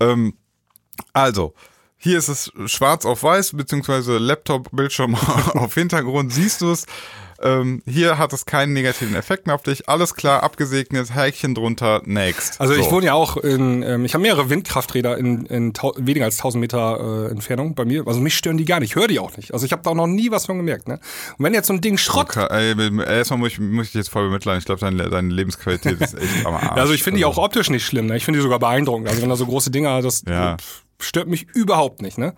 Ähm, 0.00 0.34
also, 1.12 1.54
hier 1.96 2.18
ist 2.18 2.28
es 2.28 2.52
schwarz 2.66 3.04
auf 3.04 3.22
weiß, 3.22 3.56
beziehungsweise 3.56 4.18
Laptop-Bildschirm 4.18 5.14
auf 5.54 5.74
Hintergrund, 5.74 6.32
siehst 6.32 6.60
du 6.60 6.70
es. 6.70 6.86
Ähm, 7.40 7.82
hier 7.86 8.18
hat 8.18 8.32
es 8.32 8.46
keinen 8.46 8.72
negativen 8.72 9.14
Effekt 9.14 9.46
mehr 9.46 9.54
auf 9.54 9.62
dich. 9.62 9.88
Alles 9.88 10.14
klar, 10.14 10.42
abgesegnet, 10.42 11.14
Häkchen 11.14 11.54
drunter, 11.54 12.02
next. 12.04 12.60
Also 12.60 12.74
so. 12.74 12.80
ich 12.80 12.90
wohne 12.90 13.06
ja 13.06 13.14
auch 13.14 13.36
in, 13.36 13.82
ähm, 13.82 14.04
ich 14.04 14.14
habe 14.14 14.22
mehrere 14.22 14.50
Windkrafträder 14.50 15.16
in, 15.16 15.46
in 15.46 15.72
weniger 15.96 16.24
als 16.24 16.38
1000 16.38 16.60
Meter 16.60 17.26
äh, 17.28 17.30
Entfernung 17.30 17.76
bei 17.76 17.84
mir. 17.84 18.06
Also 18.06 18.20
mich 18.20 18.36
stören 18.36 18.58
die 18.58 18.64
gar 18.64 18.80
nicht, 18.80 18.90
ich 18.90 18.96
höre 18.96 19.06
die 19.06 19.20
auch 19.20 19.36
nicht. 19.36 19.54
Also 19.54 19.66
ich 19.66 19.72
habe 19.72 19.82
da 19.82 19.90
auch 19.90 19.94
noch 19.94 20.08
nie 20.08 20.32
was 20.32 20.46
von 20.46 20.56
gemerkt. 20.56 20.88
Ne? 20.88 20.98
Und 21.38 21.44
wenn 21.44 21.54
jetzt 21.54 21.68
so 21.68 21.74
ein 21.74 21.80
Ding 21.80 21.96
Schrott... 21.96 22.36
Okay, 22.36 22.46
ey, 22.50 23.04
erstmal 23.04 23.38
muss 23.38 23.52
ich, 23.52 23.60
muss 23.60 23.88
ich 23.88 23.94
jetzt 23.94 24.10
voll 24.10 24.26
bemitleiden. 24.26 24.58
Ich 24.58 24.64
glaube, 24.64 24.80
deine, 24.80 25.08
deine 25.08 25.32
Lebensqualität 25.32 26.00
ist 26.00 26.14
echt 26.14 26.44
am 26.44 26.54
Arsch. 26.54 26.72
Also 26.72 26.92
ich 26.92 27.04
finde 27.04 27.24
also. 27.24 27.32
die 27.32 27.38
auch 27.38 27.44
optisch 27.44 27.70
nicht 27.70 27.86
schlimm. 27.86 28.06
Ne? 28.06 28.16
Ich 28.16 28.24
finde 28.24 28.38
die 28.38 28.42
sogar 28.42 28.58
beeindruckend. 28.58 29.08
Also 29.08 29.22
wenn 29.22 29.28
da 29.28 29.36
so 29.36 29.46
große 29.46 29.70
Dinger, 29.70 30.02
das 30.02 30.24
ja. 30.28 30.56
stört 30.98 31.28
mich 31.28 31.46
überhaupt 31.54 32.02
nicht. 32.02 32.18
Ne? 32.18 32.34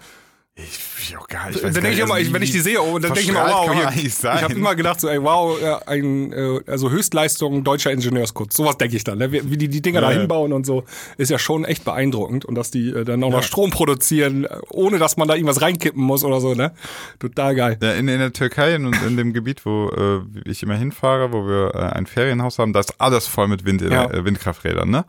Ich, 0.62 1.08
ich 1.10 1.16
auch 1.16 1.26
gar 1.28 1.48
nicht. 1.48 1.62
Dann 1.62 1.72
denke 1.72 1.90
ich 1.90 1.98
immer, 1.98 2.18
ich, 2.18 2.32
wenn 2.32 2.42
ich 2.42 2.50
die 2.50 2.60
sehe, 2.60 2.80
oh, 2.80 2.98
dann 2.98 3.12
denke 3.12 3.20
ich 3.20 3.28
immer, 3.28 3.46
wow, 3.46 3.92
hier, 3.94 4.10
ich 4.10 4.24
habe 4.24 4.54
immer 4.54 4.74
gedacht, 4.74 5.00
so, 5.00 5.08
ey, 5.08 5.22
wow, 5.22 5.56
ein, 5.86 6.32
äh, 6.32 6.60
also 6.66 6.90
Höchstleistung 6.90 7.64
deutscher 7.64 7.90
Ingenieurskunst. 7.90 8.56
Sowas 8.56 8.76
denke 8.78 8.96
ich 8.96 9.04
dann, 9.04 9.18
ne? 9.18 9.32
wie, 9.32 9.56
die 9.56 9.68
die 9.68 9.82
Dinger 9.82 10.02
ja, 10.02 10.08
da 10.08 10.14
hinbauen 10.14 10.52
und 10.52 10.66
so, 10.66 10.84
ist 11.16 11.30
ja 11.30 11.38
schon 11.38 11.64
echt 11.64 11.84
beeindruckend 11.84 12.44
und 12.44 12.54
dass 12.54 12.70
die 12.70 12.90
äh, 12.90 13.04
dann 13.04 13.22
auch 13.24 13.30
ja. 13.30 13.36
noch 13.36 13.42
Strom 13.42 13.70
produzieren, 13.70 14.46
ohne 14.70 14.98
dass 14.98 15.16
man 15.16 15.28
da 15.28 15.34
irgendwas 15.34 15.62
reinkippen 15.62 16.02
muss 16.02 16.24
oder 16.24 16.40
so, 16.40 16.54
ne? 16.54 16.72
Total 17.18 17.54
geil. 17.54 17.78
Ja, 17.82 17.92
in, 17.92 18.08
in 18.08 18.18
der 18.18 18.32
Türkei 18.32 18.76
und 18.76 18.86
in, 18.86 19.08
in 19.08 19.16
dem 19.16 19.32
Gebiet, 19.32 19.64
wo 19.64 19.88
äh, 19.88 20.20
ich 20.48 20.62
immer 20.62 20.76
hinfahre, 20.76 21.32
wo 21.32 21.46
wir 21.46 21.74
äh, 21.74 21.78
ein 21.96 22.06
Ferienhaus 22.06 22.58
haben, 22.58 22.72
da 22.72 22.80
ist 22.80 23.00
alles 23.00 23.26
voll 23.26 23.48
mit 23.48 23.64
Wind, 23.64 23.82
ja. 23.82 24.10
äh, 24.10 24.24
Windkrafträdern, 24.24 24.90
ne? 24.90 25.04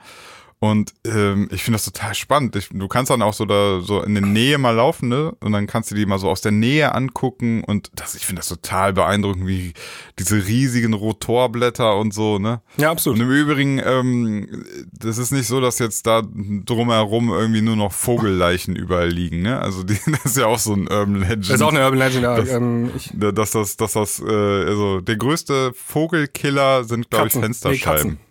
Und 0.64 0.93
ähm, 1.05 1.49
ich 1.51 1.64
finde 1.64 1.78
das 1.78 1.86
total 1.86 2.14
spannend. 2.14 2.55
Ich, 2.55 2.70
du 2.70 2.88
kannst 2.88 3.09
dann 3.09 3.24
auch 3.24 3.34
so 3.34 3.45
da 3.45 3.82
so 3.82 4.03
in 4.03 4.14
der 4.14 4.24
Nähe 4.24 4.59
mal 4.59 4.76
laufen, 4.76 5.09
ne? 5.09 5.36
Und 5.39 5.53
dann 5.53 5.66
kannst 5.66 5.89
du 5.89 5.95
die 5.95 6.05
mal 6.05 6.20
so 6.20 6.30
aus 6.30 6.41
der 6.41 6.51
Nähe 6.51 6.93
angucken. 6.93 7.64
Und 7.64 7.89
das, 7.95 8.14
ich 8.14 8.28
finde 8.28 8.41
das 8.41 8.49
total 8.49 8.93
beeindruckend, 8.93 9.47
wie 9.47 9.74
diese 10.20 10.45
riesigen 10.45 10.93
Rotorblätter 10.93 11.97
und 11.97 12.14
so, 12.14 12.38
ne? 12.38 12.62
Ja, 12.78 12.91
absolut. 12.91 13.20
Und 13.20 13.26
im 13.26 13.32
Übrigen, 13.32 13.82
ähm, 13.84 14.64
das 14.93 15.18
ist 15.18 15.32
nicht 15.32 15.47
so, 15.47 15.62
dass 15.62 15.80
jetzt 15.80 16.05
da 16.05 16.22
drumherum 16.22 17.32
irgendwie 17.32 17.64
nur 17.64 17.76
noch 17.76 17.91
Vogelleichen 17.91 18.76
überall 18.76 19.09
liegen, 19.09 19.41
ne? 19.41 19.59
Also 19.59 19.82
die, 19.82 19.97
das 20.12 20.26
ist 20.26 20.38
ja 20.38 20.45
auch 20.45 20.59
so 20.59 20.74
ein 20.74 20.88
Urban 20.88 21.22
Legend. 21.22 21.49
Das 21.49 21.55
ist 21.55 21.62
auch 21.64 21.74
eine 21.74 21.84
Urban 21.84 21.97
Legend, 21.97 22.22
ja. 22.22 22.36
Dass, 22.36 22.49
ähm, 22.49 22.91
ich, 22.95 23.09
dass 23.16 23.49
das, 23.49 23.78
dass 23.78 23.93
das, 23.93 24.20
äh, 24.20 24.32
also 24.32 25.01
der 25.01 25.16
größte 25.16 25.72
Vogelkiller 25.74 26.84
sind, 26.84 27.09
glaube 27.09 27.30
ich, 27.30 27.34
Fensterscheiben. 27.34 28.12
Nee, 28.12 28.30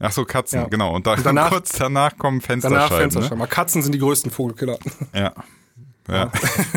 Ach 0.00 0.12
so, 0.12 0.24
Katzen, 0.24 0.60
ja. 0.60 0.68
genau. 0.68 0.94
Und, 0.94 1.06
da, 1.06 1.14
und 1.14 1.26
danach, 1.26 1.50
kurz 1.50 1.72
danach 1.72 2.16
kommen 2.16 2.40
Fensterscheiben. 2.40 2.88
Danach 2.88 2.98
Fensterscheiben. 2.98 3.38
Ne? 3.38 3.48
Katzen 3.48 3.82
sind 3.82 3.92
die 3.92 3.98
größten 3.98 4.30
Vogelkiller. 4.30 4.78
Ja. 5.14 5.32
Ja. 6.10 6.32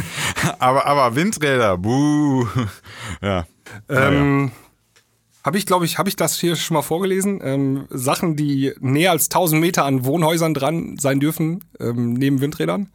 aber, 0.59 0.85
aber 0.85 1.15
Windräder, 1.15 1.77
buh. 1.77 2.45
Ja. 3.21 3.45
Ähm. 3.87 4.51
Habe 5.43 5.57
ich, 5.57 5.65
glaube 5.65 5.85
ich, 5.85 5.97
habe 5.97 6.09
ich 6.09 6.15
das 6.15 6.37
hier 6.37 6.55
schon 6.55 6.75
mal 6.75 6.81
vorgelesen? 6.81 7.39
Ähm, 7.41 7.85
Sachen, 7.89 8.35
die 8.35 8.73
näher 8.79 9.11
als 9.11 9.25
1000 9.25 9.59
Meter 9.59 9.85
an 9.85 10.05
Wohnhäusern 10.05 10.53
dran 10.53 10.97
sein 10.99 11.19
dürfen, 11.19 11.63
ähm, 11.79 12.13
neben 12.13 12.41
Windrädern? 12.41 12.91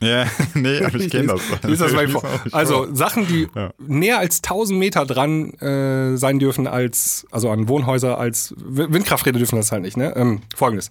Ja, 0.00 0.26
nee, 0.54 0.82
aber 0.82 0.96
ich 0.96 1.10
kenne 1.10 1.28
das. 1.28 1.40
Lies 1.62 1.78
das 1.78 1.92
mal 1.92 2.08
vor. 2.08 2.22
Also 2.52 2.94
Sachen, 2.94 3.26
die 3.26 3.48
ja. 3.54 3.72
näher 3.78 4.18
als 4.18 4.38
1000 4.38 4.78
Meter 4.78 5.06
dran 5.06 5.54
äh, 5.54 6.16
sein 6.16 6.38
dürfen 6.38 6.66
als, 6.66 7.26
also 7.30 7.50
an 7.50 7.68
Wohnhäuser 7.68 8.18
als, 8.18 8.54
Windkrafträder 8.58 9.38
dürfen 9.38 9.56
das 9.56 9.72
halt 9.72 9.82
nicht, 9.82 9.96
ne? 9.96 10.14
Ähm, 10.16 10.42
Folgendes. 10.54 10.90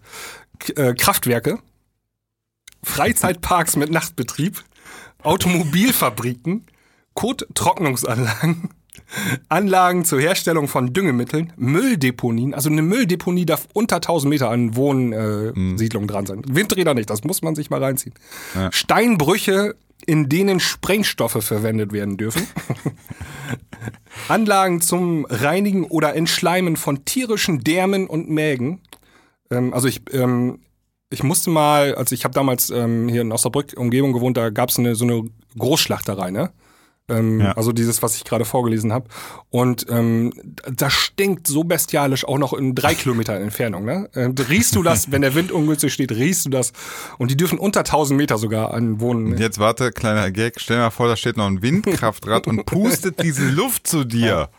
K 0.58 0.74
äh, 0.74 0.94
Kraftwerke, 0.96 1.60
Freizeitparks 2.82 3.76
mit 3.76 3.92
Nachtbetrieb, 3.92 4.64
Automobilfabriken, 5.22 6.66
Kottrocknungsanlagen, 7.14 8.70
Anlagen 9.50 10.06
zur 10.06 10.20
Herstellung 10.20 10.68
von 10.68 10.94
Düngemitteln, 10.94 11.54
Mülldeponien. 11.58 12.54
Also 12.54 12.70
eine 12.70 12.82
Mülldeponie 12.82 13.46
darf 13.46 13.68
unter 13.74 13.98
1000 13.98 14.30
Meter 14.30 14.50
an 14.50 14.76
Wohnsiedlungen 14.76 16.10
äh, 16.10 16.12
dran 16.12 16.26
sein. 16.26 16.42
Windräder 16.48 16.94
nicht, 16.94 17.10
das 17.10 17.24
muss 17.24 17.42
man 17.42 17.56
sich 17.56 17.70
mal 17.70 17.84
reinziehen. 17.84 18.16
Ja. 18.56 18.72
Steinbrüche, 18.72 19.76
in 20.06 20.30
denen 20.30 20.60
Sprengstoffe 20.60 21.44
verwendet 21.44 21.92
werden 21.94 22.18
dürfen. 22.18 22.48
Anlagen 24.28 24.82
zum 24.82 25.26
Reinigen 25.30 25.86
oder 25.86 26.16
Entschleimen 26.16 26.76
von 26.76 27.06
tierischen 27.06 27.64
Därmen 27.64 28.08
und 28.08 28.30
Mägen. 28.30 28.82
Ähm, 29.52 29.74
also 29.74 29.88
ich, 29.88 30.02
ähm, 30.14 30.60
ich 31.10 31.24
musste 31.24 31.50
mal, 31.50 31.96
also 31.96 32.14
ich 32.14 32.24
habe 32.24 32.34
damals 32.34 32.70
ähm, 32.70 33.08
hier 33.08 33.22
in 33.22 33.32
Osnabrück 33.32 33.74
Umgebung 33.78 34.14
gewohnt, 34.14 34.38
da 34.38 34.50
gab 34.50 34.70
es 34.70 34.80
eine, 34.80 34.96
so 34.96 35.06
eine 35.06 35.24
Großschlachterei, 35.58 36.32
ne? 36.32 36.52
Ähm, 37.08 37.40
ja. 37.40 37.52
Also 37.52 37.72
dieses, 37.72 38.02
was 38.02 38.16
ich 38.16 38.24
gerade 38.24 38.46
vorgelesen 38.46 38.92
habe. 38.92 39.08
Und 39.52 39.86
ähm, 39.90 40.34
das 40.72 40.94
stinkt 40.94 41.46
so 41.46 41.64
bestialisch 41.64 42.26
auch 42.26 42.40
noch 42.40 42.54
in 42.54 42.74
drei 42.74 42.96
Kilometer 42.96 43.36
Entfernung. 43.36 43.86
Ne? 43.86 44.10
Äh, 44.14 44.32
riechst 44.50 44.76
du 44.76 44.82
das, 44.82 45.12
wenn 45.12 45.22
der 45.22 45.36
Wind 45.36 45.52
ungünstig 45.52 45.94
steht, 45.94 46.12
riechst 46.12 46.46
du 46.46 46.50
das. 46.50 46.74
Und 47.20 47.30
die 47.30 47.38
dürfen 47.38 47.60
unter 47.60 47.82
1000 47.82 48.18
Meter 48.18 48.38
sogar 48.40 48.74
an 48.74 49.00
Wohnen. 49.00 49.34
Und 49.34 49.40
jetzt 49.40 49.60
warte, 49.60 49.92
kleiner 49.92 50.32
Gag, 50.32 50.56
stell 50.58 50.78
dir 50.78 50.84
mal 50.84 50.90
vor, 50.90 51.08
da 51.08 51.16
steht 51.16 51.38
noch 51.38 51.46
ein 51.46 51.62
Windkraftrad 51.62 52.48
und 52.48 52.66
pustet 52.66 53.22
diese 53.22 53.50
Luft 53.50 53.86
zu 53.86 54.04
dir. 54.04 54.50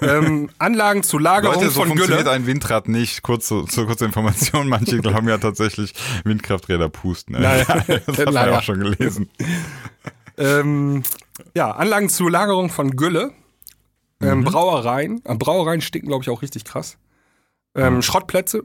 ähm, 0.00 0.50
Anlagen 0.58 1.02
zur 1.02 1.20
Lagerung 1.20 1.56
Leute, 1.56 1.70
so 1.70 1.80
von 1.80 1.88
funktioniert 1.88 2.28
ein 2.28 2.46
Windrad 2.46 2.88
nicht. 2.88 3.22
Kurz 3.22 3.48
zur 3.48 3.66
so, 3.68 3.86
kurze 3.86 4.04
Information, 4.04 4.68
manche 4.68 5.02
haben 5.12 5.28
ja 5.28 5.38
tatsächlich 5.38 5.94
Windkrafträder 6.24 6.88
pusten. 6.88 7.40
Naja. 7.40 7.64
Das 8.06 8.18
hat 8.18 8.32
man 8.32 8.34
ja 8.34 8.58
auch 8.58 8.62
schon 8.62 8.80
gelesen. 8.80 9.28
Ähm, 10.36 11.02
ja, 11.54 11.70
Anlagen 11.70 12.08
zur 12.08 12.30
Lagerung 12.30 12.70
von 12.70 12.96
Gülle. 12.96 13.32
Ähm, 14.20 14.40
mhm. 14.40 14.44
Brauereien. 14.44 15.22
Äh, 15.24 15.34
Brauereien 15.34 15.80
stinken, 15.80 16.08
glaube 16.08 16.22
ich, 16.22 16.30
auch 16.30 16.42
richtig 16.42 16.64
krass. 16.64 16.96
Ähm. 17.74 18.02
Schrottplätze. 18.02 18.62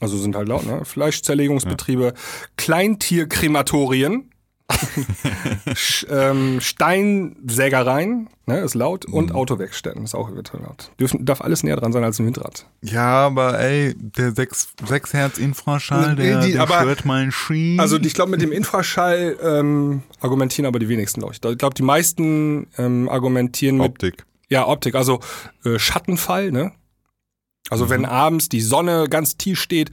Also 0.00 0.18
sind 0.18 0.36
halt 0.36 0.48
laut, 0.48 0.66
ne? 0.66 0.84
Fleischzerlegungsbetriebe. 0.84 2.04
Ja. 2.04 2.12
Kleintierkrematorien. 2.56 4.30
ähm, 6.10 6.60
Steinsägereien, 6.60 8.28
ne, 8.46 8.60
ist 8.60 8.74
laut, 8.74 9.04
und 9.04 9.30
mhm. 9.30 9.36
Autowerkstätten 9.36 10.02
ist 10.04 10.14
auch 10.14 10.32
wird 10.34 10.52
laut. 10.54 10.90
Dürfen, 10.98 11.24
darf 11.24 11.40
alles 11.40 11.62
näher 11.62 11.76
dran 11.76 11.92
sein 11.92 12.04
als 12.04 12.18
ein 12.18 12.26
Windrad. 12.26 12.66
Ja, 12.82 13.26
aber 13.26 13.60
ey, 13.60 13.94
der 13.96 14.34
6, 14.34 14.74
6 14.86 15.12
Hertz 15.12 15.38
Infraschall, 15.38 16.16
der, 16.16 16.40
die, 16.40 16.52
der 16.52 16.62
aber, 16.62 16.80
stört 16.80 17.04
meinen 17.04 17.32
Ski. 17.32 17.76
Also 17.78 17.98
ich 17.98 18.14
glaube, 18.14 18.30
mit 18.30 18.42
dem 18.42 18.52
Infraschall 18.52 19.36
ähm, 19.42 20.02
argumentieren 20.20 20.66
aber 20.66 20.78
die 20.78 20.88
wenigsten, 20.88 21.20
glaube 21.20 21.34
ich. 21.34 21.44
Ich 21.44 21.58
glaube, 21.58 21.74
die 21.74 21.82
meisten 21.82 22.66
ähm, 22.78 23.08
argumentieren 23.08 23.76
mit 23.76 23.90
Optik. 23.90 24.26
Ja, 24.48 24.66
Optik, 24.66 24.94
also 24.94 25.20
äh, 25.64 25.78
Schattenfall, 25.78 26.52
ne? 26.52 26.72
Also 27.70 27.86
mhm. 27.86 27.90
wenn 27.90 28.04
abends 28.04 28.48
die 28.48 28.60
Sonne 28.60 29.06
ganz 29.08 29.36
tief 29.36 29.60
steht, 29.60 29.90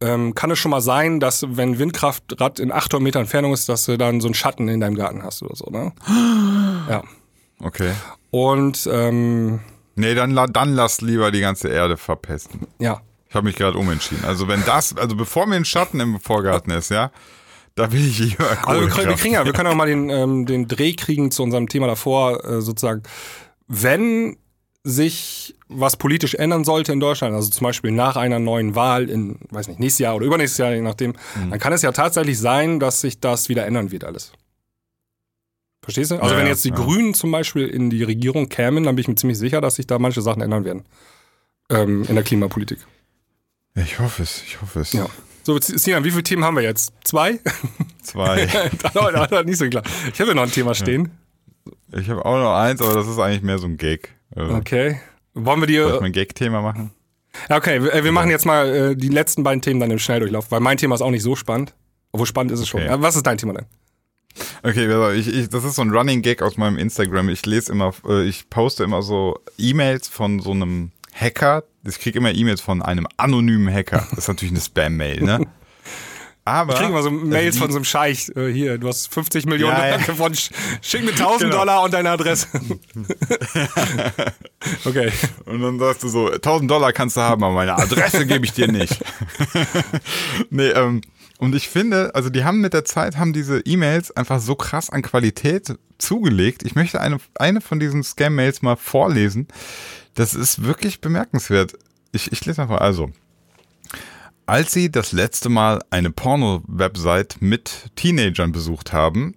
ähm, 0.00 0.34
kann 0.34 0.50
es 0.50 0.58
schon 0.58 0.70
mal 0.70 0.80
sein, 0.80 1.20
dass 1.20 1.44
wenn 1.48 1.78
Windkraftrad 1.78 2.60
in 2.60 2.72
800 2.72 3.02
Meter 3.02 3.20
Entfernung 3.20 3.52
ist, 3.52 3.68
dass 3.68 3.84
du 3.84 3.96
dann 3.96 4.20
so 4.20 4.28
einen 4.28 4.34
Schatten 4.34 4.68
in 4.68 4.80
deinem 4.80 4.94
Garten 4.94 5.22
hast 5.22 5.42
oder 5.42 5.56
so, 5.56 5.70
ne? 5.70 5.92
Ja. 6.88 7.02
Okay. 7.60 7.92
Und 8.30 8.88
ähm, 8.90 9.60
Nee, 9.98 10.14
dann, 10.14 10.36
dann 10.52 10.74
lass 10.74 11.00
lieber 11.00 11.32
die 11.32 11.40
ganze 11.40 11.68
Erde 11.68 11.96
verpesten. 11.96 12.68
Ja. 12.78 13.00
Ich 13.28 13.34
habe 13.34 13.46
mich 13.46 13.56
gerade 13.56 13.76
umentschieden. 13.76 14.24
Also 14.24 14.46
wenn 14.46 14.64
das, 14.64 14.96
also 14.96 15.16
bevor 15.16 15.46
mir 15.46 15.56
ein 15.56 15.64
Schatten 15.64 15.98
im 15.98 16.20
Vorgarten 16.20 16.70
ist, 16.70 16.90
ja, 16.90 17.10
da 17.74 17.90
will 17.90 18.06
ich 18.06 18.18
lieber 18.20 18.46
Also 18.64 18.80
wir, 18.80 19.08
wir 19.08 19.16
kriegen 19.16 19.34
ja, 19.34 19.44
wir 19.44 19.52
können 19.52 19.68
auch 19.68 19.74
mal 19.74 19.88
den, 19.88 20.08
ähm, 20.08 20.46
den 20.46 20.68
Dreh 20.68 20.92
kriegen 20.92 21.32
zu 21.32 21.42
unserem 21.42 21.68
Thema 21.68 21.88
davor, 21.88 22.44
äh, 22.44 22.60
sozusagen. 22.60 23.02
Wenn 23.66 24.36
sich 24.88 25.54
was 25.68 25.96
politisch 25.96 26.34
ändern 26.34 26.64
sollte 26.64 26.92
in 26.92 27.00
Deutschland, 27.00 27.34
also 27.34 27.50
zum 27.50 27.64
Beispiel 27.64 27.90
nach 27.90 28.16
einer 28.16 28.38
neuen 28.38 28.74
Wahl 28.74 29.10
in, 29.10 29.36
weiß 29.50 29.68
nicht, 29.68 29.78
nächstes 29.80 29.98
Jahr 29.98 30.16
oder 30.16 30.24
übernächstes 30.24 30.58
Jahr, 30.58 30.72
je 30.72 30.80
nachdem, 30.80 31.10
mhm. 31.10 31.50
dann 31.50 31.58
kann 31.58 31.74
es 31.74 31.82
ja 31.82 31.92
tatsächlich 31.92 32.38
sein, 32.38 32.80
dass 32.80 33.02
sich 33.02 33.20
das 33.20 33.50
wieder 33.50 33.66
ändern 33.66 33.90
wird 33.90 34.04
alles. 34.04 34.32
Verstehst 35.82 36.10
du? 36.10 36.16
Also 36.16 36.34
Ja, 36.34 36.40
wenn 36.40 36.46
jetzt 36.46 36.64
die 36.64 36.70
ja. 36.70 36.74
Grünen 36.74 37.12
zum 37.12 37.30
Beispiel 37.30 37.66
in 37.66 37.90
die 37.90 38.02
Regierung 38.02 38.48
kämen, 38.48 38.84
dann 38.84 38.96
bin 38.96 39.02
ich 39.02 39.08
mir 39.08 39.14
ziemlich 39.16 39.38
sicher, 39.38 39.60
dass 39.60 39.76
sich 39.76 39.86
da 39.86 39.98
manche 39.98 40.22
Sachen 40.22 40.42
ändern 40.42 40.64
werden. 40.64 40.84
Ähm, 41.70 42.04
in 42.08 42.14
der 42.14 42.24
Klimapolitik. 42.24 42.78
Ich 43.74 43.98
hoffe 43.98 44.22
es, 44.22 44.42
ich 44.46 44.60
hoffe 44.62 44.80
es. 44.80 44.92
Ja. 44.94 45.06
So, 45.42 45.58
Sinan, 45.60 46.04
wie 46.04 46.10
viele 46.10 46.22
Themen 46.22 46.44
haben 46.44 46.56
wir 46.56 46.62
jetzt? 46.62 46.92
Zwei? 47.04 47.40
Zwei. 48.02 48.46
das 48.82 49.32
ist 49.32 49.46
nicht 49.46 49.58
so 49.58 49.68
klar. 49.68 49.82
Ich 50.12 50.20
habe 50.20 50.30
ja 50.30 50.34
noch 50.34 50.42
ein 50.42 50.50
Thema 50.50 50.74
stehen. 50.74 51.10
Ich 51.92 52.08
habe 52.08 52.24
auch 52.24 52.38
noch 52.38 52.54
eins, 52.54 52.80
aber 52.80 52.94
das 52.94 53.06
ist 53.06 53.18
eigentlich 53.18 53.42
mehr 53.42 53.58
so 53.58 53.66
ein 53.66 53.76
Gag. 53.76 54.17
Also, 54.38 54.54
Okay. 54.54 55.00
Wollen 55.34 55.60
wir 55.60 55.68
ich 55.68 55.74
dir. 55.74 55.88
mal 55.88 56.02
ein 56.04 56.12
Gag-Thema 56.12 56.60
machen? 56.62 56.90
Okay, 57.48 57.82
wir, 57.82 58.02
wir 58.04 58.12
machen 58.12 58.30
jetzt 58.30 58.46
mal 58.46 58.68
äh, 58.68 58.96
die 58.96 59.08
letzten 59.08 59.42
beiden 59.44 59.60
Themen 59.62 59.78
dann 59.80 59.90
im 59.90 59.98
Schnelldurchlauf, 59.98 60.50
weil 60.50 60.60
mein 60.60 60.76
Thema 60.78 60.94
ist 60.94 61.02
auch 61.02 61.10
nicht 61.10 61.22
so 61.22 61.36
spannend. 61.36 61.74
Obwohl 62.10 62.26
spannend 62.26 62.52
ist 62.52 62.60
es 62.60 62.68
schon. 62.68 62.80
Okay. 62.80 62.90
Ja, 62.90 63.00
was 63.02 63.16
ist 63.16 63.26
dein 63.26 63.38
Thema 63.38 63.52
denn? 63.54 63.66
Okay, 64.62 64.86
also 64.86 65.10
ich, 65.10 65.28
ich, 65.28 65.48
das 65.48 65.64
ist 65.64 65.74
so 65.76 65.82
ein 65.82 65.90
Running 65.90 66.22
Gag 66.22 66.42
aus 66.42 66.56
meinem 66.56 66.78
Instagram. 66.78 67.28
Ich 67.28 67.44
lese 67.44 67.72
immer, 67.72 67.92
äh, 68.08 68.24
ich 68.24 68.48
poste 68.50 68.82
immer 68.84 69.02
so 69.02 69.38
E-Mails 69.58 70.08
von 70.08 70.40
so 70.40 70.52
einem 70.52 70.90
Hacker. 71.12 71.64
Ich 71.86 71.98
kriege 71.98 72.18
immer 72.18 72.32
E-Mails 72.34 72.60
von 72.60 72.82
einem 72.82 73.06
anonymen 73.16 73.72
Hacker. 73.72 74.06
Das 74.10 74.20
ist 74.20 74.28
natürlich 74.28 74.52
eine 74.52 74.60
Spam-Mail, 74.60 75.22
ne? 75.22 75.46
Aber 76.48 76.72
Ich 76.72 76.78
kriege 76.80 76.92
mal 76.92 77.02
so 77.02 77.10
Mails 77.10 77.54
die- 77.54 77.60
von 77.60 77.70
so 77.70 77.76
einem 77.76 77.84
Scheich. 77.84 78.30
Äh, 78.36 78.52
hier, 78.52 78.78
du 78.78 78.88
hast 78.88 79.12
50 79.12 79.46
Millionen 79.46 79.76
Ja, 79.76 79.88
ja. 79.88 79.96
sch- 79.98 80.50
Schick 80.82 81.04
mir 81.04 81.10
1000 81.12 81.40
Genau. 81.42 81.56
Dollar 81.58 81.82
und 81.84 81.92
deine 81.94 82.10
Adresse. 82.10 82.46
okay. 84.84 85.12
Und 85.46 85.60
dann 85.62 85.78
sagst 85.78 86.02
du 86.02 86.08
so, 86.08 86.30
1000 86.30 86.70
Dollar 86.70 86.92
kannst 86.92 87.16
du 87.16 87.20
haben, 87.20 87.42
aber 87.42 87.54
meine 87.54 87.76
Adresse 87.76 88.26
gebe 88.26 88.44
ich 88.44 88.52
dir 88.52 88.68
nicht. 88.70 88.98
nee, 90.50 90.68
ähm, 90.68 91.00
und 91.38 91.54
ich 91.54 91.68
finde, 91.68 92.14
also 92.14 92.30
die 92.30 92.44
haben 92.44 92.60
mit 92.60 92.72
der 92.74 92.84
Zeit, 92.84 93.16
haben 93.16 93.32
diese 93.32 93.60
E-Mails 93.60 94.10
einfach 94.16 94.40
so 94.40 94.54
krass 94.56 94.90
an 94.90 95.02
Qualität 95.02 95.74
zugelegt. 95.98 96.62
Ich 96.64 96.74
möchte 96.74 97.00
eine, 97.00 97.18
eine 97.36 97.60
von 97.60 97.78
diesen 97.78 98.02
Scam-Mails 98.02 98.62
mal 98.62 98.76
vorlesen. 98.76 99.46
Das 100.14 100.34
ist 100.34 100.64
wirklich 100.64 101.00
bemerkenswert. 101.00 101.74
Ich, 102.12 102.32
ich 102.32 102.44
lese 102.44 102.62
einfach, 102.62 102.80
also. 102.80 103.10
Als 104.48 104.72
sie 104.72 104.90
das 104.90 105.12
letzte 105.12 105.50
Mal 105.50 105.82
eine 105.90 106.10
Porno-Website 106.10 107.36
mit 107.40 107.90
Teenagern 107.96 108.50
besucht 108.50 108.94
haben, 108.94 109.34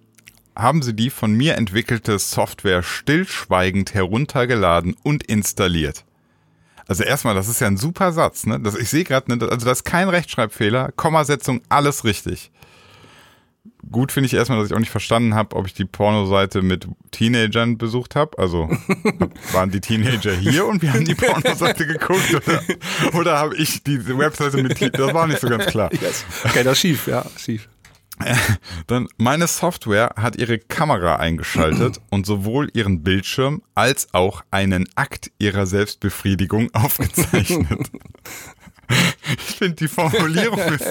haben 0.56 0.80
sie 0.80 0.94
die 0.94 1.10
von 1.10 1.34
mir 1.34 1.56
entwickelte 1.56 2.18
Software 2.18 2.82
stillschweigend 2.82 3.92
heruntergeladen 3.92 4.96
und 5.02 5.22
installiert. 5.24 6.06
Also 6.88 7.04
erstmal, 7.04 7.34
das 7.34 7.48
ist 7.48 7.60
ja 7.60 7.66
ein 7.66 7.76
super 7.76 8.12
Satz, 8.12 8.46
ne? 8.46 8.58
Das, 8.58 8.74
ich 8.74 8.88
sehe 8.88 9.04
gerade, 9.04 9.36
ne, 9.36 9.46
also 9.50 9.66
das 9.66 9.80
ist 9.80 9.84
kein 9.84 10.08
Rechtschreibfehler, 10.08 10.92
Kommasetzung, 10.92 11.60
alles 11.68 12.04
richtig. 12.04 12.50
Gut 13.90 14.10
finde 14.10 14.26
ich 14.26 14.34
erstmal, 14.34 14.58
dass 14.58 14.68
ich 14.68 14.74
auch 14.74 14.80
nicht 14.80 14.90
verstanden 14.90 15.34
habe, 15.34 15.54
ob 15.54 15.66
ich 15.66 15.74
die 15.74 15.84
Pornoseite 15.84 16.62
mit 16.62 16.88
Teenagern 17.10 17.76
besucht 17.76 18.16
habe. 18.16 18.38
Also 18.38 18.68
waren 19.52 19.70
die 19.70 19.80
Teenager 19.80 20.34
hier 20.34 20.66
und 20.66 20.80
wir 20.82 20.92
haben 20.92 21.04
die 21.04 21.14
Pornoseite 21.16 21.86
geguckt 21.86 22.34
oder, 22.34 22.62
oder 23.12 23.38
habe 23.38 23.56
ich 23.56 23.82
diese 23.82 24.16
Webseite 24.16 24.62
mit 24.62 24.78
Teenagern? 24.78 25.06
Das 25.06 25.14
war 25.14 25.26
nicht 25.26 25.40
so 25.40 25.48
ganz 25.48 25.66
klar. 25.66 25.90
Okay, 26.44 26.64
das 26.64 26.72
ist 26.72 26.78
schief, 26.80 27.06
ja, 27.06 27.24
schief. 27.36 27.68
Dann 28.86 29.08
meine 29.16 29.46
Software 29.46 30.14
hat 30.16 30.36
ihre 30.36 30.58
Kamera 30.58 31.16
eingeschaltet 31.16 32.00
und 32.10 32.26
sowohl 32.26 32.68
ihren 32.74 33.02
Bildschirm 33.02 33.62
als 33.74 34.12
auch 34.12 34.42
einen 34.50 34.88
Akt 34.94 35.30
ihrer 35.38 35.66
Selbstbefriedigung 35.66 36.72
aufgezeichnet. 36.74 37.90
Ich 39.48 39.56
finde 39.56 39.76
die 39.76 39.88
Formulierung 39.88 40.58
ist 40.74 40.84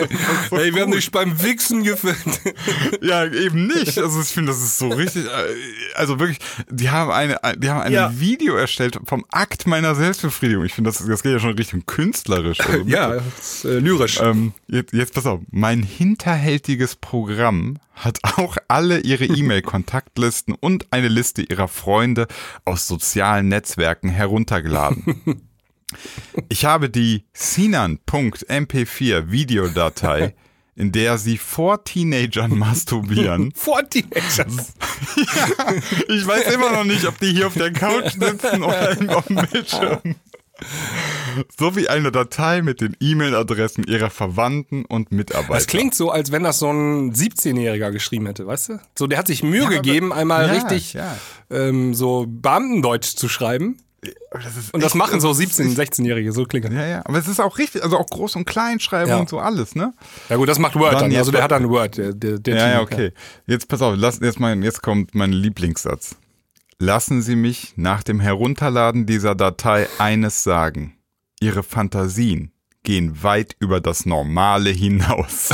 so 0.50 0.56
Ey, 0.58 0.74
wir 0.74 0.84
haben 0.84 0.92
dich 0.92 1.12
beim 1.12 1.42
Wichsen 1.44 1.84
gefilmt. 1.84 2.40
Ja, 3.02 3.26
eben 3.26 3.68
nicht. 3.68 3.98
Also 3.98 4.22
ich 4.22 4.28
finde, 4.30 4.52
das 4.54 4.62
ist 4.64 4.78
so 4.78 4.88
richtig. 4.90 5.26
äh, 5.26 5.30
Also 5.96 6.20
wirklich, 6.20 6.40
die 6.70 6.90
haben 6.90 7.12
eine, 7.12 7.38
die 7.58 7.70
haben 7.70 7.82
ein 7.82 7.92
Ja. 7.92 8.12
Video 8.20 8.56
erstellt 8.56 8.98
vom 9.06 9.26
Akt 9.32 9.68
meiner 9.68 9.94
Selbstbefriedigung. 9.96 10.64
Ich 10.66 10.74
finde, 10.74 10.90
das, 10.90 11.06
das 11.06 11.22
geht 11.24 11.34
ja 11.34 11.40
schon 11.40 11.52
Richtung 11.56 11.86
künstlerisch. 11.86 12.62
Also 12.62 12.84
ja, 12.88 13.16
ist, 13.40 13.66
äh, 13.66 13.80
lyrisch. 13.80 14.20
ähm, 14.22 14.54
jetzt, 14.68 14.94
jetzt 14.94 15.14
pass 15.14 15.26
auf. 15.26 15.42
Mein 15.52 15.84
hinterhältiges 15.84 16.96
Programm 16.96 17.78
hat 17.94 18.20
auch 18.38 18.56
alle 18.70 19.02
ihre 19.02 19.26
E-Mail-Kontaktlisten 19.26 20.56
und 20.60 20.88
eine 20.92 21.10
Liste 21.10 21.42
ihrer 21.42 21.68
Freunde 21.68 22.28
aus 22.66 22.88
sozialen 22.88 23.50
Netzwerken 23.50 24.10
heruntergeladen. 24.10 25.50
Ich 26.50 26.66
habe 26.66 26.90
die 26.90 27.26
Sinan.mp4 27.34 29.32
Videodatei, 29.32 30.34
in 30.76 30.92
der 30.92 31.18
sie 31.18 31.38
vor 31.38 31.84
Teenagern 31.84 32.58
masturbieren. 32.58 33.52
Vor 33.56 33.88
Teenagers. 33.90 34.74
Ich 36.08 36.26
weiß 36.28 36.54
immer 36.54 36.72
noch 36.72 36.84
nicht, 36.84 37.06
ob 37.06 37.18
die 37.20 37.32
hier 37.34 37.48
auf 37.48 37.54
der 37.56 37.72
Couch 37.74 38.12
sitzen 38.20 38.64
oder 38.64 38.92
im- 39.00 39.10
auf 39.10 39.26
dem 39.28 39.38
Bildschirm. 39.52 40.16
Sowie 41.58 41.88
eine 41.88 42.12
Datei 42.12 42.62
mit 42.62 42.82
den 42.82 42.96
E-Mail-Adressen 43.00 43.84
ihrer 43.86 44.10
Verwandten 44.12 44.86
und 44.86 45.12
Mitarbeiter. 45.12 45.56
Das 45.56 45.66
klingt 45.68 45.96
so, 45.96 46.12
als 46.12 46.32
wenn 46.32 46.44
das 46.44 46.60
so 46.60 46.70
ein 46.72 47.14
17-Jähriger 47.14 47.92
geschrieben 47.92 48.28
hätte, 48.28 48.46
weißt 48.46 48.70
du? 48.70 48.80
So, 48.98 49.08
der 49.08 49.18
hat 49.18 49.26
sich 49.28 49.42
Mühe 49.44 49.68
gegeben, 49.68 50.14
einmal 50.14 50.46
ja, 50.48 50.54
richtig 50.54 50.94
ja. 50.94 51.18
Ähm, 51.50 51.94
so 51.96 52.26
Beamtendeutsch 52.28 53.16
zu 53.16 53.28
schreiben. 53.28 53.78
Das 54.32 54.72
Und 54.72 54.82
das 54.82 54.92
echt- 54.94 54.96
machen 54.96 55.20
so 55.22 55.28
das 55.30 55.40
ist 55.40 55.60
17-, 55.60 55.76
16-Jährige, 55.76 56.32
so 56.32 56.46
klingt 56.46 56.66
das. 56.66 56.74
Ja, 56.74 56.88
ja, 56.88 57.02
aber 57.06 57.20
es 57.20 57.28
ist 57.28 57.40
auch 57.40 57.58
richtig, 57.60 57.84
also 57.84 57.98
auch 58.00 58.08
Groß- 58.08 58.36
und 58.36 58.46
Kleinschreiben 58.46 59.10
Ja. 59.10 59.18
und 59.20 59.30
so 59.30 59.38
alles, 59.40 59.76
ne? 59.76 59.94
Ja 60.30 60.38
gut, 60.38 60.50
das 60.50 60.58
macht 60.58 60.76
Word 60.76 60.94
Dann 60.94 61.12
dann. 61.12 61.16
Also 61.20 61.32
der 61.32 61.44
hat 61.44 61.52
dann 61.52 61.70
Word, 61.70 61.98
der, 61.98 62.14
der, 62.14 62.40
der 62.40 62.56
Ja, 62.56 62.70
ja, 62.72 62.82
okay. 62.82 63.12
Jetzt 63.46 63.68
pass 63.68 63.82
auf, 63.84 63.94
lass, 63.98 64.20
jetzt, 64.20 64.40
mein, 64.40 64.64
jetzt 64.64 64.82
kommt 64.82 65.14
mein 65.14 65.32
Lieblingssatz. 65.32 66.16
Lassen 66.80 67.22
Sie 67.22 67.36
mich 67.36 67.74
nach 67.76 68.02
dem 68.02 68.20
Herunterladen 68.20 69.06
dieser 69.06 69.36
Datei 69.36 69.88
eines 70.00 70.44
sagen. 70.44 70.98
Ihre 71.40 71.62
Fantasien 71.62 72.52
gehen 72.82 73.22
weit 73.22 73.56
über 73.60 73.82
das 73.82 74.08
Normale 74.08 74.72
hinaus. 74.72 75.50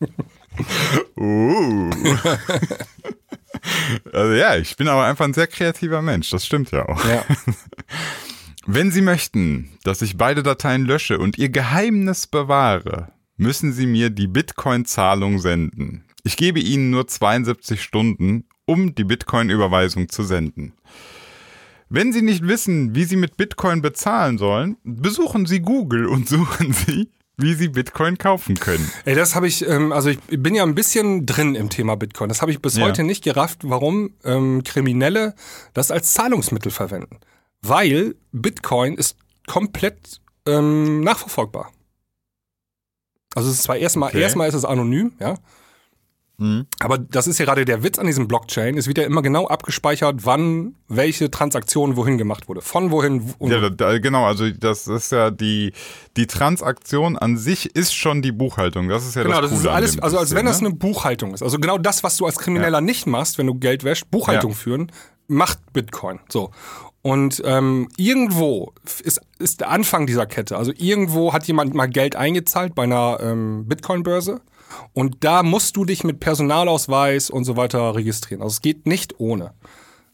uh. 1.16 1.90
also 4.12 4.32
ja, 4.32 4.56
ich 4.56 4.76
bin 4.76 4.88
aber 4.88 5.04
einfach 5.04 5.24
ein 5.24 5.34
sehr 5.34 5.46
kreativer 5.46 6.02
Mensch, 6.02 6.30
das 6.30 6.46
stimmt 6.46 6.70
ja 6.70 6.88
auch. 6.88 7.04
Ja. 7.04 7.24
Wenn 8.66 8.90
Sie 8.90 9.00
möchten, 9.00 9.70
dass 9.82 10.02
ich 10.02 10.18
beide 10.18 10.42
Dateien 10.42 10.84
lösche 10.84 11.18
und 11.18 11.38
Ihr 11.38 11.48
Geheimnis 11.48 12.26
bewahre, 12.26 13.12
müssen 13.38 13.72
Sie 13.72 13.86
mir 13.86 14.10
die 14.10 14.26
Bitcoin-Zahlung 14.26 15.38
senden. 15.38 16.04
Ich 16.22 16.36
gebe 16.36 16.60
Ihnen 16.60 16.90
nur 16.90 17.06
72 17.06 17.82
Stunden, 17.82 18.44
um 18.66 18.94
die 18.94 19.04
Bitcoin-Überweisung 19.04 20.10
zu 20.10 20.22
senden. 20.22 20.74
Wenn 21.88 22.12
Sie 22.12 22.20
nicht 22.20 22.46
wissen, 22.46 22.94
wie 22.94 23.04
Sie 23.04 23.16
mit 23.16 23.38
Bitcoin 23.38 23.80
bezahlen 23.80 24.36
sollen, 24.36 24.76
besuchen 24.84 25.46
Sie 25.46 25.60
Google 25.60 26.06
und 26.06 26.28
suchen 26.28 26.74
Sie, 26.74 27.08
wie 27.38 27.54
Sie 27.54 27.68
Bitcoin 27.68 28.18
kaufen 28.18 28.56
können. 28.58 28.90
Ey, 29.04 29.14
das 29.14 29.34
habe 29.34 29.46
ich, 29.46 29.66
ähm, 29.66 29.92
also 29.92 30.10
ich 30.10 30.18
bin 30.28 30.54
ja 30.54 30.64
ein 30.64 30.74
bisschen 30.74 31.24
drin 31.24 31.54
im 31.54 31.70
Thema 31.70 31.96
Bitcoin. 31.96 32.28
Das 32.28 32.42
habe 32.42 32.50
ich 32.50 32.60
bis 32.60 32.76
Ja. 32.76 32.84
heute 32.84 33.04
nicht 33.04 33.24
gerafft, 33.24 33.60
warum 33.62 34.12
ähm, 34.24 34.62
Kriminelle 34.64 35.34
das 35.72 35.90
als 35.90 36.12
Zahlungsmittel 36.12 36.70
verwenden. 36.72 37.20
Weil 37.62 38.16
Bitcoin 38.32 38.94
ist 38.94 39.16
komplett 39.46 40.20
ähm, 40.46 41.00
nachverfolgbar. 41.00 41.72
Also 43.34 43.48
es 43.50 43.56
ist 43.56 43.62
zwar 43.64 43.76
erstmal, 43.76 44.08
Okay. 44.10 44.20
erstmal 44.22 44.48
ist 44.48 44.54
es 44.54 44.64
anonym, 44.64 45.12
ja. 45.20 45.34
Aber 46.78 46.98
das 46.98 47.26
ist 47.26 47.38
ja 47.38 47.44
gerade 47.46 47.64
der 47.64 47.82
Witz 47.82 47.98
an 47.98 48.06
diesem 48.06 48.28
Blockchain. 48.28 48.78
Es 48.78 48.86
wird 48.86 48.98
ja 48.98 49.04
immer 49.04 49.22
genau 49.22 49.48
abgespeichert, 49.48 50.24
wann 50.24 50.76
welche 50.86 51.32
Transaktion 51.32 51.96
wohin 51.96 52.16
gemacht 52.16 52.48
wurde. 52.48 52.60
Von 52.60 52.92
wohin. 52.92 53.34
wo- 53.40 53.48
Ja, 53.48 53.68
da, 53.70 53.98
genau, 53.98 54.24
also 54.24 54.48
das 54.48 54.86
ist 54.86 55.10
ja 55.10 55.32
die, 55.32 55.72
die 56.16 56.28
Transaktion 56.28 57.18
an 57.18 57.36
sich 57.36 57.74
ist 57.74 57.92
schon 57.92 58.22
die 58.22 58.30
Buchhaltung. 58.30 58.88
Das 58.88 59.04
ist 59.04 59.16
ja 59.16 59.24
Genau, 59.24 59.40
das 59.40 59.50
das 59.50 59.58
Coole 59.58 59.70
ist 59.70 59.74
alles, 59.74 59.98
also 59.98 60.18
als 60.18 60.32
wenn 60.34 60.46
das 60.46 60.60
ne? 60.60 60.68
eine 60.68 60.76
Buchhaltung 60.76 61.34
ist. 61.34 61.42
Also 61.42 61.58
genau 61.58 61.76
das, 61.76 62.04
was 62.04 62.16
du 62.16 62.26
als 62.26 62.38
Krimineller 62.38 62.80
nicht 62.80 63.08
machst, 63.08 63.36
wenn 63.38 63.48
du 63.48 63.54
Geld 63.56 63.82
wäschst, 63.82 64.08
Buchhaltung 64.10 64.52
Ja. 64.52 64.56
führen, 64.56 64.92
macht 65.26 65.58
Bitcoin. 65.72 66.20
So. 66.28 66.52
Und 67.02 67.42
ähm, 67.44 67.88
irgendwo 67.96 68.72
ist, 69.02 69.20
ist 69.40 69.58
der 69.60 69.70
Anfang 69.70 70.06
dieser 70.06 70.26
Kette. 70.26 70.56
Also 70.56 70.72
irgendwo 70.76 71.32
hat 71.32 71.48
jemand 71.48 71.74
mal 71.74 71.86
Geld 71.86 72.14
eingezahlt 72.14 72.76
bei 72.76 72.84
einer 72.84 73.18
ähm, 73.20 73.64
Bitcoin-Börse. 73.66 74.40
Und 74.92 75.16
da 75.24 75.42
musst 75.42 75.76
du 75.76 75.84
dich 75.84 76.04
mit 76.04 76.20
Personalausweis 76.20 77.30
und 77.30 77.44
so 77.44 77.56
weiter 77.56 77.94
registrieren. 77.94 78.42
Also 78.42 78.54
es 78.54 78.62
geht 78.62 78.86
nicht 78.86 79.18
ohne. 79.18 79.52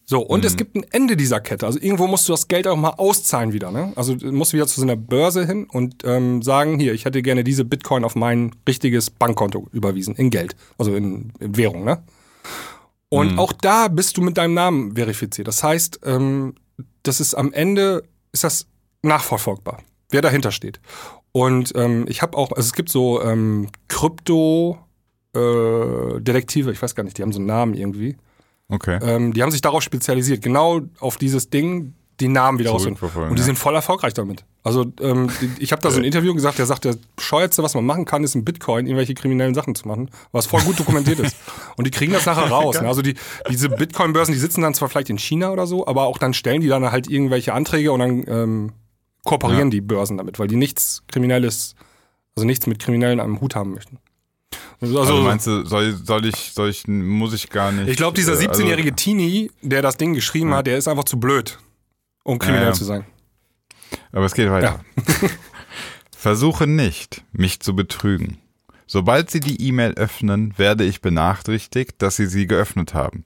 So, 0.07 0.21
und 0.21 0.41
Mhm. 0.41 0.47
es 0.47 0.57
gibt 0.57 0.77
ein 0.77 0.85
Ende 0.91 1.17
dieser 1.17 1.41
Kette. 1.41 1.65
Also 1.65 1.79
irgendwo 1.81 2.07
musst 2.07 2.29
du 2.29 2.33
das 2.35 2.47
Geld 2.49 2.67
auch 2.67 2.77
mal 2.77 2.91
auszahlen 2.91 3.55
wieder. 3.55 3.71
Ne? 3.71 3.93
Also 3.97 4.15
du 4.15 4.31
musst 4.33 4.53
wieder 4.53 4.67
zu 4.67 4.79
so 4.79 4.83
einer 4.87 4.97
Börse 4.97 5.47
hin 5.47 5.67
und 5.71 6.05
ähm, 6.05 6.43
sagen, 6.43 6.79
hier, 6.79 6.93
ich 6.93 7.07
hätte 7.07 7.23
gerne 7.23 7.43
diese 7.43 7.65
Bitcoin 7.65 8.05
auf 8.05 8.15
mein 8.15 8.51
richtiges 8.69 9.09
Bankkonto 9.11 9.67
überwiesen, 9.73 10.15
in 10.17 10.29
Geld, 10.29 10.57
also 10.77 10.95
in, 10.95 11.33
in 11.41 11.57
Währung. 11.57 11.85
Ne? 11.85 12.03
Und 13.09 13.33
Mhm. 13.33 13.39
auch 13.39 13.53
da 13.53 13.89
bist 13.89 14.17
du 14.17 14.21
mit 14.23 14.37
deinem 14.37 14.55
Namen 14.55 14.95
verifiziert. 14.97 15.49
Das 15.49 15.62
heißt, 15.62 16.01
ähm, 16.05 16.55
das 17.03 17.21
ist 17.21 17.35
am 17.35 17.53
Ende, 17.53 18.03
ist 18.33 18.45
das 18.45 18.67
nachverfolgbar, 19.03 19.79
wer 20.11 20.21
dahinter 20.23 20.51
steht. 20.51 20.81
Und 21.37 21.72
ähm, 21.74 22.05
ich 22.09 22.22
habe 22.22 22.39
auch, 22.39 22.53
also 22.53 22.61
es 22.61 22.74
gibt 22.74 22.91
so 22.91 23.20
ähm, 23.20 23.66
Krypto-Detektive, 23.89 26.70
ich 26.70 26.80
weiß 26.80 26.95
gar 26.95 27.03
nicht, 27.03 27.18
die 27.18 27.22
haben 27.22 27.32
so 27.32 27.41
einen 27.41 27.47
Namen 27.47 27.74
irgendwie. 27.74 28.16
Okay. 28.68 29.01
Ähm, 29.03 29.32
die 29.32 29.43
haben 29.43 29.51
sich 29.51 29.61
darauf 29.61 29.82
spezialisiert, 29.82 30.43
genau 30.43 30.82
auf 31.01 31.16
dieses 31.16 31.51
Ding, 31.51 31.95
die 32.20 32.28
Namen 32.28 32.61
wieder. 32.61 32.78
Zurückverfolgen, 32.78 33.30
Und 33.30 33.37
die 33.37 33.43
ja. 33.43 33.47
sind 33.47 33.59
voll 33.59 33.74
erfolgreich 33.74 34.14
damit. 34.14 34.45
Also 34.62 34.93
ähm, 35.01 35.28
ich 35.59 35.72
habe 35.72 35.82
da 35.82 35.91
so 35.91 35.99
ein 35.99 36.05
Interview 36.05 36.35
gesagt, 36.35 36.59
der 36.59 36.66
sagt, 36.66 36.85
der 36.85 36.95
bescheuertste, 37.16 37.64
was 37.64 37.74
man 37.74 37.85
machen 37.85 38.05
kann, 38.05 38.22
ist 38.22 38.37
in 38.37 38.45
Bitcoin 38.45 38.87
irgendwelche 38.87 39.14
kriminellen 39.14 39.55
Sachen 39.55 39.74
zu 39.74 39.89
machen, 39.89 40.12
was 40.30 40.47
voll 40.47 40.62
gut 40.62 40.78
dokumentiert 40.78 41.18
ist. 41.18 41.37
Und 41.76 41.85
die 41.85 41.91
kriegen 41.91 42.12
das 42.12 42.26
nachher 42.26 42.49
raus. 42.49 42.80
Ne? 42.80 42.87
Also 42.87 43.03
die, 43.03 43.16
diese 43.51 43.70
Bitcoin-Börsen, 43.70 44.32
die 44.32 44.39
sitzen 44.39 44.62
dann 44.62 44.72
zwar 44.72 44.89
vielleicht 44.89 45.11
in 45.11 45.18
China 45.18 45.51
oder 45.51 45.66
so, 45.66 45.85
aber 45.85 46.05
auch 46.05 46.18
dann 46.18 46.32
stellen 46.32 46.61
die 46.61 46.68
dann 46.68 46.93
halt 46.93 47.11
irgendwelche 47.11 47.53
Anträge 47.53 47.91
und 47.91 47.99
dann 47.99 48.24
ähm, 48.28 48.72
kooperieren 49.25 49.68
Ja. 49.68 49.70
die 49.70 49.81
Börsen 49.81 50.16
damit, 50.16 50.39
weil 50.39 50.49
die 50.49 50.57
nichts 50.57 51.03
Kriminelles, 51.09 51.75
also 52.37 52.47
nichts 52.47 52.66
mit 52.66 52.79
Kriminellen 52.79 53.20
am 53.20 53.41
Hut 53.41 53.55
haben 53.57 53.72
möchten. 53.75 53.99
Also, 54.81 55.01
Also, 55.01 55.16
meinst 55.22 55.47
du, 55.47 55.64
soll, 55.64 55.93
soll 55.95 56.27
ich, 56.27 56.53
soll 56.53 56.68
ich, 56.68 56.87
muss 56.87 57.33
ich 57.33 57.49
gar 57.51 57.72
nicht. 57.72 57.89
ich 57.89 57.97
glaube, 57.97 58.14
dieser 58.16 58.33
äh, 58.41 58.47
also- 58.47 58.62
17-jährige 58.62 58.95
Teenie, 58.95 59.51
der 59.62 59.83
das 59.83 59.97
Ding 59.97 60.14
geschrieben 60.14 60.53
hat, 60.55 60.66
der 60.66 60.77
ist 60.79 60.89
einfach 60.89 61.05
zu 61.05 61.18
blöd, 61.18 61.59
um 62.22 62.39
kriminell 62.39 62.64
Ja, 62.64 62.70
ja. 62.70 62.75
zu 62.75 62.85
sein. 62.85 63.05
Aber 64.12 64.27
es 64.27 64.35
geht 64.35 64.51
weiter. 64.51 64.85
Versuche 66.16 66.66
nicht, 66.66 67.22
mich 67.33 67.61
zu 67.61 67.75
betrügen. 67.77 68.39
Sobald 68.87 69.31
Sie 69.31 69.41
die 69.41 69.66
E-Mail 69.68 69.93
öffnen, 69.95 70.55
werde 70.57 70.85
ich 70.85 71.01
benachrichtigt, 71.01 72.01
dass 72.03 72.16
Sie 72.16 72.27
sie 72.27 72.47
geöffnet 72.47 72.95
haben. 72.95 73.25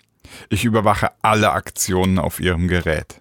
Ich 0.51 0.65
überwache 0.65 1.11
alle 1.23 1.53
Aktionen 1.53 2.19
auf 2.19 2.41
Ihrem 2.41 2.69
Gerät. 2.69 3.21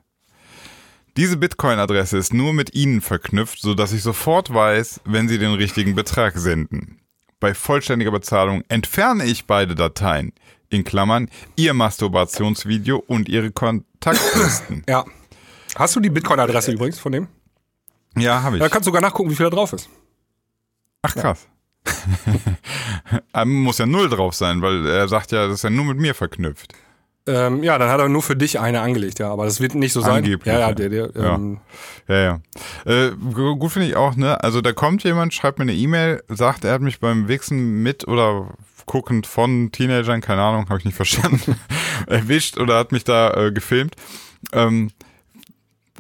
Diese 1.18 1.36
Bitcoin-Adresse 1.36 2.16
ist 2.16 2.32
nur 2.32 2.54
mit 2.54 2.76
Ihnen 2.76 3.02
verknüpft, 3.02 3.60
sodass 3.60 3.92
ich 3.92 4.04
sofort 4.04 4.54
weiß, 4.54 5.02
wenn 5.04 5.28
Sie 5.28 5.40
den 5.40 5.56
richtigen 5.56 5.96
Betrag 5.96 6.38
senden. 6.38 7.00
Bei 7.40 7.56
vollständiger 7.56 8.12
Bezahlung 8.12 8.64
entferne 8.70 9.26
ich 9.26 9.48
beide 9.48 9.74
Dateien, 9.74 10.32
in 10.70 10.84
Klammern 10.84 11.28
Ihr 11.56 11.74
Masturbationsvideo 11.74 13.04
und 13.08 13.30
Ihre 13.30 13.50
Kontaktlisten. 13.50 14.84
Ja. 14.88 15.06
Hast 15.76 15.96
du 15.96 16.00
die 16.02 16.12
Bitcoin-Adresse 16.12 16.72
übrigens 16.72 17.00
von 17.00 17.12
dem? 17.12 17.28
ja, 18.16 18.44
habe 18.44 18.58
ich. 18.58 18.62
Da 18.62 18.70
kannst 18.70 18.86
du 18.86 18.90
sogar 18.90 19.02
nachgucken, 19.02 19.32
wie 19.32 19.36
viel 19.36 19.46
da 19.46 19.50
drauf 19.50 19.74
ist. 19.74 19.90
Ach 21.02 21.16
krass. 21.16 21.48
Ähm, 23.34 23.64
Muss 23.64 23.80
ja 23.80 23.88
null 23.88 24.08
drauf 24.08 24.36
sein, 24.36 24.62
weil 24.62 24.86
er 24.86 25.08
sagt 25.08 25.32
ja, 25.32 25.48
das 25.48 25.56
ist 25.56 25.64
ja 25.64 25.72
nur 25.72 25.86
mit 25.86 25.98
mir 25.98 26.14
verknüpft. 26.14 26.76
Ähm, 27.28 27.62
ja, 27.64 27.78
dann 27.78 27.90
hat 27.90 28.00
er 28.00 28.10
nur 28.10 28.24
für 28.24 28.36
dich 28.36 28.60
eine 28.60 28.82
angelegt, 28.82 29.20
ja. 29.20 29.30
Aber 29.32 29.46
das 29.46 29.60
wird 29.60 29.76
nicht 29.76 29.94
so 29.94 30.02
sein. 30.02 30.18
Angeblich, 30.24 30.46
ja, 30.52 30.60
ja, 30.60 30.70
ja. 30.70 30.74
der, 30.74 30.90
der, 30.90 31.10
Ja. 31.16 31.36
Ähm, 31.36 31.60
Ja, 32.08 32.16
ja. 32.18 32.40
Äh, 32.86 33.12
gu- 33.34 33.58
gut 33.58 33.72
finde 33.74 33.88
ich 33.90 33.96
auch, 33.96 34.16
ne? 34.16 34.42
Also 34.44 34.62
da 34.62 34.72
kommt 34.74 35.04
jemand, 35.04 35.34
schreibt 35.34 35.60
mir 35.60 35.64
eine 35.64 35.74
E-Mail, 35.74 36.24
sagt, 36.30 36.64
er 36.64 36.74
hat 36.74 36.82
mich 36.82 37.00
beim 37.00 37.28
Wichsen 37.28 37.84
mit 37.84 38.08
oder 38.08 38.48
guckend 38.86 39.28
von 39.28 39.72
Teenagern, 39.74 40.22
keine 40.22 40.42
Ahnung, 40.42 40.70
habe 40.70 40.80
ich 40.80 40.86
nicht 40.86 40.96
verstanden, 40.96 41.58
erwischt 42.08 42.58
oder 42.58 42.78
hat 42.78 42.94
mich 42.94 43.04
da 43.04 43.32
äh, 43.34 43.52
gefilmt. 43.52 43.96
Ähm, 44.54 44.92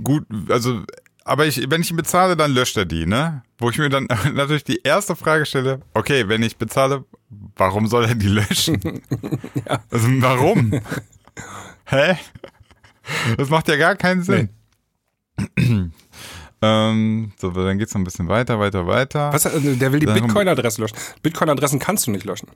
gut, 0.01 0.23
also, 0.49 0.81
aber 1.25 1.45
ich, 1.45 1.69
wenn 1.69 1.81
ich 1.81 1.91
ihn 1.91 1.97
bezahle, 1.97 2.37
dann 2.37 2.51
löscht 2.53 2.77
er 2.77 2.85
die, 2.85 3.05
ne? 3.05 3.43
Wo 3.57 3.69
ich 3.69 3.77
mir 3.77 3.89
dann 3.89 4.07
natürlich 4.33 4.63
die 4.63 4.79
erste 4.83 5.17
Frage 5.17 5.45
stelle, 5.45 5.81
okay, 5.93 6.29
wenn 6.29 6.41
ich 6.43 6.55
bezahle, 6.55 7.03
warum 7.57 7.87
soll 7.87 8.05
er 8.05 8.15
die 8.15 8.29
löschen? 8.29 8.79
Also 9.91 10.07
warum? 10.21 10.79
Hä? 11.85 12.17
Das 13.37 13.49
macht 13.49 13.67
ja 13.67 13.77
gar 13.77 13.95
keinen 13.95 14.21
Sinn. 14.23 14.49
ähm, 16.61 17.31
so, 17.39 17.51
dann 17.51 17.77
geht's 17.77 17.93
noch 17.93 18.01
ein 18.01 18.03
bisschen 18.03 18.27
weiter, 18.27 18.59
weiter, 18.59 18.87
weiter. 18.87 19.31
was, 19.33 19.45
äh, 19.45 19.75
der 19.75 19.91
will 19.91 19.99
die 19.99 20.05
Bitcoin-Adresse 20.07 20.81
löschen. 20.81 20.97
Bitcoin-Adressen 21.21 21.79
kannst 21.79 22.07
du 22.07 22.11
nicht 22.11 22.25
löschen. 22.25 22.49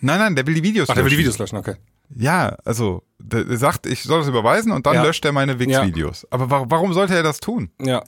Nein, 0.00 0.18
nein, 0.18 0.36
der 0.36 0.46
will 0.46 0.54
die 0.54 0.62
Videos 0.62 0.88
Ach, 0.90 0.94
der 0.94 1.04
will 1.04 1.10
die 1.10 1.16
löschen. 1.16 1.24
Videos 1.24 1.38
löschen, 1.38 1.56
okay. 1.58 1.74
Ja, 2.14 2.56
also, 2.64 3.02
der 3.18 3.56
sagt, 3.56 3.86
ich 3.86 4.02
soll 4.02 4.20
das 4.20 4.28
überweisen 4.28 4.72
und 4.72 4.86
dann 4.86 4.94
Ja. 4.94 5.02
löscht 5.02 5.24
er 5.24 5.32
meine 5.32 5.58
Wix-Videos. 5.58 6.26
Aber 6.30 6.50
wa 6.50 6.64
warum 6.68 6.92
sollte 6.92 7.14
er 7.14 7.22
das 7.22 7.38
tun? 7.38 7.70
Ja. 7.80 8.02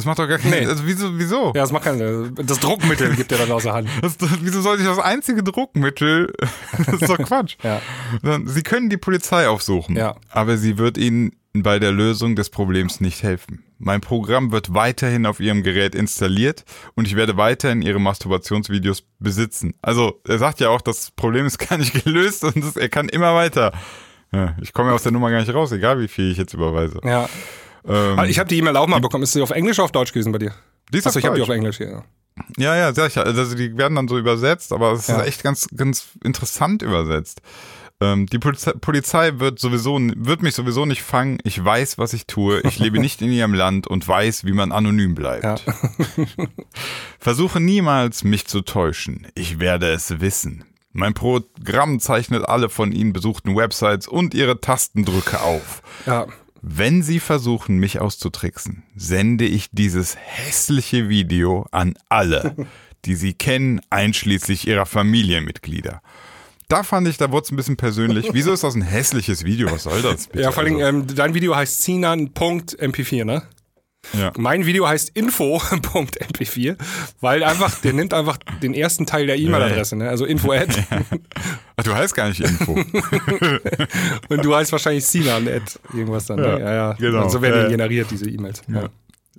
Das 0.00 0.06
macht 0.06 0.18
doch 0.18 0.26
gar 0.26 0.38
keinen 0.38 0.50
Nee. 0.62 0.66
Also, 0.66 0.86
wieso, 0.86 1.18
wieso? 1.18 1.46
Ja, 1.54 1.60
das 1.62 1.72
macht 1.72 1.84
keinen 1.84 2.34
Das 2.34 2.58
Druckmittel 2.58 3.14
gibt 3.16 3.30
er 3.32 3.38
dann 3.38 3.52
außer 3.52 3.72
Hand. 3.72 3.88
Das, 4.00 4.16
das, 4.16 4.30
wieso 4.40 4.62
sollte 4.62 4.82
ich 4.82 4.88
das 4.88 4.98
einzige 4.98 5.42
Druckmittel? 5.42 6.32
Das 6.86 7.02
ist 7.02 7.08
doch 7.10 7.18
Quatsch. 7.18 7.56
Ja. 7.62 7.80
Sie 8.46 8.62
können 8.62 8.88
die 8.88 8.96
Polizei 8.96 9.46
aufsuchen, 9.48 9.96
Ja. 9.96 10.16
aber 10.30 10.56
sie 10.56 10.78
wird 10.78 10.96
Ihnen 10.96 11.32
bei 11.52 11.78
der 11.78 11.92
Lösung 11.92 12.34
des 12.36 12.48
Problems 12.48 13.00
nicht 13.00 13.22
helfen. 13.22 13.64
Mein 13.78 14.00
Programm 14.00 14.52
wird 14.52 14.72
weiterhin 14.72 15.26
auf 15.26 15.38
Ihrem 15.40 15.62
Gerät 15.62 15.94
installiert 15.94 16.64
und 16.94 17.06
ich 17.06 17.16
werde 17.16 17.36
weiterhin 17.36 17.82
Ihre 17.82 17.98
Masturbationsvideos 18.00 19.02
besitzen. 19.18 19.74
Also 19.82 20.20
er 20.26 20.38
sagt 20.38 20.60
ja 20.60 20.70
auch, 20.70 20.80
das 20.80 21.10
Problem 21.10 21.44
ist 21.46 21.58
gar 21.58 21.76
nicht 21.76 21.92
gelöst 22.04 22.44
und 22.44 22.56
das, 22.64 22.76
er 22.76 22.88
kann 22.88 23.08
immer 23.10 23.34
weiter. 23.34 23.72
Ja, 24.32 24.56
ich 24.62 24.72
komme 24.72 24.90
ja 24.90 24.94
aus 24.94 25.02
der 25.02 25.12
Nummer 25.12 25.30
gar 25.30 25.40
nicht 25.40 25.52
raus, 25.52 25.72
egal 25.72 25.98
wie 26.00 26.06
viel 26.08 26.30
ich 26.30 26.38
jetzt 26.38 26.54
überweise. 26.54 27.00
Ja. 27.04 27.28
Ähm, 27.86 28.18
Ah, 28.18 28.26
Ich 28.26 28.38
habe 28.38 28.48
die 28.48 28.58
E-Mail 28.58 28.76
auch 28.76 28.86
mal 28.86 29.00
bekommen. 29.00 29.24
Ist 29.24 29.32
sie 29.32 29.42
auf 29.42 29.50
Englisch 29.50 29.78
oder 29.78 29.84
auf 29.86 29.92
Deutsch 29.92 30.12
gewesen 30.12 30.32
bei 30.32 30.38
dir? 30.38 30.52
die 30.92 30.98
ist 30.98 31.06
Achso, 31.06 31.18
auf 31.18 31.20
ich 31.22 31.26
habe 31.26 31.36
die 31.36 31.42
auf. 31.42 31.48
Englisch 31.48 31.76
hier. 31.78 32.02
Ja, 32.56 32.74
ja, 32.76 32.90
ja. 32.90 33.22
Also 33.22 33.54
die 33.54 33.76
werden 33.76 33.94
dann 33.96 34.08
so 34.08 34.18
übersetzt, 34.18 34.72
aber 34.72 34.92
es 34.92 35.06
Ja. 35.08 35.20
ist 35.20 35.26
echt 35.28 35.42
ganz, 35.42 35.66
ganz 35.76 36.08
interessant 36.24 36.82
übersetzt. 36.82 37.42
Ähm, 38.02 38.24
die 38.26 38.38
Polizei, 38.38 38.72
Polizei 38.80 39.32
wird 39.40 39.58
sowieso, 39.58 39.98
wird 40.00 40.42
mich 40.42 40.54
sowieso 40.54 40.86
nicht 40.86 41.02
fangen. 41.02 41.38
Ich 41.44 41.62
weiß, 41.62 41.98
was 41.98 42.14
ich 42.14 42.26
tue. 42.26 42.60
Ich 42.62 42.78
lebe 42.78 42.98
nicht 43.00 43.20
in 43.20 43.30
ihrem 43.30 43.52
Land 43.52 43.86
und 43.86 44.08
weiß, 44.08 44.44
wie 44.46 44.52
man 44.52 44.72
anonym 44.72 45.14
bleibt. 45.14 45.44
Ja. 45.44 45.56
Versuche 47.18 47.60
niemals, 47.60 48.24
mich 48.24 48.46
zu 48.46 48.62
täuschen. 48.62 49.26
Ich 49.34 49.58
werde 49.60 49.90
es 49.92 50.20
wissen. 50.20 50.64
Mein 50.92 51.14
Programm 51.14 52.00
zeichnet 52.00 52.44
alle 52.48 52.68
von 52.68 52.90
Ihnen 52.92 53.12
besuchten 53.12 53.54
Websites 53.54 54.08
und 54.08 54.34
Ihre 54.34 54.60
Tastendrücke 54.60 55.40
auf. 55.40 55.82
Ja. 56.06 56.26
Wenn 56.62 57.02
Sie 57.02 57.20
versuchen, 57.20 57.78
mich 57.78 58.00
auszutricksen, 58.00 58.82
sende 58.94 59.46
ich 59.46 59.68
dieses 59.72 60.16
hässliche 60.16 61.08
Video 61.08 61.66
an 61.70 61.94
alle, 62.08 62.54
die 63.04 63.14
Sie 63.14 63.32
kennen, 63.32 63.80
einschließlich 63.90 64.66
Ihrer 64.66 64.86
Familienmitglieder. 64.86 66.02
Da 66.68 66.82
fand 66.84 67.08
ich, 67.08 67.16
da 67.16 67.32
wurde 67.32 67.44
es 67.44 67.50
ein 67.50 67.56
bisschen 67.56 67.76
persönlich. 67.76 68.28
Wieso 68.32 68.52
ist 68.52 68.62
das 68.62 68.74
ein 68.74 68.82
hässliches 68.82 69.44
Video? 69.44 69.70
Was 69.72 69.84
soll 69.84 70.02
das 70.02 70.28
bitte? 70.28 70.44
Ja, 70.44 70.52
vor 70.52 70.62
allem, 70.62 70.76
Also, 70.76 70.86
ähm, 70.86 71.06
dein 71.14 71.34
Video 71.34 71.56
heißt 71.56 71.82
Sinan.mp4, 71.82 73.24
ne? 73.24 73.42
ja. 74.12 74.32
Mein 74.36 74.66
Video 74.66 74.86
heißt 74.86 75.10
info.mp4, 75.10 76.76
weil 77.20 77.42
einfach, 77.42 77.80
der 77.80 77.92
nimmt 77.92 78.14
einfach 78.14 78.38
den 78.62 78.74
ersten 78.74 79.06
Teil 79.06 79.26
der 79.26 79.36
E-Mail-Adresse, 79.36 79.96
ne? 79.96 80.08
Also 80.08 80.24
info 80.26 80.52
at 80.52 80.68
Ach, 81.80 81.84
du 81.84 81.94
heißt 81.94 82.14
gar 82.14 82.28
nicht 82.28 82.40
Info. 82.40 82.72
und 84.28 84.44
du 84.44 84.54
heißt 84.54 84.70
wahrscheinlich 84.72 85.06
Sinan 85.06 85.48
at 85.48 85.80
irgendwas 85.92 86.26
dann. 86.26 86.38
Ja, 86.38 86.58
ne? 86.58 86.60
ja, 86.60 86.74
ja. 86.74 86.92
genau. 86.92 87.24
Und 87.24 87.30
so 87.30 87.40
werden 87.40 87.54
Ja, 87.54 87.58
die 87.66 87.70
ja. 87.72 87.76
generiert, 87.76 88.10
diese 88.10 88.28
E-Mails. 88.28 88.62
Ja. 88.68 88.88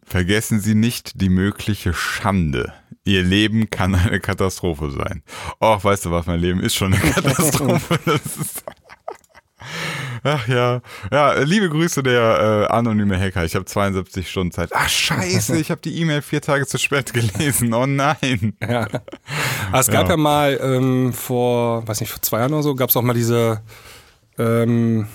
Vergessen 0.05 0.59
Sie 0.59 0.75
nicht 0.75 1.21
die 1.21 1.29
mögliche 1.29 1.93
Schande. 1.93 2.73
Ihr 3.03 3.23
Leben 3.23 3.69
kann 3.69 3.95
eine 3.95 4.19
Katastrophe 4.19 4.91
sein. 4.91 5.23
Och, 5.59 5.83
weißt 5.83 6.05
du 6.05 6.11
was, 6.11 6.25
mein 6.25 6.39
Leben 6.39 6.59
ist 6.59 6.75
schon 6.75 6.93
eine 6.93 7.01
Katastrophe. 7.11 7.99
Das 8.05 8.37
ist 8.37 8.63
Ach 10.23 10.47
ja. 10.47 10.81
Ja, 11.11 11.33
liebe 11.39 11.69
Grüße 11.69 12.03
der 12.03 12.67
äh, 12.69 12.73
anonyme 12.73 13.19
Hacker. 13.19 13.43
Ich 13.43 13.55
habe 13.55 13.65
72 13.65 14.29
Stunden 14.29 14.51
Zeit. 14.51 14.69
Ach 14.73 14.87
scheiße, 14.89 15.57
ich 15.59 15.71
habe 15.71 15.81
die 15.81 15.99
E-Mail 15.99 16.21
vier 16.21 16.41
Tage 16.41 16.67
zu 16.67 16.77
spät 16.77 17.11
gelesen. 17.13 17.73
Oh 17.73 17.85
nein. 17.85 18.53
Ja. 18.61 18.87
Aber 19.69 19.79
es 19.79 19.87
gab 19.87 20.05
ja, 20.05 20.11
Ja. 20.11 20.17
mal 20.17 20.59
ähm, 20.61 21.13
vor, 21.13 21.87
weiß 21.87 22.01
nicht, 22.01 22.11
vor 22.11 22.21
zwei 22.21 22.39
Jahren 22.39 22.53
oder 22.53 22.63
so, 22.63 22.75
gab 22.75 22.89
es 22.89 22.97
auch 22.97 23.01
mal 23.01 23.13
diese 23.13 23.61
ähm, 24.37 25.07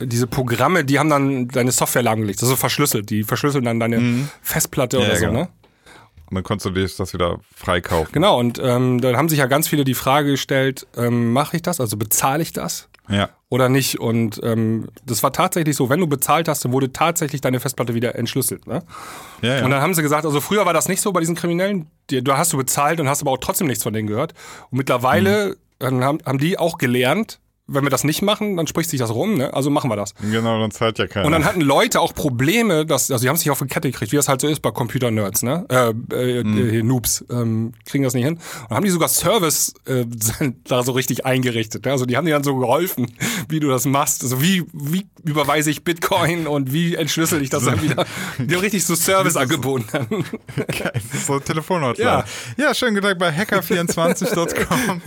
diese 0.00 0.26
Programme, 0.26 0.84
die 0.84 0.98
haben 0.98 1.10
dann 1.10 1.48
deine 1.48 1.72
Software 1.72 2.02
lahmgelegt, 2.02 2.40
also 2.42 2.54
verschlüsselt. 2.56 3.10
Die 3.10 3.24
verschlüsseln 3.24 3.64
dann 3.64 3.80
deine 3.80 4.28
Festplatte 4.42 4.98
Ja, 4.98 5.02
oder 5.04 5.12
ja, 5.14 5.18
so, 5.18 5.26
genau. 5.26 5.40
ne? 5.40 5.48
Und 6.28 6.34
dann 6.34 6.44
konntest 6.44 6.66
du 6.66 6.70
dir 6.70 6.88
das 6.96 7.12
wieder 7.12 7.38
freikaufen. 7.54 8.12
Genau, 8.12 8.38
und 8.38 8.60
ähm, 8.62 9.00
dann 9.00 9.16
haben 9.16 9.28
sich 9.28 9.38
ja 9.38 9.46
ganz 9.46 9.68
viele 9.68 9.84
die 9.84 9.94
Frage 9.94 10.30
gestellt, 10.30 10.86
ähm, 10.96 11.32
mache 11.32 11.56
ich 11.56 11.62
das, 11.62 11.80
also 11.80 11.96
bezahle 11.96 12.42
ich 12.42 12.52
das 12.52 12.88
Ja. 13.08 13.28
oder 13.48 13.68
nicht? 13.68 14.00
Und 14.00 14.40
ähm, 14.42 14.88
das 15.04 15.22
war 15.22 15.32
tatsächlich 15.32 15.76
so, 15.76 15.88
wenn 15.88 16.00
du 16.00 16.06
bezahlt 16.06 16.48
hast, 16.48 16.64
dann 16.64 16.72
wurde 16.72 16.92
tatsächlich 16.92 17.40
deine 17.40 17.60
Festplatte 17.60 17.94
wieder 17.94 18.14
entschlüsselt. 18.16 18.66
Ne? 18.66 18.82
Ja, 19.42 19.58
ja. 19.58 19.64
Und 19.64 19.70
dann 19.70 19.80
haben 19.80 19.94
sie 19.94 20.02
gesagt, 20.02 20.24
also 20.24 20.40
früher 20.40 20.66
war 20.66 20.72
das 20.74 20.88
nicht 20.88 21.00
so 21.00 21.12
bei 21.12 21.20
diesen 21.20 21.34
Kriminellen, 21.36 21.86
die, 22.10 22.22
du 22.22 22.36
hast 22.36 22.52
du 22.52 22.56
bezahlt 22.56 23.00
und 23.00 23.08
hast 23.08 23.22
aber 23.22 23.30
auch 23.32 23.38
trotzdem 23.38 23.66
nichts 23.66 23.82
von 23.84 23.92
denen 23.92 24.08
gehört. 24.08 24.34
Und 24.70 24.78
mittlerweile 24.78 25.56
Mhm. 25.80 25.86
ähm, 25.86 26.04
haben, 26.04 26.18
haben 26.24 26.38
die 26.38 26.58
auch 26.58 26.78
gelernt, 26.78 27.38
wenn 27.68 27.82
wir 27.82 27.90
das 27.90 28.04
nicht 28.04 28.22
machen, 28.22 28.56
dann 28.56 28.68
spricht 28.68 28.90
sich 28.90 29.00
das 29.00 29.10
rum, 29.12 29.34
ne? 29.34 29.52
Also 29.52 29.70
machen 29.70 29.90
wir 29.90 29.96
das. 29.96 30.14
Genau, 30.14 30.60
dann 30.60 30.70
zahlt 30.70 30.98
ja 30.98 31.08
keiner. 31.08 31.26
Und 31.26 31.32
dann 31.32 31.44
hatten 31.44 31.60
Leute 31.60 32.00
auch 32.00 32.14
Probleme, 32.14 32.86
dass, 32.86 33.10
also 33.10 33.24
die 33.24 33.28
haben 33.28 33.36
sich 33.36 33.50
auf 33.50 33.58
die 33.58 33.66
Kette 33.66 33.90
gekriegt, 33.90 34.12
wie 34.12 34.16
das 34.16 34.28
halt 34.28 34.40
so 34.40 34.46
ist 34.46 34.62
bei 34.62 34.70
Computer-Nerds, 34.70 35.42
ne? 35.42 35.66
Äh, 35.68 35.92
äh, 36.14 36.40
äh, 36.40 36.82
Noobs, 36.84 37.24
ähm, 37.28 37.72
kriegen 37.84 38.04
das 38.04 38.14
nicht 38.14 38.24
hin. 38.24 38.38
Und 38.68 38.76
haben 38.76 38.84
die 38.84 38.90
sogar 38.90 39.08
Service 39.08 39.74
äh, 39.86 40.04
da 40.64 40.84
so 40.84 40.92
richtig 40.92 41.26
eingerichtet. 41.26 41.86
Ne? 41.86 41.90
Also 41.90 42.06
die 42.06 42.16
haben 42.16 42.24
dir 42.24 42.34
dann 42.34 42.44
so 42.44 42.56
geholfen, 42.56 43.12
wie 43.48 43.58
du 43.58 43.68
das 43.68 43.84
machst. 43.84 44.22
Also 44.22 44.40
wie, 44.40 44.64
wie 44.72 45.08
überweise 45.24 45.70
ich 45.70 45.82
Bitcoin 45.82 46.46
und 46.46 46.72
wie 46.72 46.94
entschlüssel 46.94 47.42
ich 47.42 47.50
das 47.50 47.64
dann 47.64 47.82
wieder. 47.82 48.06
Die 48.38 48.54
haben 48.54 48.60
richtig 48.60 48.84
so 48.84 48.94
Service 48.94 49.36
angeboten. 49.36 49.86
So 51.26 51.40
Telefonhotline. 51.40 52.08
Ja. 52.08 52.24
ja, 52.56 52.74
schönen 52.74 53.00
Tag 53.00 53.18
bei 53.18 53.30
hacker24.com. 53.30 55.00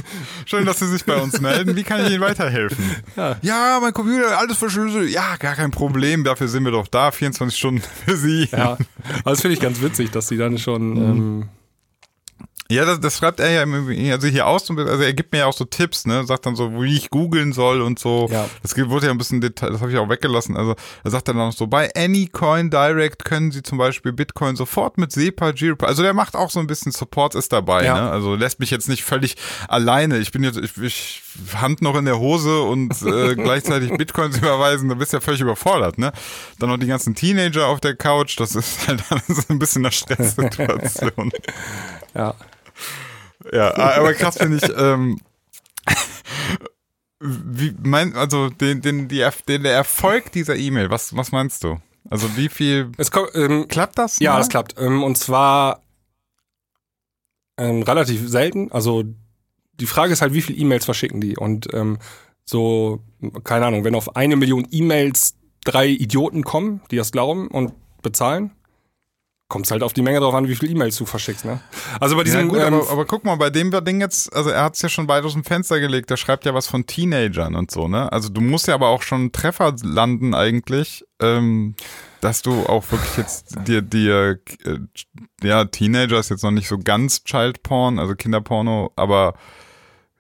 Schön, 0.46 0.66
dass 0.66 0.80
Sie 0.80 0.88
sich 0.88 1.06
bei 1.06 1.16
uns 1.16 1.40
melden. 1.40 1.76
Wie 1.76 1.84
kann 1.84 2.06
ich 2.06 2.12
Ihnen 2.12 2.22
weiterhelfen? 2.22 2.49
Helfen. 2.50 2.96
Ja. 3.16 3.36
ja, 3.42 3.80
mein 3.82 3.94
Computer, 3.94 4.38
alles 4.38 4.58
verschlüsselt. 4.58 5.10
Ja, 5.10 5.36
gar 5.38 5.56
kein 5.56 5.72
Problem. 5.72 6.24
Dafür 6.24 6.48
sind 6.48 6.64
wir 6.64 6.72
doch 6.72 6.88
da. 6.88 7.12
24 7.12 7.58
Stunden 7.58 7.82
für 8.06 8.16
Sie. 8.16 8.48
Ja, 8.52 8.72
also 8.72 9.24
das 9.26 9.42
finde 9.42 9.56
ich 9.56 9.60
ganz 9.60 9.82
witzig, 9.82 10.12
dass 10.12 10.28
Sie 10.28 10.38
dann 10.38 10.58
schon 10.58 10.90
mhm. 10.92 10.98
ähm, 10.98 11.50
ja, 12.72 12.86
das, 12.86 13.00
das 13.00 13.18
schreibt 13.18 13.40
er 13.40 13.50
ja 13.50 13.64
also 14.14 14.28
hier 14.28 14.46
aus, 14.46 14.70
also 14.70 15.04
er 15.04 15.14
gibt 15.14 15.32
mir 15.32 15.40
ja 15.40 15.46
auch 15.48 15.58
so 15.58 15.66
Tipps, 15.66 16.06
ne, 16.06 16.24
sagt 16.24 16.46
dann 16.46 16.56
so, 16.56 16.80
wie 16.84 16.96
ich 16.96 17.10
googeln 17.10 17.52
soll 17.52 17.82
und 17.82 17.98
so. 17.98 18.30
Ja. 18.32 18.48
Das 18.62 18.78
wurde 18.78 19.08
ja 19.08 19.12
ein 19.12 19.18
bisschen 19.18 19.42
Detail, 19.42 19.72
das 19.72 19.82
habe 19.82 19.92
ich 19.92 19.98
auch 19.98 20.08
weggelassen. 20.08 20.56
Also 20.56 20.76
er 21.04 21.10
sagt 21.10 21.30
dann 21.30 21.40
auch 21.40 21.52
so, 21.52 21.66
bei 21.66 21.90
Anycoin 21.96 22.70
Direct 22.70 23.26
können 23.26 23.52
Sie 23.52 23.64
zum 23.64 23.80
Beispiel 23.80 24.14
Bitcoin 24.14 24.56
sofort 24.56 25.00
mit 25.00 25.12
SEPA, 25.12 25.52
Giro, 25.52 25.84
also 25.84 26.04
der 26.04 26.14
macht 26.14 26.36
auch 26.36 26.52
so 26.52 26.60
ein 26.60 26.68
bisschen 26.68 26.92
Support 26.92 27.34
ist 27.34 27.52
dabei, 27.52 27.86
ja. 27.86 27.96
ne? 27.96 28.12
Also 28.12 28.36
lässt 28.36 28.60
mich 28.60 28.70
jetzt 28.70 28.88
nicht 28.88 29.04
völlig 29.04 29.36
alleine. 29.68 30.20
Ich 30.20 30.32
bin 30.32 30.44
jetzt, 30.44 30.60
ich, 30.60 30.78
ich 30.78 31.24
Hand 31.56 31.82
noch 31.82 31.96
in 31.96 32.06
der 32.06 32.20
Hose 32.20 32.62
und 32.62 33.02
äh, 33.02 33.36
gleichzeitig 33.36 33.92
Bitcoins 33.92 34.38
überweisen, 34.38 34.90
da 34.90 34.96
bist 34.96 35.14
du 35.14 35.18
ja 35.18 35.22
völlig 35.22 35.42
überfordert, 35.42 35.98
ne? 35.98 36.12
Dann 36.60 36.70
noch 36.70 36.78
die 36.78 36.88
ganzen 36.88 37.16
Teenager 37.16 37.68
auf 37.68 37.80
der 37.80 37.96
Couch, 37.96 38.40
das 38.40 38.56
ist 38.56 38.88
halt 38.88 39.04
alles 39.10 39.50
ein 39.50 39.60
bisschen 39.60 39.86
eine 39.86 39.92
Stresssituation. 39.92 41.32
ja. 42.16 42.36
Ja, 43.54 43.76
aber 43.78 44.14
krass 44.14 44.38
finde 44.38 44.58
ich, 44.58 44.78
ähm, 44.78 45.20
wie 47.20 47.76
mein, 47.84 48.16
also 48.16 48.50
den, 48.50 48.82
den, 48.82 49.08
die, 49.08 49.26
den, 49.48 49.64
der 49.64 49.74
Erfolg 49.74 50.32
dieser 50.32 50.56
E-Mail, 50.56 50.90
was, 50.90 51.16
was 51.16 51.32
meinst 51.32 51.64
du? 51.64 51.80
Also 52.10 52.36
wie 52.38 52.50
viel 52.50 52.92
es 52.98 53.12
kommt, 53.12 53.32
ähm, 53.36 53.68
klappt 53.68 53.98
das? 53.98 54.20
Ja, 54.20 54.40
es 54.40 54.50
klappt. 54.50 54.76
Ähm, 54.80 55.04
und 55.04 55.18
zwar 55.18 55.82
ähm, 57.58 57.84
relativ 57.84 58.28
selten. 58.28 58.72
Also 58.72 59.04
die 59.80 59.86
Frage 59.86 60.14
ist 60.14 60.22
halt, 60.22 60.34
wie 60.34 60.42
viele 60.42 60.58
E-Mails 60.58 60.86
verschicken 60.86 61.22
die? 61.22 61.38
Und 61.38 61.74
ähm, 61.74 61.98
so, 62.46 63.04
keine 63.44 63.66
Ahnung, 63.66 63.84
wenn 63.84 63.96
auf 63.96 64.16
eine 64.16 64.36
Million 64.36 64.68
E-Mails 64.72 65.36
drei 65.64 65.88
Idioten 65.88 66.44
kommen, 66.44 66.82
die 66.92 66.96
das 66.96 67.12
glauben 67.12 67.48
und 67.48 67.74
bezahlen, 68.02 68.52
kommt 69.50 69.66
es 69.66 69.72
halt 69.72 69.82
auf 69.82 69.94
die 69.94 70.04
Menge 70.04 70.20
drauf 70.20 70.36
an, 70.36 70.48
wie 70.48 70.56
viele 70.56 70.72
E-Mails 70.72 70.96
du 70.96 71.06
verschickst, 71.06 71.44
ne? 71.44 71.60
Also 72.00 72.16
bei 72.16 72.24
diesem. 72.24 72.42
Ja, 72.42 72.46
gut, 72.48 72.60
ähm, 72.60 72.74
aber, 72.76 72.90
aber, 72.92 73.06
guck 73.06 73.26
mal, 73.26 73.36
bei 73.36 73.50
dem 73.50 73.72
Ding 73.84 74.00
jetzt, 74.00 74.34
also 74.34 74.52
er 74.52 74.64
hat 74.64 74.76
es 74.76 74.82
ja 74.82 74.90
schon 74.90 75.08
weit 75.08 75.24
aus 75.24 75.34
dem 75.34 75.44
Fenster 75.44 75.80
gelegt, 75.80 76.12
der 76.12 76.18
schreibt 76.18 76.46
ja 76.46 76.54
was 76.54 76.68
von 76.68 76.86
Teenagern 76.86 77.56
und 77.56 77.72
so, 77.72 77.88
ne? 77.88 78.12
Also 78.12 78.30
du 78.30 78.42
musst 78.42 78.68
ja 78.68 78.76
aber 78.76 78.90
auch 78.90 79.02
schon 79.02 79.32
Treffer 79.32 79.76
landen 79.82 80.36
eigentlich, 80.36 81.04
ähm, 81.20 81.76
dass 82.22 82.44
du 82.44 82.64
auch 82.68 82.90
wirklich 82.92 83.18
jetzt 83.18 83.58
dir, 83.68 83.82
dir, 83.82 84.40
äh, 84.66 84.78
ja, 85.42 85.66
Teenager 85.66 86.20
ist 86.20 86.30
jetzt 86.30 86.44
noch 86.44 86.52
nicht 86.52 86.68
so 86.68 86.78
ganz 86.78 87.24
Child 87.24 87.64
Porn, 87.64 87.98
also 87.98 88.14
Kinderporno, 88.14 88.92
aber 88.96 89.34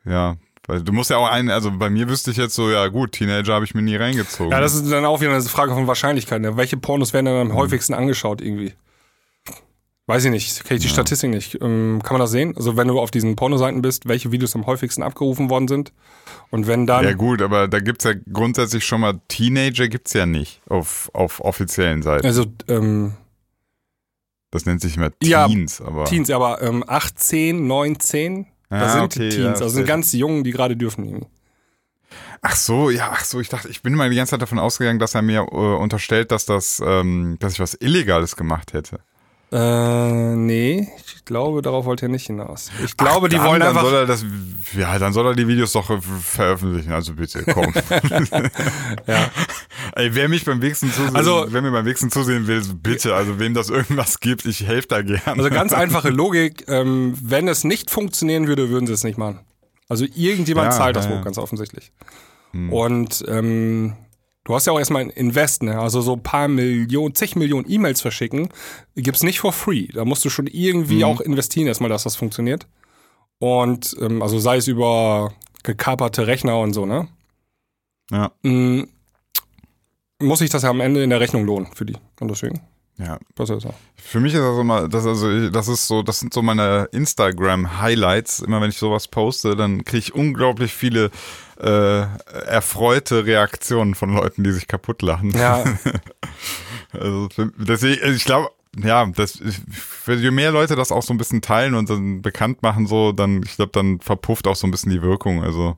ja, 0.05 0.35
weil 0.67 0.83
du 0.83 0.93
musst 0.93 1.09
ja 1.09 1.17
auch 1.17 1.27
einen, 1.27 1.49
also 1.49 1.71
bei 1.71 1.89
mir 1.89 2.07
wüsste 2.09 2.29
ich 2.31 2.37
jetzt 2.37 2.53
so, 2.53 2.69
ja 2.69 2.87
gut, 2.89 3.13
Teenager 3.13 3.55
habe 3.55 3.65
ich 3.65 3.73
mir 3.73 3.81
nie 3.81 3.95
reingezogen. 3.95 4.51
Ja, 4.51 4.59
das 4.59 4.75
ist 4.75 4.91
dann 4.91 5.05
auch 5.05 5.19
wieder 5.19 5.31
eine 5.31 5.41
Frage 5.41 5.73
von 5.73 5.87
Wahrscheinlichkeit. 5.87 6.41
Ne? 6.41 6.57
Welche 6.57 6.77
Pornos 6.77 7.11
werden 7.11 7.25
dann 7.25 7.35
am 7.35 7.47
mhm. 7.47 7.53
häufigsten 7.53 7.93
angeschaut 7.93 8.39
irgendwie? 8.41 8.73
Weiß 10.09 10.25
ich 10.25 10.31
nicht, 10.31 10.63
kenne 10.63 10.77
ich 10.77 10.81
die 10.81 10.87
ja. 10.87 10.93
Statistik 10.93 11.29
nicht. 11.29 11.61
Ähm, 11.61 12.01
kann 12.03 12.15
man 12.15 12.21
das 12.21 12.31
sehen? 12.31 12.55
Also 12.55 12.75
wenn 12.77 12.87
du 12.87 12.99
auf 12.99 13.11
diesen 13.11 13.35
Pornoseiten 13.35 13.83
bist, 13.83 14.07
welche 14.07 14.31
Videos 14.31 14.55
am 14.55 14.65
häufigsten 14.65 15.03
abgerufen 15.03 15.51
worden 15.51 15.67
sind? 15.67 15.93
Und 16.49 16.65
wenn 16.65 16.87
dann. 16.87 17.03
Ja 17.03 17.13
gut, 17.13 17.43
aber 17.43 17.67
da 17.67 17.79
gibt's 17.79 18.05
ja 18.05 18.13
grundsätzlich 18.31 18.85
schon 18.85 19.01
mal 19.01 19.19
Teenager 19.27 19.87
gibt's 19.87 20.13
ja 20.13 20.25
nicht 20.25 20.61
auf, 20.67 21.11
auf 21.13 21.41
offiziellen 21.41 22.01
Seiten. 22.01 22.25
Also, 22.25 22.45
ähm, 22.67 23.13
Das 24.49 24.65
nennt 24.65 24.81
sich 24.81 24.97
immer 24.97 25.11
Teens, 25.19 25.77
ja, 25.77 25.85
aber. 25.85 26.05
Teens, 26.05 26.31
aber 26.31 26.61
ähm, 26.63 26.83
18, 26.87 27.67
19, 27.67 28.47
da 28.69 28.81
ah, 28.81 28.89
sind 28.89 29.01
okay, 29.01 29.29
Teens, 29.29 29.35
ja, 29.35 29.49
also 29.49 29.69
sind 29.69 29.87
ganz 29.87 30.13
Jungen, 30.13 30.43
die 30.43 30.51
gerade 30.51 30.77
dürfen. 30.77 31.25
Ach 32.41 32.55
so, 32.55 32.89
ja, 32.89 33.09
ach 33.11 33.25
so, 33.25 33.39
ich 33.39 33.49
dachte, 33.49 33.67
ich 33.69 33.81
bin 33.81 33.95
mal 33.95 34.09
die 34.09 34.15
ganze 34.15 34.31
Zeit 34.31 34.41
davon 34.41 34.59
ausgegangen, 34.59 34.99
dass 34.99 35.15
er 35.15 35.21
mir 35.21 35.41
äh, 35.51 35.55
unterstellt, 35.55 36.31
dass 36.31 36.45
das, 36.45 36.81
ähm, 36.85 37.37
dass 37.39 37.53
ich 37.53 37.59
was 37.59 37.73
Illegales 37.73 38.35
gemacht 38.35 38.73
hätte. 38.73 38.99
Äh, 39.51 40.35
nee, 40.35 40.87
ich 41.05 41.08
glaube, 41.29 41.61
darauf 41.61 41.85
wollte 41.85 42.07
er 42.07 42.09
nicht 42.09 42.25
hinaus. 42.25 42.71
Ich 42.83 42.97
glaube, 42.97 43.27
Ach, 43.27 43.29
die 43.29 43.39
wollen 43.39 43.59
dann 43.59 43.69
einfach. 43.69 43.83
Soll 43.83 43.93
er 43.93 44.05
das, 44.07 44.25
ja, 44.75 44.97
dann 44.97 45.13
soll 45.13 45.27
er 45.27 45.35
die 45.35 45.47
Videos 45.47 45.71
doch 45.73 45.85
veröffentlichen. 46.01 46.91
Also 46.91 47.13
bitte, 47.13 47.43
komm. 47.43 47.71
ja. 49.07 49.29
Ey, 49.93 50.15
wer 50.15 50.27
mich 50.27 50.43
beim 50.43 50.59
Wichsen 50.63 50.91
zusehen, 50.91 51.15
also, 51.15 51.45
wer 51.49 51.61
mir 51.61 51.71
beim 51.71 51.85
Wichsen 51.85 52.09
zusehen 52.09 52.47
will, 52.47 52.63
bitte. 52.81 53.13
Also 53.13 53.37
wem 53.37 53.53
das 53.53 53.69
irgendwas 53.69 54.19
gibt, 54.19 54.45
ich 54.45 54.65
helfe 54.65 54.87
da 54.87 55.01
gern. 55.03 55.37
Also 55.37 55.51
ganz 55.51 55.71
einfache 55.83 56.09
Logik. 56.09 56.65
Ähm, 56.67 57.13
wenn 57.21 57.47
es 57.47 57.63
nicht 57.63 57.91
funktionieren 57.91 58.47
würde, 58.47 58.69
würden 58.69 58.87
sie 58.87 58.93
es 58.93 59.03
nicht 59.03 59.19
machen. 59.19 59.41
Also 59.87 60.05
irgendjemand 60.15 60.73
ja, 60.73 60.77
zahlt 60.79 60.95
das 60.95 61.05
ja, 61.05 61.11
wohl, 61.11 61.21
ganz 61.21 61.37
offensichtlich. 61.37 61.91
Hm. 62.53 62.73
Und 62.73 63.23
ähm, 63.27 63.93
Du 64.49 64.55
hast 64.55 64.65
ja 64.65 64.73
auch 64.73 64.79
erstmal 64.79 65.03
ein 65.03 65.11
Invest, 65.11 65.61
ne? 65.61 65.79
Also 65.79 66.01
so 66.01 66.13
ein 66.13 66.23
paar 66.23 66.47
Millionen, 66.47 67.13
zig 67.13 67.35
Millionen 67.35 67.69
E-Mails 67.69 68.01
verschicken, 68.01 68.49
gibt's 68.95 69.21
nicht 69.21 69.39
for 69.39 69.53
free. 69.53 69.89
Da 69.93 70.05
musst 70.05 70.25
du 70.25 70.31
schon 70.31 70.47
irgendwie 70.47 70.97
mhm. 70.97 71.03
auch 71.03 71.21
investieren, 71.21 71.67
erstmal, 71.67 71.91
dass 71.91 72.01
das 72.01 72.15
funktioniert. 72.15 72.65
Und 73.37 73.95
ähm, 74.01 74.23
also 74.23 74.39
sei 74.39 74.57
es 74.57 74.67
über 74.67 75.33
gekaperte 75.61 76.25
Rechner 76.25 76.57
und 76.59 76.73
so, 76.73 76.87
ne? 76.87 77.07
Ja. 78.09 78.31
Mhm. 78.41 78.87
Muss 80.19 80.39
sich 80.39 80.49
das 80.49 80.63
ja 80.63 80.71
am 80.71 80.81
Ende 80.81 81.03
in 81.03 81.11
der 81.11 81.19
Rechnung 81.19 81.45
lohnen 81.45 81.67
für 81.75 81.85
die. 81.85 81.97
Und 82.19 82.31
deswegen. 82.31 82.59
Ja. 82.97 83.19
Das 83.35 83.51
ist 83.51 83.61
so. 83.61 83.73
Für 83.95 84.19
mich 84.19 84.33
ist 84.33 84.41
das 84.41 84.57
immer, 84.57 84.89
das 84.89 85.05
also, 85.05 85.51
das 85.51 85.67
ist 85.67 85.87
so, 85.87 86.01
das 86.01 86.19
sind 86.19 86.33
so 86.33 86.41
meine 86.41 86.89
Instagram-Highlights. 86.91 88.39
Immer 88.39 88.61
wenn 88.61 88.71
ich 88.71 88.77
sowas 88.77 89.07
poste, 89.07 89.55
dann 89.55 89.85
kriege 89.85 89.99
ich 89.99 90.15
unglaublich 90.15 90.73
viele 90.73 91.11
äh, 91.59 92.05
erfreute 92.47 93.25
Reaktionen 93.25 93.95
von 93.95 94.13
Leuten, 94.13 94.43
die 94.43 94.51
sich 94.51 94.67
kaputt 94.67 95.01
lachen. 95.01 95.31
Ja. 95.31 95.63
also 96.93 97.27
deswegen, 97.57 98.15
ich 98.15 98.23
glaube, 98.23 98.49
ja, 98.77 99.05
das, 99.07 99.41
je 100.07 100.31
mehr 100.31 100.51
Leute 100.51 100.75
das 100.75 100.91
auch 100.91 101.03
so 101.03 101.13
ein 101.13 101.17
bisschen 101.17 101.41
teilen 101.41 101.73
und 101.73 101.89
dann 101.89 102.21
bekannt 102.21 102.61
machen, 102.61 102.87
so, 102.87 103.11
dann, 103.11 103.41
ich 103.43 103.55
glaube, 103.55 103.71
dann 103.73 103.99
verpufft 103.99 104.47
auch 104.47 104.55
so 104.55 104.67
ein 104.67 104.71
bisschen 104.71 104.91
die 104.91 105.01
Wirkung. 105.01 105.43
Also, 105.43 105.77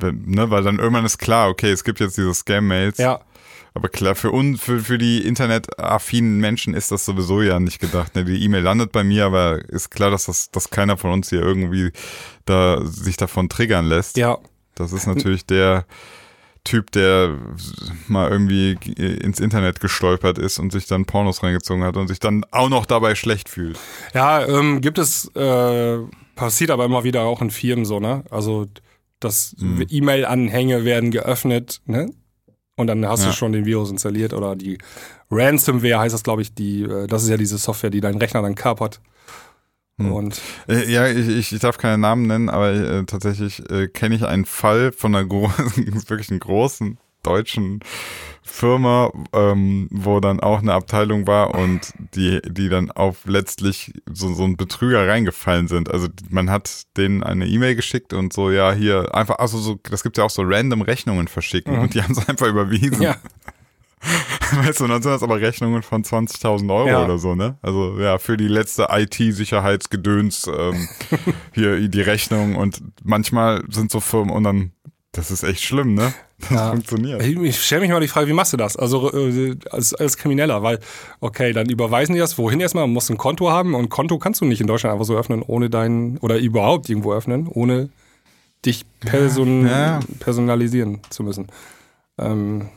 ne, 0.00 0.50
weil 0.50 0.62
dann 0.62 0.78
irgendwann 0.78 1.04
ist 1.04 1.18
klar, 1.18 1.48
okay, 1.48 1.70
es 1.70 1.84
gibt 1.84 2.00
jetzt 2.00 2.16
diese 2.16 2.32
Scam-Mails. 2.32 2.98
Ja. 2.98 3.20
Aber 3.74 3.88
klar, 3.88 4.14
für 4.14 4.30
uns, 4.30 4.62
für, 4.62 4.80
für 4.80 4.98
die 4.98 5.26
internetaffinen 5.26 6.38
Menschen 6.38 6.74
ist 6.74 6.92
das 6.92 7.06
sowieso 7.06 7.40
ja 7.40 7.58
nicht 7.58 7.78
gedacht. 7.78 8.14
Ne? 8.14 8.24
Die 8.24 8.44
E-Mail 8.44 8.62
landet 8.62 8.92
bei 8.92 9.02
mir, 9.02 9.24
aber 9.24 9.64
ist 9.70 9.90
klar, 9.90 10.10
dass 10.10 10.26
das, 10.26 10.50
dass 10.50 10.68
keiner 10.68 10.98
von 10.98 11.10
uns 11.10 11.30
hier 11.30 11.40
irgendwie 11.40 11.90
da 12.44 12.84
sich 12.84 13.16
davon 13.16 13.48
triggern 13.48 13.86
lässt. 13.86 14.18
Ja. 14.18 14.38
Das 14.74 14.92
ist 14.92 15.06
natürlich 15.06 15.46
der 15.46 15.84
Typ, 16.64 16.92
der 16.92 17.38
mal 18.06 18.30
irgendwie 18.30 18.72
ins 18.96 19.40
Internet 19.40 19.80
gestolpert 19.80 20.38
ist 20.38 20.60
und 20.60 20.70
sich 20.70 20.86
dann 20.86 21.06
Pornos 21.06 21.42
reingezogen 21.42 21.82
hat 21.82 21.96
und 21.96 22.06
sich 22.06 22.20
dann 22.20 22.44
auch 22.52 22.68
noch 22.68 22.86
dabei 22.86 23.16
schlecht 23.16 23.48
fühlt. 23.48 23.78
Ja, 24.14 24.46
ähm, 24.46 24.80
gibt 24.80 24.98
es, 24.98 25.26
äh, 25.34 25.98
passiert 26.36 26.70
aber 26.70 26.84
immer 26.84 27.02
wieder 27.02 27.22
auch 27.22 27.42
in 27.42 27.50
Firmen 27.50 27.84
so, 27.84 27.98
ne? 27.98 28.22
Also, 28.30 28.68
dass 29.18 29.56
hm. 29.58 29.84
E-Mail-Anhänge 29.88 30.84
werden 30.84 31.10
geöffnet, 31.10 31.80
ne? 31.86 32.10
Und 32.76 32.86
dann 32.86 33.06
hast 33.06 33.22
ja. 33.22 33.30
du 33.30 33.32
schon 33.34 33.52
den 33.52 33.66
Virus 33.66 33.90
installiert 33.90 34.32
oder 34.32 34.56
die 34.56 34.78
Ransomware 35.30 35.98
heißt 35.98 36.14
das, 36.14 36.22
glaube 36.22 36.42
ich, 36.42 36.54
die, 36.54 36.82
äh, 36.82 37.06
das 37.06 37.24
ist 37.24 37.28
ja 37.28 37.36
diese 37.36 37.58
Software, 37.58 37.90
die 37.90 38.00
deinen 38.00 38.18
Rechner 38.18 38.42
dann 38.42 38.54
kapert. 38.54 39.00
Hm. 40.06 40.12
Und 40.12 40.40
äh, 40.68 40.90
ja, 40.90 41.06
ich, 41.06 41.52
ich, 41.52 41.60
darf 41.60 41.78
keine 41.78 41.98
Namen 41.98 42.26
nennen, 42.26 42.48
aber 42.48 42.72
äh, 42.72 43.04
tatsächlich 43.04 43.68
äh, 43.70 43.88
kenne 43.88 44.14
ich 44.14 44.24
einen 44.24 44.44
Fall 44.44 44.92
von 44.92 45.14
einer 45.14 45.24
großen, 45.28 46.08
wirklich 46.08 46.30
einen 46.30 46.40
großen 46.40 46.98
deutschen 47.22 47.80
Firma, 48.42 49.12
ähm, 49.32 49.88
wo 49.90 50.18
dann 50.18 50.40
auch 50.40 50.58
eine 50.58 50.72
Abteilung 50.72 51.26
war 51.26 51.54
und 51.54 51.92
die, 52.14 52.40
die 52.44 52.68
dann 52.68 52.90
auf 52.90 53.24
letztlich 53.24 53.92
so, 54.12 54.34
so 54.34 54.44
ein 54.44 54.56
Betrüger 54.56 55.06
reingefallen 55.06 55.68
sind. 55.68 55.90
Also 55.90 56.08
man 56.28 56.50
hat 56.50 56.82
denen 56.96 57.22
eine 57.22 57.46
E-Mail 57.46 57.76
geschickt 57.76 58.12
und 58.12 58.32
so, 58.32 58.50
ja, 58.50 58.72
hier 58.72 59.14
einfach, 59.14 59.38
also 59.38 59.58
so, 59.58 59.78
das 59.84 60.02
gibt 60.02 60.18
ja 60.18 60.24
auch 60.24 60.30
so 60.30 60.42
random 60.44 60.82
Rechnungen 60.82 61.28
verschicken 61.28 61.76
mhm. 61.76 61.82
und 61.82 61.94
die 61.94 62.02
haben 62.02 62.12
es 62.12 62.28
einfach 62.28 62.48
überwiesen. 62.48 63.00
Ja. 63.00 63.16
Weißt 64.66 64.80
du, 64.80 64.84
und 64.84 64.90
dann 64.90 65.02
sind 65.02 65.12
das 65.12 65.22
aber 65.22 65.40
Rechnungen 65.40 65.82
von 65.82 66.02
20.000 66.04 66.74
Euro 66.74 66.88
ja. 66.88 67.04
oder 67.04 67.18
so, 67.18 67.34
ne? 67.34 67.56
Also 67.62 67.98
ja, 67.98 68.18
für 68.18 68.36
die 68.36 68.48
letzte 68.48 68.88
IT-Sicherheitsgedöns 68.90 70.46
ähm, 70.46 70.88
hier 71.54 71.88
die 71.88 72.00
Rechnung 72.00 72.56
und 72.56 72.82
manchmal 73.04 73.62
sind 73.70 73.90
so 73.90 74.00
Firmen 74.00 74.30
und 74.34 74.44
dann 74.44 74.72
Das 75.12 75.30
ist 75.30 75.42
echt 75.42 75.62
schlimm, 75.62 75.94
ne? 75.94 76.12
Das 76.40 76.50
Ja. 76.50 76.70
funktioniert. 76.70 77.22
Ich, 77.22 77.36
ich 77.36 77.62
stelle 77.62 77.82
mich 77.82 77.90
mal 77.90 78.00
die 78.00 78.08
Frage, 78.08 78.26
wie 78.28 78.32
machst 78.32 78.52
du 78.52 78.56
das? 78.56 78.76
Also 78.76 79.12
äh, 79.12 79.56
als, 79.70 79.94
als 79.94 80.16
Krimineller, 80.16 80.62
weil, 80.62 80.80
okay, 81.20 81.52
dann 81.52 81.68
überweisen 81.68 82.14
die 82.14 82.18
das, 82.18 82.36
wohin 82.38 82.60
erstmal? 82.60 82.84
Man 82.84 82.92
muss 82.94 83.08
ein 83.10 83.18
Konto 83.18 83.50
haben 83.50 83.74
und 83.74 83.88
Konto 83.90 84.18
kannst 84.18 84.40
du 84.40 84.44
nicht 84.46 84.60
in 84.60 84.66
Deutschland 84.66 84.92
einfach 84.94 85.04
so 85.06 85.16
öffnen, 85.16 85.42
ohne 85.42 85.70
dein, 85.70 86.18
oder 86.18 86.38
überhaupt 86.38 86.88
irgendwo 86.90 87.12
öffnen, 87.12 87.46
ohne 87.46 87.90
dich 88.66 88.84
person, 89.00 89.66
Ja. 89.66 90.00
personalisieren 90.20 91.00
zu 91.10 91.22
müssen. 91.22 91.46
Ähm, 92.18 92.68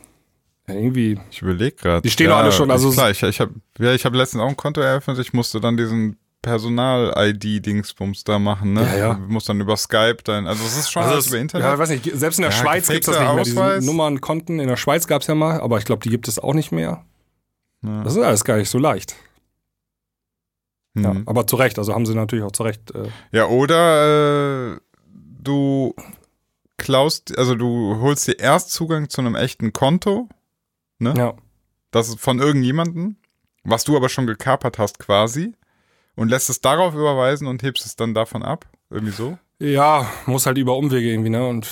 ja, 0.68 0.74
irgendwie, 0.74 1.18
Ich 1.30 1.42
überlege 1.42 1.76
gerade. 1.76 2.02
Die 2.02 2.10
stehen 2.10 2.28
doch 2.30 2.36
alle 2.38 2.52
schon, 2.52 2.70
also- 2.70 2.90
klar, 2.90 3.10
ich, 3.10 3.22
ich 3.22 3.40
habe 3.40 3.54
ja, 3.78 3.92
ich 3.92 4.04
hab 4.04 4.14
letztens 4.14 4.42
auch 4.42 4.48
ein 4.48 4.56
Konto 4.56 4.80
eröffnet. 4.80 5.18
Ich 5.18 5.32
musste 5.32 5.60
dann 5.60 5.76
diesen 5.76 6.16
Personal-ID-Dingsbums 6.42 8.24
da 8.24 8.38
machen, 8.38 8.72
ne? 8.74 8.82
Ja, 8.82 8.96
ja. 8.96 9.14
Du 9.14 9.20
musst 9.32 9.48
dann 9.48 9.60
über 9.60 9.76
Skype 9.76 10.18
dein, 10.24 10.46
also 10.46 10.64
es 10.64 10.76
ist 10.78 10.90
schon 10.90 11.02
also 11.02 11.14
alles 11.14 11.26
es- 11.26 11.32
über 11.32 11.40
Internet. 11.40 11.66
Ja, 11.66 11.78
weiß 11.78 11.90
nicht, 11.90 12.04
selbst 12.14 12.38
in 12.38 12.42
der 12.42 12.50
Ja, 12.52 12.56
Schweiz 12.56 12.88
gibt 12.88 13.00
es 13.00 13.06
das 13.06 13.18
nicht 13.18 13.32
mehr. 13.32 13.40
Ausweis. 13.42 13.80
Diese 13.80 13.90
Nummern, 13.90 14.20
Konten 14.20 14.58
in 14.60 14.68
der 14.68 14.76
Schweiz 14.76 15.06
gab 15.06 15.22
es 15.22 15.28
ja 15.28 15.34
mal, 15.34 15.60
aber 15.60 15.78
ich 15.78 15.84
glaube, 15.84 16.02
die 16.02 16.10
gibt 16.10 16.28
es 16.28 16.38
auch 16.38 16.54
nicht 16.54 16.72
mehr. 16.72 17.04
Ja. 17.82 18.02
Das 18.04 18.14
ist 18.16 18.22
alles 18.22 18.44
gar 18.44 18.56
nicht 18.56 18.70
so 18.70 18.78
leicht. 18.78 19.16
Ja, 20.94 21.12
Mhm. 21.12 21.24
aber 21.26 21.46
zu 21.46 21.56
Recht, 21.56 21.78
also 21.78 21.92
haben 21.94 22.06
sie 22.06 22.14
natürlich 22.14 22.44
auch 22.44 22.52
zu 22.52 22.62
Recht. 22.62 22.90
Äh, 22.94 23.08
Ja, 23.32 23.46
oder 23.46 24.72
äh, 24.74 24.78
du 25.42 25.94
klaust, 26.78 27.36
also 27.36 27.54
du 27.54 27.98
holst 28.00 28.26
dir 28.28 28.38
erst 28.38 28.72
Zugang 28.72 29.08
zu 29.10 29.20
einem 29.20 29.34
echten 29.34 29.72
Konto, 29.72 30.28
ja. 31.00 31.34
das 31.90 32.08
ist 32.08 32.20
von 32.20 32.38
irgendjemandem, 32.38 33.16
was 33.64 33.84
du 33.84 33.96
aber 33.96 34.08
schon 34.08 34.26
gekapert 34.26 34.78
hast 34.78 34.98
quasi, 34.98 35.54
und 36.14 36.28
lässt 36.30 36.48
es 36.50 36.60
darauf 36.60 36.94
überweisen 36.94 37.46
und 37.46 37.62
hebst 37.62 37.84
es 37.84 37.96
dann 37.96 38.14
davon 38.14 38.42
ab. 38.42 38.66
Irgendwie 38.90 39.12
so. 39.12 39.38
ja, 39.58 40.06
muss 40.26 40.46
halt 40.46 40.58
über 40.58 40.76
Umwege 40.76 41.10
irgendwie, 41.10 41.30
ne? 41.30 41.46
Und 41.46 41.66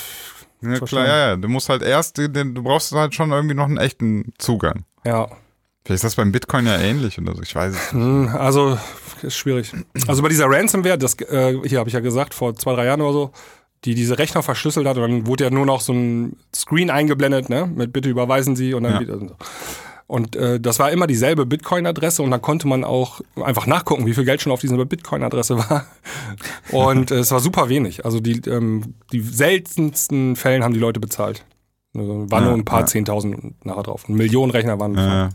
Ja, 0.61 0.81
klar, 0.81 1.07
ja, 1.07 1.19
ja. 1.29 1.37
Du 1.37 1.49
musst 1.49 1.69
halt 1.69 1.83
erst, 1.83 2.19
du 2.19 2.63
brauchst 2.63 2.93
halt 2.93 3.15
schon 3.15 3.33
irgendwie 3.33 3.55
noch 3.55 3.67
einen 3.67 3.79
echten 3.79 4.33
Zugang. 4.39 4.85
ja, 5.05 5.29
Vielleicht 5.85 5.97
ist 5.97 6.05
das 6.05 6.15
beim 6.17 6.33
Bitcoin 6.33 6.67
ja 6.67 6.79
ähnlich 6.79 7.19
oder 7.19 7.35
so, 7.35 7.43
ich 7.43 7.55
weiß 7.55 7.75
es 7.75 7.93
nicht. 7.93 8.03
Hm, 8.03 8.29
Also, 8.29 8.79
ist 9.21 9.37
schwierig. 9.37 9.71
Also 10.09 10.23
bei 10.23 10.31
dieser 10.31 10.47
Ransomware, 10.47 10.97
das 10.97 11.15
äh, 11.21 11.59
hier 11.67 11.79
habe 11.79 11.89
ich 11.89 11.95
ja 11.95 12.01
gesagt, 12.01 12.33
vor 12.33 12.55
zwei, 12.55 12.75
drei 12.75 12.87
Jahren 12.87 13.03
oder 13.03 13.13
so, 13.13 13.33
die 13.85 13.95
diese 13.95 14.19
Rechner 14.19 14.43
verschlüsselt 14.43 14.87
hat 14.87 14.97
und 14.97 15.03
dann 15.03 15.27
wurde 15.27 15.45
ja 15.45 15.51
nur 15.51 15.67
noch 15.67 15.81
so 15.81 15.93
ein 15.93 16.37
Screen 16.55 16.91
eingeblendet, 16.91 17.49
ne? 17.49 17.67
Mit 17.67 17.93
bitte 17.93 18.09
überweisen 18.09 18.57
Sie 18.57 18.75
und 18.75 18.85
dann 18.85 18.95
Ja. 18.95 19.01
wieder. 19.01 19.15
Und, 19.15 19.29
so. 19.29 19.35
und 20.07 20.37
äh, 20.37 20.59
das 20.61 20.79
war 20.79 20.91
immer 20.91 21.07
dieselbe 21.07 21.45
Bitcoin-Adresse 21.47 22.23
und 22.23 22.31
dann 22.31 22.41
konnte 22.43 22.67
man 22.67 22.85
auch 22.85 23.21
einfach 23.43 23.67
nachgucken, 23.67 24.07
wie 24.07 24.15
viel 24.15 24.25
Geld 24.25 24.41
schon 24.43 24.53
auf 24.53 24.61
dieser 24.61 24.83
Bitcoin-Adresse 24.85 25.59
war. 25.59 25.87
Und 26.73 27.11
äh, 27.11 27.17
es 27.19 27.31
war 27.31 27.41
super 27.41 27.69
wenig. 27.69 28.05
Also 28.05 28.21
die, 28.21 28.41
ähm, 28.49 28.95
die 29.13 29.21
seltensten 29.21 30.35
Fällen 30.37 30.65
haben 30.65 30.75
die 30.75 30.81
Leute 30.81 30.99
bezahlt. 31.01 31.45
Also, 31.95 32.31
waren 32.31 32.43
Ja, 32.45 32.49
nur 32.51 32.59
ein 32.59 32.65
paar 32.65 32.81
ja. 32.81 32.87
Zehntausend 32.87 33.65
nachher 33.65 33.83
drauf. 33.85 34.09
Und 34.09 34.17
Millionen 34.17 34.51
Rechner 34.51 34.81
waren 34.81 34.95
Ja. 34.97 35.31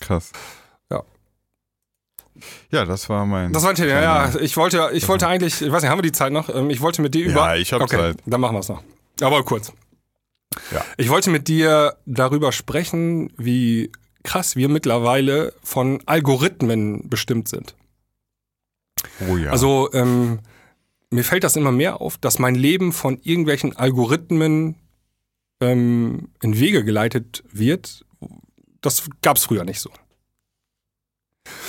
Krass. 0.00 0.32
Ja. 2.70 2.80
Ja, 2.80 2.84
das 2.84 3.08
war 3.08 3.24
mein. 3.26 3.52
Das 3.52 3.62
war 3.62 3.70
ein 3.70 3.76
Thema, 3.76 3.88
ja, 3.88 4.02
ja. 4.28 4.40
Ich 4.40 4.56
wollte, 4.56 4.90
ich 4.92 5.06
wollte 5.08 5.26
eigentlich, 5.28 5.62
ich 5.62 5.70
weiß 5.70 5.82
nicht, 5.82 5.90
haben 5.90 5.98
wir 5.98 6.02
die 6.02 6.12
Zeit 6.12 6.32
noch? 6.32 6.48
Ähm, 6.48 6.68
Ich 6.70 6.80
wollte 6.80 7.00
mit 7.02 7.14
dir 7.14 7.26
Ja, 7.26 7.30
über. 7.32 7.56
ich 7.56 7.72
hab 7.72 7.80
okay, 7.80 7.96
Zeit. 7.96 8.16
Dann 8.26 8.40
machen 8.40 8.54
wir 8.56 8.60
es 8.60 8.68
noch. 8.68 8.82
Aber 9.20 9.42
kurz. 9.44 9.72
Ja. 10.72 10.84
Ich 10.96 11.08
wollte 11.08 11.30
mit 11.30 11.48
dir 11.48 11.96
darüber 12.06 12.52
sprechen, 12.52 13.32
wie 13.36 13.90
krass 14.24 14.56
wir 14.56 14.68
mittlerweile 14.68 15.52
von 15.62 16.02
Algorithmen 16.06 17.08
bestimmt 17.08 17.48
sind. 17.48 17.76
Oh 19.28 19.36
ja. 19.36 19.50
Also 19.50 19.90
ähm, 19.92 20.40
mir 21.10 21.22
fällt 21.24 21.44
das 21.44 21.56
immer 21.56 21.72
mehr 21.72 22.00
auf, 22.00 22.18
dass 22.18 22.38
mein 22.38 22.54
Leben 22.56 22.92
von 22.92 23.20
irgendwelchen 23.22 23.76
Algorithmen 23.76 24.74
ähm, 25.60 26.28
in 26.42 26.58
Wege 26.58 26.84
geleitet 26.84 27.44
wird. 27.52 28.04
Das 28.80 29.04
gab 29.22 29.36
es 29.36 29.44
früher 29.44 29.64
nicht 29.64 29.80
so. 29.80 29.90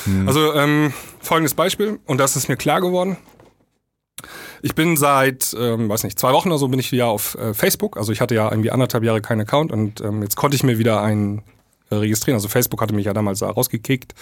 Hm. 0.06 0.28
Also 0.28 0.54
ähm, 0.54 0.94
folgendes 1.20 1.54
Beispiel, 1.54 2.00
und 2.06 2.18
das 2.18 2.36
ist 2.36 2.50
mir 2.50 2.58
klar 2.58 2.82
geworden. 2.82 3.18
Ich 4.62 4.74
bin 4.74 4.98
seit, 4.98 5.56
ähm, 5.60 5.90
weiß 5.90 6.04
nicht, 6.04 6.20
zwei 6.20 6.34
Wochen 6.34 6.50
oder 6.50 6.58
so 6.58 6.68
bin 6.68 6.80
ich 6.80 6.92
wieder 6.92 7.08
auf 7.08 7.36
äh, 7.36 7.54
Facebook. 7.54 7.98
Also 7.98 8.12
ich 8.12 8.22
hatte 8.22 8.36
ja 8.36 8.50
irgendwie 8.50 8.72
anderthalb 8.72 9.04
Jahre 9.04 9.22
keinen 9.22 9.42
Account 9.42 9.72
und 9.72 10.02
ähm, 10.02 10.24
jetzt 10.24 10.36
konnte 10.36 10.56
ich 10.56 10.64
mir 10.64 10.80
wieder 10.80 11.02
einen 11.02 11.44
äh, 11.90 11.96
registrieren. 11.96 12.36
Also 12.36 12.48
Facebook 12.48 12.82
hatte 12.82 12.96
mich 12.96 13.06
ja 13.06 13.14
damals 13.14 13.40
da 13.40 13.50
rausgekickt. 13.50 14.16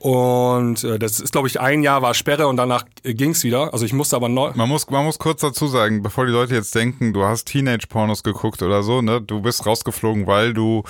Und 0.00 0.84
äh, 0.84 0.96
das 0.98 1.18
ist, 1.18 1.32
glaube 1.32 1.48
ich, 1.48 1.58
ein 1.60 1.82
Jahr 1.82 2.02
war 2.02 2.14
Sperre 2.14 2.46
und 2.46 2.56
danach 2.56 2.84
äh, 3.02 3.14
ging's 3.14 3.42
wieder. 3.42 3.72
Also 3.72 3.84
ich 3.84 3.92
musste 3.92 4.14
aber 4.14 4.28
neu. 4.28 4.52
Man 4.54 4.68
muss, 4.68 4.88
man 4.90 5.04
muss 5.04 5.18
kurz 5.18 5.40
dazu 5.40 5.66
sagen, 5.66 6.02
bevor 6.02 6.24
die 6.24 6.30
Leute 6.32 6.54
jetzt 6.54 6.72
denken, 6.74 7.12
du 7.12 7.24
hast 7.24 7.46
Teenage-Pornos 7.46 8.22
geguckt 8.22 8.62
oder 8.62 8.84
so, 8.84 9.02
ne? 9.02 9.20
Du 9.20 9.42
bist 9.42 9.66
rausgeflogen, 9.66 10.28
weil 10.28 10.54
du 10.54 10.84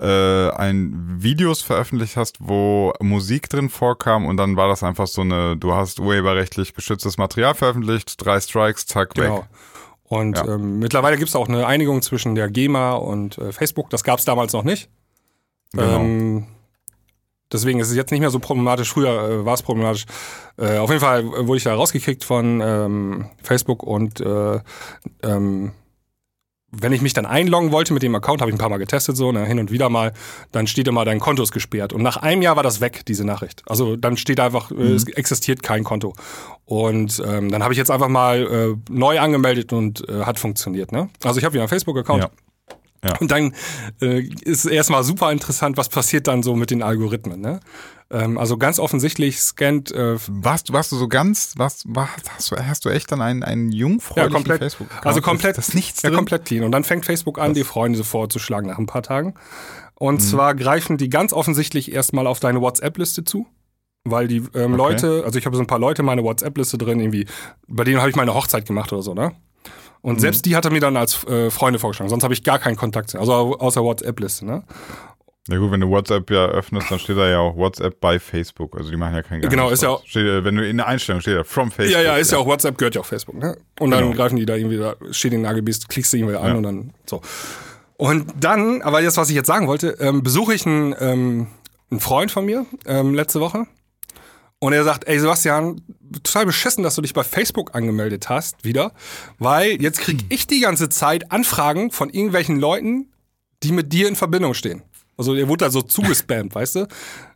äh, 0.00 0.48
ein 0.50 1.16
Videos 1.18 1.60
veröffentlicht 1.60 2.16
hast, 2.16 2.36
wo 2.40 2.94
Musik 3.00 3.50
drin 3.50 3.68
vorkam 3.68 4.24
und 4.24 4.38
dann 4.38 4.56
war 4.56 4.68
das 4.68 4.82
einfach 4.82 5.08
so 5.08 5.20
eine, 5.20 5.58
du 5.58 5.74
hast 5.74 6.00
urheberrechtlich 6.00 6.72
geschütztes 6.74 7.18
Material 7.18 7.54
veröffentlicht, 7.54 8.14
drei 8.24 8.40
Strikes, 8.40 8.86
zack, 8.86 9.14
Genau. 9.14 9.38
weg. 9.38 9.44
Und 10.04 10.38
Ja. 10.38 10.54
ähm, 10.54 10.78
mittlerweile 10.78 11.18
gibt's 11.18 11.36
auch 11.36 11.48
eine 11.48 11.66
Einigung 11.66 12.00
zwischen 12.00 12.34
der 12.34 12.48
GEMA 12.48 12.92
und 12.94 13.36
äh, 13.38 13.52
Facebook. 13.52 13.90
Das 13.90 14.04
gab's 14.04 14.24
damals 14.24 14.52
noch 14.54 14.64
nicht. 14.64 14.88
Genau. 15.72 16.00
Ähm, 16.00 16.46
deswegen 17.54 17.80
ist 17.80 17.88
es 17.88 17.96
jetzt 17.96 18.10
nicht 18.10 18.20
mehr 18.20 18.30
so 18.30 18.38
problematisch. 18.38 18.92
Früher 18.92 19.30
äh, 19.30 19.44
war 19.46 19.54
es 19.54 19.62
problematisch. 19.62 20.04
Äh, 20.58 20.76
auf 20.78 20.90
jeden 20.90 21.00
Fall 21.00 21.20
äh, 21.20 21.46
wurde 21.46 21.56
ich 21.56 21.64
da 21.64 21.74
rausgekickt 21.74 22.24
von 22.24 22.60
ähm, 22.62 23.30
Facebook 23.42 23.82
und 23.82 24.20
äh, 24.20 24.60
ähm, 25.22 25.72
wenn 26.80 26.92
ich 26.92 27.02
mich 27.02 27.12
dann 27.12 27.26
einloggen 27.26 27.72
wollte 27.72 27.92
mit 27.92 28.02
dem 28.02 28.14
Account, 28.14 28.40
habe 28.40 28.50
ich 28.50 28.54
ein 28.54 28.58
paar 28.58 28.68
Mal 28.68 28.78
getestet, 28.78 29.16
so 29.16 29.32
ne, 29.32 29.44
hin 29.44 29.58
und 29.58 29.70
wieder 29.70 29.88
mal, 29.88 30.12
dann 30.52 30.66
steht 30.66 30.88
immer, 30.88 31.04
dein 31.04 31.20
Konto 31.20 31.42
ist 31.42 31.52
gesperrt. 31.52 31.92
Und 31.92 32.02
nach 32.02 32.16
einem 32.16 32.42
Jahr 32.42 32.56
war 32.56 32.62
das 32.62 32.80
weg, 32.80 33.04
diese 33.06 33.24
Nachricht. 33.24 33.62
Also 33.66 33.96
dann 33.96 34.16
steht 34.16 34.40
einfach, 34.40 34.70
äh, 34.70 34.92
es 34.92 35.04
existiert 35.04 35.62
kein 35.62 35.84
Konto. 35.84 36.14
Und 36.64 37.22
ähm, 37.24 37.50
dann 37.50 37.62
habe 37.62 37.74
ich 37.74 37.78
jetzt 37.78 37.90
einfach 37.90 38.08
mal 38.08 38.42
äh, 38.42 38.92
neu 38.92 39.20
angemeldet 39.20 39.72
und 39.72 40.08
äh, 40.08 40.24
hat 40.24 40.38
funktioniert. 40.38 40.92
Ne? 40.92 41.08
Also 41.22 41.38
ich 41.38 41.44
habe 41.44 41.54
wieder 41.54 41.62
einen 41.62 41.68
Facebook-Account. 41.68 42.24
Ja. 42.24 42.30
Ja. 43.04 43.16
Und 43.18 43.30
dann 43.30 43.54
äh, 44.00 44.20
ist 44.42 44.64
erstmal 44.64 45.04
super 45.04 45.30
interessant, 45.30 45.76
was 45.76 45.88
passiert 45.88 46.26
dann 46.26 46.42
so 46.42 46.56
mit 46.56 46.70
den 46.70 46.82
Algorithmen. 46.82 47.40
Ne? 47.40 47.60
Ähm, 48.10 48.38
also 48.38 48.56
ganz 48.56 48.78
offensichtlich 48.78 49.40
scannt 49.40 49.92
äh, 49.92 50.16
Warst, 50.28 50.72
warst 50.72 50.92
du 50.92 50.96
so 50.96 51.08
ganz, 51.08 51.54
was, 51.56 51.84
was 51.86 52.08
hast, 52.34 52.50
du, 52.50 52.56
hast 52.56 52.84
du 52.84 52.88
echt 52.88 53.12
dann 53.12 53.20
einen, 53.22 53.42
einen 53.42 53.72
jungfräulichen 53.72 54.30
Ja, 54.30 54.34
komplett. 54.34 54.58
facebook 54.60 54.88
Also 55.04 55.20
komplett, 55.20 55.58
Das 55.58 55.68
ist 55.68 55.74
nichts 55.74 56.02
ja, 56.02 56.08
drin? 56.10 56.16
komplett 56.16 56.44
clean. 56.44 56.64
Und 56.64 56.72
dann 56.72 56.84
fängt 56.84 57.04
Facebook 57.06 57.38
an, 57.38 57.54
die 57.54 57.64
Freunde 57.64 57.98
so 57.98 58.04
vorzuschlagen 58.04 58.68
nach 58.68 58.78
ein 58.78 58.86
paar 58.86 59.02
Tagen. 59.02 59.28
Mhm. 59.28 59.34
Und 59.96 60.20
zwar 60.20 60.54
greifen 60.54 60.96
die 60.96 61.08
ganz 61.08 61.32
offensichtlich 61.32 61.92
erstmal 61.92 62.26
auf 62.26 62.40
deine 62.40 62.60
WhatsApp-Liste 62.60 63.24
zu. 63.24 63.46
Weil 64.06 64.28
die 64.28 64.36
ähm, 64.54 64.74
Okay. 64.74 64.76
Leute, 64.76 65.22
also 65.24 65.38
ich 65.38 65.46
habe 65.46 65.56
so 65.56 65.62
ein 65.62 65.66
paar 65.66 65.78
Leute 65.78 66.02
in 66.02 66.06
meiner 66.06 66.22
WhatsApp-Liste 66.22 66.76
drin, 66.76 67.00
irgendwie, 67.00 67.26
bei 67.68 67.84
denen 67.84 68.00
habe 68.00 68.10
ich 68.10 68.16
meine 68.16 68.34
Hochzeit 68.34 68.66
gemacht 68.66 68.92
oder 68.92 69.00
so, 69.00 69.14
ne? 69.14 69.32
Mhm. 70.04 70.10
Und 70.10 70.20
selbst 70.20 70.44
die 70.46 70.54
hat 70.54 70.64
er 70.64 70.70
mir 70.70 70.80
dann 70.80 70.96
als 70.96 71.24
äh, 71.24 71.50
Freunde 71.50 71.78
vorgeschlagen, 71.80 72.10
sonst 72.10 72.22
habe 72.22 72.34
ich 72.34 72.44
gar 72.44 72.58
keinen 72.60 72.76
Kontakt, 72.76 73.14
also 73.16 73.32
außer 73.58 73.82
WhatsApp-Liste, 73.82 74.46
ne? 74.46 74.62
Ja 75.48 75.58
gut, 75.58 75.70
wenn 75.72 75.80
du 75.80 75.90
WhatsApp 75.90 76.30
ja 76.30 76.46
öffnest, 76.46 76.90
dann 76.90 76.98
steht 76.98 77.18
da 77.18 77.28
ja 77.28 77.38
auch 77.38 77.54
WhatsApp 77.54 78.00
bei 78.00 78.18
Facebook. 78.18 78.78
Also 78.78 78.90
die 78.90 78.96
machen 78.96 79.14
ja 79.14 79.22
kein 79.22 79.40
Geheimnis 79.42 79.50
Genau, 79.50 79.68
ist 79.68 79.82
ja 79.82 79.90
auch- 79.90 80.02
Steht, 80.06 80.24
äh, 80.26 80.42
wenn 80.42 80.56
du 80.56 80.66
in 80.66 80.78
der 80.78 80.86
Einstellung 80.86 81.20
steht 81.20 81.34
ja 81.36 81.44
from 81.44 81.70
Facebook. 81.70 81.94
Ja, 81.98 82.02
ja, 82.02 82.16
ist 82.16 82.32
ja 82.32 82.38
auch 82.38 82.46
WhatsApp, 82.46 82.78
gehört 82.78 82.94
ja 82.94 83.02
auch 83.02 83.06
Facebook, 83.06 83.34
ne? 83.36 83.56
Und 83.78 83.90
dann 83.90 84.04
Genau. 84.04 84.16
greifen 84.16 84.36
die 84.36 84.46
da 84.46 84.54
irgendwie, 84.56 84.78
da 84.78 84.94
steht 85.10 85.34
in 85.34 85.42
den 85.42 85.46
AGBs, 85.46 85.86
klickst 85.88 86.14
du 86.14 86.16
irgendwie 86.16 86.36
an 86.36 86.48
Ja. 86.48 86.54
und 86.54 86.62
dann 86.62 86.90
so. 87.04 87.20
Und 87.98 88.32
dann, 88.40 88.80
aber 88.82 89.02
jetzt, 89.02 89.18
was 89.18 89.28
ich 89.28 89.36
jetzt 89.36 89.46
sagen 89.46 89.66
wollte, 89.68 89.96
ähm, 90.00 90.22
besuche 90.22 90.54
ich 90.54 90.64
einen, 90.66 90.94
ähm, 90.98 91.46
einen 91.90 92.00
Freund 92.00 92.30
von 92.30 92.46
mir 92.46 92.64
ähm, 92.86 93.12
letzte 93.14 93.40
Woche. 93.40 93.66
Und 94.60 94.72
er 94.72 94.84
sagt, 94.84 95.06
ey 95.06 95.18
Sebastian, 95.18 95.82
total 96.22 96.46
beschissen, 96.46 96.82
dass 96.82 96.94
du 96.94 97.02
dich 97.02 97.12
bei 97.12 97.24
Facebook 97.24 97.74
angemeldet 97.74 98.28
hast, 98.28 98.64
wieder. 98.64 98.92
Weil 99.38 99.82
jetzt 99.82 100.00
krieg 100.00 100.24
ich 100.28 100.46
die 100.46 100.60
ganze 100.60 100.88
Zeit 100.88 101.30
Anfragen 101.32 101.90
von 101.90 102.08
irgendwelchen 102.10 102.58
Leuten, 102.58 103.12
die 103.62 103.72
mit 103.72 103.92
dir 103.92 104.08
in 104.08 104.16
Verbindung 104.16 104.54
stehen. 104.54 104.82
Also 105.16 105.34
er 105.34 105.48
wurde 105.48 105.66
da 105.66 105.70
so 105.70 105.82
zugespammt, 105.82 106.54
weißt 106.54 106.76
du? 106.76 106.86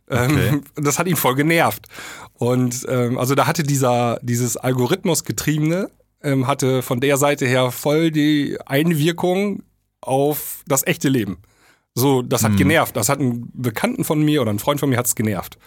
Ähm, 0.09 0.63
das 0.75 0.99
hat 0.99 1.07
ihn 1.07 1.15
voll 1.15 1.35
genervt. 1.35 1.87
Und 2.33 2.85
ähm, 2.89 3.17
also 3.17 3.35
da 3.35 3.47
hatte 3.47 3.63
dieser, 3.63 4.19
dieses 4.21 4.57
Algorithmus-getriebene, 4.57 5.89
ähm, 6.23 6.47
hatte 6.47 6.81
von 6.81 6.99
der 6.99 7.17
Seite 7.17 7.45
her 7.45 7.71
voll 7.71 8.11
die 8.11 8.57
Einwirkung 8.65 9.63
auf 10.01 10.63
das 10.67 10.85
echte 10.87 11.09
Leben. 11.09 11.37
So, 11.95 12.21
das 12.21 12.43
hat 12.43 12.55
genervt. 12.55 12.95
Das 12.95 13.09
hat 13.09 13.19
einen 13.19 13.51
Bekannten 13.53 14.03
von 14.03 14.23
mir 14.23 14.41
oder 14.41 14.51
einen 14.51 14.59
Freund 14.59 14.79
von 14.79 14.89
mir 14.89 14.97
hat's 14.97 15.15
genervt. 15.15 15.57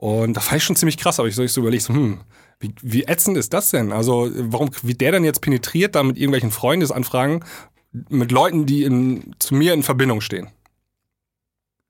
Und 0.00 0.32
das 0.32 0.44
fand 0.44 0.56
ich 0.56 0.64
schon 0.64 0.76
ziemlich 0.76 0.96
krass, 0.96 1.18
aber 1.18 1.28
ich 1.28 1.34
so, 1.34 1.42
ich 1.42 1.52
so 1.52 1.60
überlegt, 1.60 1.82
so, 1.82 1.92
hm, 1.92 2.20
wie, 2.58 2.74
wie 2.80 3.02
ätzend 3.02 3.36
ist 3.36 3.52
das 3.52 3.68
denn? 3.68 3.92
Also, 3.92 4.30
warum 4.34 4.70
wird 4.80 5.02
der 5.02 5.12
denn 5.12 5.24
jetzt 5.24 5.42
penetriert, 5.42 5.94
da 5.94 6.02
mit 6.02 6.16
irgendwelchen 6.16 6.50
Freundesanfragen, 6.50 7.44
mit 8.08 8.32
Leuten, 8.32 8.64
die 8.64 8.84
in, 8.84 9.36
zu 9.40 9.54
mir 9.54 9.74
in 9.74 9.82
Verbindung 9.82 10.22
stehen? 10.22 10.48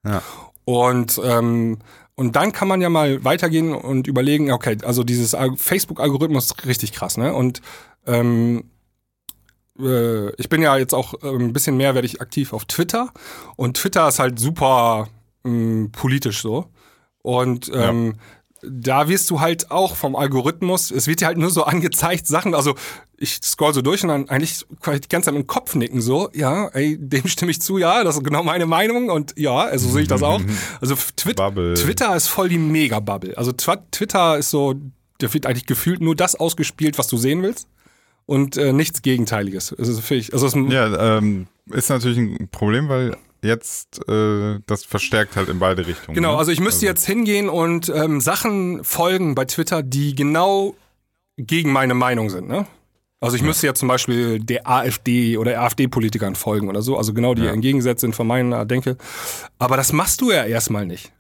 Ja. 0.05 0.23
Und, 0.65 1.21
ähm, 1.23 1.79
und 2.17 2.35
dann 2.35 2.51
kann 2.51 2.67
man 2.67 2.81
ja 2.81 2.89
mal 2.89 3.25
weitergehen 3.25 3.73
und 3.73 4.09
überlegen, 4.09 4.51
okay, 4.51 4.77
also 4.83 5.05
dieses 5.05 5.33
Al- 5.37 5.57
Facebook-Algorithmus 5.57 6.47
ist 6.47 6.67
richtig 6.67 6.91
krass, 6.91 7.17
ne? 7.17 7.33
Und 7.33 7.63
ähm, 8.09 8.65
äh, 9.79 10.35
ich 10.35 10.49
bin 10.49 10.63
ja 10.63 10.77
jetzt 10.77 10.95
auch 10.95 11.15
äh, 11.23 11.29
ein 11.29 11.53
bisschen 11.53 11.77
mehr 11.77 11.95
werde 11.95 12.07
ich 12.07 12.21
aktiv 12.21 12.53
auf 12.55 12.65
Twitter 12.65 13.13
und 13.55 13.77
Twitter 13.77 14.09
ist 14.09 14.19
halt 14.19 14.41
super 14.41 15.07
mh, 15.45 15.91
politisch 15.93 16.43
so. 16.43 16.67
Und 17.23 17.71
ähm, 17.75 18.15
da 18.63 19.09
wirst 19.09 19.31
du 19.31 19.41
halt 19.41 19.71
auch 19.71 19.97
vom 19.97 20.17
Algorithmus, 20.17 20.91
es 20.91 21.07
wird 21.07 21.21
dir 21.21 21.27
halt 21.27 21.39
nur 21.39 21.51
so 21.51 21.65
angezeigt, 21.65 22.27
Sachen, 22.27 22.55
also 22.55 22.75
ich 23.17 23.39
scroll 23.43 23.75
so 23.75 23.83
durch 23.83 24.03
und 24.03 24.09
dann 24.09 24.29
eigentlich 24.29 24.67
kann 24.81 24.95
ich 24.95 25.03
die 25.03 25.09
ganze 25.09 25.27
Zeit 25.27 25.35
mit 25.35 25.45
dem 25.45 25.47
Kopf 25.47 25.75
nicken, 25.75 26.01
so, 26.01 26.31
ja, 26.35 26.69
ey, 26.69 26.97
dem 26.99 27.27
stimme 27.27 27.51
ich 27.51 27.61
zu, 27.61 27.79
ja, 27.79 28.05
das 28.05 28.17
ist 28.17 28.25
genau 28.25 28.43
meine 28.43 28.67
Meinung 28.67 29.11
und 29.11 29.35
ja, 29.39 29.57
also 29.57 29.89
sehe 29.89 30.03
ich 30.03 30.09
das 30.09 30.23
auch. 30.23 30.41
Also 30.81 30.95
Twi 31.17 31.35
Bubble. 31.35 31.75
Twitter 31.75 32.15
ist 32.17 32.29
voll 32.29 32.49
die 32.49 32.59
Mega-Bubble. 32.59 33.37
Also 33.37 33.53
Twitter 33.53 34.39
ist 34.39 34.51
so, 34.51 34.75
da 35.19 35.33
wird 35.33 35.47
eigentlich 35.47 35.67
gefühlt 35.67 36.01
nur 36.01 36.17
das 36.17 36.35
ausgespielt, 36.35 36.99
was 36.99 37.09
du 37.09 37.17
sehen 37.17 37.43
willst 37.43 37.69
und 38.27 38.57
äh, 38.57 38.73
nichts 38.73 39.03
Gegenteiliges. 39.03 39.75
Also, 39.79 40.01
ich, 40.15 40.33
also 40.33 40.47
Ja, 40.69 41.19
ähm, 41.19 41.47
ist 41.71 41.91
natürlich 41.91 42.19
ein 42.19 42.49
Problem, 42.51 42.89
weil 42.89 43.17
jetzt 43.43 44.07
äh, 44.09 44.59
das 44.67 44.85
verstärkt 44.85 45.37
halt 45.37 45.49
in 45.49 45.59
beide 45.59 45.87
Richtungen. 45.87 46.15
Genau, 46.15 46.33
ne? 46.33 46.39
also 46.39 46.51
ich 46.53 46.61
müsste 46.61 46.87
jetzt 46.87 47.07
hingehen 47.07 47.49
und 47.49 47.89
ähm, 47.89 48.21
Sachen 48.21 48.85
folgen 48.85 49.35
bei 49.35 49.45
Twitter, 49.45 49.83
die 49.83 50.15
genau 50.15 50.75
gegen 51.37 51.73
meine 51.73 51.95
Meinung 51.95 52.31
sind. 52.31 52.49
Ne? 52.49 52.67
Also 53.21 53.37
ich 53.37 53.43
müsste 53.43 53.67
ja 53.67 53.75
zum 53.75 53.89
Beispiel 53.89 54.41
der 54.41 54.67
AfD 54.69 55.37
oder 55.37 55.61
AfD-Politikern 55.61 56.35
folgen 56.37 56.69
oder 56.69 56.81
so, 56.83 56.97
also 56.97 57.13
genau 57.13 57.35
die 57.35 57.43
Ja. 57.45 57.53
entgegengesetzt 57.53 58.01
sind 58.01 58.15
von 58.17 58.27
meiner 58.27 58.65
Denke. 58.65 58.97
Aber 59.59 59.77
das 59.77 59.93
machst 59.93 60.21
du 60.23 60.31
ja 60.31 60.45
erstmal 60.45 60.87
nicht. 60.87 61.13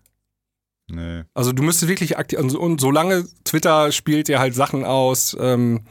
Nee. 0.91 1.23
Also 1.35 1.53
du 1.53 1.63
müsstest 1.63 1.89
wirklich 1.89 2.19
aktiv 2.19 2.39
und, 2.39 2.51
so- 2.51 2.61
und 2.61 2.81
solange 2.81 3.25
Twitter 3.45 3.93
spielt 3.93 4.29
dir 4.29 4.39
halt 4.41 4.55
Sachen 4.55 4.85
aus, 4.85 5.37
ähm, 5.39 5.83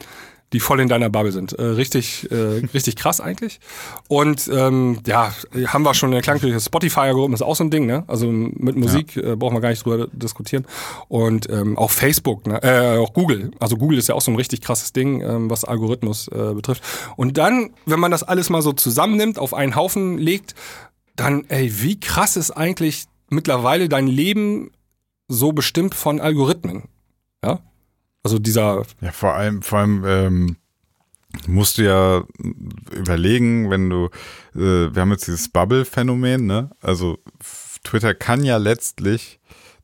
die 0.52 0.60
voll 0.60 0.80
in 0.80 0.88
deiner 0.88 1.10
Bubble 1.10 1.32
sind. 1.32 1.52
Äh, 1.52 1.62
richtig, 1.62 2.30
äh, 2.30 2.64
richtig 2.74 2.96
krass 2.96 3.20
eigentlich. 3.20 3.60
Und 4.08 4.50
ähm, 4.52 4.98
ja, 5.06 5.32
haben 5.66 5.82
wir 5.82 5.94
schon 5.94 6.10
in 6.10 6.14
der 6.14 6.22
Klangküche. 6.22 6.58
Spotify-Algorithmen 6.58 7.34
ist 7.34 7.42
auch 7.42 7.56
so 7.56 7.64
ein 7.64 7.70
Ding, 7.70 7.86
ne? 7.86 8.04
Also 8.06 8.26
mit 8.26 8.76
Musik 8.76 9.16
äh, 9.16 9.36
brauchen 9.36 9.54
wir 9.54 9.60
gar 9.60 9.70
nicht 9.70 9.84
drüber 9.84 10.08
diskutieren. 10.12 10.66
Und 11.08 11.48
ähm, 11.50 11.78
auch 11.78 11.90
Facebook, 11.90 12.46
ne? 12.46 12.62
äh, 12.62 12.98
auch 12.98 13.12
Google. 13.12 13.52
Also 13.60 13.76
Google 13.76 13.98
ist 13.98 14.08
ja 14.08 14.14
auch 14.14 14.22
so 14.22 14.30
ein 14.30 14.36
richtig 14.36 14.60
krasses 14.60 14.92
Ding, 14.92 15.22
ähm, 15.22 15.50
was 15.50 15.64
Algorithmus 15.64 16.28
äh, 16.28 16.54
betrifft. 16.54 16.82
Und 17.16 17.38
dann, 17.38 17.70
wenn 17.86 18.00
man 18.00 18.10
das 18.10 18.22
alles 18.22 18.50
mal 18.50 18.62
so 18.62 18.72
zusammennimmt, 18.72 19.38
auf 19.38 19.54
einen 19.54 19.76
Haufen 19.76 20.18
legt, 20.18 20.54
dann, 21.16 21.44
ey, 21.48 21.82
wie 21.82 22.00
krass 22.00 22.36
ist 22.36 22.50
eigentlich 22.50 23.04
mittlerweile 23.28 23.88
dein 23.88 24.06
Leben 24.06 24.70
so 25.28 25.52
bestimmt 25.52 25.94
von 25.94 26.20
Algorithmen. 26.20 26.84
Ja? 27.44 27.60
Also 28.22 28.38
dieser, 28.38 28.84
Ja, 29.00 29.12
vor 29.12 29.34
allem, 29.34 29.62
vor 29.62 29.78
allem 29.80 30.04
ähm, 30.06 30.56
musst 31.46 31.78
du 31.78 31.82
ja 31.84 32.24
überlegen, 32.92 33.70
wenn 33.70 33.88
du, 33.90 34.06
äh, 34.54 34.92
wir 34.94 35.00
haben 35.00 35.10
jetzt 35.12 35.26
dieses 35.26 35.48
Bubble-Phänomen, 35.48 36.44
ne? 36.46 36.70
Also 36.80 37.18
Twitter 37.84 38.14
kann 38.14 38.44
ja 38.44 38.56
letztlich 38.58 39.40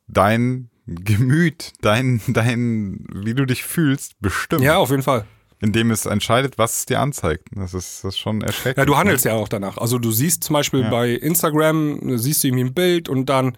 dein 0.06 0.70
Gemüt, 0.86 1.72
dein, 1.80 2.20
dein, 2.28 3.06
wie 3.12 3.34
du 3.34 3.44
dich 3.46 3.64
fühlst, 3.64 4.20
bestimmen, 4.20 4.62
ja, 4.62 4.76
auf 4.76 4.90
jeden 4.90 5.02
Fall. 5.02 5.24
indem 5.60 5.90
es 5.90 6.04
entscheidet, 6.06 6.58
was 6.58 6.80
es 6.80 6.86
dir 6.86 7.00
anzeigt. 7.00 7.48
Das 7.52 7.74
ist, 7.74 8.04
das 8.04 8.14
ist 8.14 8.18
schon 8.18 8.42
erschreckend. 8.42 8.78
Ja, 8.78 8.84
du 8.84 8.96
handelst 8.96 9.24
ja 9.24 9.32
auch 9.32 9.48
danach. 9.48 9.78
Also 9.78 9.98
du 9.98 10.10
siehst 10.12 10.44
zum 10.44 10.54
Beispiel 10.54 10.80
Ja. 10.82 10.90
bei 10.90 11.10
Instagram, 11.10 12.18
siehst 12.18 12.44
du 12.44 12.48
irgendwie 12.48 12.64
ein 12.64 12.74
Bild 12.74 13.08
und 13.08 13.26
dann 13.26 13.56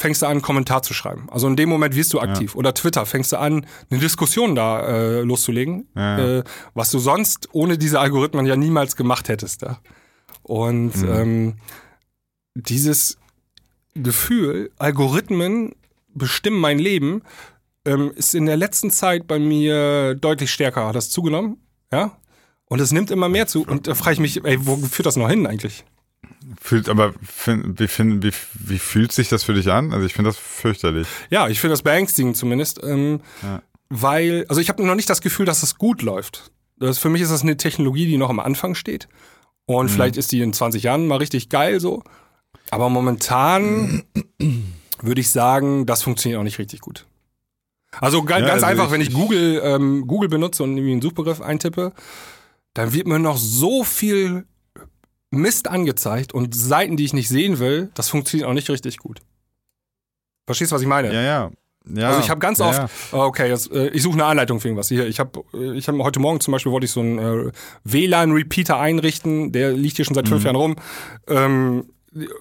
fängst 0.00 0.22
du 0.22 0.26
an, 0.26 0.30
einen 0.32 0.42
Kommentar 0.42 0.82
zu 0.82 0.94
schreiben. 0.94 1.26
Also 1.28 1.48
in 1.48 1.56
dem 1.56 1.68
Moment 1.68 1.96
wirst 1.96 2.12
du 2.12 2.20
aktiv. 2.20 2.54
Oder 2.54 2.72
Twitter, 2.72 3.04
fängst 3.04 3.32
du 3.32 3.36
an, 3.40 3.66
eine 3.90 3.98
Diskussion 4.00 4.54
da 4.54 4.86
äh, 4.86 5.20
loszulegen, 5.22 5.88
Ja. 5.96 6.38
äh, 6.38 6.44
was 6.72 6.92
du 6.92 7.00
sonst 7.00 7.48
ohne 7.52 7.76
diese 7.78 7.98
Algorithmen 7.98 8.46
ja 8.46 8.54
niemals 8.54 8.94
gemacht 8.94 9.28
hättest. 9.28 9.62
Ja? 9.62 9.80
Und 10.44 10.96
Mhm. 11.02 11.08
ähm, 11.12 11.54
dieses 12.54 13.18
Gefühl, 13.94 14.70
Algorithmen 14.78 15.74
bestimmen 16.14 16.60
mein 16.60 16.78
Leben, 16.78 17.22
ähm, 17.84 18.12
ist 18.14 18.36
in 18.36 18.46
der 18.46 18.56
letzten 18.56 18.90
Zeit 18.90 19.26
bei 19.26 19.40
mir 19.40 20.14
deutlich 20.14 20.52
stärker. 20.52 20.86
Hat 20.86 20.94
das 20.94 21.10
zugenommen? 21.10 21.56
Ja. 21.92 22.16
Und 22.66 22.80
es 22.80 22.92
nimmt 22.92 23.10
immer 23.10 23.28
mehr 23.28 23.48
zu. 23.48 23.64
Und 23.66 23.88
da 23.88 23.94
frage 23.94 24.14
ich 24.14 24.20
mich, 24.20 24.44
ey, 24.44 24.58
wo 24.64 24.76
führt 24.76 25.06
das 25.06 25.16
noch 25.16 25.28
hin 25.28 25.44
eigentlich? 25.46 25.84
Fühlt, 26.60 26.88
aber 26.88 27.12
fin- 27.22 27.78
wie, 27.78 27.88
fin- 27.88 28.22
wie, 28.22 28.32
wie 28.54 28.78
fühlt 28.78 29.12
sich 29.12 29.28
das 29.28 29.44
für 29.44 29.54
dich 29.54 29.70
an? 29.70 29.92
Also 29.92 30.06
ich 30.06 30.14
finde 30.14 30.30
das 30.30 30.38
fürchterlich. 30.38 31.06
Ja, 31.30 31.48
ich 31.48 31.60
finde 31.60 31.72
das 31.72 31.82
beängstigend 31.82 32.36
zumindest, 32.36 32.80
ähm, 32.82 33.20
Ja. 33.42 33.62
weil, 33.88 34.44
also 34.48 34.60
ich 34.60 34.68
habe 34.68 34.84
noch 34.84 34.94
nicht 34.94 35.08
das 35.10 35.20
Gefühl, 35.20 35.46
dass 35.46 35.62
es 35.62 35.76
gut 35.76 36.02
läuft. 36.02 36.50
Das, 36.78 36.98
für 36.98 37.08
mich 37.08 37.22
ist 37.22 37.30
das 37.32 37.42
eine 37.42 37.56
Technologie, 37.56 38.06
die 38.06 38.16
noch 38.18 38.30
am 38.30 38.40
Anfang 38.40 38.74
steht. 38.74 39.08
Und 39.66 39.90
vielleicht 39.90 40.16
ist 40.16 40.32
die 40.32 40.40
in 40.40 40.52
20 40.52 40.82
Jahren 40.82 41.06
mal 41.06 41.16
richtig 41.18 41.48
geil 41.50 41.80
so. 41.80 42.02
Aber 42.70 42.88
momentan 42.88 44.04
würde 45.02 45.20
ich 45.20 45.30
sagen, 45.30 45.86
das 45.86 46.02
funktioniert 46.02 46.38
auch 46.40 46.44
nicht 46.44 46.58
richtig 46.58 46.80
gut. 46.80 47.06
Also 48.00 48.22
ga, 48.22 48.38
Ja, 48.38 48.46
ganz 48.46 48.62
also 48.62 48.66
einfach, 48.66 48.86
ich- 48.86 48.90
wenn 48.92 49.00
ich 49.00 49.08
ich- 49.08 49.14
Google, 49.14 49.60
ähm, 49.64 50.06
Google 50.06 50.28
benutze 50.28 50.62
und 50.62 50.76
irgendwie 50.76 50.92
einen 50.92 51.02
Suchbegriff 51.02 51.40
eintippe, 51.40 51.92
dann 52.74 52.92
wird 52.92 53.06
mir 53.06 53.18
noch 53.18 53.38
so 53.38 53.82
viel 53.84 54.46
Mist 55.30 55.68
angezeigt 55.68 56.32
und 56.32 56.54
Seiten, 56.54 56.96
die 56.96 57.04
ich 57.04 57.12
nicht 57.12 57.28
sehen 57.28 57.58
will, 57.58 57.90
das 57.94 58.08
funktioniert 58.08 58.48
auch 58.48 58.54
nicht 58.54 58.70
richtig 58.70 58.98
gut. 58.98 59.20
Verstehst 60.46 60.72
du, 60.72 60.76
was 60.76 60.82
ich 60.82 60.88
meine? 60.88 61.12
Ja, 61.12 61.20
ja. 61.20 61.50
ja 61.94 62.08
Also 62.08 62.20
ich 62.20 62.30
habe 62.30 62.40
ganz 62.40 62.58
ja, 62.58 62.68
oft, 62.68 62.78
ja. 62.78 62.88
Oh, 63.12 63.24
okay, 63.24 63.48
jetzt, 63.48 63.70
äh, 63.70 63.88
ich 63.88 64.02
suche 64.02 64.14
eine 64.14 64.24
Anleitung 64.24 64.60
für 64.60 64.68
irgendwas. 64.68 64.88
Hier, 64.88 65.06
ich 65.06 65.20
habe 65.20 65.44
ich 65.74 65.86
hab 65.88 65.98
heute 65.98 66.20
Morgen 66.20 66.40
zum 66.40 66.52
Beispiel 66.52 66.72
wollte 66.72 66.86
ich 66.86 66.92
so 66.92 67.00
einen 67.00 67.18
äh, 67.18 67.52
WLAN-Repeater 67.84 68.78
einrichten, 68.78 69.52
der 69.52 69.72
liegt 69.72 69.96
hier 69.96 70.04
schon 70.06 70.14
seit 70.14 70.24
Mhm. 70.24 70.30
fünf 70.30 70.44
Jahren 70.44 70.56
rum. 70.56 70.76
Ähm, 71.26 71.90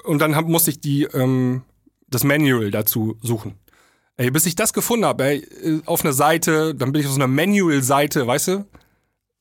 und 0.06 0.20
dann 0.20 0.36
hab, 0.36 0.48
musste 0.48 0.72
ich 0.72 0.80
die 0.80 1.04
ähm, 1.04 1.64
das 2.08 2.24
Manual 2.24 2.72
dazu 2.72 3.18
suchen. 3.22 3.56
Ey, 4.16 4.32
bis 4.32 4.46
ich 4.46 4.56
das 4.56 4.72
gefunden 4.74 5.06
habe, 5.06 5.26
äh, 5.36 5.82
auf 5.86 6.04
einer 6.04 6.14
Seite, 6.14 6.74
dann 6.74 6.92
bin 6.94 7.02
ich 7.02 7.08
auf 7.08 7.14
so 7.14 7.20
einer 7.20 7.28
Manual-Seite, 7.28 8.26
weißt 8.26 8.48
du? 8.48 8.66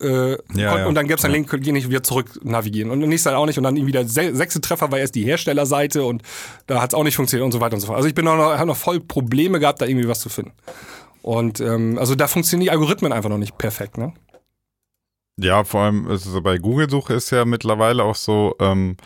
Äh, 0.03 0.33
Ja, 0.33 0.37
ja. 0.79 0.87
Und 0.87 0.95
dann 0.95 1.07
gäbe 1.07 1.19
es 1.19 1.25
einen 1.25 1.33
Ja. 1.35 1.39
Link, 1.39 1.49
könnt 1.49 1.67
ihr 1.67 1.73
nicht 1.73 1.89
wieder 1.89 2.03
zurück 2.03 2.39
navigieren. 2.43 2.91
Und 2.91 2.99
nächstes 3.01 3.33
Mal 3.33 3.39
auch 3.39 3.47
nicht. 3.47 3.57
Und 3.59 3.65
dann 3.65 3.77
irgendwie 3.77 3.93
der 3.93 4.07
se 4.07 4.35
sechste 4.35 4.61
Treffer 4.61 4.91
war 4.91 4.99
erst 4.99 5.15
die 5.15 5.25
Herstellerseite 5.25 6.05
und 6.05 6.23
da 6.67 6.83
hat 6.83 6.91
es 6.91 6.95
auch 6.95 7.05
nicht 7.05 7.17
funktioniert 7.17 7.45
und 7.45 7.53
so 7.53 7.61
weiter 7.61 7.75
und 7.75 7.81
so 7.81 7.87
fort. 7.87 7.97
Also 7.97 8.09
ich 8.09 8.15
bin 8.15 8.25
noch, 8.25 8.37
habe 8.37 8.67
noch 8.67 8.77
voll 8.77 9.01
Probleme 9.01 9.59
gehabt, 9.59 9.81
da 9.81 9.87
irgendwie 9.87 10.09
was 10.09 10.21
zu 10.21 10.29
finden. 10.29 10.53
Und 11.23 11.61
ähm, 11.61 11.99
also 11.99 12.15
da 12.15 12.29
funktionieren 12.29 12.65
die 12.67 12.71
Algorithmen 12.71 13.13
einfach 13.13 13.31
noch 13.31 13.39
nicht 13.39 13.59
perfekt, 13.59 13.99
ne? 13.99 14.13
Ja, 15.39 15.65
vor 15.65 15.83
allem 15.83 16.11
es 16.11 16.27
bei 16.43 16.57
Google-Suche 16.59 17.13
ist 17.15 17.31
ja 17.31 17.45
mittlerweile 17.45 18.05
auch 18.05 18.15
so, 18.15 18.55
ähm, 18.59 18.97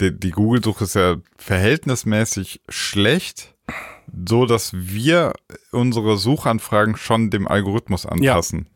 die, 0.00 0.16
die 0.16 0.30
Google-Suche 0.30 0.84
ist 0.84 0.94
ja 0.94 1.16
verhältnismäßig 1.38 2.60
schlecht, 2.68 3.54
so 4.26 4.46
dass 4.46 4.72
wir 4.74 5.32
unsere 5.72 6.18
Suchanfragen 6.18 6.96
schon 6.96 7.30
dem 7.30 7.48
Algorithmus 7.48 8.06
anpassen. 8.06 8.60
Ne? 8.60 8.66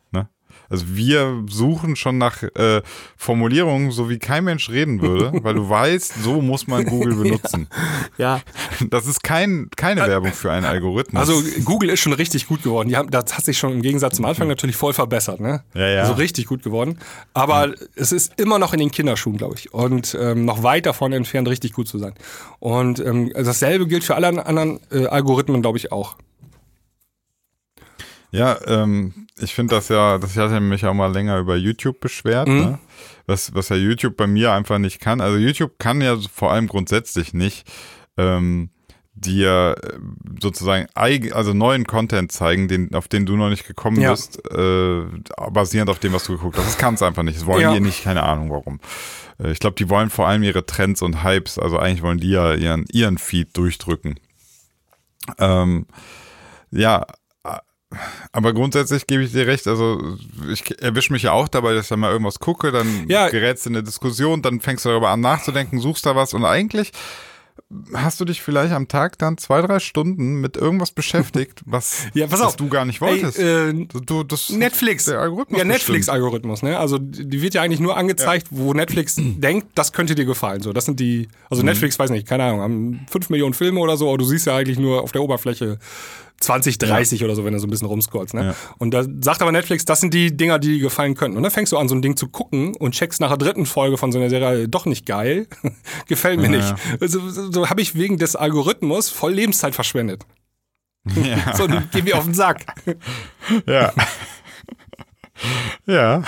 Also 0.68 0.84
wir 0.88 1.44
suchen 1.48 1.96
schon 1.96 2.18
nach 2.18 2.42
äh, 2.42 2.82
Formulierungen, 3.16 3.90
so 3.90 4.08
wie 4.08 4.18
kein 4.18 4.44
Mensch 4.44 4.70
reden 4.70 5.00
würde, 5.00 5.32
weil 5.42 5.54
du 5.54 5.68
weißt, 5.68 6.22
so 6.22 6.40
muss 6.40 6.66
man 6.66 6.84
Google 6.84 7.14
benutzen. 7.16 7.68
Ja. 8.18 8.40
Das 8.88 9.06
ist 9.06 9.22
kein, 9.22 9.68
keine 9.76 10.06
Werbung 10.06 10.32
für 10.32 10.50
einen 10.50 10.66
Algorithmus. 10.66 11.20
Also 11.20 11.42
Google 11.64 11.90
ist 11.90 12.00
schon 12.00 12.12
richtig 12.12 12.46
gut 12.46 12.62
geworden. 12.62 12.88
Die 12.88 12.96
haben, 12.96 13.10
das 13.10 13.36
hat 13.36 13.44
sich 13.44 13.58
schon 13.58 13.72
im 13.72 13.82
Gegensatz 13.82 14.16
zum 14.16 14.24
Anfang 14.24 14.48
natürlich 14.48 14.76
voll 14.76 14.92
verbessert, 14.92 15.40
ne? 15.40 15.62
Ja, 15.74 15.88
ja. 15.88 16.00
Also 16.02 16.14
richtig 16.14 16.46
gut 16.46 16.62
geworden. 16.62 16.98
Aber 17.34 17.74
es 17.94 18.12
ist 18.12 18.38
immer 18.40 18.58
noch 18.58 18.72
in 18.72 18.80
den 18.80 18.90
Kinderschuhen, 18.90 19.36
glaube 19.36 19.56
ich. 19.56 19.72
Und 19.72 20.16
ähm, 20.20 20.44
noch 20.44 20.62
weit 20.62 20.86
davon 20.86 21.12
entfernt, 21.12 21.48
richtig 21.48 21.72
gut 21.72 21.88
zu 21.88 21.98
sein. 21.98 22.14
Und 22.58 23.00
ähm, 23.00 23.32
dasselbe 23.34 23.86
gilt 23.86 24.04
für 24.04 24.14
alle 24.14 24.46
anderen 24.46 24.80
äh, 24.90 25.06
Algorithmen, 25.06 25.62
glaube 25.62 25.78
ich, 25.78 25.92
auch. 25.92 26.16
Ja, 28.36 28.58
ähm, 28.66 29.26
ich 29.38 29.54
finde 29.54 29.74
das 29.76 29.88
ja, 29.88 30.18
das 30.18 30.36
hatte 30.36 30.60
mich 30.60 30.84
auch 30.86 30.94
mal 30.94 31.12
länger 31.12 31.38
über 31.38 31.56
YouTube 31.56 32.00
beschwert, 32.00 32.48
Mhm. 32.48 32.58
ne? 32.58 32.78
was, 33.26 33.54
was 33.54 33.68
ja 33.70 33.76
YouTube 33.76 34.16
bei 34.16 34.26
mir 34.26 34.52
einfach 34.52 34.78
nicht 34.78 35.00
kann. 35.00 35.20
Also 35.20 35.36
YouTube 35.38 35.78
kann 35.78 36.00
ja 36.00 36.16
vor 36.32 36.52
allem 36.52 36.66
grundsätzlich 36.68 37.34
nicht 37.34 37.66
ähm, 38.16 38.70
dir 39.14 39.76
äh, 39.82 39.98
sozusagen 40.40 40.86
eig 40.94 41.34
also 41.34 41.54
neuen 41.54 41.86
Content 41.86 42.30
zeigen, 42.30 42.68
den, 42.68 42.94
auf 42.94 43.08
den 43.08 43.24
du 43.26 43.36
noch 43.36 43.48
nicht 43.48 43.66
gekommen 43.66 44.00
Ja. 44.00 44.10
bist, 44.12 44.38
äh, 44.52 45.02
basierend 45.50 45.88
auf 45.90 45.98
dem, 45.98 46.12
was 46.12 46.24
du 46.24 46.32
geguckt 46.36 46.56
hast. 46.58 46.66
Das 46.66 46.78
kann 46.78 46.94
es 46.94 47.02
einfach 47.02 47.22
nicht. 47.22 47.36
Das 47.38 47.46
wollen 47.46 47.62
Ja. 47.62 47.72
die 47.74 47.80
nicht, 47.80 48.04
keine 48.04 48.22
Ahnung 48.24 48.50
warum. 48.50 48.78
Äh, 49.42 49.52
ich 49.52 49.58
glaube, 49.58 49.76
die 49.76 49.88
wollen 49.88 50.10
vor 50.10 50.28
allem 50.28 50.42
ihre 50.42 50.66
Trends 50.66 51.00
und 51.02 51.24
Hypes, 51.24 51.58
also 51.58 51.78
eigentlich 51.78 52.02
wollen 52.02 52.18
die 52.20 52.30
ja 52.30 52.52
ihren, 52.54 52.84
ihren 52.92 53.16
Feed 53.18 53.56
durchdrücken. 53.56 54.20
Ähm, 55.38 55.86
ja, 56.70 57.06
aber 58.32 58.52
grundsätzlich 58.52 59.06
gebe 59.06 59.22
ich 59.22 59.32
dir 59.32 59.46
recht, 59.46 59.66
also 59.66 60.16
ich 60.50 60.80
erwische 60.82 61.12
mich 61.12 61.22
ja 61.22 61.32
auch 61.32 61.48
dabei, 61.48 61.74
dass 61.74 61.84
ich 61.86 61.88
da 61.90 61.96
mal 61.96 62.10
irgendwas 62.12 62.38
gucke, 62.40 62.72
dann 62.72 63.06
Ja. 63.08 63.28
gerätst 63.28 63.66
du 63.66 63.70
in 63.70 63.76
eine 63.76 63.82
Diskussion, 63.84 64.42
dann 64.42 64.60
fängst 64.60 64.84
du 64.84 64.88
darüber 64.90 65.10
an 65.10 65.20
nachzudenken, 65.20 65.78
suchst 65.80 66.06
da 66.06 66.14
was 66.16 66.34
und 66.34 66.44
eigentlich 66.44 66.92
hast 67.94 68.20
du 68.20 68.24
dich 68.26 68.42
vielleicht 68.42 68.72
am 68.72 68.86
Tag 68.86 69.18
dann 69.18 69.38
zwei, 69.38 69.60
drei 69.62 69.80
Stunden 69.80 70.40
mit 70.40 70.56
irgendwas 70.56 70.92
beschäftigt, 70.92 71.62
was, 71.66 72.06
Ja, 72.14 72.26
pass 72.26 72.38
was 72.40 72.46
auf. 72.48 72.56
du 72.56 72.68
gar 72.68 72.84
nicht 72.84 73.00
wolltest. 73.00 73.38
Ey, 73.38 73.70
äh, 73.70 73.86
du, 74.04 74.22
das 74.22 74.50
Netflix. 74.50 75.06
Der 75.06 75.20
Algorithmus 75.20 75.58
ja. 75.58 75.64
Netflix-Algorithmus, 75.64 76.62
ne? 76.62 76.78
Also 76.78 76.98
die 76.98 77.40
wird 77.42 77.54
ja 77.54 77.62
eigentlich 77.62 77.80
nur 77.80 77.96
angezeigt, 77.96 78.48
wo 78.50 78.72
Netflix 78.74 79.16
denkt, 79.18 79.68
das 79.74 79.92
könnte 79.92 80.14
dir 80.14 80.26
gefallen. 80.26 80.60
So, 80.62 80.72
das 80.72 80.84
sind 80.84 81.00
die, 81.00 81.28
also 81.50 81.62
Mhm. 81.62 81.70
Netflix, 81.70 81.98
weiß 81.98 82.10
nicht, 82.10 82.28
keine 82.28 82.44
Ahnung, 82.44 82.60
haben 82.60 83.06
5 83.10 83.30
Millionen 83.30 83.54
Filme 83.54 83.80
oder 83.80 83.96
so, 83.96 84.08
aber 84.10 84.18
du 84.18 84.26
siehst 84.26 84.46
ja 84.46 84.54
eigentlich 84.54 84.78
nur 84.78 85.02
auf 85.02 85.10
der 85.12 85.22
Oberfläche 85.22 85.78
20, 86.40 86.78
30 86.78 87.24
oder 87.24 87.34
so, 87.34 87.44
wenn 87.44 87.52
du 87.54 87.58
so 87.58 87.66
ein 87.66 87.70
bisschen 87.70 87.86
rumscrollst. 87.86 88.34
Ne? 88.34 88.44
Ja. 88.48 88.54
Und 88.78 88.92
da 88.92 89.04
sagt 89.20 89.40
aber 89.42 89.52
Netflix, 89.52 89.84
das 89.84 90.00
sind 90.00 90.12
die 90.12 90.36
Dinger, 90.36 90.58
die 90.58 90.74
dir 90.74 90.80
gefallen 90.80 91.14
könnten. 91.14 91.36
Und 91.36 91.42
dann 91.42 91.52
fängst 91.52 91.72
du 91.72 91.78
an, 91.78 91.88
so 91.88 91.94
ein 91.94 92.02
Ding 92.02 92.16
zu 92.16 92.28
gucken 92.28 92.74
und 92.76 92.92
checkst 92.92 93.20
nach 93.20 93.28
der 93.30 93.38
dritten 93.38 93.64
Folge 93.66 93.96
von 93.96 94.12
so 94.12 94.18
einer 94.18 94.28
Serie, 94.28 94.68
doch 94.68 94.84
nicht 94.86 95.06
geil, 95.06 95.46
gefällt 96.08 96.38
mir 96.40 96.50
Ja. 96.50 96.72
nicht. 96.72 96.74
Also, 97.00 97.28
so, 97.30 97.50
so 97.50 97.70
habe 97.70 97.80
ich 97.80 97.94
wegen 97.94 98.18
des 98.18 98.36
Algorithmus 98.36 99.08
voll 99.08 99.32
Lebenszeit 99.32 99.74
verschwendet. 99.74 100.24
Ja. 101.22 101.52
So, 101.56 101.68
geh 101.92 102.02
mir 102.02 102.18
auf 102.18 102.24
den 102.24 102.34
Sack. 102.34 102.66
Ja. 103.66 103.92
ja. 105.86 106.22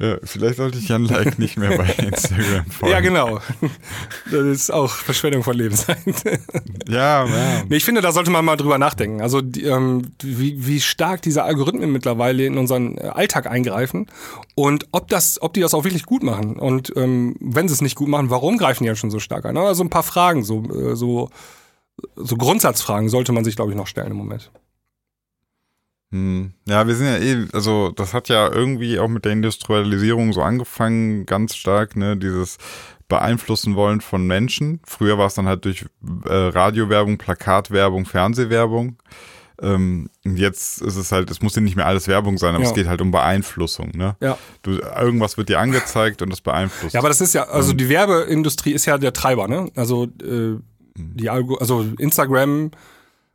Ja, 0.00 0.16
vielleicht 0.22 0.58
sollte 0.58 0.78
ich 0.78 0.88
Jan 0.88 1.06
Like 1.06 1.40
nicht 1.40 1.56
mehr 1.56 1.76
bei 1.76 1.86
Instagram 1.98 2.66
folgen. 2.66 2.92
Ja, 2.92 3.00
genau. 3.00 3.40
Das 4.30 4.46
ist 4.46 4.70
auch 4.70 4.92
Verschwendung 4.92 5.42
von 5.42 5.56
Lebenszeit. 5.56 5.98
Ja. 6.86 7.26
Nee, 7.68 7.76
ich 7.76 7.84
finde, 7.84 8.00
da 8.00 8.12
sollte 8.12 8.30
man 8.30 8.44
mal 8.44 8.56
drüber 8.56 8.78
nachdenken. 8.78 9.20
Also 9.20 9.40
die, 9.40 9.64
ähm, 9.64 10.12
wie, 10.22 10.64
wie 10.64 10.80
stark 10.80 11.22
diese 11.22 11.42
Algorithmen 11.42 11.90
mittlerweile 11.90 12.46
in 12.46 12.58
unseren 12.58 12.96
äh, 12.96 13.08
Alltag 13.08 13.48
eingreifen 13.48 14.06
und 14.54 14.86
ob 14.92 15.08
das, 15.08 15.42
ob 15.42 15.52
die 15.54 15.60
das 15.60 15.74
auch 15.74 15.82
wirklich 15.82 16.04
gut 16.04 16.22
machen. 16.22 16.60
Und 16.60 16.92
ähm, 16.96 17.34
wenn 17.40 17.66
sie 17.66 17.74
es 17.74 17.80
nicht 17.80 17.96
gut 17.96 18.08
machen, 18.08 18.30
warum 18.30 18.56
greifen 18.56 18.84
die 18.84 18.88
ja 18.88 18.94
schon 18.94 19.10
so 19.10 19.18
stark 19.18 19.46
ein? 19.46 19.56
Also 19.56 19.82
ein 19.82 19.90
paar 19.90 20.04
Fragen, 20.04 20.44
so, 20.44 20.62
äh, 20.64 20.94
so, 20.94 21.28
so 22.14 22.36
Grundsatzfragen 22.36 23.08
sollte 23.08 23.32
man 23.32 23.44
sich, 23.44 23.56
glaube 23.56 23.72
ich, 23.72 23.76
noch 23.76 23.88
stellen 23.88 24.12
im 24.12 24.16
Moment. 24.16 24.52
Hm. 26.10 26.52
Ja, 26.66 26.86
wir 26.86 26.94
sind 26.94 27.06
ja 27.06 27.18
eh, 27.18 27.46
also 27.52 27.90
das 27.90 28.14
hat 28.14 28.28
ja 28.28 28.50
irgendwie 28.50 28.98
auch 28.98 29.08
mit 29.08 29.24
der 29.24 29.32
Industrialisierung 29.32 30.32
so 30.32 30.42
angefangen, 30.42 31.26
ganz 31.26 31.54
stark, 31.54 31.96
ne, 31.96 32.16
dieses 32.16 32.56
beeinflussen 33.08 33.74
wollen 33.74 34.00
von 34.00 34.26
Menschen. 34.26 34.80
Früher 34.86 35.18
war 35.18 35.26
es 35.26 35.34
dann 35.34 35.46
halt 35.46 35.64
durch 35.64 35.84
äh, 36.26 36.32
Radiowerbung, 36.32 37.18
Plakatwerbung, 37.18 38.04
Fernsehwerbung. 38.06 38.96
Ähm, 39.60 40.08
und 40.24 40.36
jetzt 40.36 40.80
ist 40.82 40.96
es 40.96 41.10
halt, 41.10 41.30
es 41.30 41.42
muss 41.42 41.56
ja 41.56 41.62
nicht 41.62 41.74
mehr 41.74 41.86
alles 41.86 42.06
Werbung 42.06 42.38
sein, 42.38 42.54
aber 42.54 42.62
Ja. 42.64 42.70
es 42.70 42.74
geht 42.76 42.86
halt 42.86 43.00
um 43.00 43.10
Beeinflussung, 43.10 43.90
ne? 43.94 44.14
Ja. 44.20 44.38
Du, 44.62 44.72
irgendwas 44.72 45.36
wird 45.36 45.48
dir 45.48 45.58
angezeigt 45.58 46.22
und 46.22 46.30
das 46.30 46.40
beeinflusst. 46.40 46.94
Ja, 46.94 47.00
aber 47.00 47.08
das 47.08 47.20
ist 47.20 47.34
ja, 47.34 47.44
also 47.48 47.72
die 47.72 47.88
Werbeindustrie 47.88 48.72
ist 48.72 48.86
ja 48.86 48.98
der 48.98 49.12
Treiber, 49.12 49.48
ne? 49.48 49.68
Also 49.74 50.04
äh, 50.22 50.56
die 50.96 51.28
Algo, 51.30 51.56
also 51.56 51.84
Instagram 51.98 52.70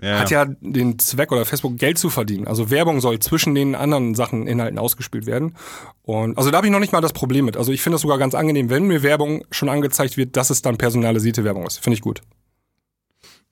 ja, 0.04 0.20
hat 0.20 0.30
ja 0.32 0.46
den 0.46 1.00
Zweck 1.00 1.32
oder 1.32 1.46
Facebook 1.46 1.78
Geld 1.78 1.98
zu 1.98 2.10
verdienen. 2.10 2.48
Also 2.48 2.70
Werbung 2.70 3.02
soll 3.02 3.20
zwischen 3.20 3.56
den 3.56 3.76
anderen 3.76 4.16
Sachen, 4.16 4.48
Inhalten 4.48 4.78
ausgespielt 4.78 5.26
werden. 5.26 5.56
Und 6.04 6.38
also 6.38 6.52
da 6.52 6.58
habe 6.58 6.68
ich 6.68 6.74
noch 6.74 6.80
nicht 6.80 6.94
mal 6.94 7.02
das 7.02 7.14
Problem 7.14 7.46
mit. 7.46 7.58
Also 7.58 7.72
ich 7.72 7.82
finde 7.82 7.96
das 7.96 8.02
sogar 8.02 8.18
ganz 8.18 8.36
angenehm, 8.36 8.70
wenn 8.70 8.86
mir 8.86 9.04
Werbung 9.04 9.46
schon 9.52 9.70
angezeigt 9.70 10.18
wird, 10.18 10.36
dass 10.36 10.50
es 10.50 10.62
dann 10.62 10.78
personalisierte 10.78 11.44
Werbung 11.44 11.66
ist. 11.66 11.80
Finde 11.80 11.96
ich 11.96 12.02
gut. 12.02 12.22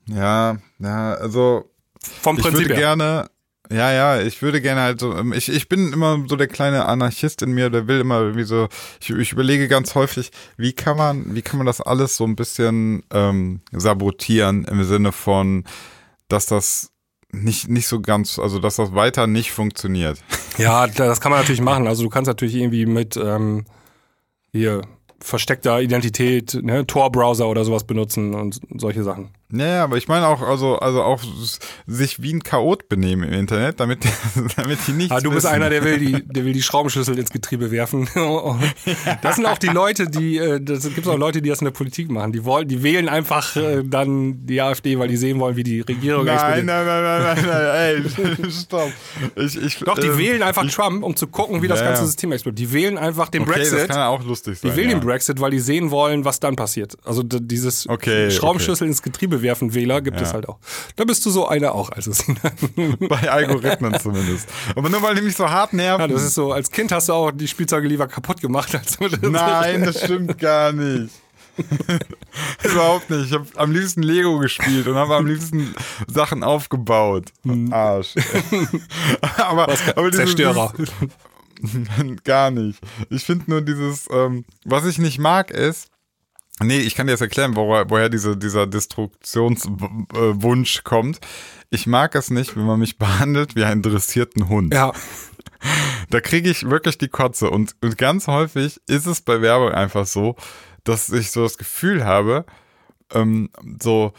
ja, 0.07 0.57
ja, 0.80 1.14
also 1.14 1.69
Vom 2.22 2.38
ich 2.38 2.44
Prinzip 2.44 2.64
würde 2.64 2.76
her. 2.76 2.82
gerne, 2.82 3.30
ja, 3.72 3.91
ja, 3.94 4.22
ich 4.22 4.41
würde 4.41 4.61
gerne 4.61 4.82
halt 4.82 4.99
so, 4.99 5.15
ähm, 5.15 5.32
ich, 5.32 5.48
ich 5.48 5.69
bin 5.69 5.94
immer 5.94 6.26
so 6.28 6.36
der 6.36 6.48
kleine 6.48 6.86
Anarchist 6.86 7.41
in 7.41 7.52
mir, 7.53 7.69
der 7.69 7.88
will 7.88 8.02
immer 8.02 8.19
irgendwie 8.19 8.44
so, 8.44 8.68
ich, 8.99 9.11
ich 9.11 9.32
überlege 9.32 9.68
ganz 9.69 9.95
häufig, 9.95 10.32
wie 10.57 10.73
kann 10.73 10.98
man, 10.98 11.36
wie 11.36 11.41
kann 11.41 11.57
man 11.57 11.68
das 11.68 11.80
alles 11.80 12.18
so 12.18 12.26
ein 12.26 12.36
bisschen 12.36 13.03
ähm, 13.14 13.61
sabotieren 13.72 14.65
im 14.65 14.84
Sinne 14.84 15.14
von, 15.14 15.64
dass 16.31 16.45
das 16.45 16.91
nicht, 17.31 17.69
nicht 17.69 17.87
so 17.87 18.01
ganz, 18.01 18.39
also 18.39 18.59
dass 18.59 18.75
das 18.75 18.93
weiter 18.93 19.27
nicht 19.27 19.51
funktioniert. 19.51 20.19
Ja, 20.57 20.85
das 20.85 21.21
kann 21.21 21.31
man 21.31 21.39
natürlich 21.39 21.61
machen. 21.61 21.87
Also 21.87 22.03
du 22.03 22.09
kannst 22.09 22.27
natürlich 22.27 22.55
irgendwie 22.55 22.85
mit 22.85 23.15
ähm, 23.15 23.63
hier 24.51 24.81
versteckter 25.21 25.81
Identität, 25.81 26.59
ne, 26.61 26.85
Tor-Browser 26.85 27.47
oder 27.47 27.63
sowas 27.63 27.85
benutzen 27.85 28.35
und 28.35 28.59
solche 28.75 29.01
Sachen. 29.03 29.29
Ja, 29.53 29.65
ja, 29.68 29.84
aber 29.84 29.98
ich 29.98 30.07
meine 30.07 30.28
auch, 30.28 30.41
also, 30.41 30.78
also 30.80 31.02
auch 31.03 31.22
sich 31.88 32.22
wie 32.22 32.34
ein 32.34 32.41
Chaot 32.44 32.88
benehmen 32.90 33.23
im 33.28 33.34
Internet, 33.34 33.80
damit, 33.80 33.99
damit 34.56 34.80
die 34.88 34.91
nichts 34.94 35.11
Ah, 35.11 35.19
du 35.19 35.30
bist 35.32 35.44
wissen. 35.45 35.53
einer, 35.56 35.69
der 35.69 35.84
will 35.84 35.99
die, 35.99 36.23
der 36.26 36.45
will 36.45 36.53
die 36.53 36.61
Schraubenschlüssel 36.61 37.18
ins 37.19 37.30
Getriebe 37.32 37.72
werfen. 37.72 38.07
Das 39.22 39.36
sind 39.36 39.45
auch 39.45 39.57
die 39.57 39.68
Leute, 39.68 40.07
die, 40.07 40.38
äh, 40.38 40.60
das 40.61 40.84
gibt 40.94 41.07
auch 41.07 41.18
Leute, 41.18 41.41
die 41.41 41.49
das 41.49 41.60
in 41.61 41.65
der 41.65 41.72
Politik 41.72 42.10
machen. 42.10 42.32
Die 42.32 42.44
wollen, 42.45 42.68
die 42.68 42.82
wählen 42.84 43.10
einfach 43.10 43.56
äh, 43.56 43.84
dann 43.84 44.45
die 44.45 44.61
AfD, 44.61 44.98
weil 44.99 45.07
die 45.07 45.18
sehen 45.18 45.40
wollen, 45.40 45.56
wie 45.56 45.64
die 45.64 45.82
Regierung 45.82 46.26
Nein, 46.26 46.36
explodiert. 46.36 46.65
nein, 46.65 46.86
nein, 46.86 47.23
nein, 47.23 47.45
nein, 47.45 48.06
ey, 48.45 48.52
stopp. 48.52 48.91
Ich, 49.36 49.61
ich, 49.61 49.80
Doch, 49.80 49.98
die 49.98 50.07
ähm, 50.07 50.18
wählen 50.18 50.44
einfach 50.44 50.65
Trump, 50.69 51.03
um 51.03 51.15
zu 51.15 51.28
gucken, 51.28 51.61
wie 51.61 51.68
das 51.68 51.80
Ja, 51.80 51.88
ganze. 51.88 52.06
System 52.06 52.32
explodiert. 52.32 52.60
Die 52.60 52.73
wählen 52.73 52.98
einfach 52.98 53.30
den 53.30 53.44
Okay, 53.44 53.60
das 53.60 53.69
Brexit. 53.69 53.90
kann 53.90 53.98
ja 53.99 54.07
auch 54.07 54.23
lustig 54.23 54.60
sein. 54.60 54.72
Die 54.72 54.78
wählen 54.78 54.90
ja. 54.91 54.98
den 54.98 55.06
Brexit, 55.06 55.40
weil 55.40 55.52
die 55.52 55.60
sehen 55.60 55.91
wollen, 55.91 56.26
was 56.26 56.40
dann 56.40 56.56
passiert. 56.56 56.95
Also 57.03 57.23
dieses 57.23 57.88
Okay, 57.90 58.32
Schraubenschlüssel 58.32 58.88
ins 58.88 59.02
Getriebe 59.02 59.40
werfen 59.41 59.73
Wähler 59.73 60.01
gibt 60.01 60.19
es 60.22 60.30
Ja. 60.30 60.34
halt 60.35 60.49
auch. 60.49 60.59
Da 60.95 61.03
bist 61.05 61.26
du 61.26 61.30
so 61.30 61.47
einer 61.47 61.73
auch, 61.76 61.89
also 61.91 62.11
Sinan. 62.13 62.51
Bei 62.99 63.30
Algorithmen 63.31 63.99
zumindest. 63.99 64.47
Aber 64.76 64.89
nur 64.89 65.01
weil 65.01 65.15
die 65.15 65.22
mich 65.22 65.35
so 65.35 65.49
hart 65.49 65.73
nerven. 65.73 66.01
Ja, 66.01 66.07
das 66.07 66.23
ist 66.23 66.34
so, 66.35 66.51
als 66.51 66.69
Kind 66.72 66.91
hast 66.91 67.09
du 67.09 67.13
auch 67.13 67.31
die 67.31 67.47
Spielzeuge 67.47 67.88
lieber 67.88 68.07
kaputt 68.07 68.41
gemacht, 68.41 68.73
als 68.76 68.99
Nein, 69.22 69.84
das 69.85 70.03
stimmt 70.03 70.38
gar 70.39 70.72
nicht. 70.72 71.11
Überhaupt 72.63 73.09
nicht. 73.09 73.26
Ich 73.27 73.34
habe 73.34 73.45
am 73.55 73.72
liebsten 73.72 74.03
Lego 74.03 74.39
gespielt 74.39 74.88
und 74.88 74.95
habe 74.95 75.15
am 75.15 75.26
liebsten 75.27 75.76
Sachen 76.07 76.43
aufgebaut. 76.43 77.26
Arsch. 77.72 78.15
aber, 79.38 79.63
aber 79.95 80.11
dieses- 80.11 80.26
Zerstörer. 80.35 80.73
dieses- 80.77 82.23
gar 82.23 82.49
nicht. 82.51 82.80
Ich 83.09 83.23
finde 83.23 83.45
nur 83.51 83.61
dieses, 83.61 84.07
ähm, 84.11 84.45
was 84.65 84.85
ich 84.85 84.97
nicht 84.97 85.19
mag, 85.19 85.51
ist, 85.51 85.89
Nee, 86.63 86.79
ich 86.79 86.95
kann 86.95 87.07
dir 87.07 87.13
jetzt 87.13 87.21
erklären, 87.21 87.55
woher, 87.55 87.89
woher 87.89 88.09
diese, 88.09 88.38
dieser 88.38 88.67
Destruktionswunsch 88.67 90.83
kommt. 90.83 91.19
Ich 91.69 91.88
mag 91.88 92.15
es 92.15 92.29
nicht, 92.29 92.55
wenn 92.55 92.65
man 92.65 92.79
mich 92.79 92.97
behandelt 92.99 93.55
wie 93.55 93.63
einen 93.63 93.81
dressierten 93.81 94.49
Hund. 94.49 94.73
Ja, 94.73 94.93
Da 96.09 96.19
kriege 96.19 96.49
ich 96.49 96.69
wirklich 96.69 96.97
die 96.97 97.07
Kotze. 97.07 97.49
Und, 97.49 97.75
und 97.81 97.97
ganz 97.97 98.27
häufig 98.27 98.81
ist 98.88 99.05
es 99.05 99.21
bei 99.21 99.41
Werbung 99.41 99.71
einfach 99.71 100.05
so, 100.05 100.35
dass 100.83 101.09
ich 101.09 101.31
so 101.31 101.43
das 101.43 101.57
Gefühl 101.57 102.03
habe, 102.03 102.45
ähm, 103.13 103.49
so, 103.81 104.13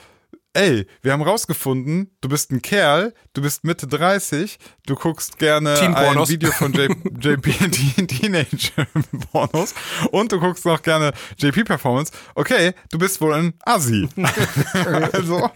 ey, 0.54 0.86
wir 1.02 1.12
haben 1.12 1.22
rausgefunden, 1.22 2.10
du 2.20 2.28
bist 2.28 2.50
ein 2.50 2.60
Kerl, 2.62 3.14
du 3.32 3.42
bist 3.42 3.64
Mitte 3.64 3.86
30, 3.86 4.58
du 4.86 4.94
guckst 4.94 5.38
gerne 5.38 5.74
ein. 5.96 6.16
Video 6.28 6.50
von 6.52 6.72
J 6.72 6.90
JP 7.20 7.52
Teen- 7.70 8.08
Teenage-Pornos 8.08 9.74
und 10.10 10.32
du 10.32 10.38
guckst 10.40 10.64
noch 10.64 10.82
gerne 10.82 11.12
JP-Performance. 11.38 12.12
Okay, 12.34 12.72
du 12.90 12.98
bist 12.98 13.20
wohl 13.20 13.32
ein 13.34 13.54
Assi. 13.64 14.08
also 15.12 15.50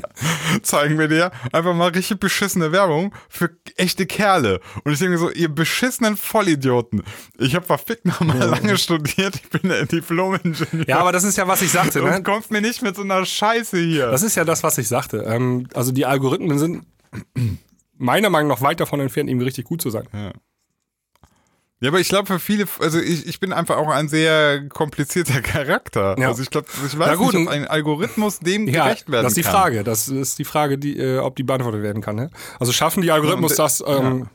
zeigen 0.62 0.98
wir 0.98 1.08
dir 1.08 1.30
einfach 1.52 1.74
mal 1.74 1.90
richtig 1.90 2.18
beschissene 2.20 2.72
Werbung 2.72 3.14
für 3.28 3.50
echte 3.76 4.06
Kerle. 4.06 4.60
Und 4.84 4.92
ich 4.92 4.98
denke 4.98 5.18
so, 5.18 5.30
ihr 5.30 5.48
beschissenen 5.48 6.16
Vollidioten. 6.16 7.02
Ich 7.38 7.54
habe 7.54 7.66
verfickt 7.66 8.04
nochmal 8.04 8.38
lange 8.38 8.76
studiert, 8.78 9.36
ich 9.36 9.48
bin 9.50 9.70
Diplom-Ingenieur. 9.88 10.88
ja, 10.88 10.98
aber 11.00 11.12
das 11.12 11.24
ist 11.24 11.36
ja, 11.36 11.46
was 11.46 11.62
ich 11.62 11.70
sagte. 11.70 12.02
Ne? 12.02 12.16
Und 12.16 12.24
kommt 12.24 12.50
mir 12.50 12.60
nicht 12.60 12.82
mit 12.82 12.96
so 12.96 13.02
einer 13.02 13.24
Scheiße 13.24 13.78
hier. 13.78 14.10
Das 14.10 14.22
ist 14.22 14.36
ja 14.36 14.44
das, 14.44 14.62
was 14.62 14.78
ich 14.78 14.85
sagte. 14.88 15.18
Ähm, 15.26 15.68
also 15.74 15.92
die 15.92 16.06
Algorithmen 16.06 16.58
sind 16.58 16.84
meiner 17.96 18.30
Meinung 18.30 18.48
nach 18.48 18.60
weit 18.60 18.80
davon 18.80 19.00
entfernt, 19.00 19.30
irgendwie 19.30 19.46
richtig 19.46 19.64
gut 19.64 19.80
zu 19.80 19.90
sein. 19.90 20.06
Ja, 21.80 21.90
aber 21.90 22.00
ich 22.00 22.08
glaube 22.08 22.26
für 22.26 22.38
viele, 22.38 22.66
also 22.80 22.98
ich, 22.98 23.26
ich 23.26 23.38
bin 23.38 23.52
einfach 23.52 23.76
auch 23.76 23.88
ein 23.88 24.08
sehr 24.08 24.66
komplizierter 24.68 25.40
Charakter. 25.42 26.16
Ja. 26.18 26.28
Also 26.28 26.42
ich 26.42 26.48
glaube, 26.50 26.68
ich 26.86 26.98
weiß 26.98 27.18
gut, 27.18 27.34
nicht, 27.34 27.46
ob 27.46 27.52
ein 27.52 27.66
Algorithmus 27.66 28.38
dem 28.38 28.66
Ja, 28.66 28.84
gerecht 28.84 29.10
werden 29.10 29.24
das 29.24 29.32
ist 29.32 29.36
die 29.36 29.42
kann. 29.42 29.52
Frage. 29.52 29.84
Das 29.84 30.08
ist 30.08 30.38
die 30.38 30.44
Frage, 30.44 30.78
die, 30.78 30.98
äh, 30.98 31.18
ob 31.18 31.36
die 31.36 31.42
beantwortet 31.42 31.82
werden 31.82 32.00
kann. 32.02 32.16
Ne? 32.16 32.30
Also 32.58 32.72
schaffen 32.72 33.02
die 33.02 33.10
Algorithmus 33.10 33.58
Ja, 33.58 33.64
das, 33.64 33.84
ähm, 33.86 34.28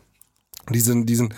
diesen, 0.69 1.07
diesen 1.07 1.34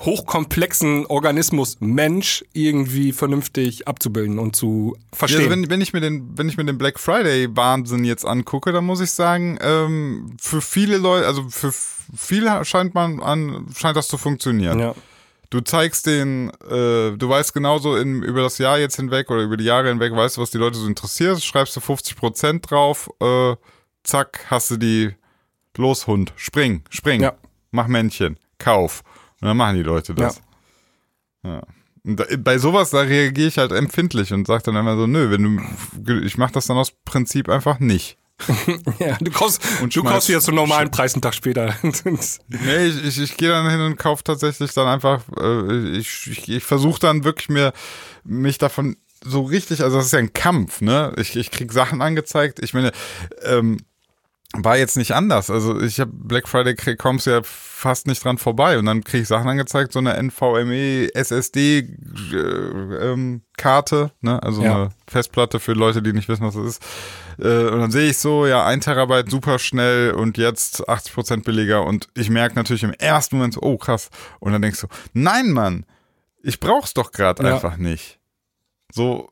hochkomplexen 0.00 1.06
Organismus 1.06 1.76
Mensch 1.80 2.44
irgendwie 2.52 3.12
vernünftig 3.12 3.86
abzubilden 3.86 4.38
und 4.38 4.56
zu 4.56 4.94
Ja, 4.96 5.16
verstehen? 5.16 5.38
also 5.40 5.50
wenn, 5.50 5.70
wenn 5.70 5.80
ich 5.80 5.92
mir 5.92 6.00
den, 6.00 6.36
wenn 6.36 6.48
ich 6.48 6.56
mir 6.56 6.64
den 6.64 6.78
Black 6.78 6.98
Friday 6.98 7.48
Wahnsinn 7.56 8.04
jetzt 8.04 8.24
angucke, 8.24 8.72
dann 8.72 8.84
muss 8.84 9.00
ich 9.00 9.10
sagen, 9.12 9.58
ähm, 9.60 10.36
für 10.40 10.60
viele 10.60 10.96
Leute, 10.98 11.26
also 11.26 11.48
für 11.48 11.72
viele 11.72 12.64
scheint 12.64 12.94
man 12.94 13.20
an, 13.20 13.66
scheint 13.76 13.96
das 13.96 14.08
zu 14.08 14.18
funktionieren. 14.18 14.78
ja. 14.78 14.94
Du 15.50 15.60
zeigst 15.60 16.06
den, 16.06 16.50
äh, 16.68 17.12
du 17.16 17.28
weißt 17.28 17.54
genauso 17.54 17.94
in, 17.94 18.24
über 18.24 18.42
das 18.42 18.58
Jahr 18.58 18.76
jetzt 18.80 18.96
hinweg 18.96 19.30
oder 19.30 19.42
über 19.42 19.56
die 19.56 19.64
Jahre 19.64 19.86
hinweg, 19.88 20.12
weißt 20.12 20.36
du, 20.36 20.40
was 20.40 20.50
die 20.50 20.58
Leute 20.58 20.78
so 20.78 20.88
interessiert, 20.88 21.40
schreibst 21.44 21.76
du 21.76 21.80
50% 21.80 22.60
drauf, 22.62 23.08
äh, 23.20 23.54
zack, 24.02 24.46
hast 24.50 24.72
du 24.72 24.76
die, 24.78 25.10
los 25.76 26.08
Hund, 26.08 26.32
spring, 26.34 26.82
spring, 26.90 27.20
Ja. 27.20 27.34
mach 27.70 27.86
Männchen, 27.86 28.36
kauf. 28.58 29.04
Und 29.40 29.48
dann 29.48 29.56
machen 29.56 29.76
die 29.76 29.82
Leute 29.82 30.14
das. 30.14 30.40
Ja. 31.42 31.62
bei 32.04 32.58
sowas, 32.58 32.90
da 32.90 33.00
reagiere 33.00 33.48
ich 33.48 33.58
halt 33.58 33.72
empfindlich 33.72 34.32
und 34.32 34.46
sage 34.46 34.62
dann 34.64 34.76
immer 34.76 34.96
so, 34.96 35.06
nö, 35.06 35.30
wenn 35.30 35.60
du, 35.94 36.20
ich 36.20 36.38
mache 36.38 36.52
das 36.52 36.66
dann 36.66 36.76
aus 36.76 36.92
Prinzip 37.04 37.48
einfach 37.48 37.80
nicht. 37.80 38.18
ja, 38.98 39.16
du 39.20 39.30
kaufst, 39.30 39.62
und 39.80 39.94
du 39.94 40.02
kaufst 40.02 40.28
dir 40.28 40.40
zum 40.40 40.56
normalen 40.56 40.90
Preis 40.90 41.14
einen 41.14 41.22
Tag 41.22 41.34
später. 41.34 41.74
nee, 41.82 42.86
ich, 42.86 43.04
ich, 43.04 43.20
ich 43.20 43.36
gehe 43.36 43.48
dann 43.48 43.70
hin 43.70 43.80
und 43.80 43.96
kaufe 43.96 44.24
tatsächlich 44.24 44.72
dann 44.74 44.88
einfach, 44.88 45.22
äh, 45.38 45.96
ich, 45.96 46.26
ich, 46.26 46.48
ich 46.48 46.64
versuche 46.64 46.98
dann 46.98 47.24
wirklich 47.24 47.48
mir, 47.48 47.72
mich 48.24 48.58
davon 48.58 48.96
so 49.24 49.42
richtig, 49.42 49.82
also 49.82 49.96
das 49.96 50.06
ist 50.06 50.12
ja 50.12 50.18
ein 50.18 50.32
Kampf, 50.32 50.80
ne? 50.80 51.14
Ich, 51.16 51.36
ich 51.36 51.50
krieg 51.50 51.72
Sachen 51.72 52.02
angezeigt. 52.02 52.58
Ich 52.60 52.74
meine, 52.74 52.92
ähm, 53.42 53.78
war 54.56 54.76
jetzt 54.76 54.96
nicht 54.96 55.12
anders. 55.12 55.50
Also 55.50 55.80
ich 55.80 56.00
habe 56.00 56.12
Black 56.14 56.48
Friday 56.48 56.74
kommst 56.96 57.26
ja 57.26 57.40
fast 57.42 58.06
nicht 58.06 58.24
dran 58.24 58.38
vorbei 58.38 58.78
und 58.78 58.86
dann 58.86 59.02
kriege 59.02 59.22
ich 59.22 59.28
Sachen 59.28 59.48
angezeigt, 59.48 59.92
so 59.92 59.98
eine 59.98 60.14
NVMe 60.14 61.08
SSD 61.14 61.78
äh, 62.32 62.36
ähm, 62.36 63.42
Karte, 63.56 64.12
ne? 64.20 64.42
also 64.42 64.62
ja. 64.62 64.74
eine 64.74 64.88
Festplatte 65.08 65.60
für 65.60 65.72
Leute, 65.72 66.02
die 66.02 66.12
nicht 66.12 66.28
wissen, 66.28 66.46
was 66.46 66.54
das 66.54 66.64
ist. 66.64 66.82
Äh, 67.38 67.68
und 67.68 67.80
dann 67.80 67.90
sehe 67.90 68.10
ich 68.10 68.18
so, 68.18 68.46
ja, 68.46 68.64
ein 68.64 68.80
Terabyte 68.80 69.30
super 69.30 69.58
schnell 69.58 70.12
und 70.12 70.38
jetzt 70.38 70.88
80 70.88 71.14
Prozent 71.14 71.44
billiger 71.44 71.84
und 71.84 72.08
ich 72.14 72.30
merke 72.30 72.54
natürlich 72.54 72.84
im 72.84 72.94
ersten 72.94 73.36
Moment 73.36 73.54
so, 73.54 73.62
oh 73.62 73.76
krass. 73.76 74.10
Und 74.40 74.52
dann 74.52 74.62
denkst 74.62 74.80
du, 74.80 74.86
nein, 75.12 75.50
Mann, 75.50 75.84
ich 76.42 76.60
brauch's 76.60 76.94
doch 76.94 77.10
gerade 77.10 77.42
ja. 77.42 77.54
einfach 77.54 77.76
nicht. 77.76 78.20
So, 78.92 79.28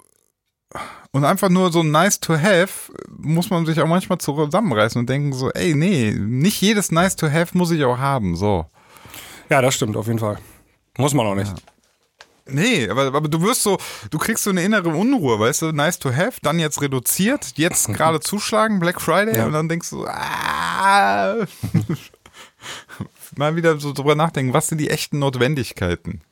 und 1.13 1.25
einfach 1.25 1.49
nur 1.49 1.71
so 1.71 1.83
nice 1.83 2.19
to 2.21 2.35
have, 2.35 2.93
muss 3.19 3.51
man 3.51 3.67
sich 3.67 3.81
auch 3.81 3.87
manchmal 3.87 4.19
zusammenreißen 4.19 4.99
und 4.99 5.09
denken 5.09 5.33
so, 5.33 5.51
ey, 5.51 5.75
nee, 5.75 6.13
nicht 6.13 6.61
jedes 6.61 6.91
nice 6.91 7.17
to 7.17 7.31
have 7.31 7.57
muss 7.57 7.71
ich 7.71 7.85
auch 7.85 7.99
haben, 7.99 8.37
so. 8.37 8.67
Ja, 9.49 9.61
das 9.61 9.75
stimmt, 9.75 9.97
auf 9.97 10.07
jeden 10.07 10.19
Fall. 10.19 10.39
Muss 10.97 11.15
man 11.15 11.27
auch 11.27 11.35
nicht. 11.35 11.51
Ja. 11.51 11.73
Nee, 12.47 12.89
aber, 12.89 13.07
aber 13.07 13.29
du 13.29 13.41
wirst 13.43 13.63
so, 13.63 13.79
du 14.11 14.19
kriegst 14.19 14.45
so 14.45 14.51
eine 14.51 14.63
innere 14.63 14.89
Unruhe, 14.89 15.39
weißt 15.39 15.63
du, 15.63 15.73
nice 15.73 15.99
to 15.99 16.13
have, 16.13 16.39
dann 16.43 16.59
jetzt 16.59 16.81
reduziert, 16.81 17.53
jetzt 17.57 17.89
gerade 17.95 18.21
zuschlagen, 18.21 18.81
Black 18.81 19.01
Friday, 19.01 19.37
ja. 19.37 19.47
und 19.47 19.53
dann 19.53 19.69
denkst 19.69 19.91
du, 19.91 20.07
ah, 20.07 21.47
mal 23.37 23.55
wieder 23.55 23.79
so 23.79 23.93
drüber 23.93 24.15
nachdenken, 24.15 24.53
was 24.55 24.69
sind 24.69 24.79
die 24.79 24.91
echten 24.91 25.19
Notwendigkeiten? 25.19 26.23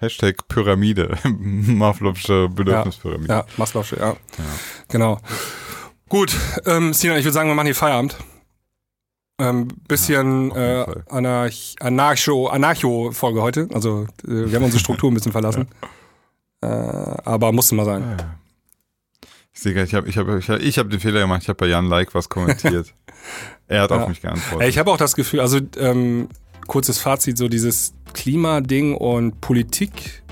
Hashtag 0.00 0.46
Pyramide, 0.48 1.18
Maslow'sche 1.24 2.48
Bedürfnispyramide. 2.48 3.28
Ja, 3.28 3.40
ja 3.40 3.46
Maslow'sche, 3.56 3.98
ja. 3.98 4.10
ja. 4.10 4.16
Genau. 4.88 5.18
Gut, 6.08 6.34
ähm, 6.66 6.94
Sinan, 6.94 7.18
ich 7.18 7.24
würde 7.24 7.34
sagen, 7.34 7.48
wir 7.48 7.54
machen 7.54 7.66
hier 7.66 7.74
Feierabend. 7.74 8.16
Ähm, 9.40 9.68
bisschen 9.86 10.50
ja, 10.50 10.82
äh, 10.84 11.02
Anarch 11.08 11.76
Anarcho, 11.80 12.48
Anarcho-Folge 12.48 13.42
heute. 13.42 13.68
Also 13.72 14.06
äh, 14.24 14.50
wir 14.50 14.56
haben 14.56 14.64
unsere 14.64 14.80
Struktur 14.80 15.10
ein 15.10 15.14
bisschen 15.14 15.32
verlassen. 15.32 15.68
Ja. 16.60 17.14
Äh, 17.14 17.16
aber 17.24 17.52
musste 17.52 17.76
mal 17.76 17.84
sein. 17.84 18.02
Ja, 18.18 18.34
ich 19.52 19.60
sehe 19.60 19.80
ich 19.80 19.94
habe 19.94 20.08
ich 20.08 20.18
hab, 20.18 20.28
ich 20.28 20.50
hab, 20.50 20.60
ich 20.60 20.76
hab 20.76 20.90
den 20.90 20.98
Fehler 20.98 21.20
gemacht, 21.20 21.42
ich 21.42 21.48
habe 21.48 21.56
bei 21.56 21.66
Jan 21.66 21.86
Like 21.86 22.16
was 22.16 22.28
kommentiert. 22.28 22.92
er 23.68 23.82
hat 23.82 23.92
auf 23.92 24.08
mich 24.08 24.20
geantwortet. 24.20 24.68
Ich 24.68 24.76
habe 24.76 24.90
auch 24.90 24.96
das 24.96 25.14
Gefühl, 25.14 25.38
also 25.38 25.60
ähm, 25.76 26.28
kurzes 26.68 26.98
Fazit, 26.98 27.36
so 27.36 27.48
dieses 27.48 27.94
Klimading 28.14 28.94
und 28.94 29.40
Politik, 29.40 30.22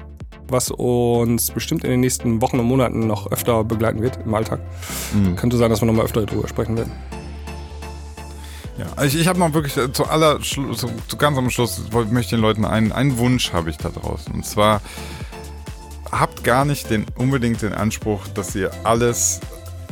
was 0.49 0.71
uns 0.71 1.51
bestimmt 1.51 1.83
in 1.83 1.91
den 1.91 2.01
nächsten 2.01 2.41
Wochen 2.41 2.61
und 2.61 2.67
Monaten 2.67 3.07
noch 3.09 3.33
öfter 3.33 3.65
begleiten 3.65 4.01
wird 4.01 4.21
im 4.25 4.33
Alltag. 4.33 4.61
Mhm. 5.13 5.35
Könnte 5.35 5.57
sein, 5.57 5.71
dass 5.71 5.83
wir 5.83 5.87
nochmal 5.87 6.05
öfter 6.05 6.25
darüber 6.25 6.47
sprechen 6.47 6.77
werden. 6.77 6.93
Ja, 8.79 8.87
also 8.95 9.17
ich, 9.17 9.23
ich 9.23 9.29
habe 9.29 9.39
noch 9.39 9.55
wirklich 9.55 9.77
äh, 9.77 9.91
zu 9.91 10.05
aller 10.05 10.41
zu, 10.41 10.73
zu 10.73 11.17
ganz 11.17 11.39
am 11.39 11.49
Schluss 11.51 11.83
möchte 12.11 12.37
den 12.37 12.43
Leuten 12.43 12.65
einen, 12.65 12.93
einen 12.93 13.17
Wunsch 13.17 13.53
habe 13.53 13.71
ich 13.71 13.79
da 13.79 13.89
draußen 13.89 14.33
und 14.35 14.45
zwar 14.45 14.83
habt 16.13 16.45
gar 16.45 16.67
nicht 16.67 16.91
den 16.91 17.07
unbedingt 17.17 17.63
den 17.63 17.73
Anspruch, 17.73 18.29
dass 18.29 18.55
ihr 18.55 18.71
alles 18.85 19.41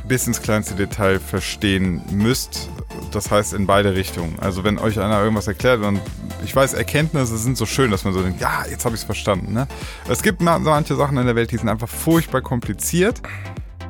bis 0.07 0.27
ins 0.27 0.43
kleinste 0.43 0.75
Detail 0.75 1.19
verstehen 1.19 2.03
müsst. 2.11 2.69
Das 3.13 3.31
heißt 3.31 3.55
in 3.55 3.67
beide 3.67 3.95
Richtungen. 3.95 4.39
Also 4.41 4.65
wenn 4.65 4.79
euch 4.79 4.99
einer 4.99 5.21
irgendwas 5.21 5.47
erklärt, 5.47 5.83
dann 5.83 6.01
ich 6.45 6.55
weiß, 6.55 6.75
Erkenntnisse 6.75 7.39
sind 7.39 7.57
so 7.57 7.67
schön, 7.67 7.91
dass 7.91 8.05
man 8.05 8.13
so 8.13 8.23
denkt, 8.23 8.41
ja, 8.41 8.65
jetzt 8.69 8.85
habe 8.85 8.95
ich 8.95 9.01
es 9.01 9.05
verstanden. 9.05 9.53
Ne? 9.53 9.67
Es 10.09 10.23
gibt 10.23 10.41
manche 10.41 10.95
Sachen 10.95 11.17
in 11.17 11.27
der 11.27 11.37
Welt, 11.37 11.51
die 11.51 11.57
sind 11.57 11.69
einfach 11.69 11.89
furchtbar 11.89 12.43
kompliziert. 12.43 13.23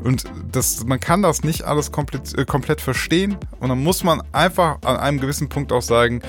Und 0.03 0.25
das, 0.53 0.85
man 0.85 1.01
kann 1.01 1.23
das 1.23 1.45
nicht 1.45 1.63
alles 1.63 1.91
komplett, 1.91 2.37
äh, 2.37 2.45
komplett 2.45 2.81
verstehen. 2.81 3.37
Und 3.61 3.71
dann 3.71 3.83
muss 3.83 4.05
man 4.05 4.23
einfach 4.33 4.79
an 4.83 4.97
einem 4.97 5.19
gewissen 5.19 5.49
Punkt 5.49 5.73
auch 5.73 5.83
sagen, 5.83 6.21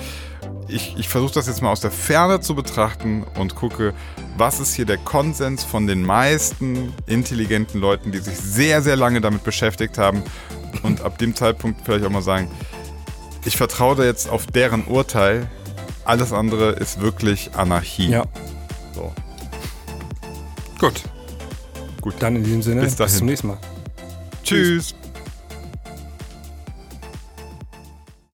ich, 0.68 0.96
ich 0.98 1.08
versuche 1.08 1.34
das 1.34 1.46
jetzt 1.46 1.62
mal 1.62 1.70
aus 1.70 1.80
der 1.80 1.90
Ferne 1.90 2.40
zu 2.40 2.54
betrachten 2.54 3.24
und 3.38 3.54
gucke, 3.54 3.94
was 4.36 4.60
ist 4.60 4.74
hier 4.74 4.86
der 4.86 4.98
Konsens 4.98 5.64
von 5.64 5.86
den 5.86 6.02
meisten 6.02 6.92
intelligenten 7.06 7.80
Leuten, 7.80 8.12
die 8.12 8.18
sich 8.18 8.36
sehr, 8.36 8.82
sehr 8.82 8.96
lange 8.96 9.20
damit 9.20 9.44
beschäftigt 9.44 9.98
haben. 9.98 10.22
Und 10.82 11.00
ab 11.00 11.18
dem 11.18 11.34
Zeitpunkt 11.34 11.80
vielleicht 11.84 12.04
auch 12.04 12.10
mal 12.10 12.22
sagen, 12.22 12.50
ich 13.44 13.56
vertraue 13.56 13.96
da 13.96 14.04
jetzt 14.04 14.28
auf 14.28 14.46
deren 14.46 14.84
Urteil. 14.84 15.48
Alles 16.04 16.32
andere 16.32 16.72
ist 16.72 17.00
wirklich 17.00 17.50
Anarchie. 17.54 18.08
Ja. 18.08 18.24
So. 18.94 19.12
Gut. 20.78 21.02
Gut. 22.00 22.14
Dann 22.18 22.36
in 22.36 22.44
diesem 22.44 22.62
Sinne, 22.62 22.82
bis, 22.82 22.96
bis 22.96 23.18
zum 23.18 23.26
nächsten 23.26 23.48
Mal. 23.48 23.58
Tschüss. 24.42 24.88
Tschüss. 24.88 25.05